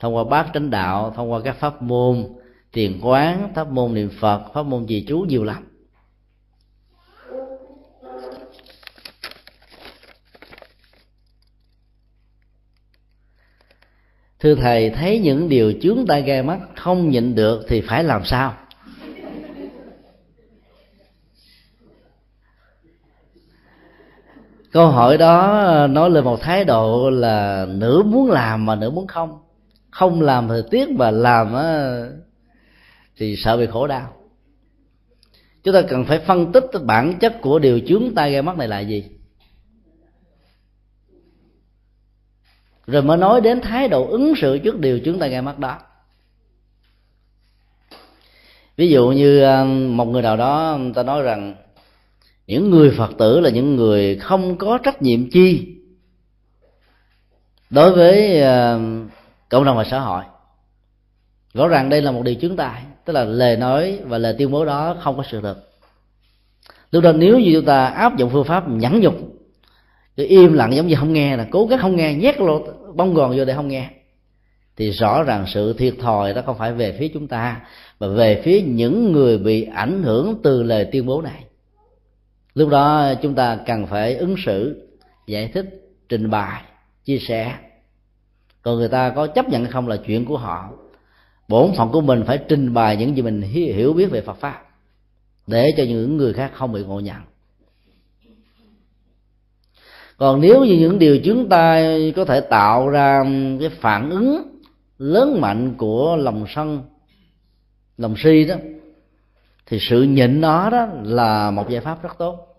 Thông 0.00 0.16
qua 0.16 0.24
bát 0.24 0.46
chánh 0.54 0.70
đạo 0.70 1.12
thông 1.16 1.32
qua 1.32 1.40
các 1.44 1.56
pháp 1.56 1.82
môn 1.82 2.24
tiền 2.72 3.00
quán 3.02 3.52
pháp 3.54 3.68
môn 3.68 3.94
niệm 3.94 4.10
phật 4.20 4.42
pháp 4.54 4.62
môn 4.62 4.86
trì 4.86 5.04
chú 5.08 5.18
nhiều 5.28 5.44
lắm. 5.44 5.71
Thưa 14.42 14.54
thầy, 14.54 14.90
thấy 14.90 15.18
những 15.18 15.48
điều 15.48 15.72
chướng 15.82 16.06
tai 16.08 16.22
gai 16.22 16.42
mắt 16.42 16.58
không 16.76 17.10
nhịn 17.10 17.34
được 17.34 17.64
thì 17.68 17.80
phải 17.80 18.04
làm 18.04 18.24
sao? 18.24 18.54
Câu 24.72 24.86
hỏi 24.86 25.18
đó 25.18 25.86
nói 25.90 26.10
lên 26.10 26.24
một 26.24 26.40
thái 26.40 26.64
độ 26.64 27.10
là 27.10 27.66
nửa 27.68 28.02
muốn 28.02 28.30
làm 28.30 28.66
mà 28.66 28.74
nửa 28.74 28.90
muốn 28.90 29.06
không. 29.06 29.38
Không 29.90 30.22
làm 30.22 30.48
thì 30.48 30.62
tiếc 30.70 30.90
mà 30.90 31.10
làm 31.10 31.54
thì 33.16 33.36
sợ 33.36 33.56
bị 33.56 33.66
khổ 33.66 33.86
đau. 33.86 34.12
Chúng 35.64 35.74
ta 35.74 35.82
cần 35.82 36.04
phải 36.04 36.18
phân 36.18 36.52
tích 36.52 36.64
bản 36.84 37.18
chất 37.18 37.40
của 37.40 37.58
điều 37.58 37.80
chướng 37.88 38.14
tai 38.14 38.32
gai 38.32 38.42
mắt 38.42 38.56
này 38.56 38.68
là 38.68 38.80
gì? 38.80 39.04
Rồi 42.92 43.02
mới 43.02 43.16
nói 43.16 43.40
đến 43.40 43.60
thái 43.60 43.88
độ 43.88 44.06
ứng 44.06 44.34
xử 44.36 44.58
trước 44.58 44.80
điều 44.80 45.00
chúng 45.04 45.18
ta 45.18 45.26
nghe 45.26 45.40
mắt 45.40 45.58
đó. 45.58 45.78
Ví 48.76 48.90
dụ 48.90 49.10
như 49.10 49.42
um, 49.44 49.96
một 49.96 50.04
người 50.04 50.22
nào 50.22 50.36
đó 50.36 50.72
um, 50.72 50.92
ta 50.92 51.02
nói 51.02 51.22
rằng, 51.22 51.54
những 52.46 52.70
người 52.70 52.90
phật 52.90 53.10
tử 53.18 53.40
là 53.40 53.50
những 53.50 53.76
người 53.76 54.16
không 54.16 54.58
có 54.58 54.78
trách 54.78 55.02
nhiệm 55.02 55.30
chi 55.30 55.76
đối 57.70 57.92
với 57.92 58.42
um, 58.42 59.08
cộng 59.48 59.64
đồng 59.64 59.76
và 59.76 59.84
xã 59.84 60.00
hội. 60.00 60.24
Rõ 61.54 61.68
ràng 61.68 61.88
đây 61.88 62.02
là 62.02 62.10
một 62.10 62.22
điều 62.22 62.34
chứng 62.34 62.56
tài 62.56 62.82
tức 63.04 63.12
là 63.12 63.24
lời 63.24 63.56
nói 63.56 64.00
và 64.04 64.18
lời 64.18 64.34
tuyên 64.38 64.50
bố 64.50 64.64
đó 64.64 64.96
không 65.00 65.16
có 65.16 65.22
sự 65.30 65.40
thật. 65.40 65.56
Lúc 66.90 67.04
đó 67.04 67.12
nếu 67.12 67.38
như 67.38 67.50
chúng 67.54 67.64
ta 67.64 67.86
áp 67.86 68.16
dụng 68.16 68.30
phương 68.30 68.44
pháp 68.44 68.68
nhẫn 68.68 69.00
nhục 69.00 69.14
cứ 70.16 70.26
im 70.26 70.52
lặng 70.52 70.74
giống 70.74 70.86
như 70.86 70.94
không 70.94 71.12
nghe 71.12 71.36
là 71.36 71.46
cố 71.50 71.66
gắng 71.66 71.78
không 71.78 71.96
nghe, 71.96 72.14
nhét 72.14 72.40
lô 72.40 72.66
bông 72.94 73.14
gòn 73.14 73.36
vô 73.36 73.44
để 73.44 73.54
không 73.54 73.68
nghe. 73.68 73.90
Thì 74.76 74.90
rõ 74.90 75.22
ràng 75.22 75.44
sự 75.46 75.72
thiệt 75.72 75.94
thòi 76.00 76.34
đó 76.34 76.42
không 76.46 76.58
phải 76.58 76.72
về 76.72 76.96
phía 76.98 77.08
chúng 77.08 77.28
ta, 77.28 77.60
mà 78.00 78.08
về 78.08 78.42
phía 78.44 78.60
những 78.60 79.12
người 79.12 79.38
bị 79.38 79.62
ảnh 79.62 80.02
hưởng 80.02 80.40
từ 80.42 80.62
lời 80.62 80.88
tuyên 80.92 81.06
bố 81.06 81.22
này. 81.22 81.44
Lúc 82.54 82.68
đó 82.68 83.14
chúng 83.22 83.34
ta 83.34 83.58
cần 83.66 83.86
phải 83.86 84.14
ứng 84.14 84.34
xử, 84.44 84.86
giải 85.26 85.48
thích, 85.54 85.66
trình 86.08 86.30
bày, 86.30 86.62
chia 87.04 87.18
sẻ. 87.18 87.54
Còn 88.62 88.76
người 88.76 88.88
ta 88.88 89.10
có 89.10 89.26
chấp 89.26 89.48
nhận 89.48 89.62
hay 89.62 89.72
không 89.72 89.88
là 89.88 89.96
chuyện 89.96 90.24
của 90.24 90.36
họ. 90.36 90.70
Bổn 91.48 91.70
phận 91.76 91.88
của 91.88 92.00
mình 92.00 92.24
phải 92.26 92.38
trình 92.48 92.74
bày 92.74 92.96
những 92.96 93.16
gì 93.16 93.22
mình 93.22 93.42
hiểu 93.42 93.92
biết 93.92 94.10
về 94.10 94.20
phật 94.20 94.36
pháp, 94.36 94.62
để 95.46 95.74
cho 95.76 95.84
những 95.84 96.16
người 96.16 96.32
khác 96.32 96.50
không 96.54 96.72
bị 96.72 96.84
ngộ 96.84 97.00
nhận 97.00 97.16
còn 100.22 100.40
nếu 100.40 100.64
như 100.64 100.76
những 100.78 100.98
điều 100.98 101.18
chúng 101.24 101.48
ta 101.48 101.82
có 102.16 102.24
thể 102.24 102.40
tạo 102.40 102.88
ra 102.88 103.24
cái 103.60 103.68
phản 103.68 104.10
ứng 104.10 104.58
lớn 104.98 105.40
mạnh 105.40 105.74
của 105.78 106.16
lòng 106.16 106.44
sân, 106.48 106.82
lòng 107.96 108.14
si 108.18 108.44
đó, 108.44 108.54
thì 109.66 109.78
sự 109.80 110.02
nhịn 110.02 110.40
nó 110.40 110.70
đó 110.70 110.86
là 111.02 111.50
một 111.50 111.70
giải 111.70 111.80
pháp 111.80 112.02
rất 112.02 112.18
tốt. 112.18 112.56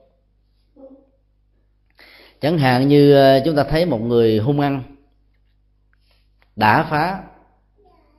Chẳng 2.42 2.58
hạn 2.58 2.88
như 2.88 3.14
ờ, 3.14 3.42
chúng 3.46 3.56
ta 3.56 3.64
thấy 3.64 3.86
một 3.86 4.02
người 4.02 4.38
hung 4.38 4.60
ăn 4.60 4.84
đã 6.56 6.88
phá, 6.90 7.24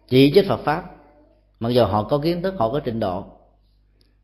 chỉ 0.09 0.33
trích 0.35 0.49
Phật 0.49 0.61
pháp, 0.65 0.85
mặc 1.61 1.69
dù 1.69 1.85
họ 1.85 2.05
có 2.05 2.19
kiến 2.19 2.43
thức, 2.43 2.55
họ 2.59 2.73
có 2.73 2.81
trình 2.81 3.01
độ, 3.01 3.25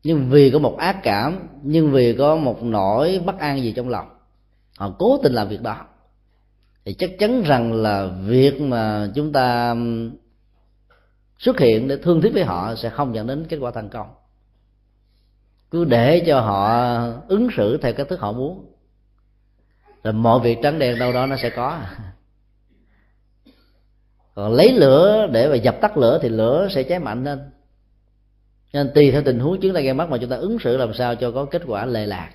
nhưng 0.03 0.29
vì 0.29 0.51
có 0.51 0.59
một 0.59 0.77
ác 0.77 0.99
cảm, 1.03 1.47
nhưng 1.61 1.91
vì 1.91 2.15
có 2.17 2.35
một 2.35 2.63
nỗi 2.63 3.21
bất 3.25 3.39
an 3.39 3.61
gì 3.61 3.73
trong 3.75 3.89
lòng 3.89 4.20
họ 4.81 4.95
cố 4.99 5.19
tình 5.23 5.33
làm 5.33 5.49
việc 5.49 5.61
đó. 5.61 5.85
Thì 6.85 6.93
chắc 6.93 7.11
chắn 7.19 7.43
rằng 7.43 7.73
là 7.73 8.09
việc 8.25 8.61
mà 8.61 9.09
chúng 9.15 9.31
ta 9.31 9.75
xuất 11.37 11.59
hiện 11.59 11.87
để 11.87 11.97
thương 11.97 12.21
thiết 12.21 12.33
với 12.33 12.43
họ 12.43 12.75
sẽ 12.75 12.89
không 12.89 13.15
dẫn 13.15 13.27
đến 13.27 13.45
kết 13.49 13.57
quả 13.57 13.71
thành 13.71 13.89
công. 13.89 14.07
Cứ 15.71 15.85
để 15.85 16.23
cho 16.27 16.39
họ 16.41 16.89
ứng 17.27 17.47
xử 17.57 17.77
theo 17.77 17.93
cách 17.93 18.07
thức 18.09 18.19
họ 18.19 18.31
muốn. 18.31 18.65
Rồi 20.03 20.13
mọi 20.13 20.39
việc 20.39 20.57
trắng 20.63 20.79
đen 20.79 20.99
đâu 20.99 21.13
đó 21.13 21.25
nó 21.25 21.35
sẽ 21.41 21.49
có. 21.49 21.79
Còn 24.35 24.51
lấy 24.53 24.71
lửa 24.73 25.27
để 25.31 25.49
mà 25.49 25.55
dập 25.55 25.77
tắt 25.81 25.97
lửa 25.97 26.19
thì 26.21 26.29
lửa 26.29 26.67
sẽ 26.71 26.83
cháy 26.83 26.99
mạnh 26.99 27.23
lên. 27.23 27.39
Nên 28.73 28.91
tùy 28.95 29.11
theo 29.11 29.21
tình 29.25 29.39
huống 29.39 29.61
chúng 29.61 29.73
ta 29.73 29.79
gây 29.79 29.93
mắt 29.93 30.09
mà 30.09 30.17
chúng 30.21 30.29
ta 30.29 30.35
ứng 30.35 30.59
xử 30.59 30.77
làm 30.77 30.93
sao 30.93 31.15
cho 31.15 31.31
có 31.31 31.45
kết 31.45 31.61
quả 31.67 31.85
lệ 31.85 32.05
lạc 32.05 32.31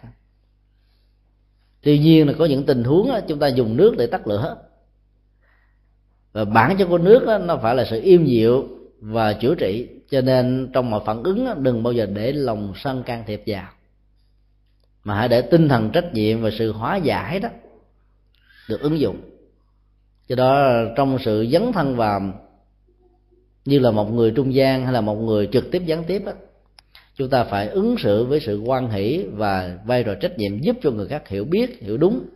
tuy 1.86 1.98
nhiên 1.98 2.26
là 2.26 2.32
có 2.38 2.44
những 2.44 2.66
tình 2.66 2.84
huống 2.84 3.08
đó, 3.08 3.20
chúng 3.28 3.38
ta 3.38 3.48
dùng 3.48 3.76
nước 3.76 3.94
để 3.98 4.06
tắt 4.06 4.26
lửa. 4.26 4.56
Và 6.32 6.44
bản 6.44 6.76
chất 6.76 6.86
của 6.86 6.98
nước 6.98 7.24
đó, 7.26 7.38
nó 7.38 7.56
phải 7.56 7.74
là 7.74 7.84
sự 7.84 8.00
im 8.02 8.24
dịu 8.24 8.68
và 9.00 9.32
chữa 9.32 9.54
trị. 9.54 9.88
Cho 10.10 10.20
nên 10.20 10.70
trong 10.72 10.90
mọi 10.90 11.00
phản 11.06 11.22
ứng 11.22 11.44
đó, 11.44 11.54
đừng 11.54 11.82
bao 11.82 11.92
giờ 11.92 12.06
để 12.06 12.32
lòng 12.32 12.72
sân 12.76 13.02
can 13.02 13.24
thiệp 13.26 13.42
vào. 13.46 13.68
Mà 15.04 15.14
hãy 15.14 15.28
để 15.28 15.42
tinh 15.42 15.68
thần 15.68 15.90
trách 15.90 16.14
nhiệm 16.14 16.42
và 16.42 16.50
sự 16.58 16.72
hóa 16.72 16.96
giải 16.96 17.40
đó 17.40 17.48
được 18.68 18.80
ứng 18.80 18.98
dụng. 18.98 19.20
Do 20.28 20.36
đó 20.36 20.72
trong 20.96 21.18
sự 21.24 21.46
dấn 21.52 21.72
thân 21.72 21.96
vào 21.96 22.20
như 23.64 23.78
là 23.78 23.90
một 23.90 24.12
người 24.12 24.30
trung 24.30 24.54
gian 24.54 24.84
hay 24.84 24.92
là 24.92 25.00
một 25.00 25.14
người 25.14 25.48
trực 25.52 25.70
tiếp 25.70 25.82
gián 25.86 26.04
tiếp 26.04 26.22
đó, 26.26 26.32
chúng 27.16 27.30
ta 27.30 27.44
phải 27.44 27.68
ứng 27.68 27.98
xử 27.98 28.24
với 28.24 28.40
sự 28.40 28.60
quan 28.60 28.90
hỷ 28.90 29.24
và 29.32 29.78
vai 29.84 30.04
trò 30.04 30.14
trách 30.14 30.38
nhiệm 30.38 30.60
giúp 30.60 30.76
cho 30.82 30.90
người 30.90 31.08
khác 31.08 31.28
hiểu 31.28 31.44
biết, 31.44 31.80
hiểu 31.80 31.96
đúng, 31.96 32.26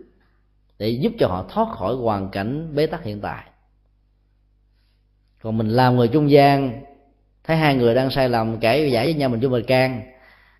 để 0.78 0.89
giúp 0.89 1.12
cho 1.19 1.28
họ 1.28 1.47
thoát 1.48 1.69
khỏi 1.77 1.94
hoàn 1.94 2.31
cảnh 2.31 2.74
bế 2.74 2.86
tắc 2.86 3.05
hiện 3.05 3.20
tại. 3.20 3.44
Còn 5.43 5.59
mình 5.59 5.69
làm 5.69 5.97
người 5.97 6.09
trung 6.09 6.31
gian, 6.31 6.82
thấy 7.44 7.57
hai 7.57 7.74
người 7.74 7.94
đang 7.94 8.11
sai 8.11 8.28
lầm 8.28 8.61
cãi 8.61 8.90
giải 8.93 9.05
với 9.05 9.15
nhau 9.15 9.28
mình 9.28 9.40
cho 9.40 9.48
mình 9.48 9.65
can, 9.66 10.02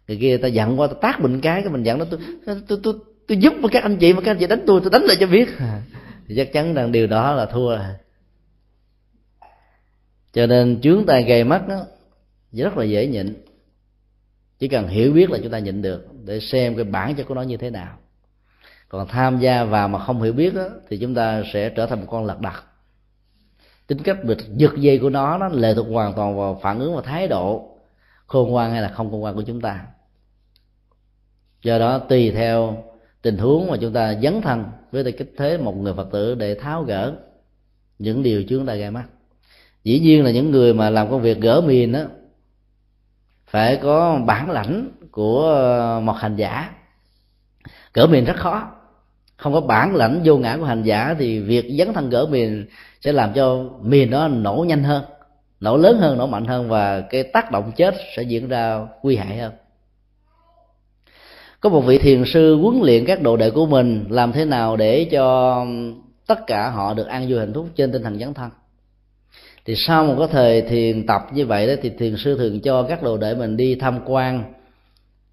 người 0.09 0.17
kia 0.17 0.37
ta 0.37 0.49
giận 0.49 0.81
qua 0.81 0.87
ta 0.87 0.95
tác 1.01 1.21
mình 1.21 1.41
cái 1.41 1.63
cái 1.63 1.73
mình 1.73 1.83
giận 1.83 1.99
nó, 1.99 2.05
tôi 2.11 2.21
tôi 2.69 2.79
tôi 2.83 2.95
tôi 3.29 3.39
giúp 3.39 3.55
với 3.61 3.71
các 3.71 3.83
anh 3.83 3.97
chị, 3.97 4.13
mà 4.13 4.21
các 4.21 4.31
anh 4.31 4.39
chị 4.39 4.47
đánh 4.47 4.63
tôi 4.67 4.81
tôi 4.81 4.91
đánh 4.91 5.03
lại 5.03 5.17
cho 5.21 5.27
biết. 5.27 5.49
Thì 6.29 6.37
chắc 6.37 6.53
chắn 6.53 6.75
rằng 6.75 6.93
điều 6.93 7.07
đó 7.07 7.33
là 7.33 7.47
thua. 7.47 7.79
Cho 10.33 10.47
nên 10.47 10.81
chướng 10.81 11.07
tay 11.07 11.23
gây 11.23 11.45
mắt 11.45 11.69
đó, 11.69 11.85
rất 12.53 12.77
là 12.77 12.85
dễ 12.85 13.07
nhịn 13.07 13.35
chỉ 14.61 14.69
cần 14.69 14.89
hiểu 14.89 15.13
biết 15.13 15.31
là 15.31 15.39
chúng 15.43 15.53
ta 15.53 15.59
nhịn 15.59 15.83
được 15.83 16.07
để 16.25 16.41
xem 16.41 16.77
cái 16.77 16.85
bản 16.85 17.15
chất 17.15 17.25
của 17.25 17.35
nó 17.35 17.43
như 17.43 17.57
thế 17.57 17.71
nào. 17.71 17.99
Còn 18.89 19.09
tham 19.09 19.39
gia 19.39 19.65
vào 19.65 19.89
mà 19.89 19.99
không 19.99 20.23
hiểu 20.23 20.33
biết 20.33 20.55
đó, 20.55 20.69
thì 20.89 20.99
chúng 20.99 21.15
ta 21.15 21.43
sẽ 21.53 21.69
trở 21.69 21.87
thành 21.87 22.01
một 22.01 22.07
con 22.11 22.27
lật 22.27 22.41
đật. 22.41 22.65
Tính 23.87 23.99
cách 23.99 24.25
bịch 24.25 24.39
giật 24.57 24.71
dây 24.77 24.99
của 24.99 25.11
nó 25.11 25.39
nó 25.39 25.49
lệ 25.49 25.75
thuộc 25.75 25.87
hoàn 25.91 26.15
toàn 26.15 26.37
vào 26.37 26.61
phản 26.63 26.79
ứng 26.79 26.97
và 26.97 27.03
thái 27.03 27.29
độ 27.29 27.77
khôn 28.27 28.51
ngoan 28.51 28.71
hay 28.73 28.83
là 28.83 28.89
không 28.89 29.11
khôn 29.11 29.21
ngoan 29.21 29.35
của 29.35 29.43
chúng 29.43 29.61
ta. 29.61 29.87
Do 31.63 31.79
đó 31.79 31.99
tùy 31.99 32.31
theo 32.31 32.85
tình 33.23 33.39
huống 33.39 33.71
mà 33.71 33.77
chúng 33.81 33.93
ta 33.93 34.15
dấn 34.23 34.43
thân 34.43 34.65
với 34.93 35.05
tư 35.05 35.13
cách 35.13 35.29
thế 35.37 35.59
một 35.59 35.77
người 35.77 35.95
phật 35.95 36.09
tử 36.13 36.35
để 36.35 36.55
tháo 36.55 36.83
gỡ 36.83 37.15
những 37.99 38.23
điều 38.23 38.45
chúng 38.49 38.67
ta 38.67 38.75
gây 38.75 38.91
mắt 38.91 39.05
dĩ 39.85 40.01
nhiên 40.01 40.25
là 40.25 40.31
những 40.31 40.51
người 40.51 40.75
mà 40.75 40.91
làm 40.91 41.11
công 41.11 41.23
việc 41.23 41.41
gỡ 41.41 41.61
miền 41.61 41.93
đó 41.93 42.01
phải 43.51 43.77
có 43.77 44.21
bản 44.27 44.51
lãnh 44.51 44.89
của 45.11 45.49
ờ, 45.49 46.01
một 46.01 46.13
hành 46.13 46.37
giả. 46.37 46.71
Cỡ 47.93 48.07
miền 48.07 48.25
rất 48.25 48.37
khó. 48.37 48.71
Không 49.37 49.53
có 49.53 49.61
bản 49.61 49.95
lãnh 49.95 50.21
vô 50.25 50.39
ngã 50.39 50.57
của 50.57 50.65
hành 50.65 50.83
giả 50.83 51.15
thì 51.19 51.41
việc 51.41 51.75
dấn 51.79 51.93
thân 51.93 52.11
cỡ 52.11 52.27
miền 52.31 52.67
sẽ 53.01 53.13
làm 53.13 53.33
cho 53.33 53.65
miền 53.81 54.11
đó 54.11 54.29
nổ 54.29 54.65
nhanh 54.69 54.85
hơn, 54.85 55.05
nổ 55.61 55.77
lớn 55.77 55.99
hơn, 55.99 56.19
nổ 56.19 56.27
mạnh 56.27 56.47
hơn 56.47 56.69
và 56.69 57.01
cái 57.01 57.23
tác 57.23 57.51
động 57.51 57.73
chết 57.77 57.95
sẽ 58.17 58.23
diễn 58.23 58.49
ra 58.49 58.87
nguy 59.03 59.17
hại 59.17 59.39
hơn. 59.39 59.53
Có 61.61 61.71
một 61.71 61.81
vị 61.81 61.99
thiền 61.99 62.25
sư 62.27 62.57
huấn 62.57 62.81
luyện 62.83 63.05
các 63.07 63.23
đồ 63.23 63.37
đệ 63.37 63.51
của 63.51 63.67
mình 63.67 64.05
làm 64.09 64.33
thế 64.33 64.45
nào 64.45 64.77
để 64.77 65.05
cho 65.05 65.67
tất 66.27 66.47
cả 66.47 66.71
họ 66.71 66.95
được 66.95 67.07
an 67.07 67.27
vui 67.29 67.39
hạnh 67.39 67.55
phúc 67.55 67.67
trên 67.77 67.93
tinh 67.93 68.03
thần 68.03 68.19
dấn 68.19 68.35
thân? 68.35 68.51
Thì 69.71 69.77
sau 69.77 70.05
một 70.05 70.15
cái 70.19 70.29
thời 70.33 70.63
thiền 70.63 71.07
tập 71.07 71.23
như 71.33 71.47
vậy 71.47 71.67
đó 71.67 71.73
thì 71.83 71.91
thiền 71.91 72.17
sư 72.17 72.39
thường 72.39 72.61
cho 72.61 72.83
các 72.83 73.03
đồ 73.03 73.17
đệ 73.17 73.35
mình 73.35 73.57
đi 73.57 73.75
tham 73.75 73.99
quan 74.07 74.53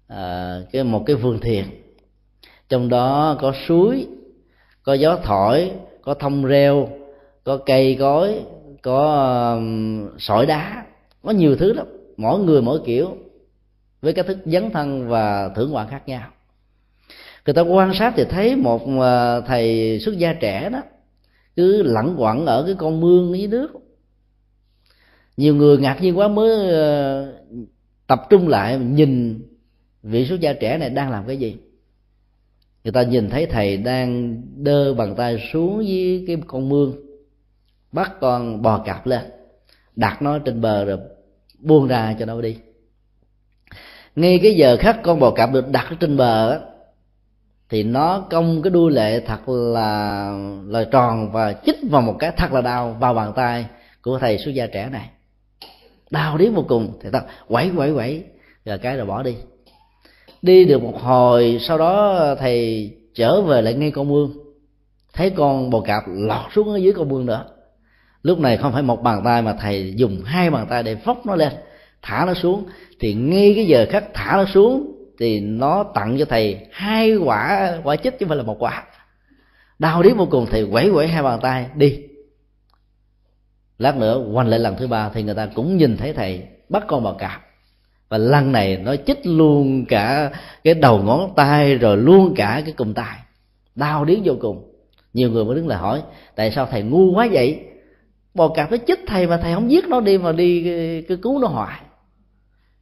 à, 0.08 0.56
cái 0.72 0.84
một 0.84 1.02
cái 1.06 1.16
vườn 1.16 1.40
thiền. 1.40 1.64
Trong 2.68 2.88
đó 2.88 3.36
có 3.40 3.52
suối 3.66 4.06
có 4.82 4.94
gió 4.94 5.18
thổi 5.24 5.70
có 6.02 6.14
thông 6.14 6.44
reo 6.44 6.88
có 7.44 7.56
cây 7.56 7.96
cối 8.00 8.34
có 8.82 9.24
um, 9.54 10.08
sỏi 10.18 10.46
đá 10.46 10.84
có 11.22 11.30
nhiều 11.30 11.56
thứ 11.56 11.72
lắm. 11.72 11.86
Mỗi 12.16 12.40
người 12.40 12.62
mỗi 12.62 12.80
kiểu 12.86 13.16
với 14.02 14.12
cách 14.12 14.26
thức 14.26 14.38
dấn 14.44 14.70
thân 14.70 15.08
và 15.08 15.48
thưởng 15.56 15.70
ngoạn 15.70 15.88
khác 15.90 16.08
nhau. 16.08 16.22
Người 17.46 17.54
ta 17.54 17.62
quan 17.62 17.94
sát 17.94 18.12
thì 18.16 18.24
thấy 18.24 18.56
một 18.56 18.82
uh, 18.84 19.46
thầy 19.46 19.98
xuất 20.00 20.18
gia 20.18 20.32
trẻ 20.32 20.68
đó 20.72 20.82
cứ 21.56 21.82
lẳng 21.82 22.14
quẩn 22.18 22.46
ở 22.46 22.62
cái 22.66 22.74
con 22.78 23.00
mương 23.00 23.38
dưới 23.38 23.48
nước 23.48 23.68
nhiều 25.38 25.54
người 25.54 25.78
ngạc 25.78 26.02
nhiên 26.02 26.18
quá 26.18 26.28
mới 26.28 26.70
ờ, 26.70 27.32
tập 28.06 28.22
trung 28.30 28.48
lại 28.48 28.78
nhìn 28.78 29.42
vị 30.02 30.26
xuất 30.26 30.40
gia 30.40 30.52
trẻ 30.52 30.78
này 30.78 30.90
đang 30.90 31.10
làm 31.10 31.26
cái 31.26 31.36
gì. 31.36 31.56
Người 32.84 32.92
ta 32.92 33.02
nhìn 33.02 33.30
thấy 33.30 33.46
thầy 33.46 33.76
đang 33.76 34.42
đơ 34.56 34.94
bàn 34.94 35.14
tay 35.16 35.48
xuống 35.52 35.76
với 35.76 36.24
cái 36.26 36.36
con 36.46 36.68
mương, 36.68 36.96
bắt 37.92 38.12
con 38.20 38.62
bò 38.62 38.78
cạp 38.78 39.06
lên, 39.06 39.22
đặt 39.96 40.22
nó 40.22 40.38
trên 40.38 40.60
bờ 40.60 40.84
rồi 40.84 40.98
buông 41.58 41.88
ra 41.88 42.16
cho 42.18 42.26
nó 42.26 42.40
đi. 42.40 42.56
Ngay 44.16 44.40
cái 44.42 44.54
giờ 44.54 44.76
khắc 44.80 45.02
con 45.02 45.20
bò 45.20 45.30
cạp 45.30 45.52
được 45.52 45.68
đặt 45.70 45.92
trên 46.00 46.16
bờ 46.16 46.60
thì 47.68 47.82
nó 47.82 48.26
cong 48.30 48.62
cái 48.62 48.70
đuôi 48.70 48.92
lệ 48.92 49.20
thật 49.20 49.48
là 49.48 50.30
là 50.66 50.84
tròn 50.84 51.32
và 51.32 51.52
chích 51.52 51.76
vào 51.90 52.02
một 52.02 52.16
cái 52.18 52.32
thật 52.36 52.52
là 52.52 52.60
đau 52.60 52.96
vào 53.00 53.14
bàn 53.14 53.32
tay 53.36 53.66
của 54.02 54.18
thầy 54.18 54.38
xuất 54.38 54.50
gia 54.50 54.66
trẻ 54.66 54.88
này 54.92 55.10
đau 56.10 56.38
đến 56.38 56.54
vô 56.54 56.64
cùng. 56.68 56.98
Thì 57.02 57.10
ta 57.12 57.22
quẩy 57.48 57.70
quẩy 57.76 57.92
quẩy. 57.94 58.24
Rồi 58.64 58.78
cái 58.78 58.96
rồi 58.96 59.06
bỏ 59.06 59.22
đi. 59.22 59.36
Đi 60.42 60.64
được 60.64 60.82
một 60.82 61.00
hồi, 61.00 61.58
sau 61.60 61.78
đó 61.78 62.18
thầy 62.38 62.90
trở 63.14 63.40
về 63.42 63.62
lại 63.62 63.74
ngay 63.74 63.90
con 63.90 64.08
mương. 64.08 64.32
Thấy 65.12 65.30
con 65.30 65.70
bò 65.70 65.80
cạp 65.80 66.02
lọt 66.06 66.52
xuống 66.54 66.68
ở 66.72 66.76
dưới 66.76 66.92
con 66.92 67.08
mương 67.08 67.26
nữa 67.26 67.44
lúc 68.22 68.38
này 68.40 68.56
không 68.56 68.72
phải 68.72 68.82
một 68.82 69.02
bàn 69.02 69.22
tay 69.24 69.42
mà 69.42 69.52
thầy 69.52 69.94
dùng 69.96 70.22
hai 70.24 70.50
bàn 70.50 70.66
tay 70.70 70.82
để 70.82 70.96
phốc 70.96 71.26
nó 71.26 71.36
lên, 71.36 71.52
thả 72.02 72.24
nó 72.26 72.34
xuống. 72.34 72.66
Thì 73.00 73.14
ngay 73.14 73.52
cái 73.56 73.66
giờ 73.66 73.86
khắc 73.90 74.04
thả 74.14 74.36
nó 74.36 74.44
xuống, 74.44 74.92
thì 75.18 75.40
nó 75.40 75.84
tặng 75.94 76.18
cho 76.18 76.24
thầy 76.24 76.66
hai 76.72 77.16
quả 77.16 77.72
quả 77.84 77.96
chích 77.96 78.18
chứ 78.18 78.24
không 78.24 78.28
phải 78.28 78.36
là 78.36 78.42
một 78.42 78.56
quả. 78.58 78.84
Đau 79.78 80.02
đến 80.02 80.16
vô 80.16 80.26
cùng, 80.30 80.46
thầy 80.50 80.66
quẩy 80.70 80.90
quẩy 80.90 81.08
hai 81.08 81.22
bàn 81.22 81.38
tay, 81.42 81.66
đi 81.74 81.98
lát 83.78 83.96
nữa, 83.96 84.24
quanh 84.32 84.48
lại 84.48 84.58
lần 84.58 84.76
thứ 84.76 84.86
ba 84.86 85.08
thì 85.08 85.22
người 85.22 85.34
ta 85.34 85.46
cũng 85.54 85.76
nhìn 85.76 85.96
thấy 85.96 86.12
thầy 86.12 86.42
bắt 86.68 86.84
con 86.86 87.02
bò 87.02 87.12
cạp. 87.12 87.44
Và 88.08 88.18
lần 88.18 88.52
này 88.52 88.76
nó 88.76 88.96
chích 89.06 89.20
luôn 89.24 89.84
cả 89.88 90.30
cái 90.64 90.74
đầu 90.74 91.02
ngón 91.02 91.32
tay, 91.36 91.74
rồi 91.74 91.96
luôn 91.96 92.34
cả 92.36 92.62
cái 92.64 92.72
cùm 92.72 92.94
tay 92.94 93.18
đau 93.78 94.04
điếng 94.04 94.22
vô 94.24 94.34
cùng. 94.40 94.72
Nhiều 95.14 95.30
người 95.30 95.44
mới 95.44 95.56
đứng 95.56 95.68
lại 95.68 95.78
hỏi, 95.78 96.02
tại 96.36 96.50
sao 96.50 96.68
thầy 96.70 96.82
ngu 96.82 97.14
quá 97.14 97.28
vậy? 97.32 97.60
Bò 98.34 98.48
cạp 98.48 98.70
nó 98.70 98.76
chích 98.86 99.00
thầy 99.06 99.26
mà 99.26 99.36
thầy 99.36 99.54
không 99.54 99.70
giết 99.70 99.88
nó 99.88 100.00
đi 100.00 100.18
mà 100.18 100.32
đi 100.32 100.62
cứ 101.08 101.16
cứu 101.16 101.38
nó 101.38 101.48
hoài. 101.48 101.80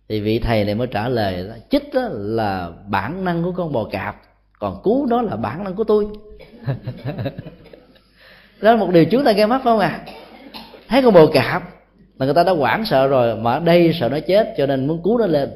Thì 0.08 0.20
vị 0.20 0.38
thầy 0.38 0.64
này 0.64 0.74
mới 0.74 0.86
trả 0.86 1.08
lời 1.08 1.36
là, 1.36 1.56
chích 1.70 1.94
đó 1.94 2.08
là 2.12 2.70
bản 2.88 3.24
năng 3.24 3.42
của 3.42 3.52
con 3.52 3.72
bò 3.72 3.84
cạp, 3.84 4.16
còn 4.58 4.80
cứu 4.84 5.06
đó 5.06 5.22
là 5.22 5.36
bản 5.36 5.64
năng 5.64 5.74
của 5.74 5.84
tôi. 5.84 6.06
Đó 8.60 8.70
là 8.70 8.76
một 8.76 8.90
điều 8.90 9.04
chúng 9.04 9.24
ta 9.24 9.32
nghe 9.32 9.46
mắt 9.46 9.60
phải 9.64 9.72
không 9.72 9.78
à 9.78 10.00
thấy 10.88 11.02
con 11.02 11.14
bò 11.14 11.26
cạp 11.26 11.62
là 12.18 12.26
người 12.26 12.34
ta 12.34 12.44
đã 12.44 12.52
hoảng 12.52 12.84
sợ 12.84 13.06
rồi, 13.06 13.36
mà 13.36 13.52
ở 13.52 13.60
đây 13.60 13.92
sợ 14.00 14.08
nó 14.08 14.18
chết, 14.20 14.54
cho 14.56 14.66
nên 14.66 14.86
muốn 14.86 15.02
cứu 15.04 15.18
nó 15.18 15.26
lên. 15.26 15.50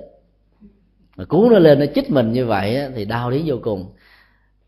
Mà 1.16 1.24
cứu 1.24 1.50
nó 1.50 1.58
lên, 1.58 1.78
nó 1.78 1.86
chích 1.94 2.10
mình 2.10 2.32
như 2.32 2.46
vậy 2.46 2.78
thì 2.96 3.04
đau 3.04 3.30
đến 3.30 3.42
vô 3.46 3.56
cùng. 3.62 3.92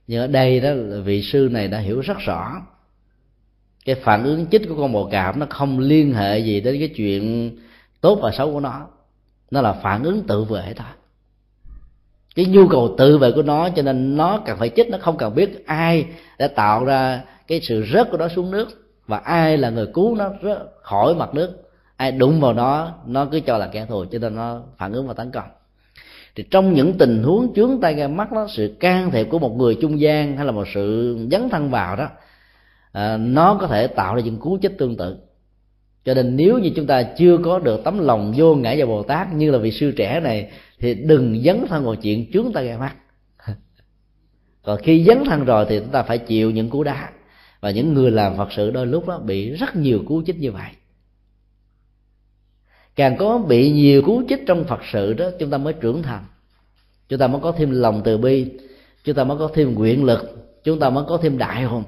Nhưng 0.06 0.20
ở 0.20 0.26
đây 0.26 0.60
đó, 0.60 0.70
vị 1.04 1.22
sư 1.22 1.48
này 1.52 1.68
đã 1.68 1.78
hiểu 1.78 2.00
rất 2.00 2.18
rõ. 2.18 2.62
Cái 3.84 3.94
phản 3.94 4.24
ứng 4.24 4.46
chích 4.46 4.68
của 4.68 4.74
con 4.76 4.92
bò 4.92 5.08
cạp 5.10 5.36
nó 5.36 5.46
không 5.50 5.78
liên 5.78 6.14
hệ 6.14 6.38
gì 6.38 6.60
đến 6.60 6.76
cái 6.78 6.88
chuyện 6.88 7.50
tốt 8.00 8.18
và 8.22 8.30
xấu 8.30 8.52
của 8.52 8.60
nó. 8.60 8.86
Nó 9.50 9.60
là 9.60 9.72
phản 9.72 10.02
ứng 10.04 10.22
tự 10.26 10.44
vệ 10.44 10.74
thôi. 10.76 10.86
Cái 12.34 12.44
nhu 12.44 12.68
cầu 12.68 12.94
tự 12.98 13.18
vệ 13.18 13.32
của 13.32 13.42
nó, 13.42 13.68
cho 13.68 13.82
nên 13.82 14.16
nó 14.16 14.42
cần 14.46 14.58
phải 14.58 14.68
chích, 14.76 14.88
nó 14.88 14.98
không 15.00 15.16
cần 15.16 15.34
biết 15.34 15.66
ai 15.66 16.06
đã 16.38 16.48
tạo 16.48 16.84
ra 16.84 17.22
cái 17.46 17.60
sự 17.60 17.84
rớt 17.92 18.10
của 18.10 18.16
nó 18.16 18.28
xuống 18.28 18.50
nước 18.50 18.81
và 19.12 19.18
ai 19.18 19.58
là 19.58 19.70
người 19.70 19.86
cứu 19.86 20.16
nó 20.16 20.32
khỏi 20.82 21.14
mặt 21.14 21.34
nước 21.34 21.70
ai 21.96 22.12
đụng 22.12 22.40
vào 22.40 22.52
nó 22.52 22.94
nó 23.06 23.24
cứ 23.24 23.40
cho 23.40 23.58
là 23.58 23.66
kẻ 23.66 23.86
thù 23.88 24.04
cho 24.12 24.18
nên 24.18 24.34
nó 24.34 24.62
phản 24.78 24.92
ứng 24.92 25.08
và 25.08 25.14
tấn 25.14 25.30
công. 25.30 25.48
Thì 26.34 26.44
trong 26.50 26.74
những 26.74 26.98
tình 26.98 27.22
huống 27.22 27.54
chướng 27.54 27.80
tay 27.80 27.94
gai 27.94 28.08
mắt 28.08 28.32
đó 28.32 28.46
sự 28.50 28.76
can 28.80 29.10
thiệp 29.10 29.26
của 29.30 29.38
một 29.38 29.56
người 29.56 29.78
trung 29.80 30.00
gian 30.00 30.36
hay 30.36 30.46
là 30.46 30.52
một 30.52 30.68
sự 30.74 31.16
dấn 31.30 31.48
thân 31.48 31.70
vào 31.70 31.96
đó 31.96 32.08
à, 32.92 33.16
nó 33.16 33.58
có 33.60 33.66
thể 33.66 33.86
tạo 33.86 34.14
ra 34.14 34.22
những 34.22 34.38
cú 34.38 34.58
chết 34.62 34.78
tương 34.78 34.96
tự. 34.96 35.16
Cho 36.04 36.14
nên 36.14 36.36
nếu 36.36 36.58
như 36.58 36.70
chúng 36.76 36.86
ta 36.86 37.02
chưa 37.02 37.38
có 37.38 37.58
được 37.58 37.80
tấm 37.84 37.98
lòng 37.98 38.34
vô 38.36 38.54
ngã 38.54 38.74
và 38.78 38.86
bồ 38.86 39.02
tát 39.02 39.32
như 39.34 39.50
là 39.50 39.58
vị 39.58 39.70
sư 39.70 39.92
trẻ 39.96 40.20
này 40.20 40.50
thì 40.78 40.94
đừng 40.94 41.42
dấn 41.44 41.64
thân 41.68 41.84
vào 41.84 41.94
chuyện 41.94 42.32
chướng 42.32 42.52
tay 42.54 42.66
gai 42.66 42.78
mắt. 42.78 42.94
Còn 44.62 44.78
khi 44.82 45.04
dấn 45.04 45.24
thân 45.24 45.44
rồi 45.44 45.66
thì 45.68 45.78
chúng 45.80 45.92
ta 45.92 46.02
phải 46.02 46.18
chịu 46.18 46.50
những 46.50 46.70
cú 46.70 46.82
đá 46.82 47.10
và 47.62 47.70
những 47.70 47.94
người 47.94 48.10
làm 48.10 48.36
phật 48.36 48.52
sự 48.52 48.70
đôi 48.70 48.86
lúc 48.86 49.08
đó 49.08 49.18
bị 49.18 49.50
rất 49.50 49.76
nhiều 49.76 50.02
cú 50.06 50.22
chích 50.26 50.38
như 50.38 50.52
vậy. 50.52 50.70
Càng 52.96 53.16
có 53.16 53.38
bị 53.38 53.72
nhiều 53.72 54.02
cú 54.02 54.22
chích 54.28 54.40
trong 54.46 54.64
phật 54.64 54.80
sự 54.92 55.14
đó 55.14 55.30
chúng 55.38 55.50
ta 55.50 55.58
mới 55.58 55.72
trưởng 55.72 56.02
thành. 56.02 56.24
Chúng 57.08 57.18
ta 57.18 57.26
mới 57.26 57.40
có 57.40 57.52
thêm 57.52 57.70
lòng 57.70 58.02
từ 58.04 58.18
bi. 58.18 58.50
Chúng 59.04 59.14
ta 59.14 59.24
mới 59.24 59.38
có 59.38 59.50
thêm 59.54 59.74
nguyện 59.74 60.04
lực. 60.04 60.20
Chúng 60.64 60.78
ta 60.78 60.90
mới 60.90 61.04
có 61.08 61.18
thêm 61.22 61.38
đại 61.38 61.62
hùng. 61.62 61.84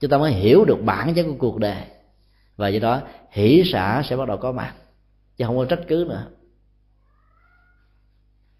Chúng 0.00 0.10
ta 0.10 0.18
mới 0.18 0.32
hiểu 0.32 0.64
được 0.64 0.82
bản 0.84 1.14
chất 1.14 1.22
của 1.22 1.36
cuộc 1.38 1.58
đời. 1.58 1.82
Và 2.56 2.68
do 2.68 2.78
đó 2.78 3.00
hỷ 3.30 3.62
xả 3.72 4.02
sẽ 4.04 4.16
bắt 4.16 4.28
đầu 4.28 4.36
có 4.36 4.52
mặt. 4.52 4.74
Chứ 5.36 5.44
không 5.44 5.56
có 5.56 5.64
trách 5.64 5.80
cứ 5.88 6.06
nữa. 6.08 6.26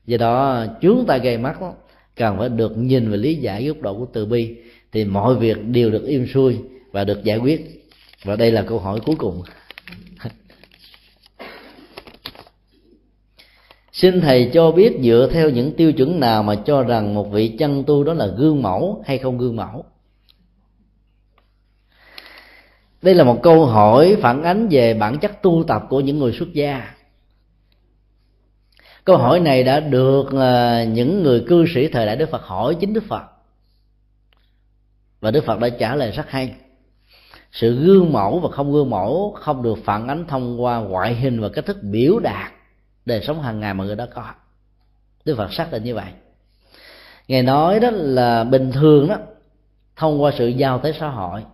Do 0.04 0.16
đó 0.16 0.66
chúng 0.80 1.06
ta 1.06 1.16
gây 1.16 1.38
mắt 1.38 1.60
đó, 1.60 1.74
cần 2.16 2.38
phải 2.38 2.48
được 2.48 2.76
nhìn 2.76 3.10
và 3.10 3.16
lý 3.16 3.34
giải 3.34 3.66
góc 3.66 3.80
độ 3.80 3.98
của 3.98 4.06
từ 4.12 4.26
bi 4.26 4.56
thì 4.96 5.04
mọi 5.04 5.34
việc 5.34 5.56
đều 5.66 5.90
được 5.90 6.04
im 6.06 6.26
xuôi 6.34 6.58
và 6.92 7.04
được 7.04 7.24
giải 7.24 7.38
quyết. 7.38 7.86
Và 8.24 8.36
đây 8.36 8.50
là 8.50 8.62
câu 8.62 8.78
hỏi 8.78 9.00
cuối 9.06 9.16
cùng. 9.18 9.42
Xin 13.92 14.20
thầy 14.20 14.50
cho 14.54 14.72
biết 14.72 14.98
dựa 15.02 15.28
theo 15.32 15.50
những 15.50 15.72
tiêu 15.76 15.92
chuẩn 15.92 16.20
nào 16.20 16.42
mà 16.42 16.54
cho 16.54 16.82
rằng 16.82 17.14
một 17.14 17.32
vị 17.32 17.48
chân 17.58 17.84
tu 17.84 18.04
đó 18.04 18.14
là 18.14 18.26
gương 18.26 18.62
mẫu 18.62 19.02
hay 19.06 19.18
không 19.18 19.38
gương 19.38 19.56
mẫu? 19.56 19.84
Đây 23.02 23.14
là 23.14 23.24
một 23.24 23.42
câu 23.42 23.66
hỏi 23.66 24.16
phản 24.20 24.42
ánh 24.42 24.68
về 24.70 24.94
bản 24.94 25.18
chất 25.18 25.42
tu 25.42 25.64
tập 25.68 25.82
của 25.88 26.00
những 26.00 26.18
người 26.18 26.32
xuất 26.32 26.52
gia. 26.52 26.94
Câu 29.04 29.16
hỏi 29.16 29.40
này 29.40 29.64
đã 29.64 29.80
được 29.80 30.24
à, 30.38 30.84
những 30.84 31.22
người 31.22 31.44
cư 31.48 31.64
sĩ 31.74 31.88
thời 31.88 32.06
đại 32.06 32.16
đức 32.16 32.30
phật 32.30 32.42
hỏi 32.42 32.76
chính 32.80 32.92
đức 32.92 33.04
phật 33.08 33.35
và 35.26 35.30
đức 35.30 35.44
phật 35.44 35.60
đã 35.60 35.68
trả 35.68 35.94
lời 35.94 36.10
rất 36.10 36.30
hay. 36.30 36.54
Sự 37.52 37.84
gương 37.84 38.12
mẫu 38.12 38.38
và 38.38 38.48
không 38.50 38.72
gương 38.72 38.90
mẫu 38.90 39.36
không 39.40 39.62
được 39.62 39.78
phản 39.84 40.08
ánh 40.08 40.26
thông 40.28 40.62
qua 40.62 40.78
ngoại 40.78 41.14
hình 41.14 41.40
và 41.40 41.48
cách 41.48 41.66
thức 41.66 41.76
biểu 41.82 42.18
đạt 42.18 42.52
đời 43.06 43.22
sống 43.22 43.42
hàng 43.42 43.60
ngày 43.60 43.74
mà 43.74 43.84
người 43.84 43.96
đó 43.96 44.06
có. 44.14 44.24
Đức 45.24 45.36
phật 45.36 45.52
xác 45.52 45.72
định 45.72 45.84
như 45.84 45.94
vậy. 45.94 46.12
Ngài 47.28 47.42
nói 47.42 47.80
đó 47.80 47.90
là 47.92 48.44
bình 48.44 48.72
thường 48.72 49.08
đó, 49.08 49.16
thông 49.96 50.22
qua 50.22 50.32
sự 50.38 50.48
giao 50.48 50.78
tế 50.78 50.92
xã 51.00 51.08
hội. 51.08 51.44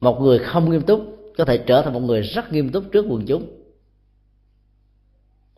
Một 0.00 0.20
người 0.20 0.38
không 0.38 0.70
nghiêm 0.70 0.82
túc 0.82 1.00
có 1.38 1.44
thể 1.44 1.58
trở 1.58 1.82
thành 1.82 1.92
một 1.92 2.00
người 2.00 2.22
rất 2.22 2.52
nghiêm 2.52 2.72
túc 2.72 2.84
trước 2.92 3.06
quần 3.08 3.26
chúng. 3.26 3.46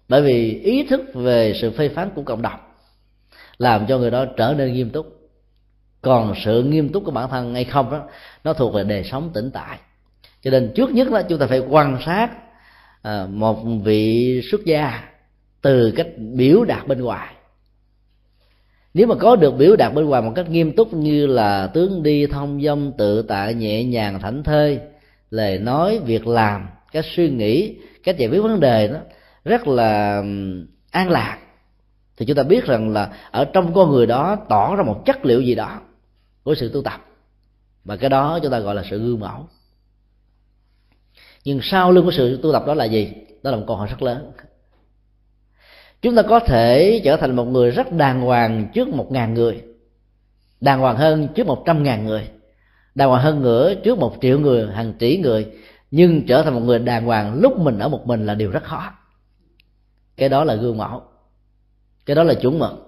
Bởi 0.09 0.23
vì 0.23 0.61
ý 0.61 0.87
thức 0.87 1.01
về 1.15 1.55
sự 1.61 1.71
phê 1.71 1.89
phán 1.89 2.11
của 2.15 2.23
cộng 2.23 2.43
đồng 2.43 2.61
làm 3.59 3.87
cho 3.87 3.99
người 3.99 4.11
đó 4.11 4.25
trở 4.37 4.55
nên 4.59 4.73
nghiêm 4.73 4.91
túc 4.91 5.18
còn 6.03 6.35
sự 6.45 6.63
nghiêm 6.63 6.89
túc 6.89 7.05
của 7.05 7.11
bản 7.11 7.31
thân 7.31 7.55
hay 7.55 7.65
không 7.65 7.91
đó 7.91 8.03
nó 8.45 8.53
thuộc 8.53 8.75
về 8.75 8.85
đời 8.85 9.05
sống 9.05 9.31
tĩnh 9.35 9.51
tại. 9.51 9.79
Cho 10.43 10.51
nên 10.51 10.73
trước 10.75 10.91
nhất 10.91 11.09
là 11.09 11.23
chúng 11.23 11.39
ta 11.39 11.47
phải 11.47 11.59
quan 11.59 11.99
sát 12.07 12.31
à, 13.03 13.27
một 13.31 13.59
vị 13.85 14.41
xuất 14.51 14.65
gia 14.65 15.03
từ 15.63 15.93
cách 15.97 16.07
biểu 16.19 16.65
đạt 16.65 16.87
bên 16.87 17.01
ngoài. 17.01 17.35
Nếu 18.95 19.07
mà 19.07 19.15
có 19.15 19.37
được 19.37 19.57
biểu 19.59 19.77
đạt 19.77 19.95
bên 19.95 20.05
ngoài 20.05 20.23
một 20.23 20.33
cách 20.37 20.51
nghiêm 20.51 20.77
túc 20.77 20.95
như 20.95 21.27
là 21.27 21.67
tướng 21.67 22.03
đi 22.03 22.27
thông 22.27 22.63
dong 22.63 22.93
tự 22.99 23.23
tại 23.23 23.55
nhẹ 23.55 23.85
nhàng 23.85 24.21
thảnh 24.21 24.43
thơi 24.43 24.81
lời 25.31 25.59
nói 25.59 25.99
việc 25.99 26.27
làm 26.27 26.69
cách 26.93 27.05
suy 27.17 27.31
nghĩ 27.31 27.77
cách 28.05 28.19
giải 28.19 28.29
quyết 28.29 28.41
vấn 28.41 28.61
đề 28.61 28.89
đó 28.89 28.99
rất 29.45 29.69
là 29.69 30.23
an 30.91 31.11
lạc 31.11 31.39
thì 32.17 32.27
chúng 32.27 32.37
ta 32.37 32.43
biết 32.43 32.65
rằng 32.65 32.93
là 32.93 33.11
ở 33.31 33.45
trong 33.45 33.75
con 33.75 33.91
người 33.91 34.07
đó 34.07 34.37
tỏ 34.49 34.77
ra 34.77 34.83
một 34.83 35.03
chất 35.07 35.25
liệu 35.25 35.41
gì 35.41 35.55
đó 35.55 35.81
của 36.49 36.55
sự 36.55 36.71
tu 36.75 36.83
tập. 36.83 37.05
Và 37.85 37.97
cái 37.97 38.11
đó 38.11 38.39
chúng 38.43 38.53
ta 38.53 38.59
gọi 38.59 38.75
là 38.75 38.83
sự 38.91 38.99
gương 38.99 39.21
mẫu. 39.21 39.47
Nhưng 41.45 41.61
sau 41.63 41.93
lưng 41.93 42.05
của 42.05 42.11
sự 42.11 42.41
tu 42.43 42.53
tập 42.53 42.63
đó 42.67 42.75
là 42.75 42.85
gì? 42.85 43.13
Đó 43.43 43.51
là 43.51 43.57
một 43.57 43.65
câu 43.67 43.77
hỏi 43.77 43.89
rất 43.91 44.03
lớn. 44.03 44.33
Chúng 46.03 46.15
ta 46.15 46.23
có 46.23 46.41
thể 46.41 47.01
trở 47.05 47.17
thành 47.17 47.37
một 47.37 47.45
người 47.45 47.71
rất 47.71 47.93
đàng 47.93 48.21
hoàng 48.21 48.71
trước 48.75 48.89
một 48.89 49.13
ngàn 49.13 49.35
người. 49.35 49.63
Đàng 50.61 50.81
hoàng 50.81 50.97
hơn 50.97 51.29
trước 51.35 51.47
một 51.47 51.63
trăm 51.67 51.83
ngàn 51.83 52.07
người. 52.07 52.29
Đàng 52.95 53.09
hoàng 53.09 53.23
hơn 53.23 53.43
nữa 53.43 53.75
trước 53.85 53.99
một 53.99 54.17
triệu 54.21 54.39
người, 54.39 54.67
hàng 54.67 54.93
tỷ 54.99 55.19
người. 55.19 55.47
Nhưng 55.91 56.27
trở 56.27 56.43
thành 56.43 56.55
một 56.55 56.61
người 56.61 56.79
đàng 56.79 57.05
hoàng 57.05 57.41
lúc 57.41 57.59
mình 57.59 57.79
ở 57.79 57.89
một 57.89 58.07
mình 58.07 58.27
là 58.27 58.35
điều 58.35 58.51
rất 58.51 58.65
khó. 58.65 58.93
Cái 60.17 60.29
đó 60.29 60.45
là 60.45 60.55
gương 60.55 60.79
mẫu. 60.79 61.03
Cái 62.07 62.17
đó 62.17 62.23
là 62.23 62.35
chuẩn 62.35 62.59
mực 62.59 62.88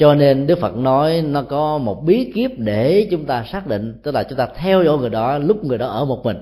cho 0.00 0.14
nên 0.14 0.46
đức 0.46 0.58
phật 0.58 0.76
nói 0.76 1.22
nó 1.22 1.42
có 1.42 1.78
một 1.78 2.02
bí 2.06 2.32
kíp 2.34 2.50
để 2.58 3.08
chúng 3.10 3.26
ta 3.26 3.44
xác 3.44 3.66
định, 3.66 4.00
tức 4.02 4.14
là 4.14 4.22
chúng 4.22 4.38
ta 4.38 4.48
theo 4.56 4.84
dõi 4.84 4.98
người 4.98 5.10
đó 5.10 5.38
lúc 5.38 5.64
người 5.64 5.78
đó 5.78 5.86
ở 5.86 6.04
một 6.04 6.24
mình. 6.24 6.36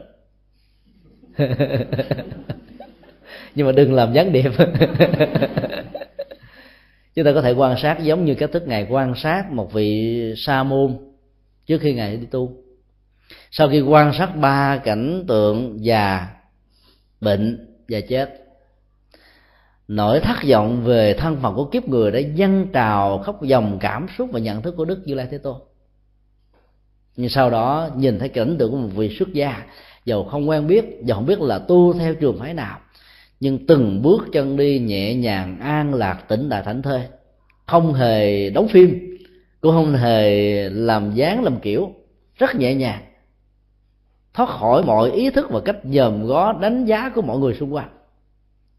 Nhưng 3.54 3.66
mà 3.66 3.72
đừng 3.72 3.94
làm 3.94 4.12
gián 4.12 4.32
điệp. 4.32 4.52
Chúng 7.14 7.24
ta 7.24 7.32
có 7.34 7.42
thể 7.42 7.52
quan 7.52 7.78
sát 7.78 7.98
giống 8.02 8.24
như 8.24 8.34
cách 8.34 8.50
thức 8.52 8.62
ngài 8.66 8.86
quan 8.90 9.14
sát 9.14 9.52
một 9.52 9.72
vị 9.72 10.34
sa 10.36 10.62
môn 10.62 10.98
trước 11.66 11.80
khi 11.80 11.94
ngài 11.94 12.16
đi 12.16 12.26
tu. 12.30 12.52
Sau 13.50 13.68
khi 13.68 13.80
quan 13.80 14.12
sát 14.18 14.36
ba 14.36 14.76
cảnh 14.84 15.24
tượng 15.28 15.84
già 15.84 16.26
bệnh 17.20 17.68
và 17.88 18.00
chết 18.00 18.47
nỗi 19.88 20.20
thất 20.20 20.36
vọng 20.48 20.84
về 20.84 21.14
thân 21.14 21.36
phận 21.42 21.54
của 21.54 21.64
kiếp 21.64 21.88
người 21.88 22.10
đã 22.10 22.18
dâng 22.18 22.66
trào 22.72 23.18
khóc 23.18 23.42
dòng 23.42 23.78
cảm 23.80 24.06
xúc 24.18 24.28
và 24.32 24.40
nhận 24.40 24.62
thức 24.62 24.74
của 24.76 24.84
đức 24.84 25.02
như 25.04 25.14
lai 25.14 25.26
thế 25.30 25.38
tôn. 25.38 25.56
Nhưng 27.16 27.28
sau 27.28 27.50
đó, 27.50 27.88
nhìn 27.96 28.18
thấy 28.18 28.28
cảnh 28.28 28.56
tượng 28.58 28.70
của 28.70 28.76
một 28.76 28.88
vị 28.94 29.16
xuất 29.18 29.32
gia 29.32 29.62
dầu 30.04 30.24
không 30.24 30.48
quen 30.48 30.66
biết 30.66 30.84
dầu 31.04 31.16
không 31.16 31.26
biết 31.26 31.40
là 31.40 31.58
tu 31.58 31.92
theo 31.92 32.14
trường 32.14 32.38
phái 32.38 32.54
nào, 32.54 32.78
nhưng 33.40 33.66
từng 33.66 34.02
bước 34.02 34.28
chân 34.32 34.56
đi 34.56 34.78
nhẹ 34.78 35.14
nhàng, 35.14 35.60
an 35.60 35.94
lạc 35.94 36.28
tĩnh 36.28 36.48
đại 36.48 36.62
thảnh 36.62 36.82
thơi 36.82 37.00
không 37.66 37.92
hề 37.92 38.50
đóng 38.50 38.68
phim, 38.68 39.16
cũng 39.60 39.72
không 39.72 39.94
hề 39.94 40.68
làm 40.68 41.14
dáng 41.14 41.44
làm 41.44 41.60
kiểu, 41.60 41.90
rất 42.34 42.54
nhẹ 42.54 42.74
nhàng. 42.74 43.02
Thoát 44.34 44.48
khỏi 44.48 44.82
mọi 44.82 45.10
ý 45.10 45.30
thức 45.30 45.46
và 45.50 45.60
cách 45.60 45.76
dòm 45.84 46.26
ngó 46.26 46.52
đánh 46.52 46.84
giá 46.84 47.08
của 47.14 47.22
mọi 47.22 47.38
người 47.38 47.54
xung 47.54 47.74
quanh 47.74 47.97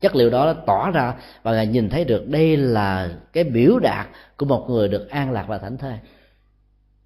chất 0.02 0.16
liệu 0.16 0.30
đó 0.30 0.54
tỏ 0.54 0.92
ra 0.92 1.14
và 1.44 1.54
ngài 1.54 1.68
nhìn 1.68 1.90
thấy 1.90 2.06
được 2.06 2.28
đây 2.28 2.58
là 2.58 3.10
cái 3.34 3.44
biểu 3.44 3.80
đạt 3.80 4.08
của 4.38 4.46
một 4.46 4.70
người 4.70 4.88
được 4.88 5.10
an 5.10 5.32
lạc 5.32 5.46
và 5.48 5.58
thảnh 5.58 5.78
thơi. 5.78 5.94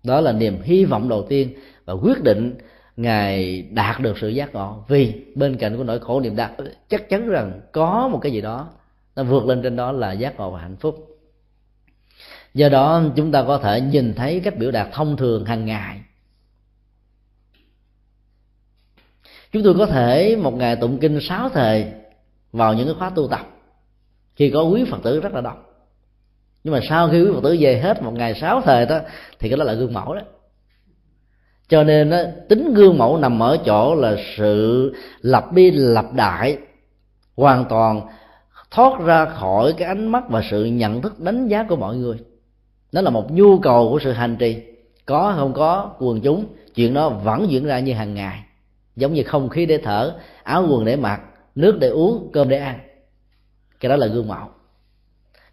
Đó 0.04 0.22
là 0.22 0.32
niềm 0.32 0.62
hy 0.62 0.86
vọng 0.86 1.10
đầu 1.10 1.26
tiên 1.30 1.54
và 1.86 1.94
quyết 1.94 2.24
định 2.24 2.56
ngài 2.98 3.62
đạt 3.62 4.00
được 4.00 4.18
sự 4.18 4.30
giác 4.30 4.54
ngộ. 4.54 4.84
Vì 4.88 5.26
bên 5.36 5.58
cạnh 5.58 5.78
của 5.78 5.84
nỗi 5.84 6.00
khổ 6.00 6.20
niềm 6.20 6.36
đau, 6.36 6.50
chắc 6.90 7.10
chắn 7.10 7.30
rằng 7.30 7.62
có 7.72 8.08
một 8.08 8.20
cái 8.22 8.32
gì 8.32 8.42
đó 8.42 8.70
nó 9.16 9.24
vượt 9.24 9.46
lên 9.46 9.62
trên 9.64 9.76
đó 9.76 9.92
là 9.92 10.12
giác 10.12 10.38
ngộ 10.38 10.52
và 10.52 10.60
hạnh 10.62 10.76
phúc. 10.76 11.08
Do 12.54 12.70
đó, 12.70 13.04
chúng 13.16 13.32
ta 13.32 13.44
có 13.48 13.58
thể 13.58 13.82
nhìn 13.82 14.14
thấy 14.14 14.40
cách 14.40 14.58
biểu 14.58 14.72
đạt 14.72 14.88
thông 14.92 15.18
thường 15.18 15.46
hàng 15.46 15.66
ngày. 15.66 16.02
Chúng 19.52 19.64
tôi 19.64 19.76
có 19.78 19.86
thể 19.86 20.36
một 20.36 20.54
ngày 20.54 20.76
tụng 20.76 20.98
kinh 21.00 21.20
sáu 21.22 21.50
thời 21.50 21.92
vào 22.54 22.74
những 22.74 22.86
cái 22.86 22.96
khóa 23.00 23.10
tu 23.10 23.28
tập. 23.28 23.48
Khi 24.36 24.50
có 24.50 24.64
quý 24.64 24.86
phật 24.92 24.98
tử 25.04 25.20
rất 25.20 25.34
là 25.34 25.42
đông. 25.42 25.64
Nhưng 26.64 26.74
mà 26.74 26.80
sau 26.90 27.10
khi 27.10 27.22
quý 27.22 27.32
phật 27.34 27.44
tử 27.44 27.58
về 27.60 27.80
hết 27.80 28.04
một 28.04 28.14
ngày 28.14 28.34
sáu 28.34 28.62
thời 28.62 28.86
đó 28.86 29.00
thì 29.40 29.50
cái 29.50 29.58
đó 29.58 29.64
là 29.64 29.74
gương 29.74 29.94
mẫu 29.94 30.16
đó. 30.16 30.22
Cho 31.68 31.84
nên 31.84 32.10
đó, 32.10 32.18
tính 32.50 32.74
gương 32.74 32.98
mẫu 32.98 33.18
nằm 33.18 33.40
ở 33.44 33.58
chỗ 33.66 33.96
là 33.96 34.16
sự 34.38 34.94
lập 35.22 35.54
đi 35.54 35.72
lập 35.72 36.06
đại 36.16 36.58
hoàn 37.38 37.66
toàn 37.66 38.02
thoát 38.72 39.00
ra 39.00 39.26
khỏi 39.26 39.74
cái 39.78 39.88
ánh 39.88 40.08
mắt 40.08 40.24
và 40.30 40.42
sự 40.50 40.66
nhận 40.66 41.02
thức 41.02 41.20
đánh 41.20 41.48
giá 41.48 41.64
của 41.70 41.76
mọi 41.76 41.96
người. 41.96 42.18
Nó 42.92 43.02
là 43.02 43.10
một 43.10 43.32
nhu 43.32 43.60
cầu 43.60 43.90
của 43.92 44.00
sự 44.04 44.12
hành 44.12 44.36
trì. 44.36 44.58
Có 45.06 45.34
không 45.38 45.54
có 45.54 45.96
quần 46.00 46.22
chúng 46.22 46.46
chuyện 46.76 46.94
đó 46.94 47.10
vẫn 47.10 47.46
diễn 47.50 47.66
ra 47.66 47.80
như 47.80 47.94
hàng 47.94 48.14
ngày. 48.14 48.44
Giống 48.96 49.14
như 49.14 49.24
không 49.24 49.50
khí 49.50 49.66
để 49.66 49.78
thở 49.78 50.16
áo 50.44 50.68
quần 50.70 50.86
để 50.86 50.96
mặc 50.96 51.22
nước 51.56 51.78
để 51.80 51.88
uống, 51.88 52.30
cơm 52.34 52.50
để 52.50 52.58
ăn. 52.58 52.80
Cái 53.80 53.90
đó 53.90 53.96
là 53.96 54.08
gương 54.08 54.28
mẫu. 54.28 54.48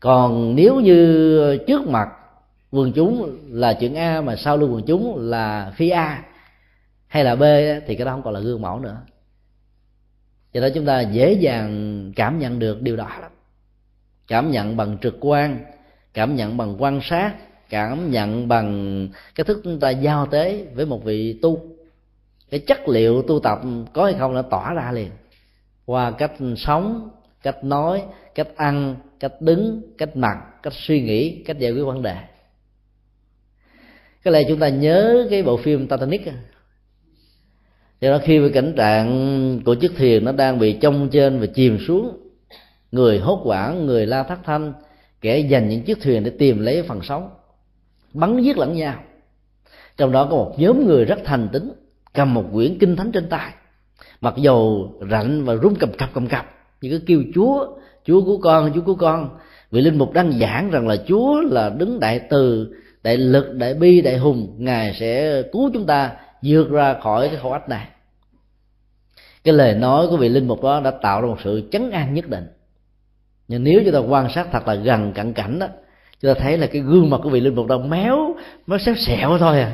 Còn 0.00 0.54
nếu 0.54 0.80
như 0.80 1.58
trước 1.66 1.88
mặt 1.88 2.08
quần 2.70 2.92
chúng 2.92 3.38
là 3.50 3.76
chuyện 3.80 3.94
a 3.94 4.20
mà 4.20 4.36
sau 4.36 4.56
lưng 4.56 4.72
quần 4.74 4.82
chúng 4.86 5.16
là 5.18 5.72
phi 5.76 5.88
a 5.88 6.24
hay 7.06 7.24
là 7.24 7.36
b 7.36 7.42
thì 7.86 7.94
cái 7.96 8.04
đó 8.04 8.12
không 8.12 8.22
còn 8.22 8.34
là 8.34 8.40
gương 8.40 8.62
mẫu 8.62 8.80
nữa. 8.80 8.96
Cho 10.52 10.60
đó 10.60 10.68
chúng 10.74 10.86
ta 10.86 11.00
dễ 11.00 11.32
dàng 11.32 12.12
cảm 12.16 12.38
nhận 12.38 12.58
được 12.58 12.82
điều 12.82 12.96
đó 12.96 13.08
lắm. 13.20 13.30
Cảm 14.26 14.50
nhận 14.50 14.76
bằng 14.76 14.98
trực 15.02 15.16
quan, 15.20 15.64
cảm 16.14 16.36
nhận 16.36 16.56
bằng 16.56 16.82
quan 16.82 17.00
sát, 17.02 17.34
cảm 17.68 18.10
nhận 18.10 18.48
bằng 18.48 19.08
cái 19.34 19.44
thức 19.44 19.60
chúng 19.64 19.80
ta 19.80 19.90
giao 19.90 20.26
tế 20.26 20.66
với 20.74 20.86
một 20.86 21.04
vị 21.04 21.38
tu. 21.42 21.60
Cái 22.50 22.60
chất 22.60 22.88
liệu 22.88 23.22
tu 23.22 23.40
tập 23.40 23.60
có 23.92 24.04
hay 24.04 24.14
không 24.18 24.32
là 24.32 24.42
tỏa 24.42 24.74
ra 24.74 24.92
liền 24.92 25.10
qua 25.90 26.10
cách 26.10 26.32
sống, 26.56 27.10
cách 27.42 27.64
nói, 27.64 28.02
cách 28.34 28.48
ăn, 28.56 28.96
cách 29.20 29.32
đứng, 29.40 29.82
cách 29.98 30.16
mặc 30.16 30.36
cách 30.62 30.72
suy 30.72 31.02
nghĩ, 31.02 31.42
cách 31.42 31.58
giải 31.58 31.72
quyết 31.72 31.84
vấn 31.84 32.02
đề. 32.02 32.16
Cái 34.22 34.32
này 34.32 34.44
chúng 34.48 34.58
ta 34.58 34.68
nhớ 34.68 35.26
cái 35.30 35.42
bộ 35.42 35.56
phim 35.56 35.88
Titanic 35.88 36.28
do 38.00 38.10
đó 38.10 38.18
khi 38.24 38.38
với 38.38 38.50
cảnh 38.50 38.74
trạng 38.76 39.60
của 39.64 39.74
chiếc 39.74 39.92
thuyền 39.96 40.24
nó 40.24 40.32
đang 40.32 40.58
bị 40.58 40.72
trông 40.72 41.08
trên 41.12 41.40
và 41.40 41.46
chìm 41.46 41.78
xuống, 41.86 42.30
người 42.92 43.18
hốt 43.18 43.40
hoảng, 43.44 43.86
người 43.86 44.06
la 44.06 44.22
thất 44.22 44.38
thanh, 44.44 44.72
kẻ 45.20 45.38
dành 45.38 45.68
những 45.68 45.82
chiếc 45.82 46.00
thuyền 46.02 46.24
để 46.24 46.32
tìm 46.38 46.58
lấy 46.58 46.82
phần 46.82 47.00
sống, 47.02 47.30
bắn 48.12 48.42
giết 48.42 48.58
lẫn 48.58 48.74
nhau. 48.74 49.02
Trong 49.96 50.12
đó 50.12 50.24
có 50.24 50.36
một 50.36 50.54
nhóm 50.58 50.86
người 50.86 51.04
rất 51.04 51.18
thành 51.24 51.48
tính 51.52 51.72
cầm 52.12 52.34
một 52.34 52.44
quyển 52.52 52.78
kinh 52.78 52.96
thánh 52.96 53.12
trên 53.12 53.28
tay 53.28 53.52
mặc 54.20 54.34
dầu 54.36 54.92
rảnh 55.10 55.44
và 55.44 55.56
rung 55.56 55.74
cầm 55.74 55.92
cập 55.92 56.10
cầm 56.14 56.26
cập, 56.26 56.46
nhưng 56.80 56.92
cứ 56.92 57.04
kêu 57.06 57.22
chúa 57.34 57.66
chúa 58.04 58.24
của 58.24 58.38
con, 58.38 58.72
chúa 58.74 58.80
của 58.80 58.94
con. 58.94 59.38
Vị 59.70 59.80
linh 59.80 59.98
mục 59.98 60.12
đang 60.12 60.32
giảng 60.32 60.70
rằng 60.70 60.88
là 60.88 60.96
chúa 61.06 61.40
là 61.40 61.70
đứng 61.70 62.00
đại 62.00 62.20
từ, 62.30 62.74
đại 63.02 63.16
lực, 63.16 63.54
đại 63.54 63.74
bi, 63.74 64.00
đại 64.00 64.18
hùng. 64.18 64.54
Ngài 64.58 64.94
sẽ 64.94 65.42
cứu 65.52 65.70
chúng 65.74 65.86
ta 65.86 66.12
vượt 66.42 66.70
ra 66.70 66.94
khỏi 67.02 67.28
cái 67.28 67.38
khổ 67.42 67.50
ách 67.50 67.68
này. 67.68 67.86
Cái 69.44 69.54
lời 69.54 69.74
nói 69.74 70.06
của 70.10 70.16
vị 70.16 70.28
linh 70.28 70.48
mục 70.48 70.62
đó 70.62 70.80
đã 70.80 70.90
tạo 70.90 71.20
ra 71.20 71.26
một 71.26 71.36
sự 71.44 71.68
chấn 71.72 71.90
an 71.90 72.14
nhất 72.14 72.28
định. 72.28 72.46
Nhưng 73.48 73.64
nếu 73.64 73.80
chúng 73.84 73.94
ta 73.94 73.98
quan 73.98 74.30
sát 74.30 74.48
thật 74.52 74.68
là 74.68 74.74
gần 74.74 75.12
cận 75.12 75.32
cảnh 75.32 75.58
đó, 75.58 75.66
chúng 76.20 76.34
ta 76.34 76.40
thấy 76.40 76.58
là 76.58 76.66
cái 76.66 76.82
gương 76.82 77.10
mặt 77.10 77.20
của 77.22 77.30
vị 77.30 77.40
linh 77.40 77.54
mục 77.54 77.66
đó 77.66 77.78
méo 77.78 78.34
nó 78.66 78.78
xéo 78.78 78.94
xẹo 78.94 79.38
thôi 79.38 79.60
à 79.60 79.72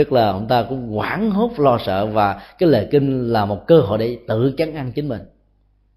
tức 0.00 0.12
là 0.12 0.28
ông 0.30 0.48
ta 0.48 0.62
cũng 0.68 0.88
hoảng 0.88 1.30
hốt, 1.30 1.50
lo 1.58 1.78
sợ 1.86 2.06
và 2.06 2.42
cái 2.58 2.68
lời 2.68 2.88
kinh 2.90 3.32
là 3.32 3.44
một 3.44 3.66
cơ 3.66 3.80
hội 3.80 3.98
để 3.98 4.18
tự 4.28 4.54
chấn 4.58 4.74
an 4.74 4.92
chính 4.92 5.08
mình. 5.08 5.20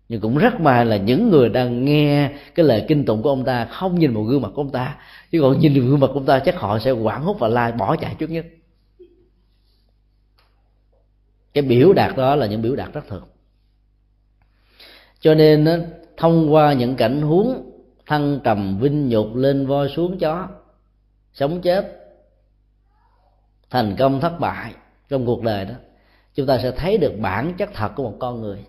Nhưng 0.09 0.21
cũng 0.21 0.38
rất 0.38 0.59
may 0.59 0.85
là 0.85 0.97
những 0.97 1.30
người 1.30 1.49
đang 1.49 1.85
nghe 1.85 2.31
cái 2.55 2.65
lời 2.65 2.85
kinh 2.88 3.05
tụng 3.05 3.21
của 3.21 3.30
ông 3.30 3.45
ta 3.45 3.65
không 3.65 3.99
nhìn 3.99 4.13
vào 4.13 4.23
gương 4.23 4.41
mặt 4.41 4.49
của 4.55 4.61
ông 4.61 4.71
ta. 4.71 4.97
Chứ 5.31 5.41
còn 5.41 5.59
nhìn 5.59 5.73
vào 5.73 5.89
gương 5.89 5.99
mặt 5.99 6.07
của 6.07 6.13
ông 6.13 6.25
ta 6.25 6.39
chắc 6.39 6.59
họ 6.59 6.80
sẽ 6.80 6.91
hoảng 6.91 7.23
hốt 7.23 7.39
và 7.39 7.47
la 7.47 7.71
bỏ 7.71 7.95
chạy 7.95 8.15
trước 8.19 8.30
nhất. 8.30 8.45
Cái 11.53 11.61
biểu 11.61 11.93
đạt 11.93 12.17
đó 12.17 12.35
là 12.35 12.45
những 12.45 12.61
biểu 12.61 12.75
đạt 12.75 12.93
rất 12.93 13.07
thường. 13.07 13.23
Cho 15.19 15.34
nên 15.35 15.85
thông 16.17 16.53
qua 16.53 16.73
những 16.73 16.95
cảnh 16.95 17.21
huống 17.21 17.71
thăng 18.05 18.39
trầm 18.43 18.80
vinh 18.80 19.09
nhục 19.09 19.35
lên 19.35 19.67
voi 19.67 19.89
xuống 19.89 20.17
chó, 20.17 20.47
sống 21.34 21.61
chết 21.61 22.02
thành 23.74 23.95
công 23.95 24.22
thất 24.22 24.40
bại 24.40 24.74
trong 25.10 25.26
cuộc 25.26 25.44
đời 25.44 25.66
đó, 25.66 25.74
chúng 26.34 26.48
ta 26.48 26.58
sẽ 26.58 26.72
thấy 26.72 26.98
được 26.98 27.14
bản 27.20 27.54
chất 27.58 27.70
thật 27.74 27.90
của 27.95 28.04
một 28.04 28.18
con 28.20 28.41
người. 28.41 28.60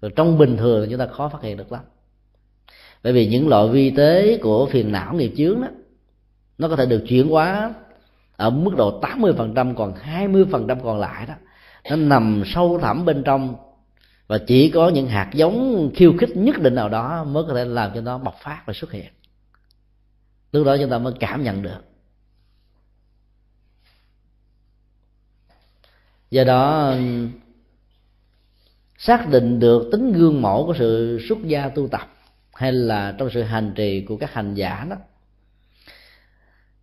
Rồi 0.00 0.12
trong 0.16 0.38
bình 0.38 0.56
thường 0.56 0.86
chúng 0.90 0.98
ta 0.98 1.06
khó 1.06 1.28
phát 1.28 1.42
hiện 1.42 1.56
được 1.56 1.72
lắm. 1.72 1.80
Bởi 3.02 3.12
vì 3.12 3.26
những 3.26 3.48
loại 3.48 3.68
vi 3.68 3.90
tế 3.90 4.38
của 4.42 4.66
phiền 4.66 4.92
não 4.92 5.14
nghiệp 5.14 5.32
chướng 5.36 5.60
đó, 5.60 5.68
nó 6.58 6.68
có 6.68 6.76
thể 6.76 6.86
được 6.86 7.04
chuyển 7.08 7.28
hóa 7.28 7.74
ở 8.36 8.50
mức 8.50 8.70
độ 8.76 9.00
80% 9.00 9.74
còn 9.74 9.94
20% 9.94 10.80
còn 10.80 11.00
lại 11.00 11.26
đó, 11.26 11.34
nó 11.90 11.96
nằm 11.96 12.42
sâu 12.46 12.78
thẳm 12.82 13.04
bên 13.04 13.22
trong. 13.24 13.56
Và 14.26 14.38
chỉ 14.46 14.70
có 14.70 14.88
những 14.88 15.06
hạt 15.06 15.30
giống 15.34 15.90
khiêu 15.94 16.12
khích 16.18 16.36
nhất 16.36 16.56
định 16.58 16.74
nào 16.74 16.88
đó 16.88 17.24
mới 17.24 17.44
có 17.48 17.54
thể 17.54 17.64
làm 17.64 17.90
cho 17.94 18.00
nó 18.00 18.18
bộc 18.18 18.34
phát 18.42 18.62
và 18.66 18.72
xuất 18.72 18.92
hiện. 18.92 19.12
Lúc 20.52 20.66
đó 20.66 20.76
chúng 20.80 20.90
ta 20.90 20.98
mới 20.98 21.12
cảm 21.20 21.42
nhận 21.42 21.62
được. 21.62 21.91
Do 26.32 26.44
đó, 26.44 26.94
xác 28.98 29.28
định 29.28 29.60
được 29.60 29.88
tính 29.92 30.12
gương 30.12 30.42
mẫu 30.42 30.66
của 30.66 30.74
sự 30.78 31.20
xuất 31.28 31.38
gia 31.44 31.68
tu 31.68 31.88
tập 31.88 32.08
hay 32.54 32.72
là 32.72 33.14
trong 33.18 33.30
sự 33.30 33.42
hành 33.42 33.72
trì 33.74 34.00
của 34.00 34.16
các 34.16 34.32
hành 34.32 34.54
giả 34.54 34.86
đó, 34.90 34.96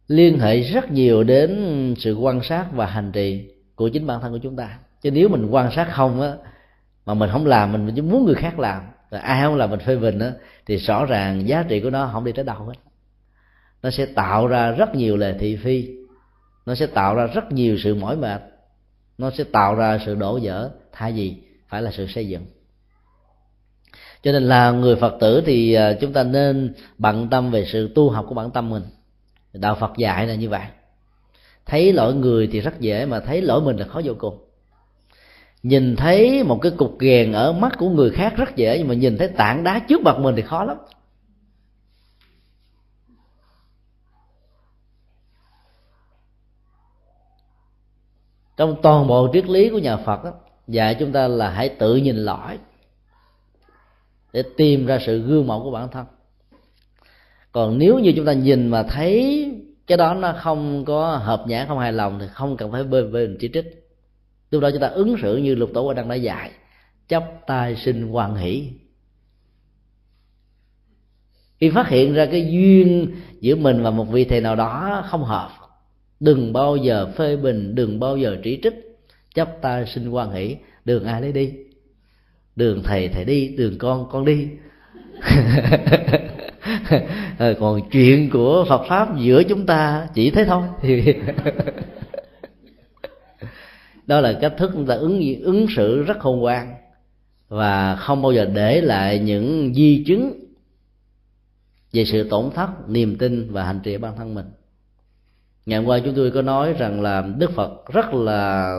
liên 0.07 0.39
hệ 0.39 0.59
rất 0.59 0.91
nhiều 0.91 1.23
đến 1.23 1.95
sự 1.97 2.15
quan 2.15 2.43
sát 2.43 2.65
và 2.71 2.85
hành 2.85 3.11
trì 3.11 3.49
của 3.75 3.89
chính 3.89 4.07
bản 4.07 4.21
thân 4.21 4.31
của 4.31 4.37
chúng 4.37 4.55
ta. 4.55 4.79
Chứ 5.01 5.11
nếu 5.11 5.29
mình 5.29 5.47
quan 5.49 5.71
sát 5.71 5.87
không 5.91 6.21
á, 6.21 6.33
mà 7.05 7.13
mình 7.13 7.29
không 7.31 7.45
làm, 7.45 7.71
mình 7.71 7.91
chỉ 7.95 8.01
muốn 8.01 8.25
người 8.25 8.35
khác 8.35 8.59
làm 8.59 8.83
rồi 9.11 9.21
ai 9.21 9.43
không 9.43 9.55
làm 9.55 9.69
mình 9.69 9.79
phê 9.79 9.95
bình 9.95 10.19
á, 10.19 10.31
thì 10.65 10.77
rõ 10.77 11.05
ràng 11.05 11.47
giá 11.47 11.63
trị 11.69 11.79
của 11.79 11.89
nó 11.89 12.09
không 12.13 12.25
đi 12.25 12.31
tới 12.31 12.45
đâu 12.45 12.57
hết. 12.57 12.73
Nó 13.83 13.89
sẽ 13.89 14.05
tạo 14.05 14.47
ra 14.47 14.71
rất 14.71 14.95
nhiều 14.95 15.17
lời 15.17 15.35
thị 15.39 15.55
phi, 15.55 15.89
nó 16.65 16.75
sẽ 16.75 16.87
tạo 16.87 17.15
ra 17.15 17.27
rất 17.27 17.51
nhiều 17.51 17.77
sự 17.77 17.95
mỏi 17.95 18.17
mệt 18.17 18.41
nó 19.19 19.31
sẽ 19.31 19.43
tạo 19.43 19.75
ra 19.75 19.99
sự 20.05 20.15
đổ 20.15 20.39
vỡ. 20.41 20.71
Thay 20.91 21.11
vì 21.11 21.35
phải 21.67 21.81
là 21.81 21.91
sự 21.91 22.07
xây 22.07 22.27
dựng. 22.27 22.45
Cho 24.23 24.31
nên 24.31 24.43
là 24.43 24.71
người 24.71 24.95
phật 24.95 25.15
tử 25.19 25.43
thì 25.45 25.73
à, 25.73 25.93
chúng 25.93 26.13
ta 26.13 26.23
nên 26.23 26.73
bận 26.97 27.27
tâm 27.29 27.51
về 27.51 27.65
sự 27.65 27.91
tu 27.95 28.09
học 28.09 28.25
của 28.29 28.35
bản 28.35 28.51
tâm 28.51 28.69
mình. 28.69 28.83
Đạo 29.53 29.77
phật 29.79 29.91
dạy 29.97 30.27
là 30.27 30.35
như 30.35 30.49
vậy. 30.49 30.65
Thấy 31.65 31.93
lỗi 31.93 32.13
người 32.13 32.49
thì 32.51 32.59
rất 32.59 32.79
dễ, 32.79 33.05
mà 33.05 33.19
thấy 33.19 33.41
lỗi 33.41 33.61
mình 33.61 33.77
là 33.77 33.85
khó 33.85 34.01
vô 34.03 34.13
cùng. 34.17 34.37
Nhìn 35.63 35.95
thấy 35.95 36.43
một 36.43 36.59
cái 36.61 36.71
cục 36.77 36.99
ghèn 36.99 37.31
ở 37.31 37.53
mắt 37.53 37.77
của 37.77 37.89
người 37.89 38.09
khác 38.09 38.33
rất 38.37 38.55
dễ, 38.55 38.77
nhưng 38.77 38.87
mà 38.87 38.93
nhìn 38.93 39.17
thấy 39.17 39.27
tảng 39.27 39.63
đá 39.63 39.79
trước 39.79 40.01
mặt 40.01 40.19
mình 40.19 40.35
thì 40.35 40.41
khó 40.41 40.63
lắm. 40.63 40.77
Trong 48.59 48.75
toàn 48.81 49.07
bộ 49.07 49.29
triết 49.33 49.49
lý 49.49 49.69
của 49.69 49.77
nhà 49.77 49.97
phật 49.97 50.23
đó, 50.23 50.31
dạy 50.67 50.95
chúng 50.99 51.11
ta 51.11 51.27
là 51.27 51.49
hãy 51.49 51.69
tự 51.69 51.95
nhìn 51.95 52.15
lõi 52.15 52.57
để 54.33 54.43
tìm 54.57 54.85
ra 54.85 54.99
sự 55.05 55.21
gương 55.21 55.47
mẫu 55.47 55.63
của 55.63 55.71
bản 55.71 55.89
thân. 55.91 56.05
Còn 57.51 57.77
nếu 57.77 57.99
như 57.99 58.13
chúng 58.15 58.25
ta 58.25 58.33
nhìn 58.33 58.67
mà 58.67 58.83
thấy 58.83 59.45
cái 59.87 59.97
đó 59.97 60.13
nó 60.13 60.33
không 60.37 60.85
có 60.85 61.15
hợp 61.15 61.43
nhãn 61.47 61.67
không 61.67 61.79
hài 61.79 61.93
lòng 61.93 62.19
thì 62.19 62.25
không 62.33 62.57
cần 62.57 62.71
phải 62.71 62.83
bên 62.83 63.11
bên 63.11 63.37
chỉ 63.39 63.49
trích. 63.53 63.65
Lúc 64.51 64.61
đó 64.61 64.69
chúng 64.71 64.81
ta 64.81 64.87
ứng 64.87 65.15
xử 65.21 65.37
như 65.37 65.55
lục 65.55 65.69
tổ 65.73 65.81
quan 65.81 66.09
đã 66.09 66.15
dạy 66.15 66.51
chấp 67.07 67.23
tay 67.47 67.75
sinh 67.75 68.11
quan 68.11 68.35
hỷ. 68.35 68.69
Khi 71.59 71.69
phát 71.69 71.89
hiện 71.89 72.13
ra 72.13 72.25
cái 72.25 72.51
duyên 72.51 73.15
giữa 73.41 73.55
mình 73.55 73.83
và 73.83 73.91
một 73.91 74.05
vị 74.05 74.25
thầy 74.25 74.41
nào 74.41 74.55
đó 74.55 75.03
không 75.09 75.23
hợp 75.23 75.58
đừng 76.19 76.53
bao 76.53 76.77
giờ 76.77 77.07
phê 77.17 77.35
bình, 77.35 77.75
đừng 77.75 77.99
bao 77.99 78.17
giờ 78.17 78.37
chỉ 78.43 78.59
trích. 78.63 78.73
Chấp 79.35 79.61
tay 79.61 79.85
sinh 79.85 80.09
quan 80.09 80.31
hỷ, 80.31 80.55
đường 80.85 81.05
ai 81.05 81.21
lấy 81.21 81.31
đi? 81.31 81.53
Đường 82.55 82.83
thầy 82.83 83.09
thầy 83.09 83.25
đi, 83.25 83.47
đường 83.47 83.77
con 83.77 84.09
con 84.11 84.25
đi. 84.25 84.47
Ờ, 87.37 87.53
còn 87.59 87.89
chuyện 87.91 88.29
của 88.29 88.65
Phật 88.69 88.85
pháp 88.89 89.17
giữa 89.19 89.43
chúng 89.43 89.65
ta 89.65 90.07
chỉ 90.13 90.29
thế 90.31 90.45
thôi. 90.45 90.63
Đó 94.07 94.21
là 94.21 94.37
cách 94.41 94.53
thức 94.57 94.71
chúng 94.73 94.85
ta 94.85 94.95
ứng 94.95 95.21
ứng 95.43 95.67
xử 95.75 96.03
rất 96.03 96.19
khôn 96.19 96.39
ngoan 96.39 96.73
và 97.47 97.95
không 97.95 98.21
bao 98.21 98.31
giờ 98.31 98.45
để 98.45 98.81
lại 98.81 99.19
những 99.19 99.73
di 99.75 100.03
chứng 100.07 100.39
về 101.93 102.05
sự 102.05 102.29
tổn 102.29 102.51
thất, 102.55 102.89
niềm 102.89 103.17
tin 103.17 103.51
và 103.51 103.63
hành 103.63 103.79
trì 103.83 103.97
bản 103.97 104.13
thân 104.17 104.35
mình 104.35 104.45
ngày 105.69 105.79
hôm 105.79 105.87
qua 105.87 105.99
chúng 105.99 106.15
tôi 106.15 106.31
có 106.31 106.41
nói 106.41 106.73
rằng 106.73 107.01
là 107.01 107.21
đức 107.37 107.51
phật 107.51 107.85
rất 107.93 108.13
là 108.13 108.73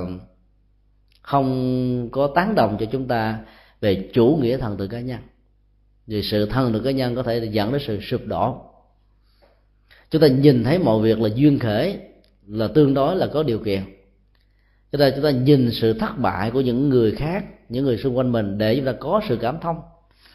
không 1.22 2.08
có 2.12 2.30
tán 2.34 2.54
đồng 2.54 2.76
cho 2.80 2.86
chúng 2.86 3.08
ta 3.08 3.38
về 3.80 4.10
chủ 4.12 4.38
nghĩa 4.42 4.56
thần 4.56 4.76
tự 4.76 4.86
cá 4.86 5.00
nhân. 5.00 5.18
Vì 6.06 6.22
sự 6.22 6.46
thân 6.46 6.72
tự 6.72 6.80
cá 6.80 6.90
nhân 6.90 7.14
có 7.14 7.22
thể 7.22 7.44
dẫn 7.44 7.72
đến 7.72 7.80
sự 7.86 8.00
sụp 8.00 8.20
đổ. 8.26 8.62
Chúng 10.10 10.22
ta 10.22 10.28
nhìn 10.28 10.64
thấy 10.64 10.78
mọi 10.78 11.02
việc 11.02 11.20
là 11.20 11.28
duyên 11.34 11.58
khởi 11.58 11.98
là 12.46 12.68
tương 12.68 12.94
đối, 12.94 13.16
là 13.16 13.26
có 13.26 13.42
điều 13.42 13.58
kiện. 13.58 13.82
Cho 14.92 14.98
nên 14.98 15.12
chúng 15.14 15.24
ta 15.24 15.30
nhìn 15.30 15.70
sự 15.72 15.92
thất 15.92 16.18
bại 16.18 16.50
của 16.50 16.60
những 16.60 16.88
người 16.88 17.12
khác, 17.12 17.44
những 17.68 17.84
người 17.84 17.98
xung 17.98 18.16
quanh 18.16 18.32
mình 18.32 18.58
để 18.58 18.76
chúng 18.76 18.84
ta 18.84 18.92
có 18.92 19.20
sự 19.28 19.38
cảm 19.40 19.58
thông 19.60 19.76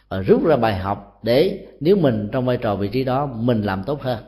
và 0.09 0.19
rút 0.19 0.45
ra 0.45 0.55
bài 0.55 0.77
học 0.77 1.19
để 1.23 1.67
nếu 1.79 1.95
mình 1.95 2.29
trong 2.31 2.45
vai 2.45 2.57
trò 2.57 2.75
vị 2.75 2.87
trí 2.87 3.03
đó, 3.03 3.25
mình 3.25 3.61
làm 3.61 3.83
tốt 3.83 4.01
hơn 4.01 4.23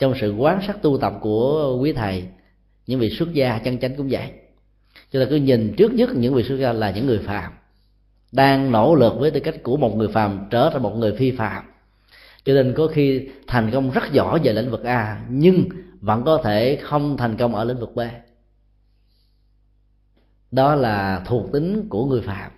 trong 0.00 0.14
sự 0.20 0.34
quán 0.34 0.60
sát 0.66 0.82
tu 0.82 0.98
tập 0.98 1.14
của 1.20 1.78
quý 1.80 1.92
thầy, 1.92 2.24
những 2.86 3.00
vị 3.00 3.10
xuất 3.10 3.32
gia 3.32 3.58
chân 3.58 3.78
chánh 3.78 3.96
cũng 3.96 4.08
vậy. 4.10 4.30
Chúng 5.12 5.22
ta 5.22 5.26
cứ 5.30 5.36
nhìn 5.36 5.74
trước 5.76 5.92
nhất 5.92 6.10
những 6.14 6.34
vị 6.34 6.42
xuất 6.42 6.56
gia 6.56 6.72
là 6.72 6.90
những 6.90 7.06
người 7.06 7.18
phàm, 7.18 7.52
đang 8.32 8.72
nỗ 8.72 8.94
lực 8.94 9.12
với 9.18 9.30
tư 9.30 9.40
cách 9.40 9.62
của 9.62 9.76
một 9.76 9.96
người 9.96 10.08
phàm 10.08 10.46
trở 10.50 10.70
thành 10.72 10.82
một 10.82 10.96
người 10.96 11.16
phi 11.16 11.30
phàm. 11.30 11.64
Cho 12.44 12.54
nên 12.54 12.74
có 12.76 12.86
khi 12.86 13.28
thành 13.46 13.70
công 13.72 13.90
rất 13.90 14.12
giỏi 14.12 14.40
về 14.44 14.52
lĩnh 14.52 14.70
vực 14.70 14.84
a, 14.84 15.24
nhưng 15.30 15.64
vẫn 16.00 16.24
có 16.24 16.40
thể 16.44 16.78
không 16.82 17.16
thành 17.16 17.36
công 17.36 17.54
ở 17.54 17.64
lĩnh 17.64 17.80
vực 17.80 17.94
b. 17.94 18.00
Đó 20.50 20.74
là 20.74 21.22
thuộc 21.26 21.52
tính 21.52 21.86
của 21.88 22.06
người 22.06 22.20
phạm 22.20 22.50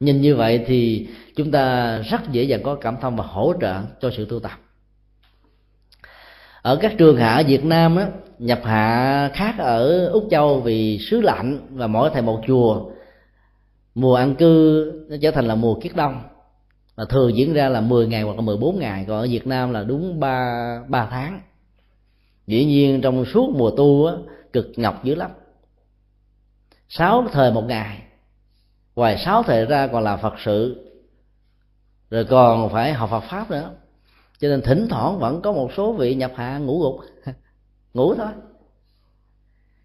nhìn 0.00 0.20
như 0.20 0.36
vậy 0.36 0.64
thì 0.66 1.08
chúng 1.36 1.50
ta 1.50 1.98
rất 1.98 2.20
dễ 2.32 2.42
dàng 2.42 2.62
có 2.62 2.74
cảm 2.74 2.96
thông 3.00 3.16
và 3.16 3.24
hỗ 3.24 3.54
trợ 3.60 3.82
cho 4.00 4.10
sự 4.16 4.26
tu 4.30 4.40
tập 4.40 4.63
ở 6.64 6.76
các 6.76 6.94
trường 6.98 7.16
hạ 7.16 7.34
ở 7.34 7.42
Việt 7.46 7.64
Nam 7.64 7.96
á, 7.96 8.08
nhập 8.38 8.60
hạ 8.64 9.30
khác 9.34 9.54
ở 9.58 10.06
Úc 10.06 10.26
Châu 10.30 10.60
vì 10.60 10.98
xứ 10.98 11.20
lạnh 11.20 11.66
và 11.70 11.86
mỗi 11.86 12.10
thầy 12.12 12.22
một 12.22 12.40
chùa. 12.46 12.90
Mùa 13.94 14.14
ăn 14.14 14.34
cư 14.34 14.92
nó 15.08 15.16
trở 15.22 15.30
thành 15.30 15.44
là 15.44 15.54
mùa 15.54 15.80
kiết 15.80 15.96
đông 15.96 16.22
và 16.94 17.04
thường 17.04 17.36
diễn 17.36 17.52
ra 17.52 17.68
là 17.68 17.80
10 17.80 18.06
ngày 18.06 18.22
hoặc 18.22 18.36
là 18.36 18.40
14 18.40 18.78
ngày 18.78 19.04
còn 19.08 19.18
ở 19.18 19.26
Việt 19.30 19.46
Nam 19.46 19.72
là 19.72 19.82
đúng 19.82 20.20
3, 20.20 20.80
3 20.88 21.08
tháng. 21.10 21.40
Dĩ 22.46 22.64
nhiên 22.64 23.00
trong 23.00 23.24
suốt 23.24 23.50
mùa 23.56 23.70
tu 23.70 24.06
á, 24.06 24.14
cực 24.52 24.72
nhọc 24.76 25.04
dữ 25.04 25.14
lắm. 25.14 25.30
Sáu 26.88 27.26
thời 27.32 27.52
một 27.52 27.64
ngày 27.68 27.98
ngoài 28.94 29.18
sáu 29.18 29.42
thời 29.42 29.66
ra 29.66 29.86
còn 29.86 30.04
là 30.04 30.16
phật 30.16 30.34
sự 30.44 30.90
rồi 32.10 32.24
còn 32.24 32.68
phải 32.72 32.92
học 32.92 33.10
phật 33.10 33.24
pháp 33.30 33.50
nữa 33.50 33.70
cho 34.38 34.48
nên 34.48 34.62
thỉnh 34.62 34.86
thoảng 34.90 35.18
vẫn 35.18 35.42
có 35.42 35.52
một 35.52 35.70
số 35.76 35.92
vị 35.92 36.14
nhập 36.14 36.32
hạ 36.36 36.58
ngủ 36.58 36.80
gục 36.80 37.00
ngủ 37.94 38.14
thôi. 38.14 38.32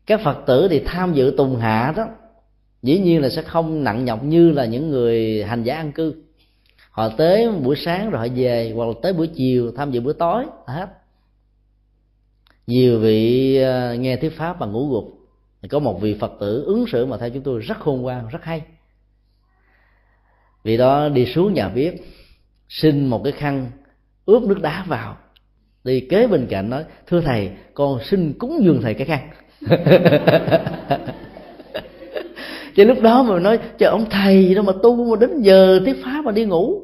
Các 0.05 0.21
phật 0.23 0.37
tử 0.47 0.67
thì 0.69 0.81
tham 0.85 1.13
dự 1.13 1.33
tùng 1.37 1.55
hạ 1.55 1.93
đó, 1.97 2.07
dĩ 2.81 2.99
nhiên 2.99 3.21
là 3.21 3.29
sẽ 3.29 3.41
không 3.41 3.83
nặng 3.83 4.05
nhọc 4.05 4.23
như 4.23 4.51
là 4.51 4.65
những 4.65 4.89
người 4.89 5.43
hành 5.43 5.63
giả 5.63 5.75
ăn 5.75 5.91
cư. 5.91 6.23
Họ 6.91 7.09
tới 7.09 7.51
buổi 7.51 7.75
sáng 7.75 8.09
rồi 8.09 8.29
họ 8.29 8.35
về, 8.35 8.73
hoặc 8.75 8.85
là 8.85 8.93
tới 9.01 9.13
buổi 9.13 9.27
chiều 9.27 9.71
tham 9.71 9.91
dự 9.91 10.01
buổi 10.01 10.13
tối 10.13 10.45
hết. 10.65 10.87
Nhiều 12.67 12.99
vị 12.99 13.57
ờ, 13.57 13.95
nghe 13.95 14.15
thuyết 14.15 14.37
pháp 14.37 14.59
mà 14.59 14.65
ngủ 14.65 14.89
gục 14.89 15.19
có 15.69 15.79
một 15.79 16.01
vị 16.01 16.17
phật 16.19 16.31
tử 16.39 16.63
ứng 16.63 16.85
xử 16.87 17.05
mà 17.05 17.17
theo 17.17 17.29
chúng 17.29 17.43
tôi 17.43 17.59
rất 17.59 17.79
khôn 17.79 18.01
ngoan, 18.01 18.27
rất 18.27 18.43
hay. 18.43 18.61
Vì 20.63 20.77
đó 20.77 21.09
đi 21.09 21.25
xuống 21.25 21.53
nhà 21.53 21.69
bếp, 21.69 21.93
xin 22.69 23.07
một 23.07 23.21
cái 23.23 23.33
khăn 23.33 23.71
ướp 24.29 24.43
nước 24.43 24.61
đá 24.61 24.85
vào. 24.87 25.17
Đi 25.83 25.99
kế 25.99 26.27
bên 26.27 26.47
cạnh 26.49 26.69
nói, 26.69 26.83
thưa 27.07 27.21
thầy, 27.21 27.49
con 27.73 27.99
xin 28.03 28.33
cúng 28.33 28.59
dường 28.63 28.81
thầy 28.81 28.93
cái 28.93 29.07
khăn 29.07 29.29
chứ 32.75 32.83
lúc 32.83 33.01
đó 33.01 33.23
mà 33.23 33.39
nói 33.39 33.59
cho 33.79 33.89
ông 33.89 34.05
thầy, 34.09 34.55
đâu 34.55 34.63
mà 34.63 34.73
tu 34.83 35.15
mà 35.15 35.15
đến 35.19 35.41
giờ 35.41 35.79
tiết 35.85 36.03
pháp 36.03 36.21
mà 36.25 36.31
đi 36.31 36.45
ngủ. 36.45 36.81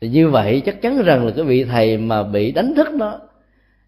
Thì 0.00 0.08
như 0.08 0.28
vậy 0.28 0.62
chắc 0.66 0.82
chắn 0.82 1.02
rằng 1.02 1.26
là 1.26 1.32
cái 1.36 1.44
vị 1.44 1.64
thầy 1.64 1.96
mà 1.96 2.22
bị 2.22 2.52
đánh 2.52 2.74
thức 2.74 2.88
đó 2.98 3.20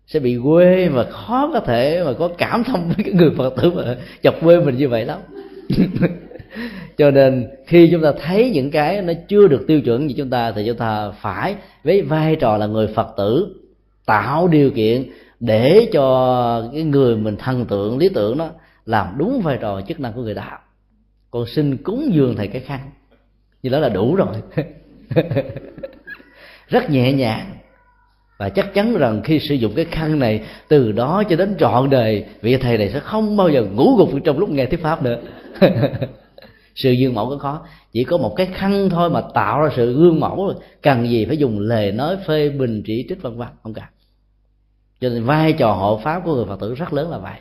sẽ 0.06 0.20
bị 0.20 0.38
quê 0.44 0.88
mà 0.88 1.04
khó 1.04 1.50
có 1.52 1.60
thể 1.60 2.02
mà 2.04 2.12
có 2.12 2.28
cảm 2.38 2.64
thông 2.64 2.88
với 2.88 3.04
cái 3.04 3.14
người 3.14 3.30
phật 3.38 3.54
tử 3.62 3.70
mà 3.70 3.96
chọc 4.22 4.34
quê 4.40 4.60
mình 4.60 4.76
như 4.76 4.88
vậy 4.88 5.04
lắm. 5.04 5.20
cho 7.00 7.10
nên, 7.10 7.48
khi 7.66 7.88
chúng 7.92 8.02
ta 8.02 8.12
thấy 8.22 8.50
những 8.50 8.70
cái 8.70 9.02
nó 9.02 9.12
chưa 9.28 9.48
được 9.48 9.64
tiêu 9.66 9.80
chuẩn 9.80 10.06
như 10.06 10.14
chúng 10.16 10.30
ta, 10.30 10.52
thì 10.52 10.66
chúng 10.66 10.76
ta 10.76 11.10
phải 11.10 11.54
với 11.84 12.02
vai 12.02 12.36
trò 12.36 12.56
là 12.56 12.66
người 12.66 12.86
phật 12.86 13.08
tử, 13.16 13.56
tạo 14.06 14.48
điều 14.48 14.70
kiện 14.70 15.10
để 15.40 15.88
cho 15.92 16.70
cái 16.72 16.82
người 16.82 17.16
mình 17.16 17.36
thần 17.36 17.64
tượng, 17.64 17.98
lý 17.98 18.08
tưởng 18.08 18.38
đó 18.38 18.50
làm 18.86 19.06
đúng 19.18 19.40
vai 19.40 19.58
trò 19.60 19.80
chức 19.80 20.00
năng 20.00 20.12
của 20.12 20.22
người 20.22 20.34
đạo. 20.34 20.58
Còn 21.30 21.46
xin 21.46 21.76
cúng 21.76 22.10
dường 22.12 22.36
thầy 22.36 22.48
cái 22.48 22.60
khăn. 22.60 22.80
Như 23.62 23.70
đó 23.70 23.78
là 23.78 23.88
đủ 23.88 24.14
rồi. 24.14 24.34
Rất 26.68 26.90
nhẹ 26.90 27.12
nhàng. 27.12 27.46
Và 28.38 28.48
chắc 28.48 28.74
chắn 28.74 28.96
rằng 28.96 29.20
khi 29.24 29.38
sử 29.38 29.54
dụng 29.54 29.72
cái 29.76 29.84
khăn 29.84 30.18
này, 30.18 30.40
từ 30.68 30.92
đó 30.92 31.22
cho 31.28 31.36
đến 31.36 31.56
trọn 31.58 31.90
đời, 31.90 32.24
vị 32.40 32.56
thầy 32.56 32.78
này 32.78 32.90
sẽ 32.90 33.00
không 33.00 33.36
bao 33.36 33.48
giờ 33.48 33.64
ngủ 33.64 33.96
gục 33.96 34.10
trong 34.24 34.38
lúc 34.38 34.50
nghe 34.50 34.66
thuyết 34.66 34.82
pháp 34.82 35.02
nữa. 35.02 35.20
sự 36.74 36.94
gương 36.94 37.14
mẫu 37.14 37.28
có 37.30 37.38
khó. 37.38 37.66
Chỉ 37.92 38.04
có 38.04 38.16
một 38.16 38.34
cái 38.36 38.46
khăn 38.46 38.88
thôi 38.90 39.10
mà 39.10 39.20
tạo 39.34 39.62
ra 39.62 39.68
sự 39.76 39.92
gương 39.92 40.20
mẫu 40.20 40.54
cần 40.82 41.08
gì 41.08 41.24
phải 41.24 41.36
dùng 41.36 41.58
lời 41.58 41.92
nói 41.92 42.16
phê 42.26 42.48
bình 42.48 42.82
chỉ 42.86 43.06
trích 43.08 43.22
vân 43.22 43.36
vân? 43.36 43.48
Không 43.62 43.74
cả 43.74 43.90
cho 45.00 45.08
nên 45.08 45.24
vai 45.24 45.52
trò 45.52 45.72
hộ 45.72 46.00
pháp 46.04 46.22
của 46.24 46.34
người 46.34 46.44
phật 46.44 46.60
tử 46.60 46.74
rất 46.74 46.92
lớn 46.92 47.10
là 47.10 47.18
vậy. 47.18 47.38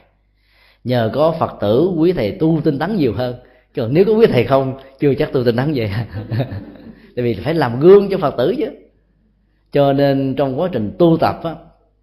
Nhờ 0.84 1.12
có 1.14 1.36
phật 1.40 1.52
tử 1.62 1.92
quý 1.98 2.12
thầy 2.12 2.32
tu 2.32 2.62
tinh 2.64 2.80
tấn 2.80 2.96
nhiều 2.96 3.14
hơn. 3.14 3.36
Còn 3.76 3.94
nếu 3.94 4.06
có 4.06 4.14
quý 4.14 4.26
thầy 4.26 4.44
không 4.44 4.80
chưa 5.00 5.14
chắc 5.14 5.34
tu 5.34 5.44
tinh 5.44 5.56
tấn 5.56 5.74
vậy. 5.76 5.92
Tại 7.16 7.26
vì 7.26 7.34
phải 7.34 7.54
làm 7.54 7.80
gương 7.80 8.10
cho 8.10 8.18
phật 8.18 8.36
tử 8.38 8.56
chứ. 8.58 8.66
Cho 9.72 9.94
nên 9.94 10.36
trong 10.38 10.60
quá 10.60 10.70
trình 10.72 10.96
tu 11.00 11.18
tập 11.22 11.40
á 11.44 11.56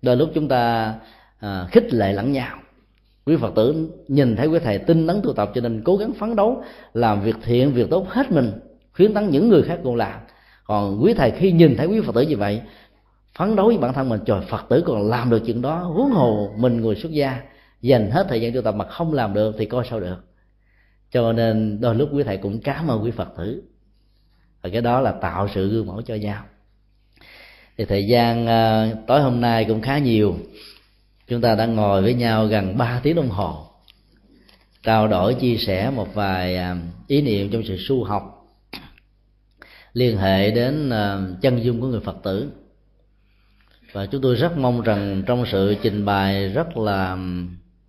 đôi 0.03 0.17
lúc 0.17 0.31
chúng 0.35 0.49
ta 0.49 0.95
à, 1.41 1.67
khích 1.71 1.95
lệ 1.95 2.13
lẫn 2.13 2.33
nhau 2.33 2.59
quý 3.27 3.37
phật 3.37 3.55
tử 3.55 3.91
nhìn 4.09 4.37
thấy 4.37 4.47
quý 4.47 4.59
thầy 4.59 4.79
tinh 4.79 5.07
tấn 5.07 5.21
tu 5.23 5.33
tập 5.33 5.51
cho 5.55 5.61
nên 5.61 5.83
cố 5.85 5.97
gắng 5.97 6.13
phấn 6.13 6.37
đấu, 6.37 6.63
làm 6.95 7.23
việc 7.23 7.37
thiện, 7.43 7.73
việc 7.73 7.91
tốt 7.91 8.09
hết 8.09 8.33
mình, 8.33 8.53
khuyến 8.93 9.15
tấn 9.15 9.31
những 9.31 9.49
người 9.49 9.63
khác 9.63 9.79
cùng 9.83 9.97
làm. 9.97 10.21
Còn 10.65 11.03
quý 11.03 11.15
thầy 11.15 11.31
khi 11.31 11.53
nhìn 11.53 11.77
thấy 11.77 11.87
quý 11.87 12.01
phật 12.01 12.15
tử 12.15 12.23
như 12.23 12.37
vậy, 12.37 12.63
phấn 13.39 13.57
đấu 13.57 13.67
với 13.67 13.79
bản 13.79 13.93
thân 13.93 14.09
mình, 14.09 14.21
trời, 14.27 14.41
phật 14.49 14.65
tử 14.69 14.83
còn 14.87 15.09
làm 15.09 15.31
được 15.31 15.43
chuyện 15.47 15.63
đó, 15.63 15.79
huống 15.79 16.11
hồ 16.11 16.55
mình 16.59 16.81
người 16.81 16.95
xuất 16.95 17.13
gia, 17.13 17.41
dành 17.81 18.11
hết 18.11 18.27
thời 18.29 18.41
gian 18.41 18.53
tu 18.53 18.63
tập 18.63 18.75
mà 18.75 18.85
không 18.85 19.13
làm 19.13 19.35
được 19.35 19.55
thì 19.59 19.67
coi 19.67 19.85
sao 19.91 20.01
được. 20.01 20.17
Cho 21.13 21.33
nên 21.33 21.81
đôi 21.81 21.95
lúc 21.95 22.09
quý 22.13 22.23
thầy 22.23 22.37
cũng 22.37 22.61
cảm 22.61 22.89
ơn 22.89 23.05
quý 23.05 23.11
phật 23.11 23.29
tử. 23.39 23.63
Và 24.63 24.71
cái 24.73 24.81
đó 24.81 25.01
là 25.01 25.13
tạo 25.13 25.49
sự 25.55 25.69
gương 25.69 25.87
mẫu 25.87 26.03
cho 26.03 26.15
nhau. 26.15 26.43
Thì 27.79 27.85
thời 27.85 28.07
gian 28.07 28.47
à, 28.47 28.91
tối 29.07 29.21
hôm 29.21 29.41
nay 29.41 29.65
cũng 29.65 29.81
khá 29.81 29.99
nhiều 29.99 30.37
chúng 31.27 31.41
ta 31.41 31.55
đã 31.55 31.67
ngồi 31.67 32.03
với 32.03 32.15
nhau 32.15 32.47
gần 32.47 32.77
3 32.77 33.01
tiếng 33.03 33.17
đồng 33.17 33.29
hồ. 33.29 33.67
Trao 34.83 35.09
đổi 35.09 35.35
chia 35.35 35.57
sẻ 35.57 35.91
một 35.91 36.15
vài 36.15 36.57
à, 36.57 36.77
ý 37.07 37.23
niệm 37.23 37.51
trong 37.51 37.63
sự 37.65 37.77
su 37.79 38.05
học. 38.05 38.47
Liên 39.93 40.19
hệ 40.19 40.51
đến 40.51 40.91
à, 40.91 41.19
chân 41.41 41.65
dung 41.65 41.81
của 41.81 41.87
người 41.87 42.01
phật 42.01 42.17
tử. 42.23 42.51
Và 43.93 44.07
chúng 44.07 44.23
tôi 44.23 44.35
rất 44.35 44.57
mong 44.57 44.81
rằng 44.81 45.23
trong 45.27 45.47
sự 45.47 45.77
trình 45.83 46.05
bày 46.05 46.49
rất 46.49 46.77
là 46.77 47.07
à, 47.07 47.17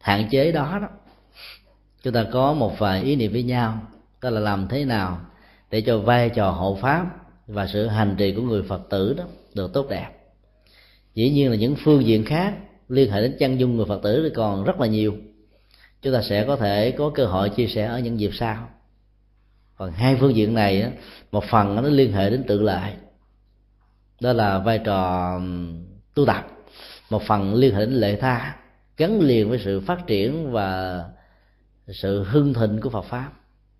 hạn 0.02 0.28
chế 0.32 0.52
đó 0.52 0.80
đó, 0.82 0.88
chúng 2.04 2.14
ta 2.14 2.26
có 2.32 2.54
một 2.54 2.80
vài 2.80 3.04
ý 3.04 3.16
niệm 3.16 3.32
với 3.32 3.44
nhau. 3.44 3.82
Đó 4.22 4.30
là 4.30 4.40
làm 4.40 4.68
thế 4.68 4.86
nào 4.86 5.20
để 5.72 5.82
cho 5.82 6.00
vai 6.00 6.30
trò 6.30 6.52
hộ 6.52 6.78
pháp 6.82 7.06
và 7.48 7.68
sự 7.68 7.88
hành 7.88 8.16
trì 8.18 8.34
của 8.34 8.42
người 8.42 8.64
phật 8.64 8.82
tử 8.90 9.14
đó 9.18 9.24
được 9.56 9.74
tốt 9.74 9.90
đẹp. 9.90 10.10
Dĩ 11.14 11.30
nhiên 11.30 11.50
là 11.50 11.56
những 11.56 11.76
phương 11.84 12.06
diện 12.06 12.26
khác 12.26 12.54
liên 12.90 13.12
hệ 13.12 13.22
đến 13.22 13.36
chân 13.40 13.60
dung 13.60 13.78
người 13.78 13.86
phật 13.86 14.00
tử 14.04 14.22
thì 14.24 14.36
còn 14.36 14.64
rất 14.64 14.80
là 14.80 14.88
nhiều. 14.88 15.16
Chúng 16.02 16.14
ta 16.14 16.22
sẽ 16.22 16.44
có 16.48 16.56
thể 16.56 16.92
có 16.92 17.10
cơ 17.10 17.26
hội 17.26 17.50
chia 17.50 17.68
sẻ 17.68 17.86
ở 17.86 18.00
những 18.00 18.20
dịp 18.20 18.32
sau. 18.34 18.70
Còn 19.78 19.92
hai 19.92 20.16
phương 20.16 20.36
diện 20.36 20.54
này 20.54 20.92
một 21.32 21.44
phần 21.44 21.76
nó 21.76 21.82
liên 21.82 22.12
hệ 22.12 22.30
đến 22.30 22.44
tự 22.48 22.62
lợi. 22.62 22.92
Đó 24.22 24.34
là 24.34 24.60
vai 24.60 24.80
trò 24.80 25.32
tu 26.14 26.26
tập. 26.26 26.48
Một 27.10 27.22
phần 27.24 27.54
liên 27.54 27.76
hệ 27.76 27.80
đến 27.80 27.94
lệ 27.94 28.16
tha, 28.16 28.56
gắn 28.98 29.20
liền 29.20 29.50
với 29.50 29.60
sự 29.60 29.80
phát 29.80 30.08
triển 30.08 30.52
và 30.52 31.04
sự 31.88 32.24
hưng 32.24 32.54
thịnh 32.54 32.82
của 32.82 32.90
Phật 32.90 33.06
pháp. 33.06 33.30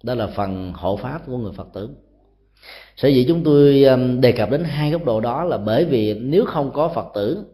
Đó 0.04 0.14
là 0.14 0.28
phần 0.28 0.74
hộ 0.76 0.98
pháp 0.98 1.22
của 1.26 1.38
người 1.38 1.54
Phật 1.54 1.68
tử. 1.74 1.90
Sở 2.96 3.08
dĩ 3.08 3.26
chúng 3.28 3.44
tôi 3.44 3.86
đề 4.20 4.32
cập 4.32 4.52
đến 4.52 4.64
hai 4.64 4.92
góc 4.92 5.06
độ 5.06 5.20
đó 5.22 5.44
là 5.44 5.58
bởi 5.58 5.86
vì 5.86 6.14
nếu 6.14 6.46
không 6.46 6.72
có 6.74 6.92
Phật 6.96 7.06
tử 7.16 7.46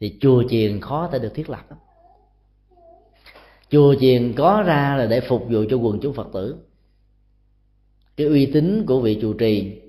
thì 0.00 0.16
chùa 0.20 0.42
chiền 0.48 0.80
khó 0.80 1.08
thể 1.12 1.18
được 1.18 1.34
thiết 1.34 1.50
lập. 1.50 1.62
Chùa 3.70 3.94
chiền 4.00 4.32
có 4.32 4.62
ra 4.66 4.96
là 4.96 5.06
để 5.06 5.20
phục 5.20 5.46
vụ 5.48 5.64
cho 5.70 5.76
quần 5.76 6.00
chúng 6.00 6.14
Phật 6.14 6.28
tử. 6.32 6.56
Cái 8.16 8.26
uy 8.26 8.46
tín 8.46 8.86
của 8.86 9.00
vị 9.00 9.18
trụ 9.22 9.32
trì 9.32 9.80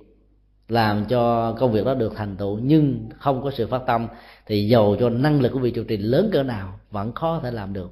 làm 0.68 1.04
cho 1.04 1.52
công 1.52 1.72
việc 1.72 1.84
đó 1.84 1.94
được 1.94 2.12
thành 2.16 2.36
tựu, 2.36 2.58
nhưng 2.58 3.08
không 3.18 3.42
có 3.42 3.50
sự 3.50 3.66
phát 3.66 3.82
tâm, 3.86 4.06
thì 4.46 4.68
dầu 4.68 4.96
cho 5.00 5.08
năng 5.08 5.40
lực 5.40 5.52
của 5.52 5.58
vị 5.58 5.70
trụ 5.70 5.82
trì 5.84 5.96
lớn 5.96 6.30
cỡ 6.32 6.42
nào 6.42 6.80
vẫn 6.90 7.12
khó 7.12 7.40
thể 7.42 7.50
làm 7.50 7.72
được. 7.72 7.90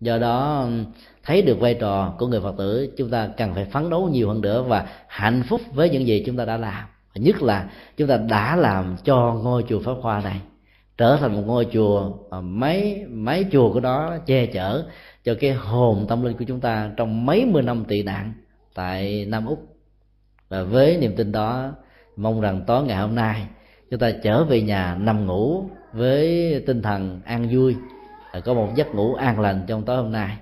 Do 0.00 0.18
đó, 0.18 0.68
thấy 1.22 1.42
được 1.42 1.60
vai 1.60 1.74
trò 1.74 2.14
của 2.18 2.26
người 2.26 2.40
phật 2.40 2.54
tử, 2.58 2.92
chúng 2.96 3.10
ta 3.10 3.26
cần 3.36 3.54
phải 3.54 3.64
phấn 3.64 3.90
đấu 3.90 4.08
nhiều 4.08 4.28
hơn 4.28 4.40
nữa 4.40 4.62
và 4.62 4.86
hạnh 5.08 5.42
phúc 5.48 5.60
với 5.74 5.90
những 5.90 6.06
gì 6.06 6.22
chúng 6.26 6.36
ta 6.36 6.44
đã 6.44 6.56
làm. 6.56 6.84
Nhất 7.14 7.42
là 7.42 7.70
chúng 7.96 8.08
ta 8.08 8.16
đã 8.16 8.56
làm 8.56 8.96
cho 9.04 9.40
ngôi 9.42 9.64
chùa 9.68 9.80
pháp 9.84 9.94
hoa 10.00 10.20
này 10.20 10.40
trở 11.02 11.16
thành 11.16 11.34
một 11.34 11.42
ngôi 11.46 11.66
chùa 11.72 12.12
mà 12.30 12.40
mấy 12.40 13.04
mấy 13.10 13.46
chùa 13.52 13.72
của 13.72 13.80
đó 13.80 14.16
che 14.26 14.46
chở 14.46 14.84
cho 15.24 15.34
cái 15.40 15.52
hồn 15.52 16.06
tâm 16.08 16.22
linh 16.22 16.36
của 16.36 16.44
chúng 16.48 16.60
ta 16.60 16.90
trong 16.96 17.26
mấy 17.26 17.44
mươi 17.44 17.62
năm 17.62 17.84
tị 17.84 18.02
nạn 18.02 18.32
tại 18.74 19.26
nam 19.28 19.46
úc. 19.46 19.76
Và 20.48 20.62
với 20.62 20.96
niềm 20.96 21.16
tin 21.16 21.32
đó, 21.32 21.72
mong 22.16 22.40
rằng 22.40 22.64
tối 22.66 22.84
ngày 22.84 22.96
hôm 22.96 23.14
nay, 23.14 23.46
chúng 23.90 24.00
ta 24.00 24.10
trở 24.22 24.44
về 24.44 24.62
nhà 24.62 24.96
nằm 25.00 25.26
ngủ 25.26 25.64
với 25.92 26.62
tinh 26.66 26.82
thần 26.82 27.20
an 27.24 27.48
vui 27.52 27.76
có 28.44 28.54
một 28.54 28.68
giấc 28.76 28.94
ngủ 28.94 29.14
an 29.14 29.40
lành 29.40 29.64
trong 29.66 29.84
tối 29.84 29.96
hôm 29.96 30.12
nay. 30.12 30.36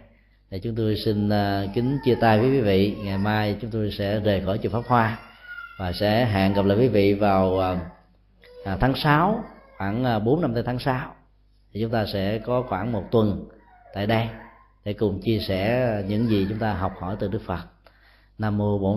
Thì 0.50 0.58
chúng 0.58 0.74
tôi 0.74 0.96
xin 1.04 1.28
à, 1.28 1.64
kính 1.74 1.98
chia 2.04 2.14
tay 2.14 2.38
với 2.38 2.50
quý 2.50 2.60
vị. 2.60 2.96
Ngày 3.04 3.18
mai 3.18 3.56
chúng 3.60 3.70
tôi 3.70 3.90
sẽ 3.90 4.20
rời 4.20 4.42
khỏi 4.44 4.58
chùa 4.62 4.70
pháp 4.70 4.82
hoa 4.86 5.18
và 5.78 5.92
sẽ 5.92 6.24
hẹn 6.24 6.54
gặp 6.54 6.64
lại 6.64 6.78
quý 6.78 6.88
vị 6.88 7.14
vào 7.14 7.60
à, 7.60 7.80
à, 8.64 8.76
tháng 8.80 8.94
6 8.94 9.44
khoảng 9.80 10.04
ờ, 10.04 10.20
4 10.20 10.40
năm 10.40 10.54
tới 10.54 10.62
tháng 10.62 10.78
6 10.78 11.14
thì 11.72 11.80
chúng 11.82 11.90
ta 11.90 12.06
sẽ 12.06 12.38
có 12.38 12.62
khoảng 12.68 12.92
một 12.92 13.04
tuần 13.10 13.48
tại 13.94 14.06
đây 14.06 14.28
để 14.84 14.92
cùng 14.92 15.20
chia 15.20 15.38
sẻ 15.38 16.02
những 16.08 16.26
gì 16.26 16.46
chúng 16.48 16.58
ta 16.58 16.72
học 16.72 16.92
hỏi 17.00 17.16
từ 17.20 17.28
Đức 17.28 17.42
Phật. 17.46 17.60
Nam 18.38 18.58
mô 18.58 18.78
Bổn 18.78 18.88